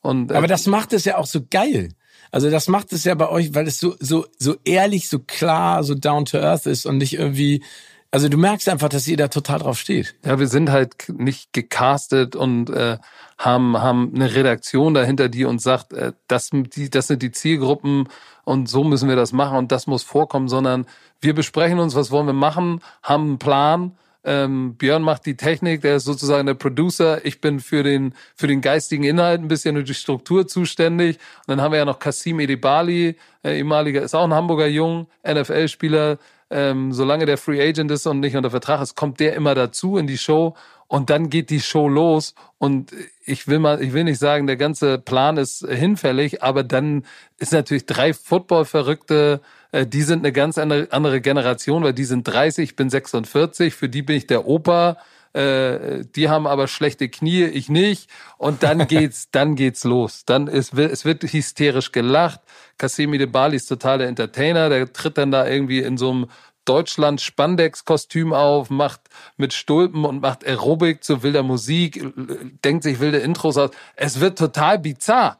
Und, 0.00 0.30
äh, 0.30 0.34
Aber 0.34 0.46
das 0.46 0.66
macht 0.66 0.92
es 0.92 1.04
ja 1.04 1.18
auch 1.18 1.26
so 1.26 1.40
geil. 1.48 1.90
Also 2.30 2.50
das 2.50 2.68
macht 2.68 2.92
es 2.92 3.04
ja 3.04 3.14
bei 3.14 3.28
euch, 3.28 3.54
weil 3.54 3.66
es 3.66 3.78
so, 3.78 3.94
so, 4.00 4.26
so 4.38 4.56
ehrlich, 4.64 5.08
so 5.08 5.18
klar, 5.18 5.82
so 5.84 5.94
down 5.94 6.24
to 6.24 6.38
earth 6.38 6.66
ist 6.66 6.86
und 6.86 6.98
nicht 6.98 7.14
irgendwie, 7.14 7.62
also 8.10 8.28
du 8.28 8.38
merkst 8.38 8.68
einfach, 8.68 8.88
dass 8.88 9.06
ihr 9.08 9.16
da 9.16 9.28
total 9.28 9.60
drauf 9.60 9.78
steht. 9.78 10.14
Ja, 10.24 10.38
wir 10.38 10.48
sind 10.48 10.70
halt 10.70 10.94
nicht 11.08 11.52
gecastet 11.52 12.36
und 12.36 12.70
äh, 12.70 12.98
haben, 13.38 13.76
haben 13.78 14.12
eine 14.14 14.34
Redaktion 14.34 14.94
dahinter, 14.94 15.28
die 15.28 15.44
uns 15.44 15.62
sagt, 15.62 15.92
äh, 15.92 16.12
das, 16.26 16.50
die, 16.52 16.90
das 16.90 17.06
sind 17.06 17.22
die 17.22 17.32
Zielgruppen 17.32 18.08
und 18.44 18.68
so 18.68 18.84
müssen 18.84 19.08
wir 19.08 19.16
das 19.16 19.32
machen 19.32 19.58
und 19.58 19.72
das 19.72 19.86
muss 19.86 20.02
vorkommen, 20.02 20.48
sondern 20.48 20.86
wir 21.20 21.34
besprechen 21.34 21.78
uns, 21.78 21.94
was 21.94 22.10
wollen 22.10 22.26
wir 22.26 22.32
machen, 22.32 22.80
haben 23.02 23.24
einen 23.24 23.38
Plan 23.38 23.92
ähm, 24.24 24.74
Björn 24.74 25.02
macht 25.02 25.26
die 25.26 25.36
Technik, 25.36 25.80
der 25.82 25.96
ist 25.96 26.04
sozusagen 26.04 26.46
der 26.46 26.54
Producer. 26.54 27.24
Ich 27.24 27.40
bin 27.40 27.60
für 27.60 27.82
den, 27.82 28.14
für 28.34 28.46
den 28.46 28.60
geistigen 28.60 29.04
Inhalt 29.04 29.40
ein 29.40 29.48
bisschen 29.48 29.76
und 29.76 29.88
die 29.88 29.94
Struktur 29.94 30.46
zuständig. 30.46 31.18
Und 31.46 31.48
dann 31.48 31.60
haben 31.60 31.72
wir 31.72 31.78
ja 31.78 31.84
noch 31.84 31.98
Kasim 31.98 32.40
Edibali, 32.40 33.16
äh, 33.44 33.58
ehemaliger, 33.58 34.02
ist 34.02 34.14
auch 34.14 34.24
ein 34.24 34.34
Hamburger 34.34 34.66
Jung, 34.66 35.06
NFL-Spieler. 35.26 36.18
Ähm, 36.50 36.92
solange 36.92 37.26
der 37.26 37.36
Free 37.36 37.60
Agent 37.60 37.90
ist 37.90 38.06
und 38.06 38.20
nicht 38.20 38.36
unter 38.36 38.50
Vertrag 38.50 38.80
ist, 38.80 38.96
kommt 38.96 39.20
der 39.20 39.34
immer 39.34 39.54
dazu 39.54 39.98
in 39.98 40.06
die 40.06 40.18
Show 40.18 40.54
und 40.86 41.10
dann 41.10 41.28
geht 41.28 41.50
die 41.50 41.60
Show 41.60 41.88
los 41.88 42.34
und 42.56 42.92
ich 43.28 43.48
will 43.48 43.58
mal, 43.58 43.82
ich 43.82 43.92
will 43.92 44.04
nicht 44.04 44.18
sagen, 44.18 44.46
der 44.46 44.56
ganze 44.56 44.98
Plan 44.98 45.36
ist 45.36 45.66
hinfällig, 45.68 46.42
aber 46.42 46.64
dann 46.64 47.04
ist 47.38 47.52
natürlich 47.52 47.86
drei 47.86 48.12
Football-Verrückte 48.12 49.40
äh, 49.72 49.86
die 49.86 50.02
sind 50.02 50.20
eine 50.20 50.32
ganz 50.32 50.58
andere 50.58 51.20
Generation, 51.20 51.82
weil 51.82 51.92
die 51.92 52.04
sind 52.04 52.26
30, 52.26 52.70
ich 52.70 52.76
bin 52.76 52.90
46, 52.90 53.74
für 53.74 53.88
die 53.88 54.02
bin 54.02 54.16
ich 54.16 54.26
der 54.26 54.46
Opa. 54.46 54.96
Äh, 55.34 56.04
die 56.16 56.30
haben 56.30 56.46
aber 56.46 56.68
schlechte 56.68 57.08
Knie, 57.08 57.44
ich 57.44 57.68
nicht. 57.68 58.08
Und 58.38 58.62
dann 58.62 58.86
geht's, 58.88 59.30
dann 59.30 59.56
geht's 59.56 59.84
los. 59.84 60.24
Dann 60.24 60.46
ist, 60.46 60.74
es 60.74 61.04
wird 61.04 61.22
hysterisch 61.22 61.92
gelacht. 61.92 62.40
Kassemi 62.78 63.18
de 63.18 63.26
Bali 63.26 63.56
ist 63.56 63.66
total 63.66 63.98
der 63.98 64.08
Entertainer. 64.08 64.68
Der 64.68 64.92
tritt 64.92 65.18
dann 65.18 65.30
da 65.30 65.46
irgendwie 65.46 65.80
in 65.80 65.98
so 65.98 66.10
einem 66.10 66.26
Deutschland 66.68 67.20
Spandex-Kostüm 67.20 68.32
auf, 68.32 68.70
macht 68.70 69.00
mit 69.36 69.52
Stulpen 69.54 70.04
und 70.04 70.20
macht 70.20 70.46
Aerobik 70.46 71.02
zu 71.02 71.22
wilder 71.22 71.42
Musik, 71.42 72.04
denkt 72.64 72.82
sich 72.82 73.00
wilde 73.00 73.18
Intros 73.18 73.56
aus. 73.56 73.70
Es 73.96 74.20
wird 74.20 74.38
total 74.38 74.78
bizarr. 74.78 75.38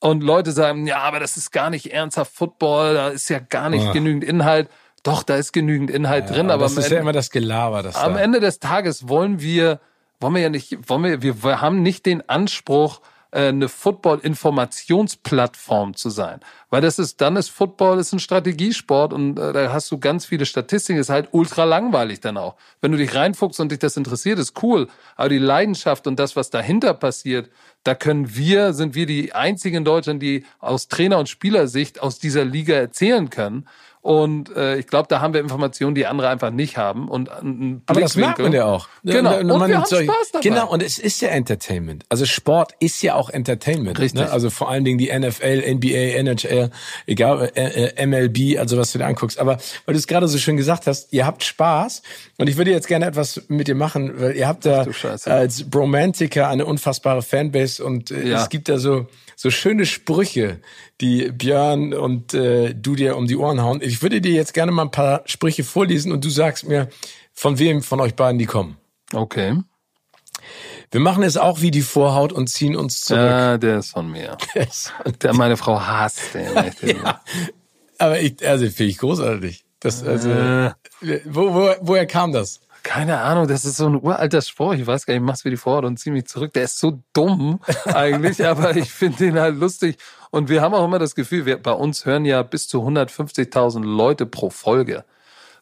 Und 0.00 0.22
Leute 0.22 0.52
sagen, 0.52 0.86
ja, 0.86 0.98
aber 0.98 1.20
das 1.20 1.36
ist 1.36 1.50
gar 1.50 1.70
nicht 1.70 1.92
ernsthaft 1.92 2.34
Football, 2.34 2.94
da 2.94 3.08
ist 3.08 3.28
ja 3.30 3.38
gar 3.38 3.70
nicht 3.70 3.86
Ah. 3.86 3.92
genügend 3.92 4.24
Inhalt. 4.24 4.68
Doch, 5.02 5.22
da 5.22 5.36
ist 5.36 5.52
genügend 5.52 5.90
Inhalt 5.90 6.30
drin, 6.30 6.50
aber 6.50 6.64
das 6.64 6.72
am 6.72 6.78
ist 6.78 6.84
Ende, 6.86 6.94
ja 6.96 7.00
immer 7.02 7.12
das 7.12 7.30
Gelaber. 7.30 7.82
Das 7.82 7.96
am 7.96 8.14
da. 8.14 8.20
Ende 8.20 8.40
des 8.40 8.58
Tages 8.58 9.08
wollen 9.08 9.40
wir, 9.40 9.80
wollen 10.20 10.34
wir 10.34 10.42
ja 10.42 10.48
nicht, 10.50 10.88
wollen 10.88 11.04
wir, 11.04 11.42
wir, 11.42 11.60
haben 11.60 11.82
nicht 11.82 12.06
den 12.06 12.26
Anspruch, 12.28 13.00
eine 13.34 13.68
Football-Informationsplattform 13.68 15.94
zu 15.94 16.10
sein. 16.10 16.40
Weil 16.70 16.82
das 16.82 16.98
ist, 16.98 17.20
dann 17.20 17.36
ist 17.36 17.50
Football 17.50 17.98
ist 17.98 18.12
ein 18.12 18.20
Strategiesport 18.20 19.12
und 19.12 19.38
äh, 19.38 19.52
da 19.52 19.72
hast 19.72 19.90
du 19.90 19.98
ganz 19.98 20.26
viele 20.26 20.46
Statistiken, 20.46 21.00
ist 21.00 21.10
halt 21.10 21.28
ultra 21.32 21.64
langweilig 21.64 22.20
dann 22.20 22.36
auch. 22.36 22.54
Wenn 22.80 22.92
du 22.92 22.98
dich 22.98 23.12
reinfuchst 23.14 23.60
und 23.60 23.72
dich 23.72 23.80
das 23.80 23.96
interessiert, 23.96 24.38
ist 24.38 24.62
cool. 24.62 24.88
Aber 25.16 25.28
die 25.28 25.38
Leidenschaft 25.38 26.06
und 26.06 26.18
das, 26.18 26.36
was 26.36 26.50
dahinter 26.50 26.94
passiert, 26.94 27.50
da 27.82 27.94
können 27.94 28.34
wir, 28.34 28.72
sind 28.72 28.94
wir 28.94 29.06
die 29.06 29.34
einzigen 29.34 29.78
in 29.78 29.84
Deutschland, 29.84 30.22
die 30.22 30.44
aus 30.58 30.88
Trainer- 30.88 31.18
und 31.18 31.28
Spielersicht 31.28 32.00
aus 32.00 32.18
dieser 32.18 32.44
Liga 32.44 32.74
erzählen 32.74 33.30
können. 33.30 33.66
Und 34.04 34.54
äh, 34.54 34.76
ich 34.76 34.86
glaube, 34.86 35.06
da 35.08 35.22
haben 35.22 35.32
wir 35.32 35.40
Informationen, 35.40 35.94
die 35.94 36.04
andere 36.04 36.28
einfach 36.28 36.50
nicht 36.50 36.76
haben. 36.76 37.08
Und 37.08 37.30
einen 37.30 37.80
Aber 37.86 38.02
das 38.02 38.16
merkt 38.16 38.38
man 38.38 38.52
ja 38.52 38.66
auch. 38.66 38.86
Genau. 39.02 39.38
Und, 39.38 39.50
Und 39.50 39.58
man 39.60 39.70
wir 39.70 39.78
haben 39.78 39.86
soll- 39.86 40.04
Spaß 40.04 40.32
dabei. 40.32 40.42
Genau, 40.42 40.70
und 40.70 40.82
es 40.82 40.98
ist 40.98 41.22
ja 41.22 41.30
Entertainment. 41.30 42.04
Also 42.10 42.26
Sport 42.26 42.72
ist 42.80 43.02
ja 43.02 43.14
auch 43.14 43.30
Entertainment. 43.30 43.98
Richtig. 43.98 44.20
Ne? 44.20 44.30
Also 44.30 44.50
vor 44.50 44.68
allen 44.68 44.84
Dingen 44.84 44.98
die 44.98 45.08
NFL, 45.10 45.62
NBA, 45.76 46.18
NHL, 46.18 46.70
egal, 47.06 47.50
äh, 47.54 47.86
äh, 47.94 48.06
MLB, 48.06 48.58
also 48.58 48.76
was 48.76 48.92
du 48.92 48.98
dir 48.98 49.06
anguckst. 49.06 49.38
Aber 49.38 49.56
weil 49.86 49.94
du 49.94 49.98
es 49.98 50.06
gerade 50.06 50.28
so 50.28 50.36
schön 50.36 50.58
gesagt 50.58 50.86
hast, 50.86 51.10
ihr 51.14 51.24
habt 51.24 51.42
Spaß. 51.42 52.02
Und 52.36 52.50
ich 52.50 52.58
würde 52.58 52.72
jetzt 52.72 52.88
gerne 52.88 53.06
etwas 53.06 53.40
mit 53.48 53.68
dir 53.68 53.74
machen, 53.74 54.20
weil 54.20 54.36
ihr 54.36 54.46
habt 54.46 54.66
da 54.66 54.84
als 55.24 55.70
Bromantiker 55.70 56.48
eine 56.50 56.66
unfassbare 56.66 57.22
Fanbase 57.22 57.82
und 57.82 58.10
äh, 58.10 58.28
Ja. 58.28 58.42
es 58.42 58.50
gibt 58.50 58.68
da 58.68 58.76
so 58.76 59.06
so 59.36 59.50
schöne 59.50 59.84
Sprüche, 59.84 60.60
die 61.00 61.30
Björn 61.32 61.92
und 61.92 62.34
äh, 62.34 62.74
du 62.74 62.94
dir 62.94 63.16
um 63.16 63.26
die 63.26 63.36
Ohren 63.36 63.60
hauen. 63.60 63.80
Ich 63.82 64.02
würde 64.02 64.20
dir 64.20 64.32
jetzt 64.32 64.54
gerne 64.54 64.72
mal 64.72 64.82
ein 64.82 64.90
paar 64.90 65.22
Sprüche 65.26 65.64
vorlesen 65.64 66.12
und 66.12 66.24
du 66.24 66.30
sagst 66.30 66.66
mir, 66.66 66.88
von 67.32 67.58
wem 67.58 67.82
von 67.82 68.00
euch 68.00 68.14
beiden 68.14 68.38
die 68.38 68.46
kommen. 68.46 68.76
Okay. 69.12 69.56
Wir 70.90 71.00
machen 71.00 71.22
es 71.24 71.36
auch 71.36 71.60
wie 71.60 71.70
die 71.70 71.82
Vorhaut 71.82 72.32
und 72.32 72.48
ziehen 72.48 72.76
uns 72.76 73.00
zurück. 73.00 73.22
Ja, 73.22 73.58
der 73.58 73.78
ist 73.78 73.90
von 73.90 74.10
mir. 74.10 74.36
Der, 75.22 75.34
meine 75.34 75.56
Frau 75.56 75.80
hasst 75.80 76.34
den. 76.34 76.52
ja. 77.02 77.20
Aber 77.98 78.20
ich, 78.20 78.46
also 78.46 78.66
finde 78.66 78.90
ich 78.90 78.98
großartig. 78.98 79.64
Das, 79.80 80.02
also, 80.04 80.30
Äh. 80.30 80.70
wo, 81.24 81.52
wo, 81.54 81.74
woher 81.80 82.06
kam 82.06 82.32
das? 82.32 82.60
Keine 82.84 83.22
Ahnung, 83.22 83.48
das 83.48 83.64
ist 83.64 83.78
so 83.78 83.86
ein 83.86 83.96
uralter 83.96 84.42
Spruch. 84.42 84.74
Ich 84.74 84.86
weiß 84.86 85.06
gar 85.06 85.14
nicht, 85.14 85.22
ich 85.22 85.26
mach's 85.26 85.44
wie 85.46 85.50
die 85.50 85.56
Vorhaut 85.56 85.86
und 85.86 85.98
zieh 85.98 86.10
mich 86.10 86.26
zurück. 86.26 86.52
Der 86.52 86.64
ist 86.64 86.78
so 86.78 87.02
dumm 87.14 87.58
eigentlich, 87.86 88.46
aber 88.46 88.76
ich 88.76 88.92
finde 88.92 89.18
den 89.18 89.40
halt 89.40 89.56
lustig. 89.58 89.96
Und 90.30 90.50
wir 90.50 90.60
haben 90.60 90.74
auch 90.74 90.84
immer 90.84 90.98
das 90.98 91.14
Gefühl, 91.14 91.46
wir, 91.46 91.56
bei 91.56 91.72
uns 91.72 92.04
hören 92.04 92.26
ja 92.26 92.42
bis 92.42 92.68
zu 92.68 92.82
150.000 92.82 93.82
Leute 93.82 94.26
pro 94.26 94.50
Folge. 94.50 95.04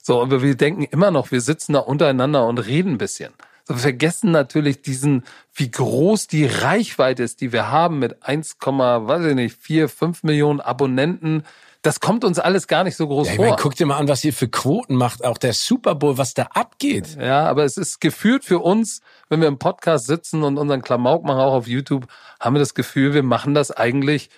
So, 0.03 0.21
aber 0.21 0.43
wir 0.43 0.57
denken 0.57 0.83
immer 0.83 1.13
noch, 1.13 1.31
wir 1.31 1.41
sitzen 1.41 1.75
da 1.75 1.79
untereinander 1.79 2.45
und 2.45 2.59
reden 2.59 2.95
ein 2.95 2.99
bisschen. 2.99 3.33
So, 3.63 3.75
wir 3.75 3.81
vergessen 3.81 4.33
natürlich 4.33 4.83
diesen, 4.83 5.23
wie 5.55 5.71
groß 5.71 6.27
die 6.27 6.47
Reichweite 6.47 7.23
ist, 7.23 7.41
die 7.41 7.53
wir 7.53 7.71
haben 7.71 8.01
mit 8.01 8.25
1, 8.25 8.57
weiß 8.61 9.27
ich 9.27 9.35
nicht, 9.37 9.57
4, 9.63 9.89
5 9.89 10.25
Millionen 10.25 10.61
Abonnenten. 10.61 11.45
Das 11.83 11.99
kommt 11.99 12.25
uns 12.25 12.39
alles 12.39 12.69
gar 12.69 12.85
nicht 12.85 12.97
so 12.97 13.09
groß 13.09 13.27
Ja, 13.27 13.33
ich 13.33 13.37
vor. 13.37 13.45
meine, 13.47 13.57
guck 13.61 13.75
dir 13.75 13.87
mal 13.87 13.97
an, 13.97 14.07
was 14.07 14.25
ihr 14.25 14.33
für 14.33 14.49
Quoten 14.49 14.95
macht. 14.95 15.25
Auch 15.25 15.37
der 15.37 15.53
Super 15.53 15.97
Bowl, 15.97 16.17
was 16.17 16.33
da 16.33 16.45
abgeht. 16.55 17.17
Ja, 17.21 17.49
aber 17.49 17.65
es 17.65 17.77
ist 17.77 18.01
gefühlt 18.01 18.45
für 18.45 18.61
uns, 18.61 19.01
wenn 19.29 19.41
wir 19.41 19.49
im 19.49 19.59
Podcast 19.59 20.07
sitzen 20.07 20.45
und 20.45 20.59
unseren 20.59 20.81
Klamauk 20.83 21.25
machen, 21.25 21.41
auch 21.41 21.55
auf 21.55 21.67
YouTube, 21.67 22.07
haben 22.39 22.55
wir 22.55 22.61
das 22.61 22.75
Gefühl, 22.75 23.15
wir 23.15 23.25
machen 23.25 23.55
das 23.55 23.73
eigentlich 23.73 24.31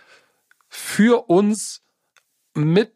für 0.68 1.28
uns 1.28 1.82
mit 2.55 2.92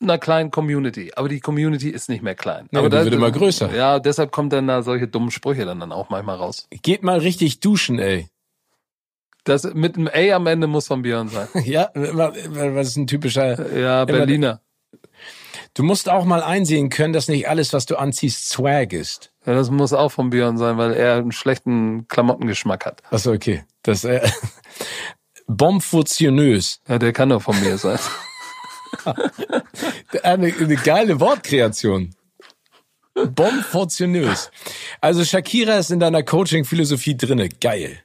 einer 0.00 0.18
kleinen 0.18 0.50
Community. 0.50 1.12
Aber 1.14 1.28
die 1.28 1.40
Community 1.40 1.90
ist 1.90 2.08
nicht 2.08 2.22
mehr 2.22 2.34
klein. 2.34 2.68
Nee, 2.70 2.78
aber 2.78 2.88
die 2.88 2.96
wird 2.96 3.14
immer 3.14 3.30
größer. 3.30 3.74
Ja, 3.74 3.98
deshalb 3.98 4.32
kommt 4.32 4.52
dann 4.52 4.66
da 4.66 4.82
solche 4.82 5.06
dummen 5.06 5.30
Sprüche 5.30 5.64
dann, 5.64 5.80
dann 5.80 5.92
auch 5.92 6.08
manchmal 6.10 6.36
raus. 6.36 6.66
Geht 6.70 7.02
mal 7.02 7.18
richtig 7.18 7.60
duschen, 7.60 7.98
ey. 7.98 8.28
Das 9.44 9.64
mit 9.74 9.96
einem 9.96 10.08
A 10.08 10.36
am 10.36 10.46
Ende 10.46 10.66
muss 10.66 10.86
von 10.86 11.02
Björn 11.02 11.28
sein. 11.28 11.48
Ja, 11.64 11.90
was 11.94 12.88
ist 12.88 12.96
ein 12.96 13.06
typischer. 13.06 13.76
Ja, 13.76 14.04
Berliner. 14.04 14.60
Du 15.74 15.82
musst 15.82 16.08
auch 16.08 16.24
mal 16.24 16.42
einsehen 16.42 16.90
können, 16.90 17.12
dass 17.12 17.28
nicht 17.28 17.48
alles, 17.48 17.72
was 17.72 17.86
du 17.86 17.96
anziehst, 17.96 18.50
Swag 18.50 18.92
ist. 18.92 19.32
Ja, 19.46 19.54
das 19.54 19.70
muss 19.70 19.92
auch 19.92 20.10
von 20.10 20.30
Björn 20.30 20.58
sein, 20.58 20.76
weil 20.76 20.92
er 20.92 21.16
einen 21.16 21.32
schlechten 21.32 22.06
Klamottengeschmack 22.08 22.84
hat. 22.84 23.02
Achso, 23.10 23.32
okay. 23.32 23.64
Das, 23.82 24.04
äh, 24.04 24.20
Bombfusionös. 25.46 26.80
Ja, 26.86 26.98
der 26.98 27.12
kann 27.12 27.30
doch 27.30 27.42
von 27.42 27.58
mir 27.60 27.78
sein. 27.78 27.98
Eine, 30.22 30.54
eine 30.54 30.76
geile 30.76 31.18
Wortkreation. 31.18 32.14
Bombfusionös. 33.14 34.50
Also 35.00 35.24
Shakira 35.24 35.78
ist 35.78 35.90
in 35.90 35.98
deiner 35.98 36.22
Coaching-Philosophie 36.22 37.16
drinne. 37.16 37.48
Geil. 37.48 37.98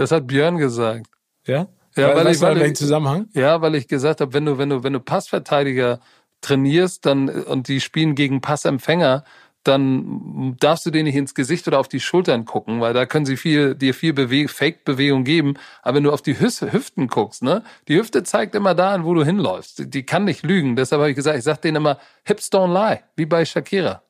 Das 0.00 0.12
hat 0.12 0.26
Björn 0.28 0.56
gesagt. 0.56 1.08
Ja? 1.46 1.68
Ja, 1.94 2.16
weil 2.16 2.24
weißt 2.24 2.36
ich- 2.42 2.48
weil 2.48 2.62
ich- 2.62 2.74
Zusammenhang? 2.74 3.26
Ja, 3.34 3.60
weil 3.60 3.74
ich 3.74 3.86
gesagt 3.86 4.22
habe, 4.22 4.32
wenn 4.32 4.46
du, 4.46 4.56
wenn 4.56 4.70
du, 4.70 4.82
wenn 4.82 4.94
du 4.94 5.00
Passverteidiger 5.00 6.00
trainierst, 6.40 7.04
dann 7.04 7.28
und 7.28 7.68
die 7.68 7.82
spielen 7.82 8.14
gegen 8.14 8.40
Passempfänger, 8.40 9.24
dann 9.64 10.56
darfst 10.58 10.86
du 10.86 10.90
denen 10.90 11.04
nicht 11.04 11.16
ins 11.16 11.34
Gesicht 11.34 11.68
oder 11.68 11.78
auf 11.78 11.88
die 11.88 12.00
Schultern 12.00 12.46
gucken, 12.46 12.80
weil 12.80 12.94
da 12.94 13.04
können 13.04 13.26
sie 13.26 13.36
viel, 13.36 13.74
dir 13.74 13.92
viel 13.92 14.14
Bewe 14.14 14.48
Fake-Bewegung 14.48 15.24
geben. 15.24 15.54
Aber 15.82 15.96
wenn 15.96 16.04
du 16.04 16.12
auf 16.12 16.22
die 16.22 16.38
Hüs 16.40 16.62
Hüften 16.62 17.08
guckst, 17.08 17.42
ne, 17.42 17.62
die 17.86 17.96
Hüfte 17.96 18.22
zeigt 18.22 18.54
immer 18.54 18.74
dahin, 18.74 19.04
wo 19.04 19.12
du 19.12 19.22
hinläufst. 19.22 19.78
Die, 19.78 19.90
die 19.90 20.02
kann 20.04 20.24
nicht 20.24 20.44
lügen. 20.44 20.76
Deshalb 20.76 21.00
habe 21.00 21.10
ich 21.10 21.16
gesagt, 21.16 21.36
ich 21.36 21.44
sag 21.44 21.60
denen 21.60 21.76
immer, 21.76 21.98
Hips 22.24 22.50
don't 22.50 22.72
lie, 22.72 23.00
wie 23.16 23.26
bei 23.26 23.44
Shakira. 23.44 24.02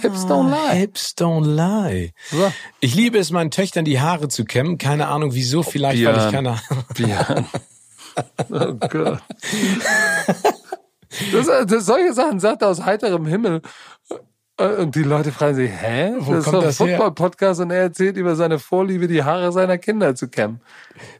Hips 0.00 0.24
don't 0.26 0.50
lie. 0.50 0.76
Hips 0.78 1.14
don't 1.18 1.46
lie. 1.46 2.12
So. 2.30 2.52
Ich 2.80 2.94
liebe 2.94 3.18
es, 3.18 3.30
meinen 3.30 3.50
Töchtern 3.50 3.84
die 3.84 4.00
Haare 4.00 4.28
zu 4.28 4.44
kämmen. 4.44 4.78
Keine 4.78 5.08
Ahnung 5.08 5.34
wieso, 5.34 5.62
vielleicht 5.62 6.04
weil 6.04 6.16
ich 6.16 6.30
Björn. 6.30 6.32
keine 6.32 6.60
Björn. 6.94 7.46
Oh 8.50 8.74
Gott. 8.74 9.22
Das, 11.32 11.46
das, 11.66 11.86
solche 11.86 12.12
Sachen 12.12 12.40
sagt 12.40 12.60
er 12.60 12.68
aus 12.68 12.84
heiterem 12.84 13.26
Himmel. 13.26 13.62
Und 14.82 14.94
die 14.94 15.02
Leute 15.02 15.32
fragen 15.32 15.54
sich, 15.54 15.70
hä? 15.70 16.12
Wo 16.18 16.32
das 16.32 16.40
ist 16.40 16.44
kommt 16.44 16.56
doch 16.62 16.68
ein? 16.68 16.72
Football-Podcast 16.72 17.60
und 17.60 17.70
er 17.70 17.82
erzählt 17.82 18.16
über 18.16 18.36
seine 18.36 18.58
Vorliebe, 18.58 19.08
die 19.08 19.22
Haare 19.24 19.52
seiner 19.52 19.78
Kinder 19.78 20.14
zu 20.14 20.28
kämmen. 20.28 20.60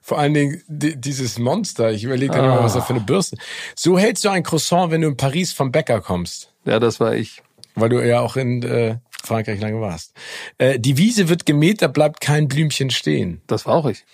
Vor 0.01 0.19
allen 0.19 0.35
Dingen 0.35 0.63
di- 0.69 0.97
dieses 0.97 1.39
Monster. 1.39 1.91
Ich 1.93 2.05
überlege 2.05 2.33
dann 2.35 2.45
immer, 2.45 2.63
was 2.63 2.75
er 2.75 2.83
für 2.83 2.95
eine 2.95 3.03
Bürste. 3.03 3.37
So 3.75 3.99
hältst 3.99 4.25
du 4.25 4.29
ein 4.29 4.43
Croissant, 4.43 4.91
wenn 4.91 5.01
du 5.01 5.09
in 5.09 5.17
Paris 5.17 5.53
vom 5.53 5.73
Bäcker 5.73 6.01
kommst. 6.01 6.53
Ja, 6.65 6.79
das 6.79 7.01
war 7.01 7.15
ich. 7.15 7.43
Weil 7.75 7.89
du 7.89 8.07
ja 8.07 8.21
auch 8.21 8.37
in 8.37 8.63
äh, 8.63 8.97
Frankreich 9.25 9.61
lange 9.61 9.81
warst. 9.81 10.13
Äh, 10.59 10.79
die 10.79 10.99
Wiese 10.99 11.29
wird 11.29 11.47
gemäht, 11.47 11.81
da 11.83 11.89
bleibt 11.89 12.21
kein 12.21 12.49
Blümchen 12.49 12.91
stehen. 12.91 13.41
Das 13.47 13.67
war 13.67 13.75
auch 13.75 13.87
ich. 13.87 14.05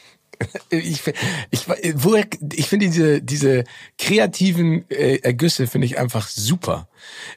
Ich, 0.71 1.03
ich, 1.51 1.67
woher, 1.95 2.27
ich 2.53 2.69
finde 2.69 2.87
diese, 2.87 3.23
diese 3.23 3.65
kreativen 3.99 4.89
äh, 4.91 5.17
Ergüsse 5.17 5.67
finde 5.67 5.87
ich 5.87 5.99
einfach 5.99 6.29
super. 6.29 6.89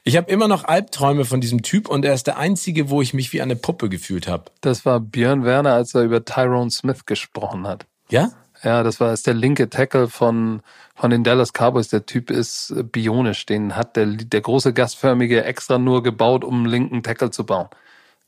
Ich 0.04 0.16
habe 0.16 0.30
immer 0.30 0.48
noch 0.48 0.64
Albträume 0.64 1.24
von 1.24 1.40
diesem 1.40 1.62
Typ 1.62 1.88
und 1.88 2.04
er 2.04 2.14
ist 2.14 2.26
der 2.26 2.38
einzige, 2.38 2.90
wo 2.90 3.02
ich 3.02 3.14
mich 3.14 3.32
wie 3.32 3.42
eine 3.42 3.56
Puppe 3.56 3.88
gefühlt 3.88 4.28
habe. 4.28 4.50
Das 4.60 4.84
war 4.84 5.00
Björn 5.00 5.44
Werner, 5.44 5.74
als 5.74 5.94
er 5.94 6.02
über 6.02 6.24
Tyrone 6.24 6.70
Smith 6.70 7.06
gesprochen 7.06 7.66
hat. 7.66 7.86
Ja? 8.08 8.30
Ja, 8.62 8.82
das 8.82 9.00
war 9.00 9.12
ist 9.12 9.26
der 9.26 9.34
linke 9.34 9.68
Tackle 9.70 10.08
von 10.08 10.62
von 10.94 11.10
den 11.10 11.24
Dallas 11.24 11.52
Cowboys. 11.52 11.88
Der 11.88 12.06
Typ 12.06 12.30
ist 12.30 12.70
äh, 12.70 12.82
bionisch. 12.84 13.46
Den 13.46 13.74
hat 13.76 13.96
der 13.96 14.06
der 14.06 14.40
große 14.40 14.72
gastförmige 14.72 15.42
extra 15.44 15.78
nur 15.78 16.02
gebaut, 16.02 16.44
um 16.44 16.58
einen 16.58 16.66
linken 16.66 17.02
Tackle 17.02 17.30
zu 17.30 17.44
bauen. 17.44 17.68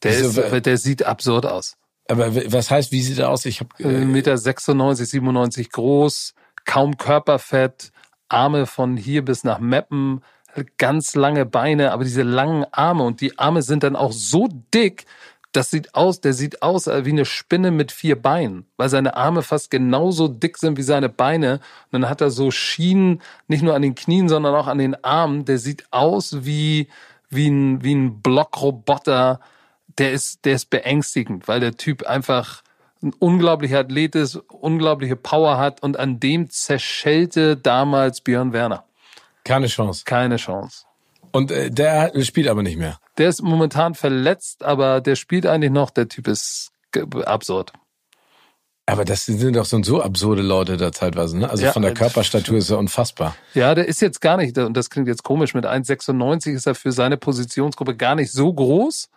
Der 0.02 0.18
ist, 0.18 0.36
der 0.36 0.76
sieht 0.76 1.04
absurd 1.04 1.46
aus. 1.46 1.76
Aber 2.08 2.34
was 2.52 2.70
heißt, 2.70 2.92
wie 2.92 3.02
sieht 3.02 3.18
er 3.18 3.30
aus? 3.30 3.44
Ich 3.46 3.60
habe 3.60 3.70
Äh, 3.78 4.04
Meter 4.04 4.36
96, 4.36 5.08
97 5.08 5.70
groß, 5.70 6.34
kaum 6.64 6.96
Körperfett, 6.96 7.92
Arme 8.28 8.66
von 8.66 8.96
hier 8.96 9.24
bis 9.24 9.44
nach 9.44 9.58
Meppen, 9.58 10.22
ganz 10.78 11.14
lange 11.14 11.46
Beine, 11.46 11.92
aber 11.92 12.04
diese 12.04 12.22
langen 12.22 12.64
Arme 12.72 13.04
und 13.04 13.20
die 13.20 13.38
Arme 13.38 13.62
sind 13.62 13.82
dann 13.82 13.96
auch 13.96 14.12
so 14.12 14.48
dick, 14.72 15.06
das 15.54 15.70
sieht 15.70 15.94
aus, 15.94 16.20
der 16.20 16.34
sieht 16.34 16.62
aus 16.62 16.88
äh, 16.88 17.04
wie 17.04 17.10
eine 17.10 17.24
Spinne 17.24 17.70
mit 17.70 17.92
vier 17.92 18.20
Beinen, 18.20 18.66
weil 18.76 18.88
seine 18.88 19.16
Arme 19.16 19.42
fast 19.42 19.70
genauso 19.70 20.26
dick 20.26 20.58
sind 20.58 20.76
wie 20.76 20.82
seine 20.82 21.08
Beine. 21.08 21.60
Und 21.92 22.02
dann 22.02 22.10
hat 22.10 22.20
er 22.20 22.30
so 22.30 22.50
Schienen, 22.50 23.22
nicht 23.46 23.62
nur 23.62 23.74
an 23.74 23.82
den 23.82 23.94
Knien, 23.94 24.28
sondern 24.28 24.54
auch 24.54 24.66
an 24.66 24.78
den 24.78 25.02
Armen. 25.04 25.44
Der 25.44 25.58
sieht 25.58 25.84
aus 25.92 26.44
wie, 26.44 26.88
wie 27.30 27.48
ein, 27.48 27.84
wie 27.84 27.94
ein 27.94 28.20
Blockroboter. 28.20 29.38
Der 29.98 30.12
ist, 30.12 30.44
der 30.44 30.54
ist 30.54 30.70
beängstigend, 30.70 31.46
weil 31.48 31.60
der 31.60 31.76
Typ 31.76 32.04
einfach 32.04 32.62
ein 33.02 33.12
unglaublicher 33.12 33.80
Athlet 33.80 34.14
ist, 34.14 34.36
unglaubliche 34.36 35.16
Power 35.16 35.58
hat 35.58 35.82
und 35.82 35.98
an 35.98 36.20
dem 36.20 36.50
zerschellte 36.50 37.56
damals 37.56 38.20
Björn 38.20 38.52
Werner. 38.52 38.84
keine 39.44 39.66
Chance. 39.66 40.04
Keine 40.04 40.36
Chance. 40.36 40.84
Und 41.30 41.50
äh, 41.50 41.70
der 41.70 42.12
spielt 42.22 42.48
aber 42.48 42.62
nicht 42.62 42.78
mehr. 42.78 42.98
Der 43.18 43.28
ist 43.28 43.42
momentan 43.42 43.94
verletzt, 43.94 44.64
aber 44.64 45.00
der 45.00 45.16
spielt 45.16 45.46
eigentlich 45.46 45.72
noch. 45.72 45.90
Der 45.90 46.08
Typ 46.08 46.28
ist 46.28 46.72
absurd. 47.24 47.72
Aber 48.86 49.04
das 49.04 49.24
sind 49.24 49.56
doch 49.56 49.64
so 49.64 50.02
absurde 50.02 50.42
Leute 50.42 50.76
da 50.76 50.92
zeitweise, 50.92 51.38
ne? 51.38 51.48
Also 51.48 51.64
ja, 51.64 51.72
von 51.72 51.82
der 51.82 51.94
Körperstatur 51.94 52.58
ist 52.58 52.70
er 52.70 52.78
unfassbar. 52.78 53.34
Ja, 53.54 53.74
der 53.74 53.88
ist 53.88 54.02
jetzt 54.02 54.20
gar 54.20 54.36
nicht, 54.36 54.58
und 54.58 54.76
das 54.76 54.90
klingt 54.90 55.08
jetzt 55.08 55.22
komisch, 55.22 55.54
mit 55.54 55.64
1,96 55.64 56.52
ist 56.52 56.66
er 56.66 56.74
für 56.74 56.92
seine 56.92 57.16
Positionsgruppe 57.16 57.96
gar 57.96 58.14
nicht 58.14 58.30
so 58.30 58.52
groß. 58.52 59.08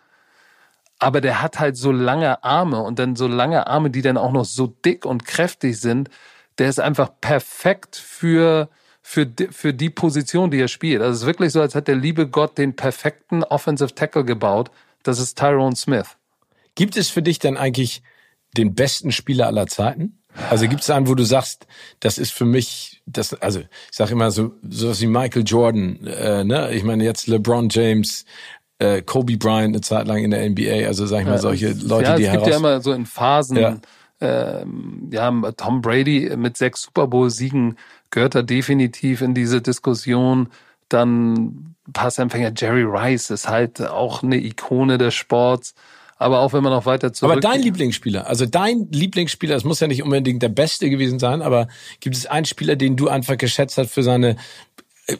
Aber 0.98 1.20
der 1.20 1.42
hat 1.42 1.60
halt 1.60 1.76
so 1.76 1.92
lange 1.92 2.42
Arme 2.42 2.82
und 2.82 2.98
dann 2.98 3.14
so 3.16 3.28
lange 3.28 3.66
Arme, 3.66 3.90
die 3.90 4.02
dann 4.02 4.16
auch 4.16 4.32
noch 4.32 4.44
so 4.44 4.66
dick 4.66 5.04
und 5.04 5.24
kräftig 5.24 5.80
sind. 5.80 6.10
Der 6.58 6.68
ist 6.68 6.80
einfach 6.80 7.10
perfekt 7.20 7.96
für, 7.96 8.68
für, 9.00 9.26
die, 9.26 9.48
für 9.48 9.72
die 9.72 9.90
Position, 9.90 10.50
die 10.50 10.60
er 10.60 10.68
spielt. 10.68 11.00
Also 11.00 11.12
es 11.12 11.20
ist 11.20 11.26
wirklich 11.26 11.52
so, 11.52 11.60
als 11.60 11.76
hat 11.76 11.86
der 11.86 11.96
liebe 11.96 12.28
Gott 12.28 12.58
den 12.58 12.74
perfekten 12.74 13.44
Offensive 13.44 13.94
Tackle 13.94 14.24
gebaut. 14.24 14.70
Das 15.04 15.20
ist 15.20 15.38
Tyrone 15.38 15.76
Smith. 15.76 16.16
Gibt 16.74 16.96
es 16.96 17.08
für 17.08 17.22
dich 17.22 17.38
dann 17.38 17.56
eigentlich 17.56 18.02
den 18.56 18.74
besten 18.74 19.12
Spieler 19.12 19.46
aller 19.46 19.66
Zeiten? 19.66 20.18
Also 20.50 20.68
gibt 20.68 20.82
es 20.82 20.90
einen, 20.90 21.08
wo 21.08 21.14
du 21.14 21.24
sagst, 21.24 21.66
das 22.00 22.18
ist 22.18 22.32
für 22.32 22.44
mich, 22.44 23.02
das, 23.06 23.34
also 23.34 23.60
ich 23.60 23.66
sage 23.90 24.12
immer 24.12 24.30
so, 24.30 24.52
sowas 24.68 25.00
wie 25.00 25.06
Michael 25.06 25.42
Jordan, 25.44 26.06
äh, 26.06 26.44
ne? 26.44 26.72
Ich 26.72 26.84
meine 26.84 27.02
jetzt 27.02 27.26
LeBron 27.26 27.68
James, 27.70 28.24
äh, 28.78 29.02
Kobe 29.02 29.36
Bryant 29.36 29.74
eine 29.74 29.80
Zeit 29.80 30.06
lang 30.06 30.18
in 30.18 30.30
der 30.30 30.48
NBA, 30.48 30.86
also 30.86 31.06
sag 31.06 31.20
ich 31.20 31.26
mal 31.26 31.38
solche 31.38 31.72
Leute, 31.72 32.10
ja, 32.10 32.16
die 32.16 32.24
es 32.24 32.32
gibt 32.32 32.46
ja 32.46 32.56
immer 32.56 32.80
so 32.80 32.92
in 32.92 33.06
Phasen. 33.06 33.56
Ja. 33.56 33.76
Ähm, 34.20 35.08
ja, 35.12 35.30
Tom 35.56 35.80
Brady 35.80 36.32
mit 36.36 36.56
sechs 36.56 36.82
Super 36.82 37.06
Bowl-Siegen 37.06 37.76
gehört 38.10 38.34
da 38.34 38.42
definitiv 38.42 39.20
in 39.20 39.34
diese 39.34 39.62
Diskussion. 39.62 40.48
Dann 40.88 41.74
Passempfänger 41.92 42.52
Jerry 42.56 42.82
Rice 42.82 43.30
ist 43.30 43.48
halt 43.48 43.80
auch 43.80 44.22
eine 44.22 44.36
Ikone 44.36 44.98
des 44.98 45.14
Sports. 45.14 45.74
Aber 46.20 46.40
auch 46.40 46.52
wenn 46.52 46.64
man 46.64 46.72
noch 46.72 46.84
weiter 46.84 47.12
zurück... 47.12 47.30
Aber 47.30 47.40
dein 47.40 47.62
Lieblingsspieler, 47.62 48.26
also 48.26 48.44
dein 48.44 48.88
Lieblingsspieler, 48.90 49.54
es 49.54 49.62
muss 49.62 49.78
ja 49.78 49.86
nicht 49.86 50.02
unbedingt 50.02 50.42
der 50.42 50.48
Beste 50.48 50.90
gewesen 50.90 51.20
sein, 51.20 51.42
aber 51.42 51.68
gibt 52.00 52.16
es 52.16 52.26
einen 52.26 52.44
Spieler, 52.44 52.74
den 52.74 52.96
du 52.96 53.08
einfach 53.08 53.38
geschätzt 53.38 53.78
hast 53.78 53.92
für 53.92 54.02
seine 54.02 54.34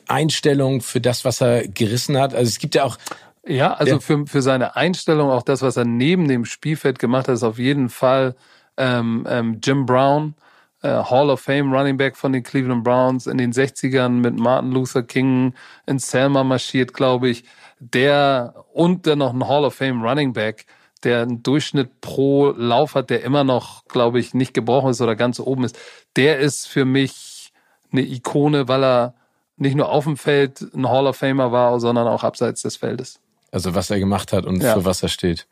Einstellung, 0.09 0.81
für 0.81 1.01
das, 1.01 1.25
was 1.25 1.41
er 1.41 1.69
gerissen 1.69 2.19
hat? 2.19 2.35
Also 2.35 2.49
es 2.49 2.59
gibt 2.59 2.75
ja 2.75 2.83
auch... 2.83 2.99
Ja, 3.47 3.75
also 3.75 3.95
ja. 3.95 4.01
Für, 4.01 4.27
für 4.27 4.43
seine 4.43 4.77
Einstellung, 4.77 5.31
auch 5.31 5.43
das, 5.43 5.63
was 5.63 5.77
er 5.77 5.85
neben 5.85 6.29
dem 6.29 6.45
Spielfeld 6.45 6.99
gemacht 6.99 7.29
hat, 7.29 7.35
ist 7.35 7.43
auf 7.43 7.59
jeden 7.59 7.89
Fall 7.89 8.35
ähm, 8.77 9.27
ähm, 9.29 9.61
Jim 9.63 9.87
Brown, 9.87 10.35
äh, 10.83 10.89
Hall 10.89 11.31
of 11.31 11.41
Fame 11.41 11.73
Running 11.73 11.97
Back 11.97 12.17
von 12.17 12.33
den 12.33 12.43
Cleveland 12.43 12.85
Browns 12.85 13.27
in 13.27 13.39
den 13.39 13.53
60ern 13.53 14.11
mit 14.11 14.39
Martin 14.39 14.73
Luther 14.73 15.03
King 15.03 15.55
in 15.87 15.99
Selma 15.99 16.45
marschiert, 16.45 16.95
glaube 16.95 17.29
ich. 17.29 17.45
Der 17.81 18.55
und 18.73 19.07
dann 19.07 19.19
noch 19.19 19.33
ein 19.33 19.47
Hall 19.47 19.65
of 19.65 19.75
Fame 19.75 20.03
Running 20.03 20.33
Back 20.33 20.67
der 21.05 21.23
einen 21.23 21.43
Durchschnitt 21.43 22.01
pro 22.01 22.51
Lauf 22.51 22.95
hat, 22.95 23.11
der 23.11 23.23
immer 23.23 23.45
noch, 23.45 23.85
glaube 23.87 24.19
ich, 24.19 24.35
nicht 24.35 24.55
gebrochen 24.55 24.91
ist 24.91 25.01
oder 25.01 25.17
ganz 25.17 25.41
oben 25.41 25.65
ist, 25.65 25.79
der 26.17 26.39
ist 26.39 26.67
für 26.67 26.85
mich 26.85 27.53
eine 27.93 28.03
Ikone, 28.03 28.69
weil 28.69 28.85
er 28.85 29.15
nicht 29.57 29.77
nur 29.77 29.89
auf 29.89 30.05
dem 30.05 30.17
Feld 30.17 30.61
ein 30.75 30.89
Hall 30.89 31.07
of 31.07 31.17
Famer 31.17 31.53
war, 31.53 31.81
sondern 31.81 32.07
auch 32.07 32.25
abseits 32.25 32.63
des 32.63 32.77
Feldes. 32.77 33.21
Also 33.51 33.75
was 33.75 33.89
er 33.89 33.99
gemacht 33.99 34.35
hat 34.35 34.45
und 34.45 34.63
ja. 34.63 34.75
für 34.75 34.85
was 34.85 35.03
er 35.03 35.09
steht. 35.09 35.47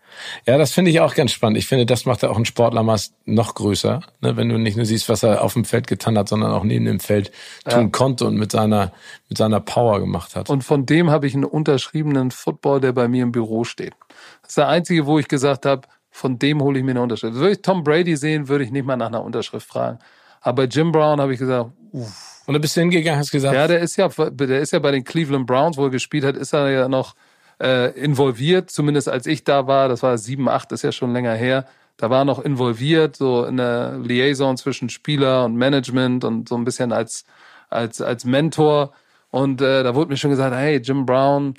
Ja, 0.46 0.58
das 0.58 0.72
finde 0.72 0.90
ich 0.90 1.00
auch 1.00 1.14
ganz 1.14 1.32
spannend. 1.32 1.56
Ich 1.56 1.66
finde, 1.66 1.86
das 1.86 2.04
macht 2.04 2.22
er 2.22 2.30
auch 2.30 2.36
einen 2.36 2.44
Sportler 2.44 2.82
meist 2.82 3.14
noch 3.24 3.54
größer, 3.54 4.02
ne? 4.20 4.36
wenn 4.36 4.50
du 4.50 4.58
nicht 4.58 4.76
nur 4.76 4.84
siehst, 4.84 5.08
was 5.08 5.22
er 5.22 5.42
auf 5.42 5.54
dem 5.54 5.64
Feld 5.64 5.86
getan 5.86 6.18
hat, 6.18 6.28
sondern 6.28 6.52
auch 6.52 6.62
neben 6.62 6.84
dem 6.84 7.00
Feld 7.00 7.32
tun 7.66 7.84
ja. 7.84 7.88
konnte 7.88 8.26
und 8.26 8.36
mit 8.36 8.52
seiner 8.52 8.92
mit 9.30 9.38
seiner 9.38 9.60
Power 9.60 9.98
gemacht 10.00 10.36
hat. 10.36 10.50
Und 10.50 10.62
von 10.62 10.84
dem 10.84 11.10
habe 11.10 11.26
ich 11.26 11.34
einen 11.34 11.44
unterschriebenen 11.44 12.32
Football, 12.32 12.80
der 12.80 12.92
bei 12.92 13.08
mir 13.08 13.22
im 13.22 13.32
Büro 13.32 13.64
steht. 13.64 13.94
Das 14.42 14.50
ist 14.50 14.58
der 14.58 14.68
einzige, 14.68 15.06
wo 15.06 15.18
ich 15.18 15.28
gesagt 15.28 15.64
habe, 15.64 15.88
von 16.10 16.38
dem 16.38 16.62
hole 16.62 16.78
ich 16.78 16.84
mir 16.84 16.92
eine 16.92 17.02
Unterschrift. 17.02 17.34
Würde 17.34 17.52
ich 17.52 17.62
Tom 17.62 17.82
Brady 17.82 18.16
sehen, 18.16 18.48
würde 18.48 18.64
ich 18.64 18.70
nicht 18.70 18.86
mal 18.86 18.96
nach 18.96 19.06
einer 19.06 19.22
Unterschrift 19.22 19.66
fragen. 19.66 19.98
Aber 20.42 20.62
bei 20.62 20.68
Jim 20.68 20.92
Brown 20.92 21.20
habe 21.20 21.32
ich 21.32 21.38
gesagt, 21.38 21.70
uff. 21.92 22.42
Und 22.46 22.54
da 22.54 22.60
bist 22.60 22.76
du 22.76 22.80
hingegangen, 22.80 23.18
hast 23.18 23.32
gesagt. 23.32 23.54
Ja, 23.54 23.66
der 23.66 23.80
ist 23.80 23.96
ja, 23.96 24.08
der 24.08 24.60
ist 24.60 24.72
ja 24.72 24.78
bei 24.78 24.92
den 24.92 25.02
Cleveland 25.02 25.46
Browns, 25.46 25.76
wo 25.76 25.84
er 25.84 25.90
gespielt 25.90 26.24
hat, 26.24 26.36
ist 26.36 26.52
er 26.52 26.70
ja 26.70 26.88
noch 26.88 27.14
äh, 27.60 27.90
involviert, 27.98 28.70
zumindest 28.70 29.08
als 29.08 29.26
ich 29.26 29.44
da 29.44 29.66
war, 29.66 29.88
das 29.88 30.02
war 30.02 30.16
7, 30.16 30.48
8, 30.48 30.72
ist 30.72 30.82
ja 30.82 30.92
schon 30.92 31.12
länger 31.12 31.34
her, 31.34 31.66
da 31.96 32.10
war 32.10 32.24
noch 32.24 32.38
involviert, 32.38 33.16
so 33.16 33.44
in 33.44 33.56
der 33.56 33.98
Liaison 33.98 34.56
zwischen 34.56 34.88
Spieler 34.88 35.44
und 35.46 35.56
Management 35.56 36.24
und 36.24 36.48
so 36.48 36.56
ein 36.56 36.64
bisschen 36.64 36.92
als, 36.92 37.24
als, 37.70 38.02
als 38.02 38.24
Mentor. 38.24 38.92
Und 39.30 39.62
äh, 39.62 39.82
da 39.82 39.94
wurde 39.94 40.10
mir 40.10 40.16
schon 40.16 40.30
gesagt, 40.30 40.54
hey, 40.54 40.76
Jim 40.76 41.06
Brown, 41.06 41.54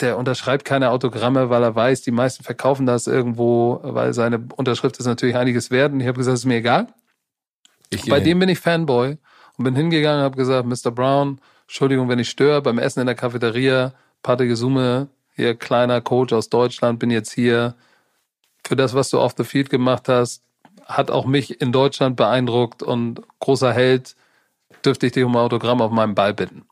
der 0.00 0.18
unterschreibt 0.18 0.64
keine 0.64 0.90
Autogramme, 0.90 1.48
weil 1.48 1.62
er 1.62 1.74
weiß, 1.74 2.02
die 2.02 2.10
meisten 2.10 2.44
verkaufen 2.44 2.86
das 2.86 3.06
irgendwo, 3.06 3.80
weil 3.82 4.12
seine 4.12 4.46
Unterschrift 4.56 4.98
ist 4.98 5.06
natürlich 5.06 5.36
einiges 5.36 5.70
wert. 5.70 5.92
Und 5.92 6.00
ich 6.00 6.06
habe 6.06 6.18
gesagt, 6.18 6.36
ist 6.36 6.44
mir 6.44 6.56
egal. 6.56 6.88
Ich 7.90 8.08
Bei 8.08 8.20
dem 8.20 8.38
bin 8.38 8.48
ich 8.48 8.58
Fanboy 8.58 9.16
und 9.56 9.64
bin 9.64 9.74
hingegangen 9.74 10.20
und 10.20 10.24
habe 10.24 10.36
gesagt, 10.36 10.66
Mr. 10.66 10.90
Brown, 10.90 11.40
Entschuldigung, 11.62 12.08
wenn 12.08 12.18
ich 12.18 12.28
störe, 12.28 12.60
beim 12.62 12.78
Essen 12.78 13.00
in 13.00 13.06
der 13.06 13.14
Cafeteria 13.14 13.94
Patrick 14.22 14.56
Summe, 14.56 15.08
hier 15.34 15.54
kleiner 15.54 16.00
Coach 16.00 16.32
aus 16.32 16.48
Deutschland, 16.48 16.98
bin 16.98 17.10
jetzt 17.10 17.32
hier. 17.32 17.74
Für 18.66 18.76
das, 18.76 18.94
was 18.94 19.10
du 19.10 19.20
auf 19.20 19.34
the 19.36 19.44
Field 19.44 19.70
gemacht 19.70 20.08
hast, 20.08 20.42
hat 20.86 21.10
auch 21.10 21.26
mich 21.26 21.60
in 21.60 21.72
Deutschland 21.72 22.16
beeindruckt 22.16 22.82
und 22.82 23.22
großer 23.40 23.72
Held, 23.72 24.16
dürfte 24.84 25.06
ich 25.06 25.12
dich 25.12 25.24
um 25.24 25.32
ein 25.36 25.42
Autogramm 25.42 25.80
auf 25.80 25.90
meinem 25.90 26.14
Ball 26.14 26.34
bitten. 26.34 26.64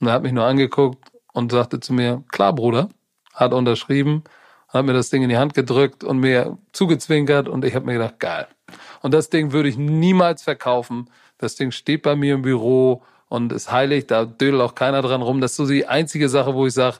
Und 0.00 0.08
er 0.08 0.14
hat 0.14 0.22
mich 0.22 0.32
nur 0.32 0.44
angeguckt 0.44 1.10
und 1.32 1.52
sagte 1.52 1.80
zu 1.80 1.92
mir, 1.92 2.22
klar, 2.30 2.54
Bruder, 2.54 2.88
hat 3.34 3.52
unterschrieben, 3.52 4.24
hat 4.68 4.84
mir 4.84 4.92
das 4.92 5.10
Ding 5.10 5.22
in 5.22 5.28
die 5.28 5.38
Hand 5.38 5.54
gedrückt 5.54 6.04
und 6.04 6.18
mir 6.18 6.58
zugezwinkert 6.72 7.48
und 7.48 7.64
ich 7.64 7.74
habe 7.74 7.86
mir 7.86 7.94
gedacht, 7.94 8.20
geil. 8.20 8.46
Und 9.02 9.12
das 9.14 9.30
Ding 9.30 9.52
würde 9.52 9.68
ich 9.68 9.76
niemals 9.76 10.42
verkaufen. 10.42 11.10
Das 11.38 11.54
Ding 11.54 11.70
steht 11.70 12.02
bei 12.02 12.16
mir 12.16 12.34
im 12.34 12.42
Büro 12.42 13.02
und 13.36 13.52
ist 13.52 13.70
heilig, 13.70 14.06
da 14.06 14.24
dödelt 14.24 14.62
auch 14.62 14.74
keiner 14.74 15.02
dran 15.02 15.22
rum. 15.22 15.40
Das 15.40 15.52
ist 15.52 15.56
so 15.58 15.66
die 15.66 15.86
einzige 15.86 16.28
Sache, 16.28 16.54
wo 16.54 16.66
ich 16.66 16.72
sage, 16.72 16.96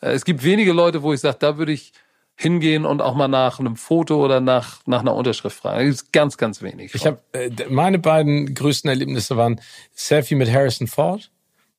äh, 0.00 0.12
es 0.12 0.24
gibt 0.24 0.42
wenige 0.42 0.72
Leute, 0.72 1.02
wo 1.02 1.12
ich 1.12 1.20
sage, 1.20 1.36
da 1.38 1.58
würde 1.58 1.72
ich 1.72 1.92
hingehen 2.36 2.84
und 2.84 3.00
auch 3.00 3.14
mal 3.14 3.28
nach 3.28 3.60
einem 3.60 3.76
Foto 3.76 4.24
oder 4.24 4.40
nach, 4.40 4.80
nach 4.86 5.00
einer 5.00 5.14
Unterschrift 5.14 5.56
fragen. 5.56 5.78
Da 5.78 5.84
gibt 5.84 5.94
es 5.94 6.10
ganz, 6.10 6.36
ganz 6.36 6.62
wenig. 6.62 6.94
Ich 6.94 7.06
habe 7.06 7.18
äh, 7.32 7.50
meine 7.68 7.98
beiden 7.98 8.54
größten 8.54 8.88
Erlebnisse 8.88 9.36
waren 9.36 9.60
Selfie 9.92 10.34
mit 10.34 10.50
Harrison 10.50 10.88
Ford. 10.88 11.30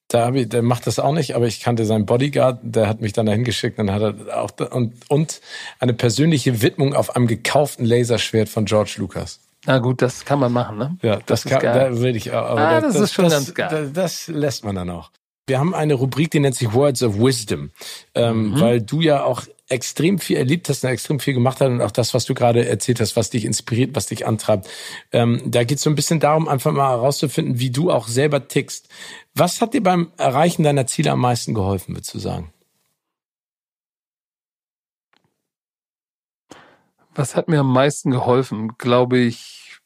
Da 0.07 0.27
hab 0.27 0.35
ich, 0.35 0.47
der 0.47 0.61
macht 0.61 0.85
das 0.85 0.99
auch 0.99 1.13
nicht, 1.13 1.35
aber 1.35 1.47
ich 1.47 1.61
kannte 1.61 1.83
seinen 1.83 2.05
Bodyguard, 2.05 2.59
der 2.61 2.87
hat 2.87 3.01
mich 3.01 3.11
dann 3.11 3.25
dahin 3.25 3.43
geschickt, 3.43 3.79
dann 3.79 3.91
hat 3.91 4.03
er 4.03 4.39
auch 4.39 4.51
und 4.69 4.93
und 5.09 5.41
eine 5.79 5.93
persönliche 5.93 6.61
Widmung 6.61 6.93
auf 6.93 7.15
einem 7.15 7.25
gekauften 7.25 7.85
Laserschwert 7.85 8.47
von 8.47 8.65
George 8.65 8.95
Lucas. 8.97 9.39
Na 9.65 9.79
gut, 9.79 10.01
das 10.01 10.25
kann 10.25 10.39
man 10.39 10.51
machen, 10.51 10.77
ne? 10.77 10.97
Ja, 11.01 11.19
das, 11.25 11.43
das 11.43 11.51
kann, 11.51 11.61
da 11.61 11.99
will 11.99 12.15
ich 12.15 12.31
auch. 12.31 12.45
Aber 12.49 12.61
ah, 12.61 12.81
das, 12.81 12.93
das, 12.93 13.03
ist 13.03 13.13
schon 13.13 13.25
das, 13.25 13.33
ganz 13.33 13.53
geil. 13.53 13.91
Das, 13.93 14.25
das, 14.25 14.27
lässt 14.27 14.65
man 14.65 14.75
dann 14.75 14.89
auch. 14.89 15.11
Wir 15.47 15.59
haben 15.59 15.75
eine 15.75 15.93
Rubrik, 15.93 16.31
die 16.31 16.39
nennt 16.39 16.55
sich 16.55 16.73
Words 16.73 17.03
of 17.03 17.19
Wisdom, 17.19 17.71
ähm, 18.15 18.51
mhm. 18.51 18.61
weil 18.61 18.81
du 18.81 19.01
ja 19.01 19.23
auch 19.23 19.43
extrem 19.67 20.19
viel 20.19 20.37
erlebt 20.37 20.69
hast 20.69 20.83
und 20.83 20.91
extrem 20.91 21.19
viel 21.19 21.33
gemacht 21.33 21.59
hast 21.59 21.67
und 21.67 21.81
auch 21.81 21.91
das, 21.91 22.13
was 22.13 22.25
du 22.25 22.33
gerade 22.33 22.67
erzählt 22.67 22.99
hast, 22.99 23.15
was 23.15 23.31
dich 23.31 23.45
inspiriert, 23.45 23.95
was 23.95 24.05
dich 24.07 24.27
antreibt. 24.27 24.67
Ähm, 25.11 25.41
da 25.45 25.63
geht 25.63 25.77
es 25.77 25.83
so 25.83 25.89
ein 25.89 25.95
bisschen 25.95 26.19
darum, 26.19 26.47
einfach 26.47 26.71
mal 26.71 26.89
herauszufinden, 26.89 27.59
wie 27.59 27.71
du 27.71 27.91
auch 27.91 28.07
selber 28.07 28.47
tickst. 28.47 28.89
Was 29.33 29.61
hat 29.61 29.73
dir 29.73 29.81
beim 29.81 30.11
Erreichen 30.17 30.63
deiner 30.63 30.87
Ziele 30.87 31.11
am 31.11 31.19
meisten 31.19 31.53
geholfen, 31.53 31.95
würdest 31.95 32.13
du 32.13 32.19
sagen? 32.19 32.51
Was 37.17 37.37
hat 37.37 37.47
mir 37.47 37.61
am 37.61 37.71
meisten 37.71 38.11
geholfen? 38.11 38.77
Glaube 38.77 39.17
ich, 39.17 39.79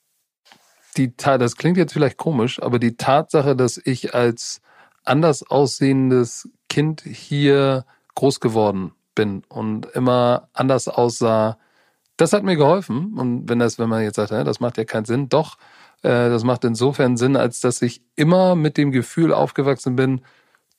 die 0.97 1.15
Tat, 1.15 1.41
das 1.41 1.57
klingt 1.57 1.77
jetzt 1.77 1.93
vielleicht 1.93 2.17
komisch, 2.17 2.59
aber 2.59 2.79
die 2.79 2.97
Tatsache, 2.97 3.55
dass 3.55 3.77
ich 3.77 4.15
als 4.15 4.61
anders 5.05 5.43
aussehendes 5.43 6.49
Kind 6.69 7.01
hier 7.01 7.85
groß 8.15 8.39
geworden 8.39 8.93
bin 9.13 9.43
und 9.47 9.85
immer 9.93 10.49
anders 10.53 10.87
aussah, 10.87 11.59
das 12.17 12.33
hat 12.33 12.43
mir 12.43 12.55
geholfen. 12.55 13.13
Und 13.15 13.47
wenn 13.47 13.59
das, 13.59 13.77
wenn 13.77 13.89
man 13.89 14.01
jetzt 14.01 14.15
sagt, 14.15 14.31
das 14.31 14.59
macht 14.59 14.79
ja 14.79 14.83
keinen 14.83 15.05
Sinn, 15.05 15.29
doch, 15.29 15.57
äh, 16.01 16.29
das 16.29 16.43
macht 16.43 16.63
insofern 16.65 17.15
Sinn, 17.15 17.35
als 17.35 17.61
dass 17.61 17.83
ich 17.83 18.01
immer 18.15 18.55
mit 18.55 18.75
dem 18.75 18.91
Gefühl 18.91 19.33
aufgewachsen 19.33 19.95
bin, 19.95 20.21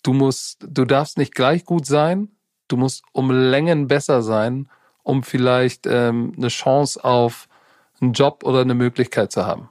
du 0.02 0.12
musst, 0.12 0.66
du 0.68 0.85
darfst 0.85 1.16
nicht 1.16 1.35
gleich 1.35 1.64
gut 1.64 1.86
sein, 1.86 2.28
du 2.66 2.77
musst 2.77 3.05
um 3.12 3.31
Längen 3.31 3.86
besser 3.86 4.22
sein 4.22 4.68
um 5.02 5.22
vielleicht 5.22 5.86
ähm, 5.86 6.32
eine 6.36 6.48
Chance 6.48 7.02
auf 7.05 7.48
einen 8.01 8.12
Job 8.12 8.44
oder 8.44 8.60
eine 8.60 8.74
Möglichkeit 8.74 9.32
zu 9.32 9.47
haben. 9.47 9.68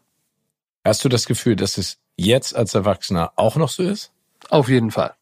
Hast 0.86 1.04
du 1.04 1.10
das 1.10 1.26
Gefühl, 1.26 1.56
dass 1.56 1.78
es 1.78 1.98
jetzt 2.16 2.56
als 2.56 2.74
Erwachsener 2.76 3.32
auch 3.36 3.56
noch 3.56 3.70
so 3.70 3.84
ist? 3.84 4.12
Auf 4.50 4.70
jeden 4.70 4.92
Fall. 4.92 5.14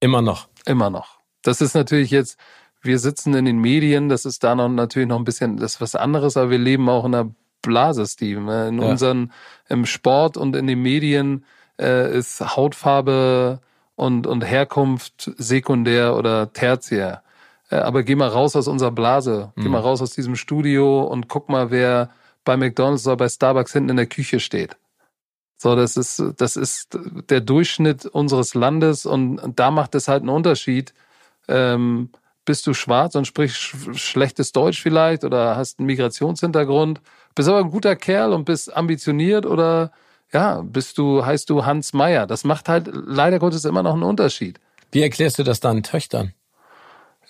Immer 0.00 0.22
noch. 0.22 0.48
Immer 0.66 0.90
noch. 0.90 1.18
Das 1.42 1.60
ist 1.60 1.74
natürlich 1.74 2.10
jetzt, 2.10 2.38
wir 2.82 2.98
sitzen 2.98 3.34
in 3.34 3.44
den 3.44 3.58
Medien, 3.58 4.08
das 4.08 4.24
ist 4.24 4.44
da 4.44 4.54
noch 4.54 4.68
natürlich 4.68 5.08
noch 5.08 5.18
ein 5.18 5.24
bisschen, 5.24 5.56
das 5.56 5.74
ist 5.74 5.80
was 5.80 5.94
anderes, 5.94 6.36
aber 6.36 6.50
wir 6.50 6.58
leben 6.58 6.88
auch 6.88 7.04
in 7.04 7.14
einer 7.14 7.30
Blase, 7.62 8.06
Steve. 8.06 8.40
Ne? 8.40 8.68
In 8.68 8.80
ja. 8.80 8.88
unseren, 8.88 9.32
im 9.68 9.86
Sport 9.86 10.36
und 10.36 10.56
in 10.56 10.66
den 10.66 10.80
Medien 10.80 11.44
äh, 11.80 12.16
ist 12.16 12.40
Hautfarbe 12.56 13.60
und, 13.94 14.26
und 14.26 14.42
Herkunft 14.42 15.32
sekundär 15.36 16.16
oder 16.16 16.52
tertiär. 16.52 17.22
Äh, 17.70 17.76
aber 17.76 18.02
geh 18.02 18.14
mal 18.14 18.28
raus 18.28 18.56
aus 18.56 18.68
unserer 18.68 18.92
Blase, 18.92 19.52
geh 19.56 19.64
mhm. 19.64 19.72
mal 19.72 19.80
raus 19.80 20.02
aus 20.02 20.12
diesem 20.12 20.36
Studio 20.36 21.02
und 21.02 21.28
guck 21.28 21.48
mal, 21.48 21.70
wer 21.70 22.10
bei 22.44 22.56
McDonald's 22.56 23.06
oder 23.06 23.16
bei 23.16 23.28
Starbucks 23.28 23.72
hinten 23.72 23.90
in 23.90 23.96
der 23.96 24.06
Küche 24.06 24.40
steht. 24.40 24.76
So, 25.58 25.74
das 25.74 25.96
ist, 25.96 26.22
das 26.36 26.56
ist 26.56 26.98
der 27.30 27.40
Durchschnitt 27.40 28.06
unseres 28.06 28.54
Landes 28.54 29.06
und, 29.06 29.40
da 29.56 29.70
macht 29.70 29.94
es 29.94 30.06
halt 30.06 30.20
einen 30.20 30.28
Unterschied. 30.28 30.92
Ähm, 31.48 32.10
bist 32.44 32.66
du 32.66 32.74
schwarz 32.74 33.14
und 33.14 33.26
sprichst 33.26 33.74
schlechtes 33.94 34.52
Deutsch 34.52 34.80
vielleicht 34.80 35.24
oder 35.24 35.56
hast 35.56 35.78
einen 35.78 35.86
Migrationshintergrund, 35.86 37.00
bist 37.34 37.48
aber 37.48 37.58
ein 37.58 37.70
guter 37.70 37.96
Kerl 37.96 38.32
und 38.32 38.44
bist 38.44 38.74
ambitioniert 38.74 39.46
oder 39.46 39.90
ja, 40.32 40.62
bist 40.62 40.98
du, 40.98 41.24
heißt 41.24 41.50
du 41.50 41.64
Hans 41.64 41.92
Meyer. 41.92 42.26
Das 42.26 42.44
macht 42.44 42.68
halt 42.68 42.88
leider 42.92 43.38
Gottes 43.38 43.64
immer 43.64 43.82
noch 43.82 43.94
einen 43.94 44.02
Unterschied. 44.02 44.60
Wie 44.92 45.02
erklärst 45.02 45.38
du 45.38 45.42
das 45.42 45.60
deinen 45.60 45.82
Töchtern? 45.82 46.32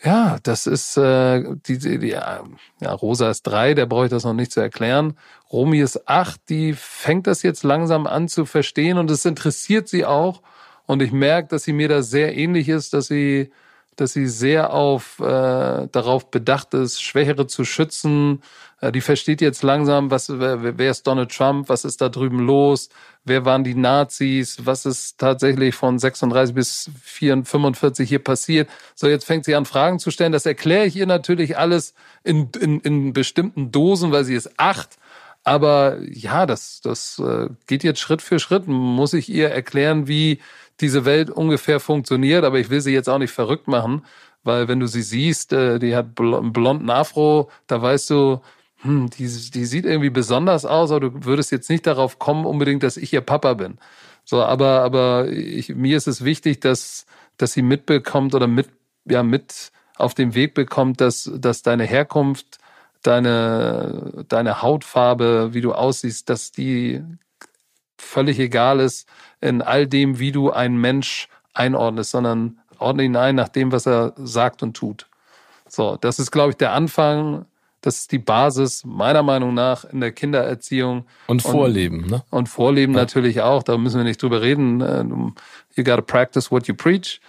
Ja, 0.07 0.39
das 0.45 0.69
ist 0.69 0.97
äh, 0.97 1.43
die, 1.67 1.79
die, 1.79 1.99
die 1.99 2.11
ja, 2.11 2.45
Rosa 2.93 3.29
ist 3.29 3.43
drei, 3.43 3.75
der 3.75 3.87
brauche 3.87 4.05
ich 4.05 4.11
das 4.11 4.23
noch 4.23 4.35
nicht 4.35 4.53
zu 4.53 4.61
erklären. 4.61 5.19
Romy 5.53 5.81
ist 5.81 6.09
acht, 6.09 6.41
die 6.49 6.75
fängt 6.75 7.27
das 7.27 7.43
jetzt 7.43 7.65
langsam 7.65 8.07
an 8.07 8.29
zu 8.29 8.45
verstehen 8.47 8.99
und 8.99 9.11
es 9.11 9.25
interessiert 9.25 9.89
sie 9.89 10.05
auch. 10.05 10.43
Und 10.87 11.03
ich 11.03 11.11
merke, 11.11 11.49
dass 11.49 11.65
sie 11.65 11.73
mir 11.73 11.89
da 11.89 12.03
sehr 12.03 12.37
ähnlich 12.37 12.69
ist, 12.69 12.95
dass 12.95 13.09
sie, 13.09 13.51
dass 13.97 14.13
sie 14.13 14.29
sehr 14.29 14.73
auf 14.73 15.19
äh, 15.19 15.89
darauf 15.91 16.31
bedacht 16.31 16.73
ist, 16.75 17.03
Schwächere 17.03 17.49
zu 17.49 17.65
schützen, 17.65 18.43
die 18.83 19.01
versteht 19.01 19.41
jetzt 19.41 19.63
langsam, 19.63 20.11
was, 20.11 20.29
wer, 20.29 20.79
wer 20.79 20.91
ist 20.91 21.07
Donald 21.07 21.35
Trump, 21.35 21.69
was 21.69 21.85
ist 21.85 22.01
da 22.01 22.11
drüben 22.11 22.41
los, 22.41 22.91
wer 23.25 23.45
waren 23.45 23.65
die 23.65 23.75
Nazis, 23.75 24.67
was 24.67 24.85
ist 24.85 25.19
tatsächlich 25.19 25.75
von 25.75 25.99
36 25.99 26.55
bis 26.55 26.91
45 27.03 28.09
hier 28.09 28.19
passiert. 28.19 28.69
So, 28.95 29.09
jetzt 29.09 29.25
fängt 29.25 29.47
sie 29.47 29.55
an, 29.55 29.65
Fragen 29.65 29.99
zu 29.99 30.11
stellen. 30.11 30.33
Das 30.33 30.47
erkläre 30.47 30.87
ich 30.87 30.97
ihr 30.97 31.07
natürlich 31.07 31.57
alles 31.57 31.95
in, 32.23 32.51
in, 32.61 32.81
in 32.81 33.13
bestimmten 33.13 33.73
Dosen, 33.73 34.13
weil 34.13 34.25
sie 34.25 34.35
ist 34.35 34.59
acht. 34.59 34.99
Aber 35.43 35.99
ja, 36.03 36.45
das, 36.45 36.81
das 36.83 37.19
äh, 37.19 37.49
geht 37.67 37.85
jetzt 37.85 38.01
Schritt 38.01 38.21
für 38.21 38.39
Schritt. 38.39 38.67
Muss 38.67 39.15
ich 39.15 39.29
ihr 39.29 39.49
erklären, 39.49 40.07
wie 40.07 40.41
diese 40.81 41.05
Welt 41.05 41.31
ungefähr 41.31 41.81
funktioniert. 41.81 42.45
Aber 42.45 42.59
ich 42.59 42.69
will 42.69 42.81
sie 42.81 42.93
jetzt 42.93 43.09
auch 43.09 43.19
nicht 43.19 43.33
verrückt 43.33 43.69
machen, 43.69 44.05
weil 44.43 44.69
wenn 44.69 44.81
du 44.81 44.87
sie 44.87 45.03
siehst, 45.03 45.53
äh, 45.53 45.79
die 45.79 45.97
hat 45.97 46.19
einen 46.19 46.53
blonden 46.53 46.91
Afro, 46.91 47.51
da 47.69 47.81
weißt 47.81 48.11
du, 48.11 48.41
hm, 48.87 49.11
die, 49.11 49.27
die 49.27 49.65
sieht 49.65 49.85
irgendwie 49.85 50.11
besonders 50.11 50.65
aus, 50.65 50.91
aber 50.91 51.01
du 51.01 51.25
würdest 51.25 51.51
jetzt 51.53 51.71
nicht 51.71 51.87
darauf 51.87 52.19
kommen, 52.19 52.47
unbedingt, 52.47 52.83
dass 52.83 52.97
ich 52.97 53.13
ihr 53.13 53.21
Papa 53.21 53.55
bin. 53.55 53.79
So, 54.25 54.43
aber, 54.43 54.83
aber 54.83 55.29
ich, 55.29 55.75
mir 55.75 55.97
ist 55.97 56.07
es 56.07 56.25
wichtig, 56.25 56.61
dass, 56.61 57.07
dass 57.37 57.53
sie 57.53 57.63
mitbekommt 57.63 58.35
oder 58.35 58.47
mit, 58.47 58.69
ja, 59.05 59.23
mit 59.23 59.73
auf 59.97 60.15
den 60.15 60.35
Weg 60.35 60.55
bekommt, 60.55 61.01
dass, 61.01 61.31
dass 61.35 61.63
deine 61.63 61.85
Herkunft, 61.85 62.59
deine, 63.03 64.25
deine 64.29 64.63
Hautfarbe, 64.63 65.51
wie 65.53 65.61
du 65.61 65.73
aussiehst, 65.73 66.29
dass 66.29 66.53
die 66.53 67.03
völlig 67.99 68.39
egal 68.39 68.81
ist 68.81 69.09
in 69.41 69.63
all 69.63 69.87
dem, 69.87 70.19
wie 70.19 70.33
du 70.33 70.51
einen 70.51 70.79
Mensch 70.81 71.29
einordnest, 71.55 72.11
sondern 72.11 72.59
ordne 72.79 73.05
ihn 73.05 73.17
ein 73.17 73.37
nach 73.37 73.49
dem, 73.49 73.73
was 73.73 73.87
er 73.87 74.13
sagt 74.17 74.63
und 74.63 74.77
tut. 74.77 75.09
So, 75.69 75.97
das 75.97 76.19
ist, 76.19 76.31
glaube 76.31 76.51
ich, 76.51 76.57
der 76.57 76.73
Anfang 76.73 77.47
das 77.87 78.01
ist 78.01 78.11
die 78.11 78.19
Basis 78.19 78.85
meiner 78.85 79.23
Meinung 79.23 79.55
nach 79.55 79.85
in 79.85 80.01
der 80.01 80.11
Kindererziehung. 80.11 81.07
Und 81.29 81.41
Vorleben, 81.41 82.03
und, 82.03 82.11
ne? 82.11 82.23
Und 82.31 82.49
Vorleben 82.49 82.95
ja. 82.95 83.01
natürlich 83.01 83.43
auch. 83.43 83.63
Da 83.63 83.79
müssen 83.79 83.99
wir 83.99 84.05
nicht 84.05 84.21
drüber 84.21 84.43
reden. 84.43 84.81
Äh, 84.81 85.05
you 85.77 85.85
gotta 85.85 86.01
practice 86.01 86.51
what 86.51 86.67
you 86.67 86.75
preach. 86.75 87.21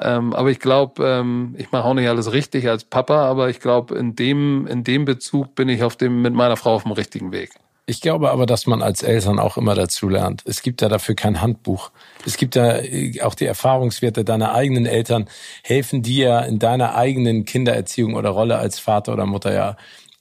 Ähm, 0.00 0.32
aber 0.32 0.50
ich 0.50 0.60
glaube, 0.60 1.04
ähm, 1.04 1.54
ich 1.58 1.72
mache 1.72 1.84
auch 1.84 1.92
nicht 1.92 2.08
alles 2.08 2.32
richtig 2.32 2.70
als 2.70 2.84
Papa, 2.84 3.26
aber 3.26 3.50
ich 3.50 3.60
glaube, 3.60 3.96
in 3.96 4.16
dem, 4.16 4.66
in 4.66 4.82
dem 4.82 5.04
Bezug 5.04 5.54
bin 5.54 5.68
ich 5.68 5.82
auf 5.82 5.94
dem, 5.94 6.22
mit 6.22 6.32
meiner 6.32 6.56
Frau 6.56 6.74
auf 6.74 6.84
dem 6.84 6.92
richtigen 6.92 7.30
Weg. 7.30 7.50
Ich 7.88 8.02
glaube 8.02 8.30
aber, 8.30 8.44
dass 8.44 8.66
man 8.66 8.82
als 8.82 9.02
Eltern 9.02 9.38
auch 9.38 9.56
immer 9.56 9.74
dazu 9.74 10.10
lernt. 10.10 10.42
Es 10.44 10.60
gibt 10.60 10.82
ja 10.82 10.90
dafür 10.90 11.14
kein 11.14 11.40
Handbuch. 11.40 11.90
Es 12.26 12.36
gibt 12.36 12.54
ja 12.54 12.80
äh, 12.80 13.22
auch 13.22 13.34
die 13.34 13.46
Erfahrungswerte 13.46 14.26
deiner 14.26 14.52
eigenen 14.52 14.84
Eltern, 14.84 15.26
helfen 15.62 16.02
dir 16.02 16.44
in 16.46 16.58
deiner 16.58 16.96
eigenen 16.96 17.46
Kindererziehung 17.46 18.14
oder 18.14 18.28
Rolle 18.28 18.58
als 18.58 18.78
Vater 18.78 19.14
oder 19.14 19.24
Mutter 19.24 19.54
ja 19.54 19.76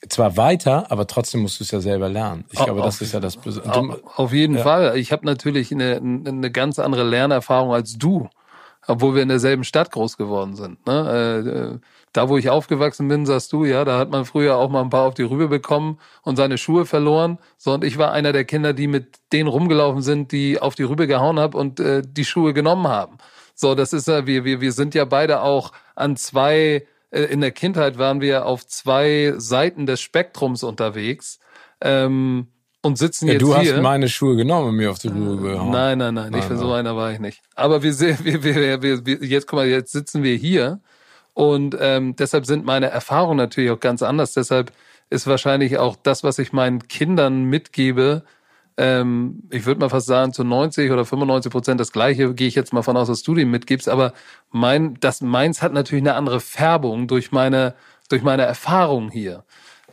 zwar 0.07 0.37
weiter, 0.37 0.89
aber 0.89 1.07
trotzdem 1.07 1.41
musst 1.41 1.59
du 1.59 1.65
es 1.65 1.71
ja 1.71 1.81
selber 1.81 2.07
lernen. 2.07 2.45
Ich 2.51 2.63
glaube, 2.63 2.81
das 2.81 3.01
ist 3.01 3.13
ja 3.13 3.19
das 3.19 3.35
Besondere. 3.35 3.99
Auf 4.15 4.31
jeden 4.31 4.55
ja. 4.55 4.63
Fall. 4.63 4.97
Ich 4.97 5.11
habe 5.11 5.25
natürlich 5.25 5.73
eine, 5.73 5.97
eine 5.97 6.49
ganz 6.49 6.79
andere 6.79 7.03
Lernerfahrung 7.03 7.73
als 7.73 7.97
du, 7.97 8.29
obwohl 8.87 9.15
wir 9.15 9.23
in 9.23 9.29
derselben 9.29 9.65
Stadt 9.65 9.91
groß 9.91 10.15
geworden 10.15 10.55
sind. 10.55 10.87
Ne? 10.87 11.81
Äh, 12.17 12.21
äh 12.21 12.23
da, 12.23 12.29
wo 12.29 12.37
ich 12.37 12.49
aufgewachsen 12.49 13.07
bin, 13.07 13.25
sagst 13.25 13.53
du, 13.53 13.63
ja, 13.63 13.85
da 13.85 13.97
hat 13.99 14.09
man 14.09 14.25
früher 14.25 14.57
auch 14.57 14.69
mal 14.69 14.81
ein 14.81 14.89
paar 14.89 15.03
auf 15.03 15.13
die 15.13 15.23
Rübe 15.23 15.47
bekommen 15.47 15.99
und 16.23 16.35
seine 16.35 16.57
Schuhe 16.57 16.85
verloren. 16.85 17.37
So, 17.57 17.73
und 17.73 17.83
ich 17.83 17.97
war 17.97 18.11
einer 18.11 18.33
der 18.33 18.43
Kinder, 18.43 18.73
die 18.73 18.87
mit 18.87 19.19
denen 19.31 19.47
rumgelaufen 19.47 20.01
sind, 20.01 20.31
die 20.31 20.59
auf 20.59 20.75
die 20.75 20.83
Rübe 20.83 21.07
gehauen 21.07 21.39
haben 21.39 21.53
und 21.53 21.79
äh, 21.79 22.01
die 22.05 22.25
Schuhe 22.25 22.53
genommen 22.53 22.87
haben. 22.87 23.17
So, 23.53 23.75
das 23.75 23.93
ist 23.93 24.07
ja, 24.07 24.25
wir, 24.27 24.45
wir, 24.45 24.61
wir 24.61 24.71
sind 24.71 24.95
ja 24.95 25.05
beide 25.05 25.41
auch 25.41 25.71
an 25.95 26.15
zwei, 26.15 26.85
äh, 27.11 27.21
in 27.21 27.41
der 27.41 27.51
Kindheit 27.51 27.97
waren 27.97 28.21
wir 28.21 28.45
auf 28.45 28.65
zwei 28.65 29.33
Seiten 29.37 29.85
des 29.85 30.01
Spektrums 30.01 30.63
unterwegs. 30.63 31.39
Ähm, 31.81 32.47
und 32.81 32.97
sitzen 32.97 33.27
ja, 33.27 33.33
jetzt 33.33 33.41
du 33.41 33.55
hier. 33.57 33.71
Du 33.71 33.77
hast 33.77 33.83
meine 33.83 34.07
Schuhe 34.07 34.35
genommen 34.35 34.69
und 34.69 34.75
mir 34.75 34.91
auf 34.91 34.99
die 34.99 35.09
Rübe 35.09 35.49
gehauen. 35.49 35.71
Nein, 35.71 35.97
nein, 35.97 36.13
nein, 36.13 36.31
nicht 36.31 36.45
für 36.45 36.57
so 36.57 36.71
einer 36.71 36.95
war 36.95 37.11
ich 37.11 37.19
nicht. 37.19 37.41
Aber 37.55 37.83
wir, 37.83 37.99
wir, 37.99 38.43
wir, 38.43 38.81
wir, 38.81 39.05
wir, 39.05 39.23
jetzt 39.23 39.47
guck 39.47 39.57
mal, 39.57 39.67
jetzt 39.67 39.91
sitzen 39.91 40.23
wir 40.23 40.35
hier 40.35 40.79
und 41.37 41.77
ähm, 41.79 42.15
deshalb 42.15 42.47
sind 42.47 42.65
meine 42.65 42.87
Erfahrungen 42.89 43.37
natürlich 43.37 43.69
auch 43.69 43.79
ganz 43.79 44.01
anders. 44.01 44.33
Deshalb 44.33 44.71
ist 45.11 45.27
wahrscheinlich 45.27 45.77
auch 45.77 45.95
das, 45.95 46.23
was 46.23 46.39
ich 46.39 46.51
meinen 46.51 46.87
Kindern 46.87 47.43
mitgebe, 47.43 48.23
ähm, 48.75 49.43
ich 49.51 49.67
würde 49.67 49.79
mal 49.79 49.89
fast 49.89 50.07
sagen, 50.07 50.33
zu 50.33 50.43
90 50.43 50.89
oder 50.89 51.05
95 51.05 51.51
Prozent 51.51 51.79
das 51.79 51.91
Gleiche, 51.91 52.33
gehe 52.33 52.47
ich 52.47 52.55
jetzt 52.55 52.73
mal 52.73 52.81
von 52.81 52.97
aus, 52.97 53.07
dass 53.07 53.21
du 53.21 53.35
dem 53.35 53.51
mitgibst. 53.51 53.87
Aber 53.87 54.13
mein, 54.49 54.95
das 54.99 55.21
meins 55.21 55.61
hat 55.61 55.73
natürlich 55.73 56.01
eine 56.01 56.15
andere 56.15 56.39
Färbung 56.39 57.07
durch 57.07 57.31
meine, 57.31 57.75
durch 58.09 58.23
meine 58.23 58.41
Erfahrung 58.41 59.11
hier. 59.11 59.43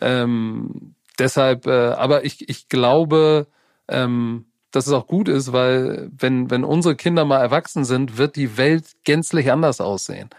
Ähm, 0.01 0.95
deshalb, 1.19 1.67
äh, 1.67 1.71
aber 1.71 2.25
ich, 2.25 2.49
ich 2.49 2.71
glaube, 2.71 3.49
ähm, 3.89 4.47
dass 4.71 4.87
es 4.87 4.95
auch 4.95 5.07
gut 5.07 5.29
ist, 5.29 5.53
weil 5.53 6.11
wenn, 6.17 6.51
wenn 6.51 6.65
unsere 6.65 6.97
Kinder 6.97 7.27
mal 7.27 7.41
erwachsen 7.43 7.85
sind, 7.85 8.17
wird 8.17 8.35
die 8.37 8.57
Welt 8.57 8.87
gänzlich 9.05 9.53
anders 9.53 9.83
aussehen 9.83 10.31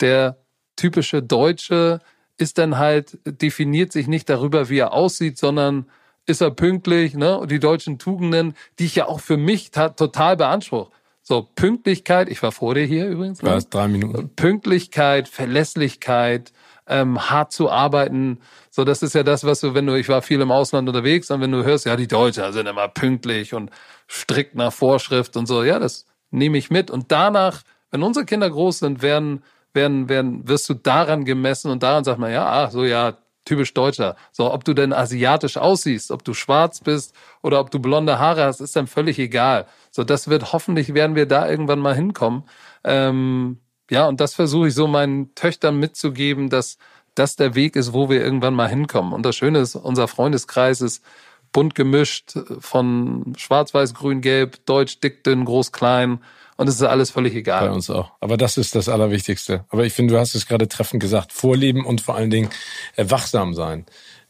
der 0.00 0.38
typische 0.76 1.22
Deutsche 1.22 2.00
ist 2.38 2.58
dann 2.58 2.78
halt, 2.78 3.18
definiert 3.24 3.92
sich 3.92 4.06
nicht 4.06 4.28
darüber, 4.28 4.68
wie 4.68 4.78
er 4.78 4.92
aussieht, 4.92 5.38
sondern 5.38 5.86
ist 6.26 6.40
er 6.40 6.50
pünktlich, 6.50 7.14
ne? 7.14 7.38
Und 7.38 7.50
die 7.50 7.60
deutschen 7.60 7.98
Tugenden, 7.98 8.54
die 8.78 8.86
ich 8.86 8.94
ja 8.94 9.06
auch 9.06 9.20
für 9.20 9.36
mich 9.36 9.70
total 9.70 10.36
beanspruche. 10.36 10.90
So, 11.22 11.42
Pünktlichkeit, 11.54 12.28
ich 12.28 12.42
war 12.42 12.50
vor 12.50 12.74
dir 12.74 12.84
hier 12.84 13.06
übrigens. 13.06 13.42
Ne? 13.42 13.50
Ja, 13.50 13.58
drei 13.58 13.88
Minuten. 13.88 14.30
Pünktlichkeit, 14.34 15.28
Verlässlichkeit, 15.28 16.52
ähm, 16.86 17.30
hart 17.30 17.52
zu 17.52 17.70
arbeiten. 17.70 18.40
So, 18.70 18.84
das 18.84 19.02
ist 19.02 19.14
ja 19.14 19.22
das, 19.22 19.44
was 19.44 19.60
du, 19.60 19.74
wenn 19.74 19.86
du, 19.86 19.94
ich 19.94 20.08
war 20.08 20.22
viel 20.22 20.40
im 20.40 20.50
Ausland 20.50 20.88
unterwegs 20.88 21.30
und 21.30 21.40
wenn 21.40 21.52
du 21.52 21.62
hörst, 21.62 21.86
ja, 21.86 21.96
die 21.96 22.08
Deutschen 22.08 22.52
sind 22.52 22.66
immer 22.66 22.88
pünktlich 22.88 23.54
und 23.54 23.70
strikt 24.08 24.54
nach 24.54 24.72
Vorschrift 24.72 25.36
und 25.36 25.46
so, 25.46 25.62
ja, 25.62 25.78
das 25.78 26.06
nehme 26.30 26.58
ich 26.58 26.70
mit. 26.70 26.90
Und 26.90 27.12
danach, 27.12 27.62
wenn 27.90 28.02
unsere 28.02 28.24
Kinder 28.24 28.48
groß 28.48 28.80
sind, 28.80 29.02
werden 29.02 29.42
werden, 29.74 30.08
werden, 30.08 30.48
wirst 30.48 30.68
du 30.68 30.74
daran 30.74 31.24
gemessen 31.24 31.70
und 31.70 31.82
daran 31.82 32.04
sagt 32.04 32.18
man, 32.18 32.32
ja, 32.32 32.46
ach 32.46 32.70
so, 32.70 32.84
ja, 32.84 33.16
typisch 33.44 33.74
Deutscher. 33.74 34.16
So, 34.32 34.52
ob 34.52 34.64
du 34.64 34.74
denn 34.74 34.92
asiatisch 34.92 35.56
aussiehst, 35.56 36.10
ob 36.10 36.24
du 36.24 36.34
schwarz 36.34 36.80
bist 36.80 37.14
oder 37.42 37.60
ob 37.60 37.70
du 37.70 37.78
blonde 37.78 38.18
Haare 38.18 38.44
hast, 38.44 38.60
ist 38.60 38.76
dann 38.76 38.86
völlig 38.86 39.18
egal. 39.18 39.66
So, 39.90 40.04
das 40.04 40.28
wird 40.28 40.52
hoffentlich 40.52 40.94
werden 40.94 41.16
wir 41.16 41.26
da 41.26 41.48
irgendwann 41.48 41.80
mal 41.80 41.94
hinkommen. 41.94 42.44
Ähm, 42.84 43.58
ja, 43.90 44.06
und 44.06 44.20
das 44.20 44.34
versuche 44.34 44.68
ich 44.68 44.74
so 44.74 44.86
meinen 44.86 45.34
Töchtern 45.34 45.78
mitzugeben, 45.78 46.48
dass 46.48 46.78
das 47.14 47.36
der 47.36 47.54
Weg 47.54 47.76
ist, 47.76 47.92
wo 47.92 48.08
wir 48.08 48.22
irgendwann 48.22 48.54
mal 48.54 48.68
hinkommen. 48.68 49.12
Und 49.12 49.26
das 49.26 49.36
Schöne 49.36 49.58
ist, 49.58 49.74
unser 49.74 50.06
Freundeskreis 50.06 50.80
ist 50.80 51.04
bunt 51.52 51.74
gemischt 51.74 52.38
von 52.60 53.34
schwarz, 53.36 53.74
weiß, 53.74 53.94
grün, 53.94 54.20
gelb, 54.20 54.64
deutsch, 54.66 55.00
dick, 55.00 55.24
dünn, 55.24 55.44
groß, 55.44 55.72
klein. 55.72 56.20
Und 56.60 56.68
es 56.68 56.74
ist 56.74 56.82
alles 56.82 57.10
völlig 57.10 57.34
egal. 57.34 57.68
Bei 57.68 57.74
uns 57.74 57.88
auch. 57.88 58.12
Aber 58.20 58.36
das 58.36 58.58
ist 58.58 58.74
das 58.74 58.90
Allerwichtigste. 58.90 59.64
Aber 59.70 59.86
ich 59.86 59.94
finde, 59.94 60.12
du 60.12 60.20
hast 60.20 60.34
es 60.34 60.44
gerade 60.44 60.68
treffend 60.68 61.00
gesagt. 61.00 61.32
Vorleben 61.32 61.86
und 61.86 62.02
vor 62.02 62.16
allen 62.16 62.28
Dingen 62.28 62.50
äh, 62.96 63.06
wachsam 63.08 63.54
sein. 63.54 63.86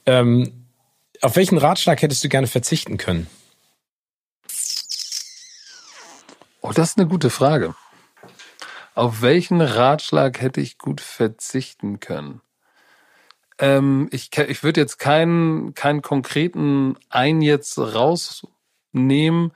Ähm, 0.07 0.69
auf 1.23 1.35
welchen 1.35 1.59
Ratschlag 1.59 2.01
hättest 2.03 2.23
du 2.23 2.29
gerne 2.29 2.47
verzichten 2.47 2.99
können? 2.99 3.27
Oh, 6.61 6.71
das 6.73 6.91
ist 6.91 6.99
eine 6.99 7.09
gute 7.09 7.31
Frage. 7.31 7.75
Auf 8.95 9.23
welchen 9.23 9.61
Ratschlag 9.61 10.41
hätte 10.41 10.61
ich 10.61 10.79
gut 10.79 11.01
verzichten 11.01 11.99
können? 11.99 12.43
Ähm, 13.59 14.09
ich 14.13 14.31
ich 14.39 14.63
würde 14.63 14.81
jetzt 14.81 15.01
keinen, 15.01 15.75
keinen 15.75 16.01
konkreten 16.01 16.97
ein 17.09 17.43
jetzt 17.43 17.77
rausnehmen, 17.77 19.51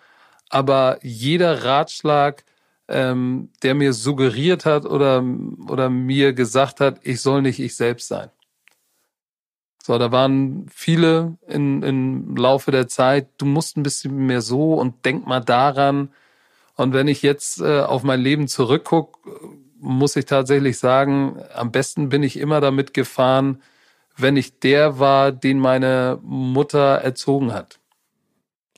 aber 0.48 0.98
jeder 1.02 1.62
Ratschlag, 1.62 2.42
ähm, 2.88 3.50
der 3.62 3.74
mir 3.74 3.92
suggeriert 3.92 4.66
hat 4.66 4.84
oder, 4.84 5.24
oder 5.68 5.90
mir 5.90 6.32
gesagt 6.32 6.80
hat, 6.80 7.00
ich 7.02 7.20
soll 7.20 7.42
nicht 7.42 7.60
ich 7.60 7.76
selbst 7.76 8.08
sein. 8.08 8.30
So, 9.82 9.98
da 9.98 10.10
waren 10.12 10.66
viele 10.74 11.36
in, 11.46 11.82
im 11.82 12.36
Laufe 12.36 12.70
der 12.70 12.88
Zeit, 12.88 13.28
du 13.36 13.44
musst 13.44 13.76
ein 13.76 13.82
bisschen 13.82 14.16
mehr 14.26 14.40
so 14.40 14.74
und 14.74 15.04
denk 15.04 15.26
mal 15.26 15.40
daran. 15.40 16.10
Und 16.74 16.94
wenn 16.94 17.06
ich 17.06 17.20
jetzt 17.20 17.60
äh, 17.60 17.80
auf 17.80 18.02
mein 18.02 18.20
Leben 18.20 18.48
zurückgucke, 18.48 19.18
muss 19.78 20.16
ich 20.16 20.24
tatsächlich 20.24 20.78
sagen, 20.78 21.38
am 21.54 21.70
besten 21.70 22.08
bin 22.08 22.22
ich 22.22 22.38
immer 22.38 22.62
damit 22.62 22.94
gefahren, 22.94 23.62
wenn 24.16 24.36
ich 24.36 24.58
der 24.58 24.98
war, 24.98 25.32
den 25.32 25.58
meine 25.58 26.18
Mutter 26.22 26.96
erzogen 27.02 27.52
hat. 27.52 27.78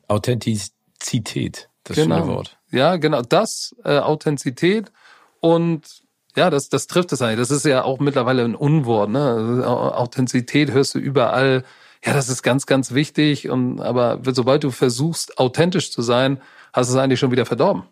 Authentizität, 0.09 1.69
das 1.85 1.97
genau. 1.97 2.16
schöne 2.16 2.28
Wort. 2.28 2.56
Ja, 2.70 2.97
genau, 2.97 3.22
das, 3.22 3.74
äh, 3.84 3.98
Authentizität 3.98 4.93
und 5.40 6.02
ja, 6.36 6.51
das, 6.51 6.68
das 6.68 6.86
trifft 6.86 7.12
es 7.12 7.22
eigentlich. 7.22 7.38
Das 7.38 7.51
ist 7.51 7.64
ja 7.64 7.82
auch 7.82 7.98
mittlerweile 7.98 8.44
ein 8.44 8.55
Unwort. 8.55 9.09
Ne? 9.10 9.24
Also, 9.24 9.64
Authentizität 9.64 10.70
hörst 10.70 10.94
du 10.94 10.98
überall. 10.98 11.64
Ja, 12.05 12.12
das 12.12 12.28
ist 12.28 12.43
ganz, 12.43 12.66
ganz 12.66 12.93
wichtig. 12.93 13.48
Und 13.48 13.80
aber 13.80 14.20
sobald 14.32 14.62
du 14.62 14.70
versuchst, 14.70 15.38
authentisch 15.38 15.90
zu 15.90 16.02
sein, 16.02 16.40
hast 16.74 16.90
du 16.90 16.94
es 16.94 17.02
eigentlich 17.02 17.18
schon 17.18 17.30
wieder 17.30 17.47
verdorben. 17.47 17.84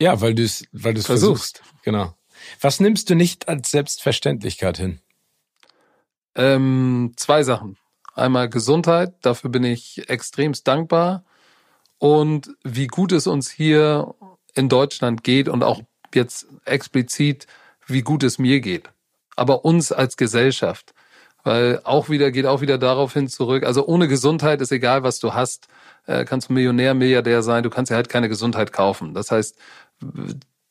Ja, 0.00 0.20
weil 0.20 0.34
du 0.34 0.42
es 0.42 0.64
weil 0.72 0.94
du's 0.94 1.06
versuchst. 1.06 1.58
versuchst. 1.58 1.84
Genau. 1.84 2.16
Was 2.60 2.80
nimmst 2.80 3.08
du 3.08 3.14
nicht 3.14 3.48
als 3.48 3.70
Selbstverständlichkeit 3.70 4.78
hin? 4.78 4.98
Ähm, 6.34 7.12
zwei 7.16 7.44
Sachen. 7.44 7.76
Einmal 8.14 8.48
Gesundheit, 8.48 9.14
dafür 9.22 9.48
bin 9.48 9.62
ich 9.62 10.08
extremst 10.10 10.66
dankbar. 10.66 11.24
Und 12.02 12.56
wie 12.64 12.88
gut 12.88 13.12
es 13.12 13.28
uns 13.28 13.48
hier 13.48 14.16
in 14.54 14.68
Deutschland 14.68 15.22
geht 15.22 15.48
und 15.48 15.62
auch 15.62 15.82
jetzt 16.12 16.48
explizit, 16.64 17.46
wie 17.86 18.02
gut 18.02 18.24
es 18.24 18.40
mir 18.40 18.60
geht. 18.60 18.90
Aber 19.36 19.64
uns 19.64 19.92
als 19.92 20.16
Gesellschaft. 20.16 20.94
Weil 21.44 21.80
auch 21.84 22.08
wieder, 22.08 22.32
geht 22.32 22.46
auch 22.46 22.60
wieder 22.60 22.76
darauf 22.76 23.12
hin 23.12 23.28
zurück. 23.28 23.62
Also 23.62 23.86
ohne 23.86 24.08
Gesundheit 24.08 24.60
ist 24.60 24.72
egal, 24.72 25.04
was 25.04 25.20
du 25.20 25.32
hast, 25.32 25.68
äh, 26.06 26.24
kannst 26.24 26.48
du 26.48 26.54
Millionär, 26.54 26.94
Milliardär 26.94 27.44
sein, 27.44 27.62
du 27.62 27.70
kannst 27.70 27.90
ja 27.90 27.96
halt 27.96 28.08
keine 28.08 28.28
Gesundheit 28.28 28.72
kaufen. 28.72 29.14
Das 29.14 29.30
heißt, 29.30 29.56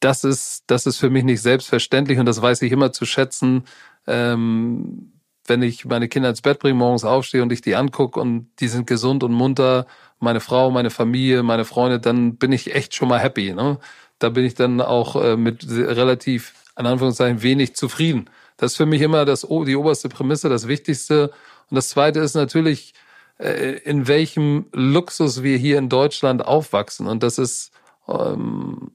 das 0.02 0.26
ist, 0.26 0.66
das 0.68 0.86
ist 0.86 0.98
für 0.98 1.10
mich 1.10 1.24
nicht 1.24 1.42
selbstverständlich 1.42 2.20
und 2.20 2.26
das 2.26 2.42
weiß 2.42 2.62
ich 2.62 2.74
immer 2.74 2.92
zu 2.92 3.06
schätzen. 3.06 3.64
Ähm, 4.06 5.14
wenn 5.48 5.62
ich 5.62 5.86
meine 5.86 6.10
Kinder 6.10 6.30
ins 6.30 6.42
Bett 6.42 6.60
bringe, 6.60 6.76
morgens 6.76 7.06
aufstehe 7.06 7.42
und 7.42 7.54
ich 7.54 7.62
die 7.62 7.76
angucke 7.76 8.20
und 8.20 8.50
die 8.60 8.68
sind 8.68 8.86
gesund 8.86 9.24
und 9.24 9.32
munter, 9.32 9.86
meine 10.22 10.40
Frau, 10.40 10.72
meine 10.72 10.90
Familie, 10.90 11.44
meine 11.44 11.66
Freunde, 11.66 12.00
dann 12.00 12.36
bin 12.36 12.52
ich 12.52 12.76
echt 12.76 12.96
schon 12.96 13.10
mal 13.10 13.20
happy. 13.20 13.54
Ne? 13.54 13.80
Da 14.20 14.30
bin 14.30 14.46
ich 14.46 14.54
dann 14.54 14.80
auch 14.80 15.22
äh, 15.22 15.36
mit 15.36 15.68
relativ, 15.68 16.54
an 16.76 16.86
Anführungszeichen, 16.86 17.42
wenig 17.42 17.76
zufrieden. 17.76 18.30
Das 18.58 18.74
ist 18.74 18.78
für 18.78 18.86
mich 18.86 19.02
immer 19.02 19.26
das, 19.26 19.42
die 19.42 19.76
oberste 19.76 20.10
Prämisse, 20.10 20.48
das 20.48 20.68
Wichtigste. 20.68 21.32
Und 21.70 21.76
das 21.76 21.90
Zweite 21.90 22.20
ist 22.20 22.36
natürlich, 22.36 22.94
äh, 23.40 23.80
in 23.84 24.08
welchem 24.08 24.68
Luxus 24.72 25.42
wir 25.42 25.58
hier 25.58 25.80
in 25.80 25.90
Deutschland 25.90 26.46
aufwachsen. 26.46 27.08
Und 27.08 27.24
das 27.24 27.40
ist, 27.40 27.72
ähm, 28.08 28.92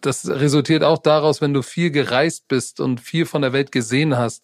das 0.00 0.28
resultiert 0.28 0.82
auch 0.82 0.98
daraus, 0.98 1.42
wenn 1.42 1.52
du 1.52 1.62
viel 1.62 1.90
gereist 1.90 2.48
bist 2.48 2.80
und 2.80 3.00
viel 3.00 3.26
von 3.26 3.42
der 3.42 3.52
Welt 3.52 3.72
gesehen 3.72 4.16
hast, 4.16 4.42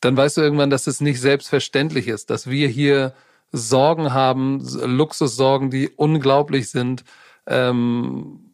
dann 0.00 0.16
weißt 0.16 0.38
du 0.38 0.40
irgendwann, 0.40 0.70
dass 0.70 0.88
es 0.88 1.00
nicht 1.00 1.20
selbstverständlich 1.20 2.08
ist, 2.08 2.30
dass 2.30 2.48
wir 2.48 2.66
hier 2.66 3.14
Sorgen 3.52 4.12
haben, 4.12 4.60
Luxussorgen, 4.60 5.70
die 5.70 5.88
unglaublich 5.88 6.70
sind, 6.70 7.04
ähm, 7.46 8.52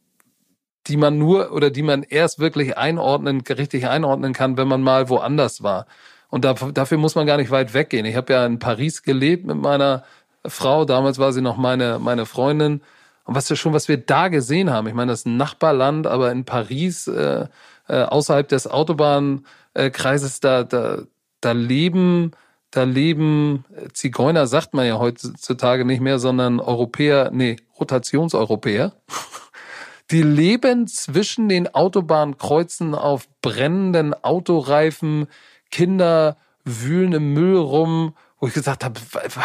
die 0.86 0.97
man 0.97 1.18
nur 1.18 1.52
oder 1.52 1.70
die 1.70 1.82
man 1.82 2.02
erst 2.02 2.39
wirklich 2.39 2.77
einordnen, 2.78 3.43
richtig 3.43 3.89
einordnen 3.89 4.32
kann, 4.32 4.56
wenn 4.56 4.68
man 4.68 4.82
mal 4.82 5.09
woanders 5.09 5.62
war. 5.62 5.86
Und 6.28 6.44
da, 6.44 6.55
dafür 6.55 6.98
muss 6.98 7.14
man 7.14 7.27
gar 7.27 7.36
nicht 7.36 7.51
weit 7.51 7.74
weggehen. 7.74 8.06
Ich 8.06 8.16
habe 8.16 8.32
ja 8.32 8.47
in 8.47 8.59
Paris 8.59 9.02
gelebt 9.02 9.47
mit 9.47 9.56
meiner 9.56 10.05
Frau. 10.47 10.85
Damals 10.85 11.18
war 11.18 11.32
sie 11.32 11.40
noch 11.40 11.56
meine, 11.56 11.98
meine 11.98 12.27
Freundin. 12.27 12.82
Und 13.24 13.35
was 13.35 13.48
ja 13.48 13.56
schon, 13.56 13.73
was 13.73 13.89
wir 13.89 13.97
da 13.98 14.28
gesehen 14.28 14.70
haben. 14.70 14.86
Ich 14.86 14.94
meine, 14.94 15.12
das 15.12 15.20
ist 15.20 15.27
ein 15.27 15.36
Nachbarland, 15.36 16.06
aber 16.06 16.31
in 16.31 16.44
Paris, 16.44 17.09
äh, 17.09 17.47
äh, 17.89 18.02
außerhalb 18.02 18.48
des 18.48 18.66
Autobahnkreises, 18.68 20.40
da, 20.40 20.64
da, 20.64 21.02
da 21.40 21.52
leben, 21.52 22.32
da 22.77 22.85
leben 22.85 23.65
Zigeuner, 23.94 24.47
sagt 24.47 24.74
man 24.74 24.86
ja 24.86 24.98
heutzutage 24.98 25.85
nicht 25.85 26.01
mehr, 26.01 26.19
sondern 26.19 26.61
Europäer, 26.61 27.31
nee, 27.32 27.57
Rotationseuropäer. 27.78 28.93
Die 30.11 30.23
leben 30.23 30.86
zwischen 30.86 31.48
den 31.48 31.74
Autobahnkreuzen 31.74 32.94
auf 32.94 33.28
brennenden 33.40 34.15
Autoreifen, 34.15 35.27
Kinder 35.70 36.36
wühlen 36.65 37.12
im 37.12 37.32
Müll 37.32 37.57
rum, 37.57 38.15
wo 38.39 38.47
ich 38.47 38.55
gesagt 38.55 38.85
habe, 38.85 39.01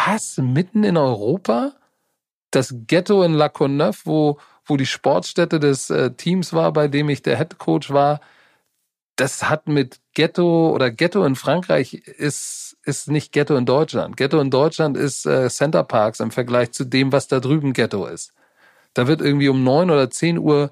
was, 0.06 0.36
mitten 0.36 0.84
in 0.84 0.96
Europa? 0.96 1.72
Das 2.50 2.74
Ghetto 2.86 3.22
in 3.22 3.32
La 3.32 3.48
Courneuve, 3.48 3.98
wo, 4.04 4.38
wo 4.66 4.76
die 4.76 4.86
Sportstätte 4.86 5.58
des 5.58 5.88
äh, 5.88 6.12
Teams 6.12 6.52
war, 6.52 6.72
bei 6.72 6.86
dem 6.86 7.08
ich 7.08 7.22
der 7.22 7.38
Head 7.38 7.58
Coach 7.58 7.90
war, 7.90 8.20
das 9.16 9.48
hat 9.48 9.68
mit 9.68 10.00
Ghetto 10.14 10.70
oder 10.70 10.90
Ghetto 10.90 11.24
in 11.24 11.34
Frankreich 11.34 11.94
ist, 11.94 12.71
ist 12.84 13.08
nicht 13.08 13.32
Ghetto 13.32 13.56
in 13.56 13.66
Deutschland. 13.66 14.16
Ghetto 14.16 14.40
in 14.40 14.50
Deutschland 14.50 14.96
ist 14.96 15.26
äh, 15.26 15.48
Center 15.48 15.84
Parks 15.84 16.20
im 16.20 16.30
Vergleich 16.30 16.72
zu 16.72 16.84
dem, 16.84 17.12
was 17.12 17.28
da 17.28 17.40
drüben 17.40 17.72
Ghetto 17.72 18.06
ist. 18.06 18.32
Da 18.94 19.06
wird 19.06 19.20
irgendwie 19.20 19.48
um 19.48 19.62
neun 19.62 19.90
oder 19.90 20.10
zehn 20.10 20.38
Uhr 20.38 20.70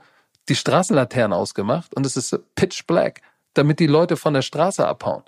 die 0.48 0.56
Straßenlaternen 0.56 1.32
ausgemacht 1.32 1.94
und 1.94 2.04
es 2.04 2.16
ist 2.16 2.38
pitch 2.54 2.86
black, 2.86 3.20
damit 3.54 3.78
die 3.78 3.86
Leute 3.86 4.16
von 4.16 4.34
der 4.34 4.42
Straße 4.42 4.86
abhauen. 4.86 5.22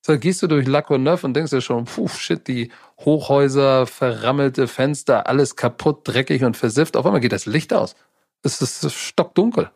So 0.00 0.16
gehst 0.18 0.42
du 0.42 0.46
durch 0.46 0.66
La 0.66 0.82
Courneuve 0.82 1.26
und 1.26 1.34
denkst 1.34 1.50
dir 1.50 1.60
schon, 1.60 1.84
puh, 1.84 2.08
shit, 2.08 2.46
die 2.46 2.70
Hochhäuser, 3.00 3.86
verrammelte 3.86 4.68
Fenster, 4.68 5.26
alles 5.26 5.56
kaputt, 5.56 6.00
dreckig 6.04 6.44
und 6.44 6.56
versifft. 6.56 6.96
Auf 6.96 7.04
einmal 7.04 7.20
geht 7.20 7.32
das 7.32 7.46
Licht 7.46 7.72
aus. 7.72 7.96
Es 8.42 8.62
ist 8.62 8.90
stockdunkel. 8.92 9.70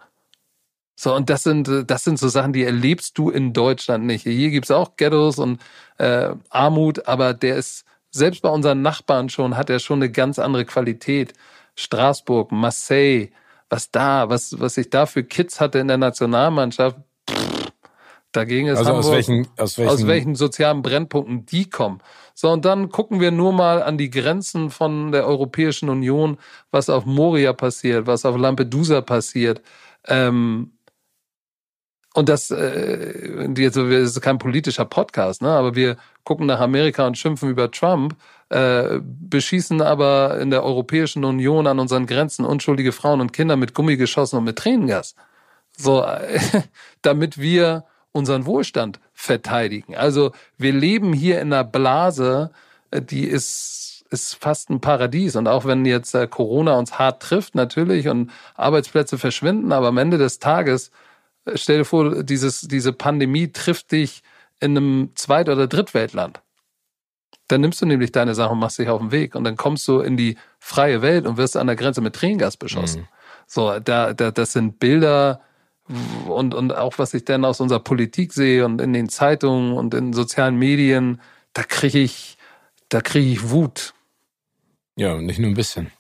So, 1.02 1.12
und 1.16 1.30
das 1.30 1.42
sind, 1.42 1.68
das 1.88 2.04
sind 2.04 2.20
so 2.20 2.28
Sachen, 2.28 2.52
die 2.52 2.62
erlebst 2.62 3.18
du 3.18 3.28
in 3.28 3.52
Deutschland 3.52 4.04
nicht. 4.04 4.22
Hier 4.22 4.50
gibt's 4.50 4.70
auch 4.70 4.94
Ghettos 4.96 5.40
und 5.40 5.60
äh, 5.98 6.28
Armut, 6.48 7.08
aber 7.08 7.34
der 7.34 7.56
ist, 7.56 7.84
selbst 8.12 8.40
bei 8.40 8.48
unseren 8.48 8.82
Nachbarn 8.82 9.28
schon, 9.28 9.56
hat 9.56 9.68
er 9.68 9.80
schon 9.80 9.98
eine 9.98 10.12
ganz 10.12 10.38
andere 10.38 10.64
Qualität. 10.64 11.32
Straßburg, 11.74 12.52
Marseille, 12.52 13.30
was 13.68 13.90
da, 13.90 14.28
was, 14.28 14.60
was 14.60 14.76
ich 14.76 14.90
da 14.90 15.06
für 15.06 15.24
Kids 15.24 15.60
hatte 15.60 15.80
in 15.80 15.88
der 15.88 15.96
Nationalmannschaft, 15.96 16.98
pff, 17.28 17.72
dagegen 18.30 18.68
ist 18.68 18.78
also 18.78 18.90
Hamburg, 18.90 19.06
aus 19.06 19.10
welchen, 19.10 19.48
aus 19.56 19.78
welchen, 19.78 19.92
aus 19.92 20.06
welchen 20.06 20.34
sozialen 20.36 20.82
Brennpunkten 20.82 21.46
die 21.46 21.68
kommen. 21.68 21.98
So, 22.32 22.48
und 22.48 22.64
dann 22.64 22.90
gucken 22.90 23.18
wir 23.18 23.32
nur 23.32 23.52
mal 23.52 23.82
an 23.82 23.98
die 23.98 24.10
Grenzen 24.10 24.70
von 24.70 25.10
der 25.10 25.26
Europäischen 25.26 25.88
Union, 25.88 26.38
was 26.70 26.88
auf 26.88 27.06
Moria 27.06 27.54
passiert, 27.54 28.06
was 28.06 28.24
auf 28.24 28.36
Lampedusa 28.36 29.00
passiert. 29.00 29.62
Ähm, 30.06 30.70
und 32.14 32.28
das, 32.28 32.50
äh, 32.50 33.48
jetzt, 33.56 33.76
das 33.76 33.86
ist 33.86 34.20
kein 34.20 34.38
politischer 34.38 34.84
Podcast, 34.84 35.40
ne? 35.40 35.50
aber 35.50 35.74
wir 35.74 35.96
gucken 36.24 36.46
nach 36.46 36.60
Amerika 36.60 37.06
und 37.06 37.16
schimpfen 37.16 37.48
über 37.48 37.70
Trump, 37.70 38.16
äh, 38.50 39.00
beschießen 39.02 39.80
aber 39.80 40.38
in 40.38 40.50
der 40.50 40.62
Europäischen 40.62 41.24
Union 41.24 41.66
an 41.66 41.78
unseren 41.78 42.06
Grenzen 42.06 42.44
unschuldige 42.44 42.92
Frauen 42.92 43.20
und 43.20 43.32
Kinder 43.32 43.56
mit 43.56 43.72
Gummigeschossen 43.74 44.38
und 44.38 44.44
mit 44.44 44.56
Tränengas. 44.58 45.14
So, 45.76 46.02
äh, 46.02 46.38
damit 47.02 47.38
wir 47.38 47.84
unseren 48.12 48.44
Wohlstand 48.44 49.00
verteidigen. 49.14 49.96
Also 49.96 50.32
wir 50.58 50.72
leben 50.72 51.14
hier 51.14 51.40
in 51.40 51.52
einer 51.52 51.64
Blase, 51.64 52.50
äh, 52.90 53.00
die 53.00 53.24
ist, 53.24 54.04
ist 54.10 54.34
fast 54.34 54.68
ein 54.68 54.82
Paradies. 54.82 55.34
Und 55.34 55.48
auch 55.48 55.64
wenn 55.64 55.86
jetzt 55.86 56.14
äh, 56.14 56.26
Corona 56.26 56.74
uns 56.74 56.98
hart 56.98 57.22
trifft, 57.22 57.54
natürlich, 57.54 58.08
und 58.08 58.30
Arbeitsplätze 58.54 59.16
verschwinden, 59.16 59.72
aber 59.72 59.88
am 59.88 59.96
Ende 59.96 60.18
des 60.18 60.40
Tages 60.40 60.90
Stell 61.54 61.78
dir 61.78 61.84
vor, 61.84 62.22
dieses, 62.22 62.62
diese 62.62 62.92
Pandemie 62.92 63.50
trifft 63.52 63.92
dich 63.92 64.22
in 64.60 64.76
einem 64.76 65.10
Zweit- 65.14 65.48
oder 65.48 65.66
Drittweltland. 65.66 66.40
Dann 67.48 67.60
nimmst 67.60 67.82
du 67.82 67.86
nämlich 67.86 68.12
deine 68.12 68.34
Sachen 68.34 68.52
und 68.52 68.58
machst 68.60 68.78
dich 68.78 68.88
auf 68.88 69.00
den 69.00 69.10
Weg 69.10 69.34
und 69.34 69.44
dann 69.44 69.56
kommst 69.56 69.86
du 69.88 70.00
in 70.00 70.16
die 70.16 70.36
freie 70.58 71.02
Welt 71.02 71.26
und 71.26 71.36
wirst 71.36 71.56
an 71.56 71.66
der 71.66 71.76
Grenze 71.76 72.00
mit 72.00 72.14
Tränengas 72.14 72.56
beschossen. 72.56 73.02
Mhm. 73.02 73.08
So, 73.46 73.78
da, 73.80 74.14
da, 74.14 74.30
das 74.30 74.52
sind 74.52 74.78
Bilder 74.78 75.40
und, 76.26 76.54
und 76.54 76.74
auch 76.74 76.98
was 76.98 77.12
ich 77.12 77.24
dann 77.24 77.44
aus 77.44 77.60
unserer 77.60 77.80
Politik 77.80 78.32
sehe 78.32 78.64
und 78.64 78.80
in 78.80 78.92
den 78.92 79.08
Zeitungen 79.08 79.72
und 79.72 79.94
in 79.94 80.12
sozialen 80.12 80.56
Medien, 80.56 81.20
da 81.52 81.62
kriege 81.62 81.98
ich, 81.98 82.38
da 82.88 83.00
kriege 83.00 83.30
ich 83.30 83.50
Wut. 83.50 83.92
Ja, 84.96 85.20
nicht 85.20 85.38
nur 85.38 85.50
ein 85.50 85.54
bisschen. 85.54 85.90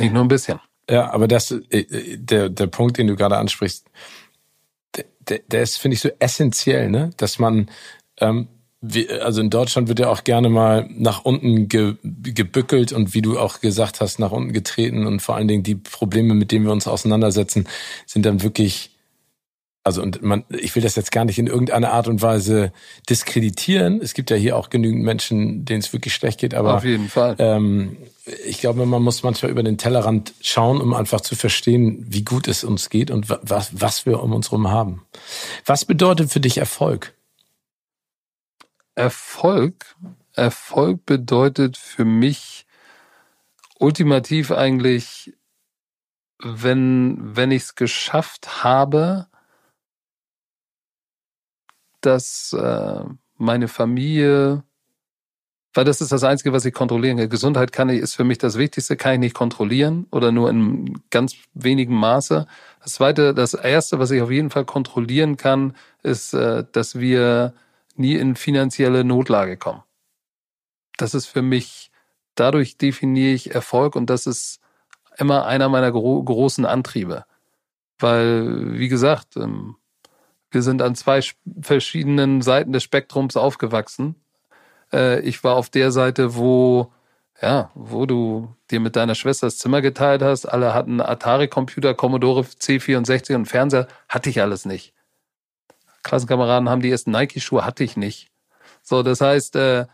Nicht 0.00 0.12
nur 0.12 0.22
ein 0.22 0.28
bisschen. 0.28 0.60
Ja, 0.88 1.10
aber 1.10 1.28
das, 1.28 1.50
äh, 1.50 2.16
der, 2.16 2.48
der 2.48 2.66
Punkt, 2.66 2.98
den 2.98 3.06
du 3.08 3.16
gerade 3.16 3.36
ansprichst, 3.36 3.86
der, 5.28 5.40
der 5.46 5.62
ist, 5.62 5.76
finde 5.76 5.94
ich, 5.94 6.00
so 6.00 6.10
essentiell, 6.18 6.90
ne? 6.90 7.10
Dass 7.16 7.38
man, 7.38 7.70
ähm, 8.20 8.48
wie, 8.80 9.08
also 9.10 9.40
in 9.40 9.50
Deutschland 9.50 9.88
wird 9.88 10.00
ja 10.00 10.08
auch 10.08 10.24
gerne 10.24 10.48
mal 10.48 10.88
nach 10.90 11.24
unten 11.24 11.68
ge, 11.68 11.94
gebückelt 12.02 12.92
und 12.92 13.14
wie 13.14 13.22
du 13.22 13.38
auch 13.38 13.60
gesagt 13.60 14.00
hast, 14.00 14.18
nach 14.18 14.32
unten 14.32 14.52
getreten 14.52 15.06
und 15.06 15.20
vor 15.20 15.36
allen 15.36 15.48
Dingen 15.48 15.62
die 15.62 15.76
Probleme, 15.76 16.34
mit 16.34 16.50
denen 16.50 16.64
wir 16.64 16.72
uns 16.72 16.88
auseinandersetzen, 16.88 17.68
sind 18.06 18.26
dann 18.26 18.42
wirklich 18.42 18.91
Also 19.84 20.00
und 20.00 20.22
man, 20.22 20.44
ich 20.48 20.74
will 20.76 20.82
das 20.82 20.94
jetzt 20.94 21.10
gar 21.10 21.24
nicht 21.24 21.38
in 21.38 21.48
irgendeiner 21.48 21.92
Art 21.92 22.06
und 22.06 22.22
Weise 22.22 22.72
diskreditieren. 23.08 24.00
Es 24.00 24.14
gibt 24.14 24.30
ja 24.30 24.36
hier 24.36 24.56
auch 24.56 24.70
genügend 24.70 25.02
Menschen, 25.02 25.64
denen 25.64 25.80
es 25.80 25.92
wirklich 25.92 26.14
schlecht 26.14 26.38
geht. 26.38 26.54
Aber 26.54 26.76
auf 26.76 26.84
jeden 26.84 27.08
Fall. 27.08 27.34
Ähm, 27.38 27.96
ich 28.46 28.60
glaube, 28.60 28.86
man 28.86 29.02
muss 29.02 29.24
manchmal 29.24 29.50
über 29.50 29.64
den 29.64 29.78
Tellerrand 29.78 30.34
schauen, 30.40 30.80
um 30.80 30.94
einfach 30.94 31.20
zu 31.20 31.34
verstehen, 31.34 32.06
wie 32.08 32.24
gut 32.24 32.46
es 32.46 32.62
uns 32.62 32.90
geht 32.90 33.10
und 33.10 33.28
was, 33.28 33.80
was 33.80 34.06
wir 34.06 34.22
um 34.22 34.32
uns 34.32 34.52
herum 34.52 34.70
haben. 34.70 35.04
Was 35.66 35.84
bedeutet 35.84 36.30
für 36.30 36.40
dich 36.40 36.58
Erfolg? 36.58 37.14
Erfolg, 38.94 39.96
Erfolg 40.34 41.04
bedeutet 41.06 41.76
für 41.76 42.04
mich 42.04 42.66
ultimativ 43.80 44.52
eigentlich, 44.52 45.32
wenn 46.38 47.18
wenn 47.20 47.50
ich 47.50 47.62
es 47.62 47.74
geschafft 47.74 48.62
habe 48.62 49.26
dass 52.06 52.52
äh, 52.52 53.04
meine 53.36 53.68
Familie, 53.68 54.62
weil 55.74 55.84
das 55.84 56.00
ist 56.00 56.12
das 56.12 56.22
Einzige, 56.22 56.52
was 56.52 56.64
ich 56.64 56.74
kontrollieren 56.74 57.16
kann. 57.16 57.28
Gesundheit 57.28 57.72
kann 57.72 57.88
ich, 57.88 58.00
ist 58.00 58.14
für 58.14 58.24
mich 58.24 58.38
das 58.38 58.58
Wichtigste, 58.58 58.96
kann 58.96 59.14
ich 59.14 59.18
nicht 59.20 59.34
kontrollieren 59.34 60.06
oder 60.10 60.30
nur 60.30 60.50
in 60.50 61.02
ganz 61.10 61.34
wenigem 61.54 61.96
Maße. 61.96 62.46
Das 62.82 62.94
zweite, 62.94 63.34
das 63.34 63.54
erste, 63.54 63.98
was 63.98 64.10
ich 64.10 64.20
auf 64.20 64.30
jeden 64.30 64.50
Fall 64.50 64.64
kontrollieren 64.64 65.36
kann, 65.36 65.74
ist, 66.02 66.34
äh, 66.34 66.64
dass 66.72 66.98
wir 66.98 67.54
nie 67.96 68.16
in 68.16 68.36
finanzielle 68.36 69.04
Notlage 69.04 69.56
kommen. 69.56 69.82
Das 70.98 71.14
ist 71.14 71.26
für 71.26 71.42
mich, 71.42 71.90
dadurch 72.34 72.76
definiere 72.76 73.32
ich 73.32 73.54
Erfolg 73.54 73.96
und 73.96 74.10
das 74.10 74.26
ist 74.26 74.60
immer 75.16 75.46
einer 75.46 75.68
meiner 75.68 75.92
gro 75.92 76.22
großen 76.22 76.64
Antriebe. 76.64 77.24
Weil, 77.98 78.78
wie 78.78 78.88
gesagt, 78.88 79.36
ähm, 79.36 79.76
wir 80.52 80.62
sind 80.62 80.82
an 80.82 80.94
zwei 80.94 81.20
verschiedenen 81.60 82.42
Seiten 82.42 82.72
des 82.72 82.82
Spektrums 82.82 83.36
aufgewachsen. 83.36 84.16
Äh, 84.92 85.20
ich 85.20 85.42
war 85.44 85.56
auf 85.56 85.70
der 85.70 85.90
Seite, 85.90 86.36
wo, 86.36 86.92
ja, 87.40 87.70
wo 87.74 88.06
du 88.06 88.54
dir 88.70 88.80
mit 88.80 88.96
deiner 88.96 89.14
Schwester 89.14 89.46
das 89.46 89.58
Zimmer 89.58 89.80
geteilt 89.80 90.22
hast. 90.22 90.46
Alle 90.46 90.74
hatten 90.74 91.00
Atari-Computer, 91.00 91.94
Commodore 91.94 92.42
C64 92.42 93.34
und 93.34 93.46
Fernseher. 93.46 93.88
Hatte 94.08 94.30
ich 94.30 94.40
alles 94.40 94.64
nicht. 94.64 94.94
Klassenkameraden 96.02 96.68
haben 96.68 96.82
die 96.82 96.90
ersten 96.90 97.12
Nike-Schuhe, 97.12 97.64
hatte 97.64 97.84
ich 97.84 97.96
nicht. 97.96 98.30
So, 98.82 99.02
das 99.02 99.20
heißt, 99.20 99.56
äh, 99.56 99.86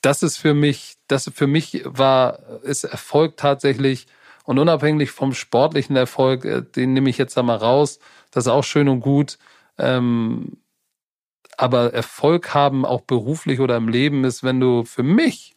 das 0.00 0.22
ist 0.22 0.36
für 0.36 0.54
mich, 0.54 0.96
das 1.08 1.30
für 1.34 1.46
mich 1.46 1.82
war, 1.84 2.38
ist 2.62 2.84
Erfolg 2.84 3.36
tatsächlich 3.36 4.06
und 4.44 4.58
unabhängig 4.58 5.10
vom 5.10 5.34
sportlichen 5.34 5.96
Erfolg, 5.96 6.44
äh, 6.44 6.62
den 6.62 6.92
nehme 6.92 7.10
ich 7.10 7.18
jetzt 7.18 7.36
da 7.36 7.42
mal 7.42 7.56
raus. 7.56 7.98
Das 8.30 8.44
ist 8.44 8.48
auch 8.48 8.64
schön 8.64 8.88
und 8.88 9.00
gut. 9.00 9.38
Ähm, 9.78 10.58
aber 11.56 11.92
Erfolg 11.92 12.54
haben, 12.54 12.84
auch 12.84 13.00
beruflich 13.02 13.60
oder 13.60 13.76
im 13.76 13.88
Leben, 13.88 14.24
ist, 14.24 14.44
wenn 14.44 14.60
du 14.60 14.84
für 14.84 15.02
mich, 15.02 15.56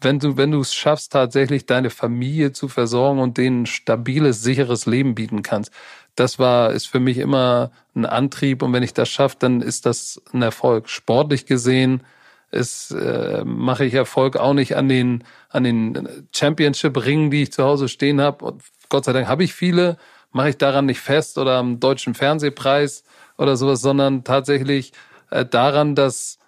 wenn 0.00 0.20
du, 0.20 0.36
wenn 0.36 0.52
du 0.52 0.60
es 0.60 0.74
schaffst, 0.74 1.12
tatsächlich 1.12 1.66
deine 1.66 1.90
Familie 1.90 2.52
zu 2.52 2.68
versorgen 2.68 3.20
und 3.20 3.36
denen 3.36 3.62
ein 3.62 3.66
stabiles, 3.66 4.42
sicheres 4.42 4.86
Leben 4.86 5.14
bieten 5.14 5.42
kannst. 5.42 5.72
Das 6.14 6.38
war, 6.38 6.72
ist 6.72 6.86
für 6.86 7.00
mich 7.00 7.18
immer 7.18 7.72
ein 7.96 8.06
Antrieb. 8.06 8.62
Und 8.62 8.72
wenn 8.72 8.82
ich 8.82 8.94
das 8.94 9.08
schaffe, 9.08 9.36
dann 9.40 9.60
ist 9.60 9.86
das 9.86 10.22
ein 10.32 10.42
Erfolg. 10.42 10.88
Sportlich 10.88 11.46
gesehen 11.46 12.04
ist, 12.52 12.92
äh, 12.92 13.42
mache 13.44 13.84
ich 13.84 13.94
Erfolg 13.94 14.36
auch 14.36 14.54
nicht 14.54 14.76
an 14.76 14.88
den, 14.88 15.24
an 15.48 15.64
den 15.64 16.26
Championship-Ringen, 16.32 17.30
die 17.30 17.42
ich 17.42 17.52
zu 17.52 17.64
Hause 17.64 17.88
stehen 17.88 18.20
habe. 18.20 18.58
Gott 18.88 19.04
sei 19.06 19.12
Dank 19.12 19.26
habe 19.26 19.42
ich 19.42 19.54
viele, 19.54 19.96
mache 20.30 20.50
ich 20.50 20.58
daran 20.58 20.86
nicht 20.86 21.00
fest 21.00 21.38
oder 21.38 21.56
am 21.56 21.80
deutschen 21.80 22.14
Fernsehpreis 22.14 23.02
oder 23.38 23.56
sowas, 23.56 23.80
sondern 23.80 24.24
tatsächlich 24.24 24.92
äh, 25.30 25.44
daran, 25.44 25.94
dass, 25.94 26.38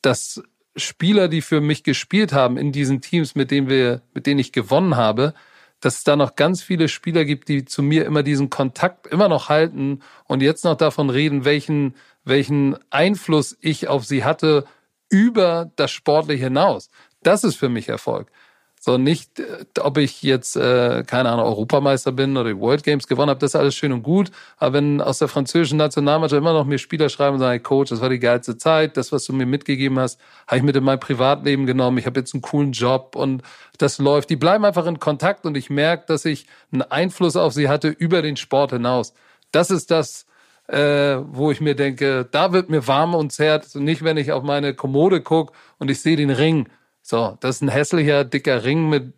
dass 0.00 0.42
Spieler, 0.76 1.28
die 1.28 1.42
für 1.42 1.60
mich 1.60 1.84
gespielt 1.84 2.32
haben 2.32 2.56
in 2.56 2.72
diesen 2.72 3.00
Teams, 3.00 3.34
mit 3.34 3.50
denen 3.50 3.68
wir, 3.68 4.02
mit 4.14 4.26
denen 4.26 4.40
ich 4.40 4.52
gewonnen 4.52 4.96
habe, 4.96 5.34
dass 5.80 5.98
es 5.98 6.04
da 6.04 6.16
noch 6.16 6.36
ganz 6.36 6.62
viele 6.62 6.88
Spieler 6.88 7.24
gibt, 7.24 7.48
die 7.48 7.64
zu 7.64 7.82
mir 7.82 8.06
immer 8.06 8.22
diesen 8.22 8.50
Kontakt 8.50 9.06
immer 9.08 9.28
noch 9.28 9.48
halten 9.48 10.00
und 10.24 10.40
jetzt 10.40 10.64
noch 10.64 10.76
davon 10.76 11.10
reden, 11.10 11.44
welchen, 11.44 11.94
welchen 12.24 12.76
Einfluss 12.90 13.56
ich 13.60 13.88
auf 13.88 14.06
sie 14.06 14.24
hatte 14.24 14.64
über 15.10 15.70
das 15.76 15.90
Sportliche 15.90 16.44
hinaus. 16.44 16.88
Das 17.22 17.44
ist 17.44 17.56
für 17.56 17.68
mich 17.68 17.88
Erfolg. 17.88 18.30
So 18.84 18.98
nicht, 18.98 19.38
äh, 19.38 19.64
ob 19.80 19.96
ich 19.96 20.24
jetzt, 20.24 20.56
äh, 20.56 21.04
keine 21.06 21.28
Ahnung, 21.30 21.44
Europameister 21.46 22.10
bin 22.10 22.36
oder 22.36 22.50
die 22.50 22.58
World 22.58 22.82
Games 22.82 23.06
gewonnen 23.06 23.30
habe, 23.30 23.38
das 23.38 23.52
ist 23.52 23.54
alles 23.54 23.76
schön 23.76 23.92
und 23.92 24.02
gut. 24.02 24.32
Aber 24.56 24.72
wenn 24.72 25.00
aus 25.00 25.20
der 25.20 25.28
französischen 25.28 25.78
Nationalmannschaft 25.78 26.40
immer 26.40 26.52
noch 26.52 26.64
mir 26.64 26.78
Spieler 26.78 27.08
schreiben 27.08 27.34
und 27.34 27.38
sagen, 27.38 27.52
hey 27.52 27.60
Coach, 27.60 27.90
das 27.90 28.00
war 28.00 28.08
die 28.08 28.18
geilste 28.18 28.56
Zeit, 28.56 28.96
das, 28.96 29.12
was 29.12 29.24
du 29.24 29.34
mir 29.34 29.46
mitgegeben 29.46 30.00
hast, 30.00 30.18
habe 30.48 30.56
ich 30.56 30.62
mit 30.64 30.74
in 30.74 30.82
mein 30.82 30.98
Privatleben 30.98 31.64
genommen, 31.64 31.96
ich 31.98 32.06
habe 32.06 32.18
jetzt 32.18 32.34
einen 32.34 32.42
coolen 32.42 32.72
Job 32.72 33.14
und 33.14 33.44
das 33.78 33.98
läuft. 33.98 34.30
Die 34.30 34.36
bleiben 34.36 34.64
einfach 34.64 34.86
in 34.86 34.98
Kontakt 34.98 35.46
und 35.46 35.56
ich 35.56 35.70
merke, 35.70 36.06
dass 36.08 36.24
ich 36.24 36.48
einen 36.72 36.82
Einfluss 36.82 37.36
auf 37.36 37.52
sie 37.52 37.68
hatte 37.68 37.86
über 37.86 38.20
den 38.20 38.36
Sport 38.36 38.72
hinaus. 38.72 39.14
Das 39.52 39.70
ist 39.70 39.92
das, 39.92 40.26
äh, 40.66 41.18
wo 41.22 41.52
ich 41.52 41.60
mir 41.60 41.76
denke, 41.76 42.26
da 42.28 42.52
wird 42.52 42.68
mir 42.68 42.88
warm 42.88 43.14
und 43.14 43.32
nicht, 43.76 44.02
wenn 44.02 44.16
ich 44.16 44.32
auf 44.32 44.42
meine 44.42 44.74
Kommode 44.74 45.20
gucke 45.20 45.52
und 45.78 45.88
ich 45.88 46.00
sehe 46.00 46.16
den 46.16 46.30
Ring 46.30 46.66
so, 47.02 47.36
das 47.40 47.56
ist 47.56 47.62
ein 47.62 47.68
hässlicher, 47.68 48.24
dicker 48.24 48.64
Ring 48.64 48.88
mit, 48.88 49.12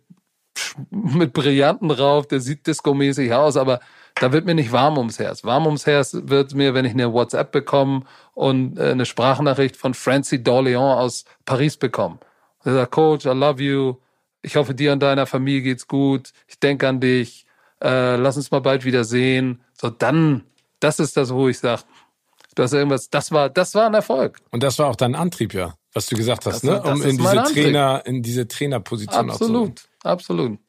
mit 0.89 1.33
Brillanten 1.33 1.89
drauf, 1.89 2.27
der 2.27 2.39
sieht 2.39 2.65
disco-mäßig 2.65 3.31
aus, 3.33 3.57
aber 3.57 3.79
da 4.15 4.31
wird 4.31 4.45
mir 4.45 4.55
nicht 4.55 4.71
warm 4.71 4.97
ums 4.97 5.19
Herz. 5.19 5.43
Warm 5.43 5.65
ums 5.65 5.85
Herz 5.85 6.17
wird 6.23 6.55
mir, 6.55 6.73
wenn 6.73 6.85
ich 6.85 6.93
eine 6.93 7.13
WhatsApp 7.13 7.51
bekomme 7.51 8.03
und 8.33 8.79
äh, 8.79 8.91
eine 8.91 9.05
Sprachnachricht 9.05 9.77
von 9.77 9.93
Francie 9.93 10.37
D'Orléans 10.37 10.97
aus 10.97 11.25
Paris 11.45 11.77
bekomme. 11.77 12.17
Er 12.63 12.73
sagt, 12.73 12.91
Coach, 12.91 13.25
I 13.25 13.29
love 13.29 13.61
you. 13.61 13.95
Ich 14.41 14.55
hoffe, 14.55 14.73
dir 14.73 14.93
und 14.93 15.01
deiner 15.03 15.25
Familie 15.25 15.61
geht's 15.61 15.87
gut. 15.87 16.31
Ich 16.47 16.59
denke 16.59 16.87
an 16.87 16.99
dich. 16.99 17.45
Äh, 17.83 18.15
lass 18.15 18.37
uns 18.37 18.51
mal 18.51 18.61
bald 18.61 18.85
wieder 18.85 19.03
sehen. 19.03 19.61
So, 19.73 19.89
dann, 19.89 20.45
das 20.79 20.99
ist 20.99 21.17
das, 21.17 21.33
wo 21.33 21.49
ich 21.49 21.59
sage, 21.59 21.83
du 22.55 22.63
hast 22.63 22.73
irgendwas, 22.73 23.09
das 23.09 23.31
war, 23.31 23.49
das 23.49 23.75
war 23.75 23.85
ein 23.85 23.93
Erfolg. 23.93 24.39
Und 24.51 24.63
das 24.63 24.79
war 24.79 24.87
auch 24.87 24.95
dein 24.95 25.13
Antrieb, 25.13 25.53
ja 25.53 25.75
was 25.95 26.07
du 26.07 26.17
gesagt 26.17 26.45
hast, 26.45 26.63
das, 26.63 26.63
ne? 26.63 26.83
um 26.83 27.01
in 27.01 27.17
diese 27.17 27.43
Trainer, 27.43 28.03
in 28.05 28.21
diese 28.21 28.47
Trainerposition 28.47 29.29
Absolut, 29.29 29.87
absolut. 30.03 30.59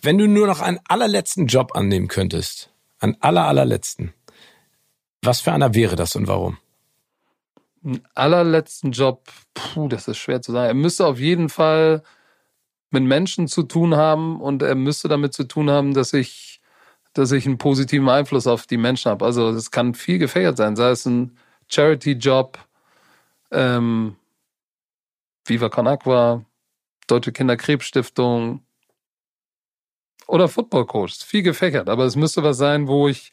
Wenn 0.00 0.16
du 0.16 0.26
nur 0.26 0.46
noch 0.46 0.60
einen 0.60 0.80
allerletzten 0.88 1.46
Job 1.46 1.76
annehmen 1.76 2.08
könntest, 2.08 2.70
einen 2.98 3.16
aller, 3.20 3.46
allerletzten, 3.46 4.14
was 5.22 5.42
für 5.42 5.52
einer 5.52 5.74
wäre 5.74 5.96
das 5.96 6.16
und 6.16 6.26
warum? 6.26 6.56
Einen 7.84 8.02
allerletzten 8.14 8.92
Job, 8.92 9.28
puh, 9.52 9.88
das 9.88 10.08
ist 10.08 10.16
schwer 10.16 10.40
zu 10.40 10.52
sagen. 10.52 10.68
Er 10.68 10.74
müsste 10.74 11.06
auf 11.06 11.18
jeden 11.18 11.50
Fall 11.50 12.02
mit 12.90 13.02
Menschen 13.02 13.48
zu 13.48 13.62
tun 13.64 13.96
haben 13.96 14.40
und 14.40 14.62
er 14.62 14.74
müsste 14.74 15.08
damit 15.08 15.34
zu 15.34 15.44
tun 15.44 15.70
haben, 15.70 15.92
dass 15.92 16.14
ich, 16.14 16.62
dass 17.12 17.32
ich 17.32 17.44
einen 17.44 17.58
positiven 17.58 18.08
Einfluss 18.08 18.46
auf 18.46 18.66
die 18.66 18.78
Menschen 18.78 19.10
habe. 19.10 19.26
Also 19.26 19.50
es 19.50 19.70
kann 19.70 19.92
viel 19.92 20.18
gefährdet 20.18 20.56
sein, 20.56 20.74
sei 20.74 20.88
es 20.88 21.04
ein 21.04 21.36
Charity-Job, 21.68 22.58
ähm, 23.50 24.16
Viva 25.50 25.68
Con 25.68 25.86
Aqua, 25.86 26.44
Deutsche 27.06 27.32
Kinderkrebsstiftung 27.32 28.64
oder 30.26 30.48
Football 30.48 30.86
Coach. 30.86 31.24
Viel 31.24 31.42
gefächert, 31.42 31.88
aber 31.88 32.04
es 32.04 32.16
müsste 32.16 32.42
was 32.42 32.56
sein, 32.56 32.88
wo 32.88 33.08
ich, 33.08 33.32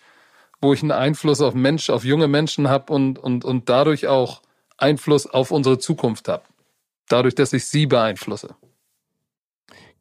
wo 0.59 0.73
ich 0.73 0.81
einen 0.81 0.91
Einfluss 0.91 1.39
auf 1.39 1.53
Mensch, 1.53 1.89
auf 1.89 2.03
junge 2.03 2.27
Menschen 2.27 2.67
habe 2.67 2.91
und, 2.91 3.19
und, 3.19 3.45
und 3.45 3.69
dadurch 3.69 4.07
auch 4.07 4.41
Einfluss 4.77 5.27
auf 5.27 5.51
unsere 5.51 5.77
Zukunft 5.77 6.27
habe. 6.27 6.43
Dadurch, 7.07 7.35
dass 7.35 7.53
ich 7.53 7.65
sie 7.65 7.85
beeinflusse. 7.85 8.55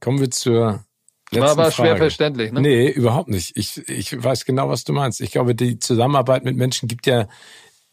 Kommen 0.00 0.20
wir 0.20 0.30
zur 0.30 0.84
letzten 1.30 1.40
War 1.40 1.50
aber 1.50 1.70
schwer 1.70 1.96
verständlich, 1.96 2.52
ne? 2.52 2.60
Nee, 2.60 2.88
überhaupt 2.88 3.28
nicht. 3.28 3.56
Ich, 3.56 3.88
ich 3.88 4.22
weiß 4.22 4.44
genau, 4.44 4.68
was 4.68 4.84
du 4.84 4.92
meinst. 4.92 5.20
Ich 5.20 5.30
glaube, 5.30 5.54
die 5.54 5.78
Zusammenarbeit 5.78 6.44
mit 6.44 6.56
Menschen 6.56 6.88
gibt 6.88 7.06
ja 7.06 7.28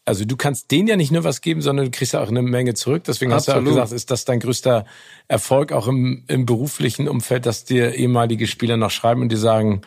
also 0.04 0.24
du 0.24 0.36
kannst 0.36 0.70
denen 0.70 0.88
ja 0.88 0.96
nicht 0.96 1.12
nur 1.12 1.24
was 1.24 1.40
geben, 1.40 1.62
sondern 1.62 1.86
du 1.86 1.90
kriegst 1.90 2.12
ja 2.12 2.22
auch 2.22 2.28
eine 2.28 2.42
Menge 2.42 2.74
zurück. 2.74 3.04
Deswegen 3.04 3.32
Absolut. 3.32 3.56
hast 3.56 3.64
du 3.64 3.70
auch 3.70 3.74
gesagt, 3.74 3.92
ist 3.92 4.10
das 4.10 4.24
dein 4.24 4.40
größter 4.40 4.84
Erfolg 5.28 5.72
auch 5.72 5.88
im, 5.88 6.24
im 6.28 6.44
beruflichen 6.44 7.08
Umfeld, 7.08 7.46
dass 7.46 7.64
dir 7.64 7.94
ehemalige 7.94 8.46
Spieler 8.46 8.76
noch 8.76 8.90
schreiben 8.90 9.22
und 9.22 9.32
dir 9.32 9.38
sagen, 9.38 9.82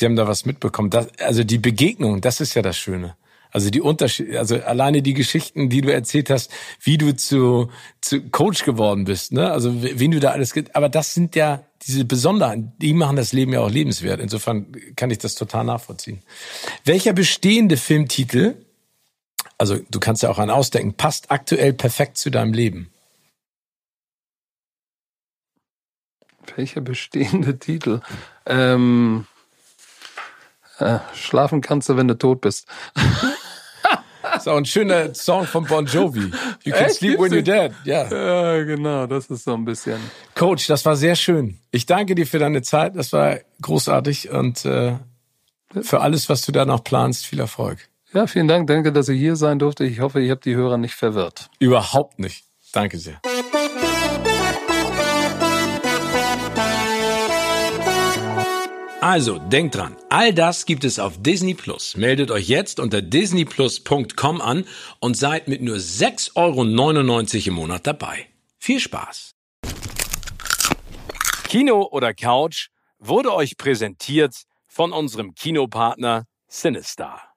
die 0.00 0.04
haben 0.04 0.16
da 0.16 0.28
was 0.28 0.44
mitbekommen. 0.44 0.90
Das, 0.90 1.08
also 1.18 1.44
die 1.44 1.58
Begegnung, 1.58 2.20
das 2.20 2.40
ist 2.40 2.54
ja 2.54 2.62
das 2.62 2.76
Schöne. 2.76 3.16
Also 3.50 3.70
die 3.70 3.80
Unterschied, 3.80 4.34
also 4.34 4.56
alleine 4.56 5.00
die 5.00 5.14
Geschichten, 5.14 5.70
die 5.70 5.80
du 5.80 5.92
erzählt 5.92 6.28
hast, 6.28 6.50
wie 6.82 6.98
du 6.98 7.14
zu, 7.14 7.70
zu 8.00 8.20
Coach 8.20 8.64
geworden 8.64 9.04
bist, 9.04 9.32
ne? 9.32 9.52
Also 9.52 9.72
wen 9.80 10.10
du 10.10 10.18
da 10.18 10.32
alles, 10.32 10.52
aber 10.72 10.88
das 10.88 11.14
sind 11.14 11.36
ja 11.36 11.62
diese 11.86 12.04
Besonderheiten, 12.04 12.72
die 12.78 12.92
machen 12.94 13.14
das 13.14 13.32
Leben 13.32 13.52
ja 13.52 13.60
auch 13.60 13.70
lebenswert. 13.70 14.18
Insofern 14.18 14.66
kann 14.96 15.12
ich 15.12 15.18
das 15.18 15.36
total 15.36 15.64
nachvollziehen. 15.64 16.20
Welcher 16.84 17.12
bestehende 17.12 17.76
Filmtitel 17.76 18.56
also 19.58 19.78
du 19.90 20.00
kannst 20.00 20.22
ja 20.22 20.30
auch 20.30 20.38
einen 20.38 20.50
ausdenken, 20.50 20.94
passt 20.94 21.30
aktuell 21.30 21.72
perfekt 21.72 22.18
zu 22.18 22.30
deinem 22.30 22.52
Leben. 22.52 22.90
Welcher 26.56 26.80
bestehende 26.80 27.58
Titel? 27.58 28.00
Ähm, 28.46 29.26
äh, 30.78 30.98
schlafen 31.14 31.60
kannst 31.60 31.88
du, 31.88 31.96
wenn 31.96 32.08
du 32.08 32.18
tot 32.18 32.40
bist. 32.40 32.68
ist 34.36 34.48
auch 34.48 34.56
ein 34.56 34.66
schöner 34.66 35.14
Song 35.14 35.46
von 35.46 35.64
Bon 35.64 35.86
Jovi. 35.86 36.32
You 36.64 36.72
can 36.72 36.86
Echt? 36.86 36.96
sleep 36.96 37.18
when 37.18 37.32
you're 37.32 37.42
dead. 37.42 37.72
Ja. 37.84 38.08
ja, 38.10 38.64
genau, 38.64 39.06
das 39.06 39.26
ist 39.26 39.44
so 39.44 39.54
ein 39.54 39.64
bisschen. 39.64 39.98
Coach, 40.34 40.66
das 40.66 40.84
war 40.84 40.96
sehr 40.96 41.16
schön. 41.16 41.58
Ich 41.70 41.86
danke 41.86 42.14
dir 42.14 42.26
für 42.26 42.38
deine 42.38 42.62
Zeit. 42.62 42.96
Das 42.96 43.12
war 43.12 43.38
großartig 43.62 44.30
und 44.30 44.64
äh, 44.64 44.96
für 45.82 46.00
alles, 46.00 46.28
was 46.28 46.42
du 46.42 46.52
da 46.52 46.64
noch 46.64 46.84
planst, 46.84 47.26
viel 47.26 47.40
Erfolg. 47.40 47.88
Ja, 48.14 48.28
vielen 48.28 48.46
Dank. 48.46 48.68
Danke, 48.68 48.92
dass 48.92 49.08
ich 49.08 49.18
hier 49.18 49.34
sein 49.34 49.58
durfte. 49.58 49.84
Ich 49.84 49.98
hoffe, 49.98 50.20
ihr 50.20 50.30
habt 50.30 50.44
die 50.44 50.54
Hörer 50.54 50.78
nicht 50.78 50.94
verwirrt. 50.94 51.50
Überhaupt 51.58 52.20
nicht. 52.20 52.44
Danke 52.72 52.96
sehr. 52.98 53.20
Also, 59.00 59.38
denkt 59.38 59.74
dran, 59.74 59.96
all 60.10 60.32
das 60.32 60.64
gibt 60.64 60.84
es 60.84 60.98
auf 61.00 61.20
Disney 61.20 61.54
Plus. 61.54 61.96
Meldet 61.96 62.30
euch 62.30 62.48
jetzt 62.48 62.78
unter 62.78 63.02
disneyplus.com 63.02 64.40
an 64.40 64.64
und 65.00 65.16
seid 65.16 65.48
mit 65.48 65.60
nur 65.60 65.76
6,99 65.76 66.36
Euro 66.36 67.48
im 67.48 67.54
Monat 67.54 67.86
dabei. 67.86 68.26
Viel 68.58 68.78
Spaß! 68.78 69.32
Kino 71.48 71.88
oder 71.90 72.14
Couch 72.14 72.68
wurde 72.98 73.34
euch 73.34 73.56
präsentiert 73.56 74.44
von 74.68 74.92
unserem 74.92 75.34
Kinopartner 75.34 76.24
Sinistar. 76.48 77.33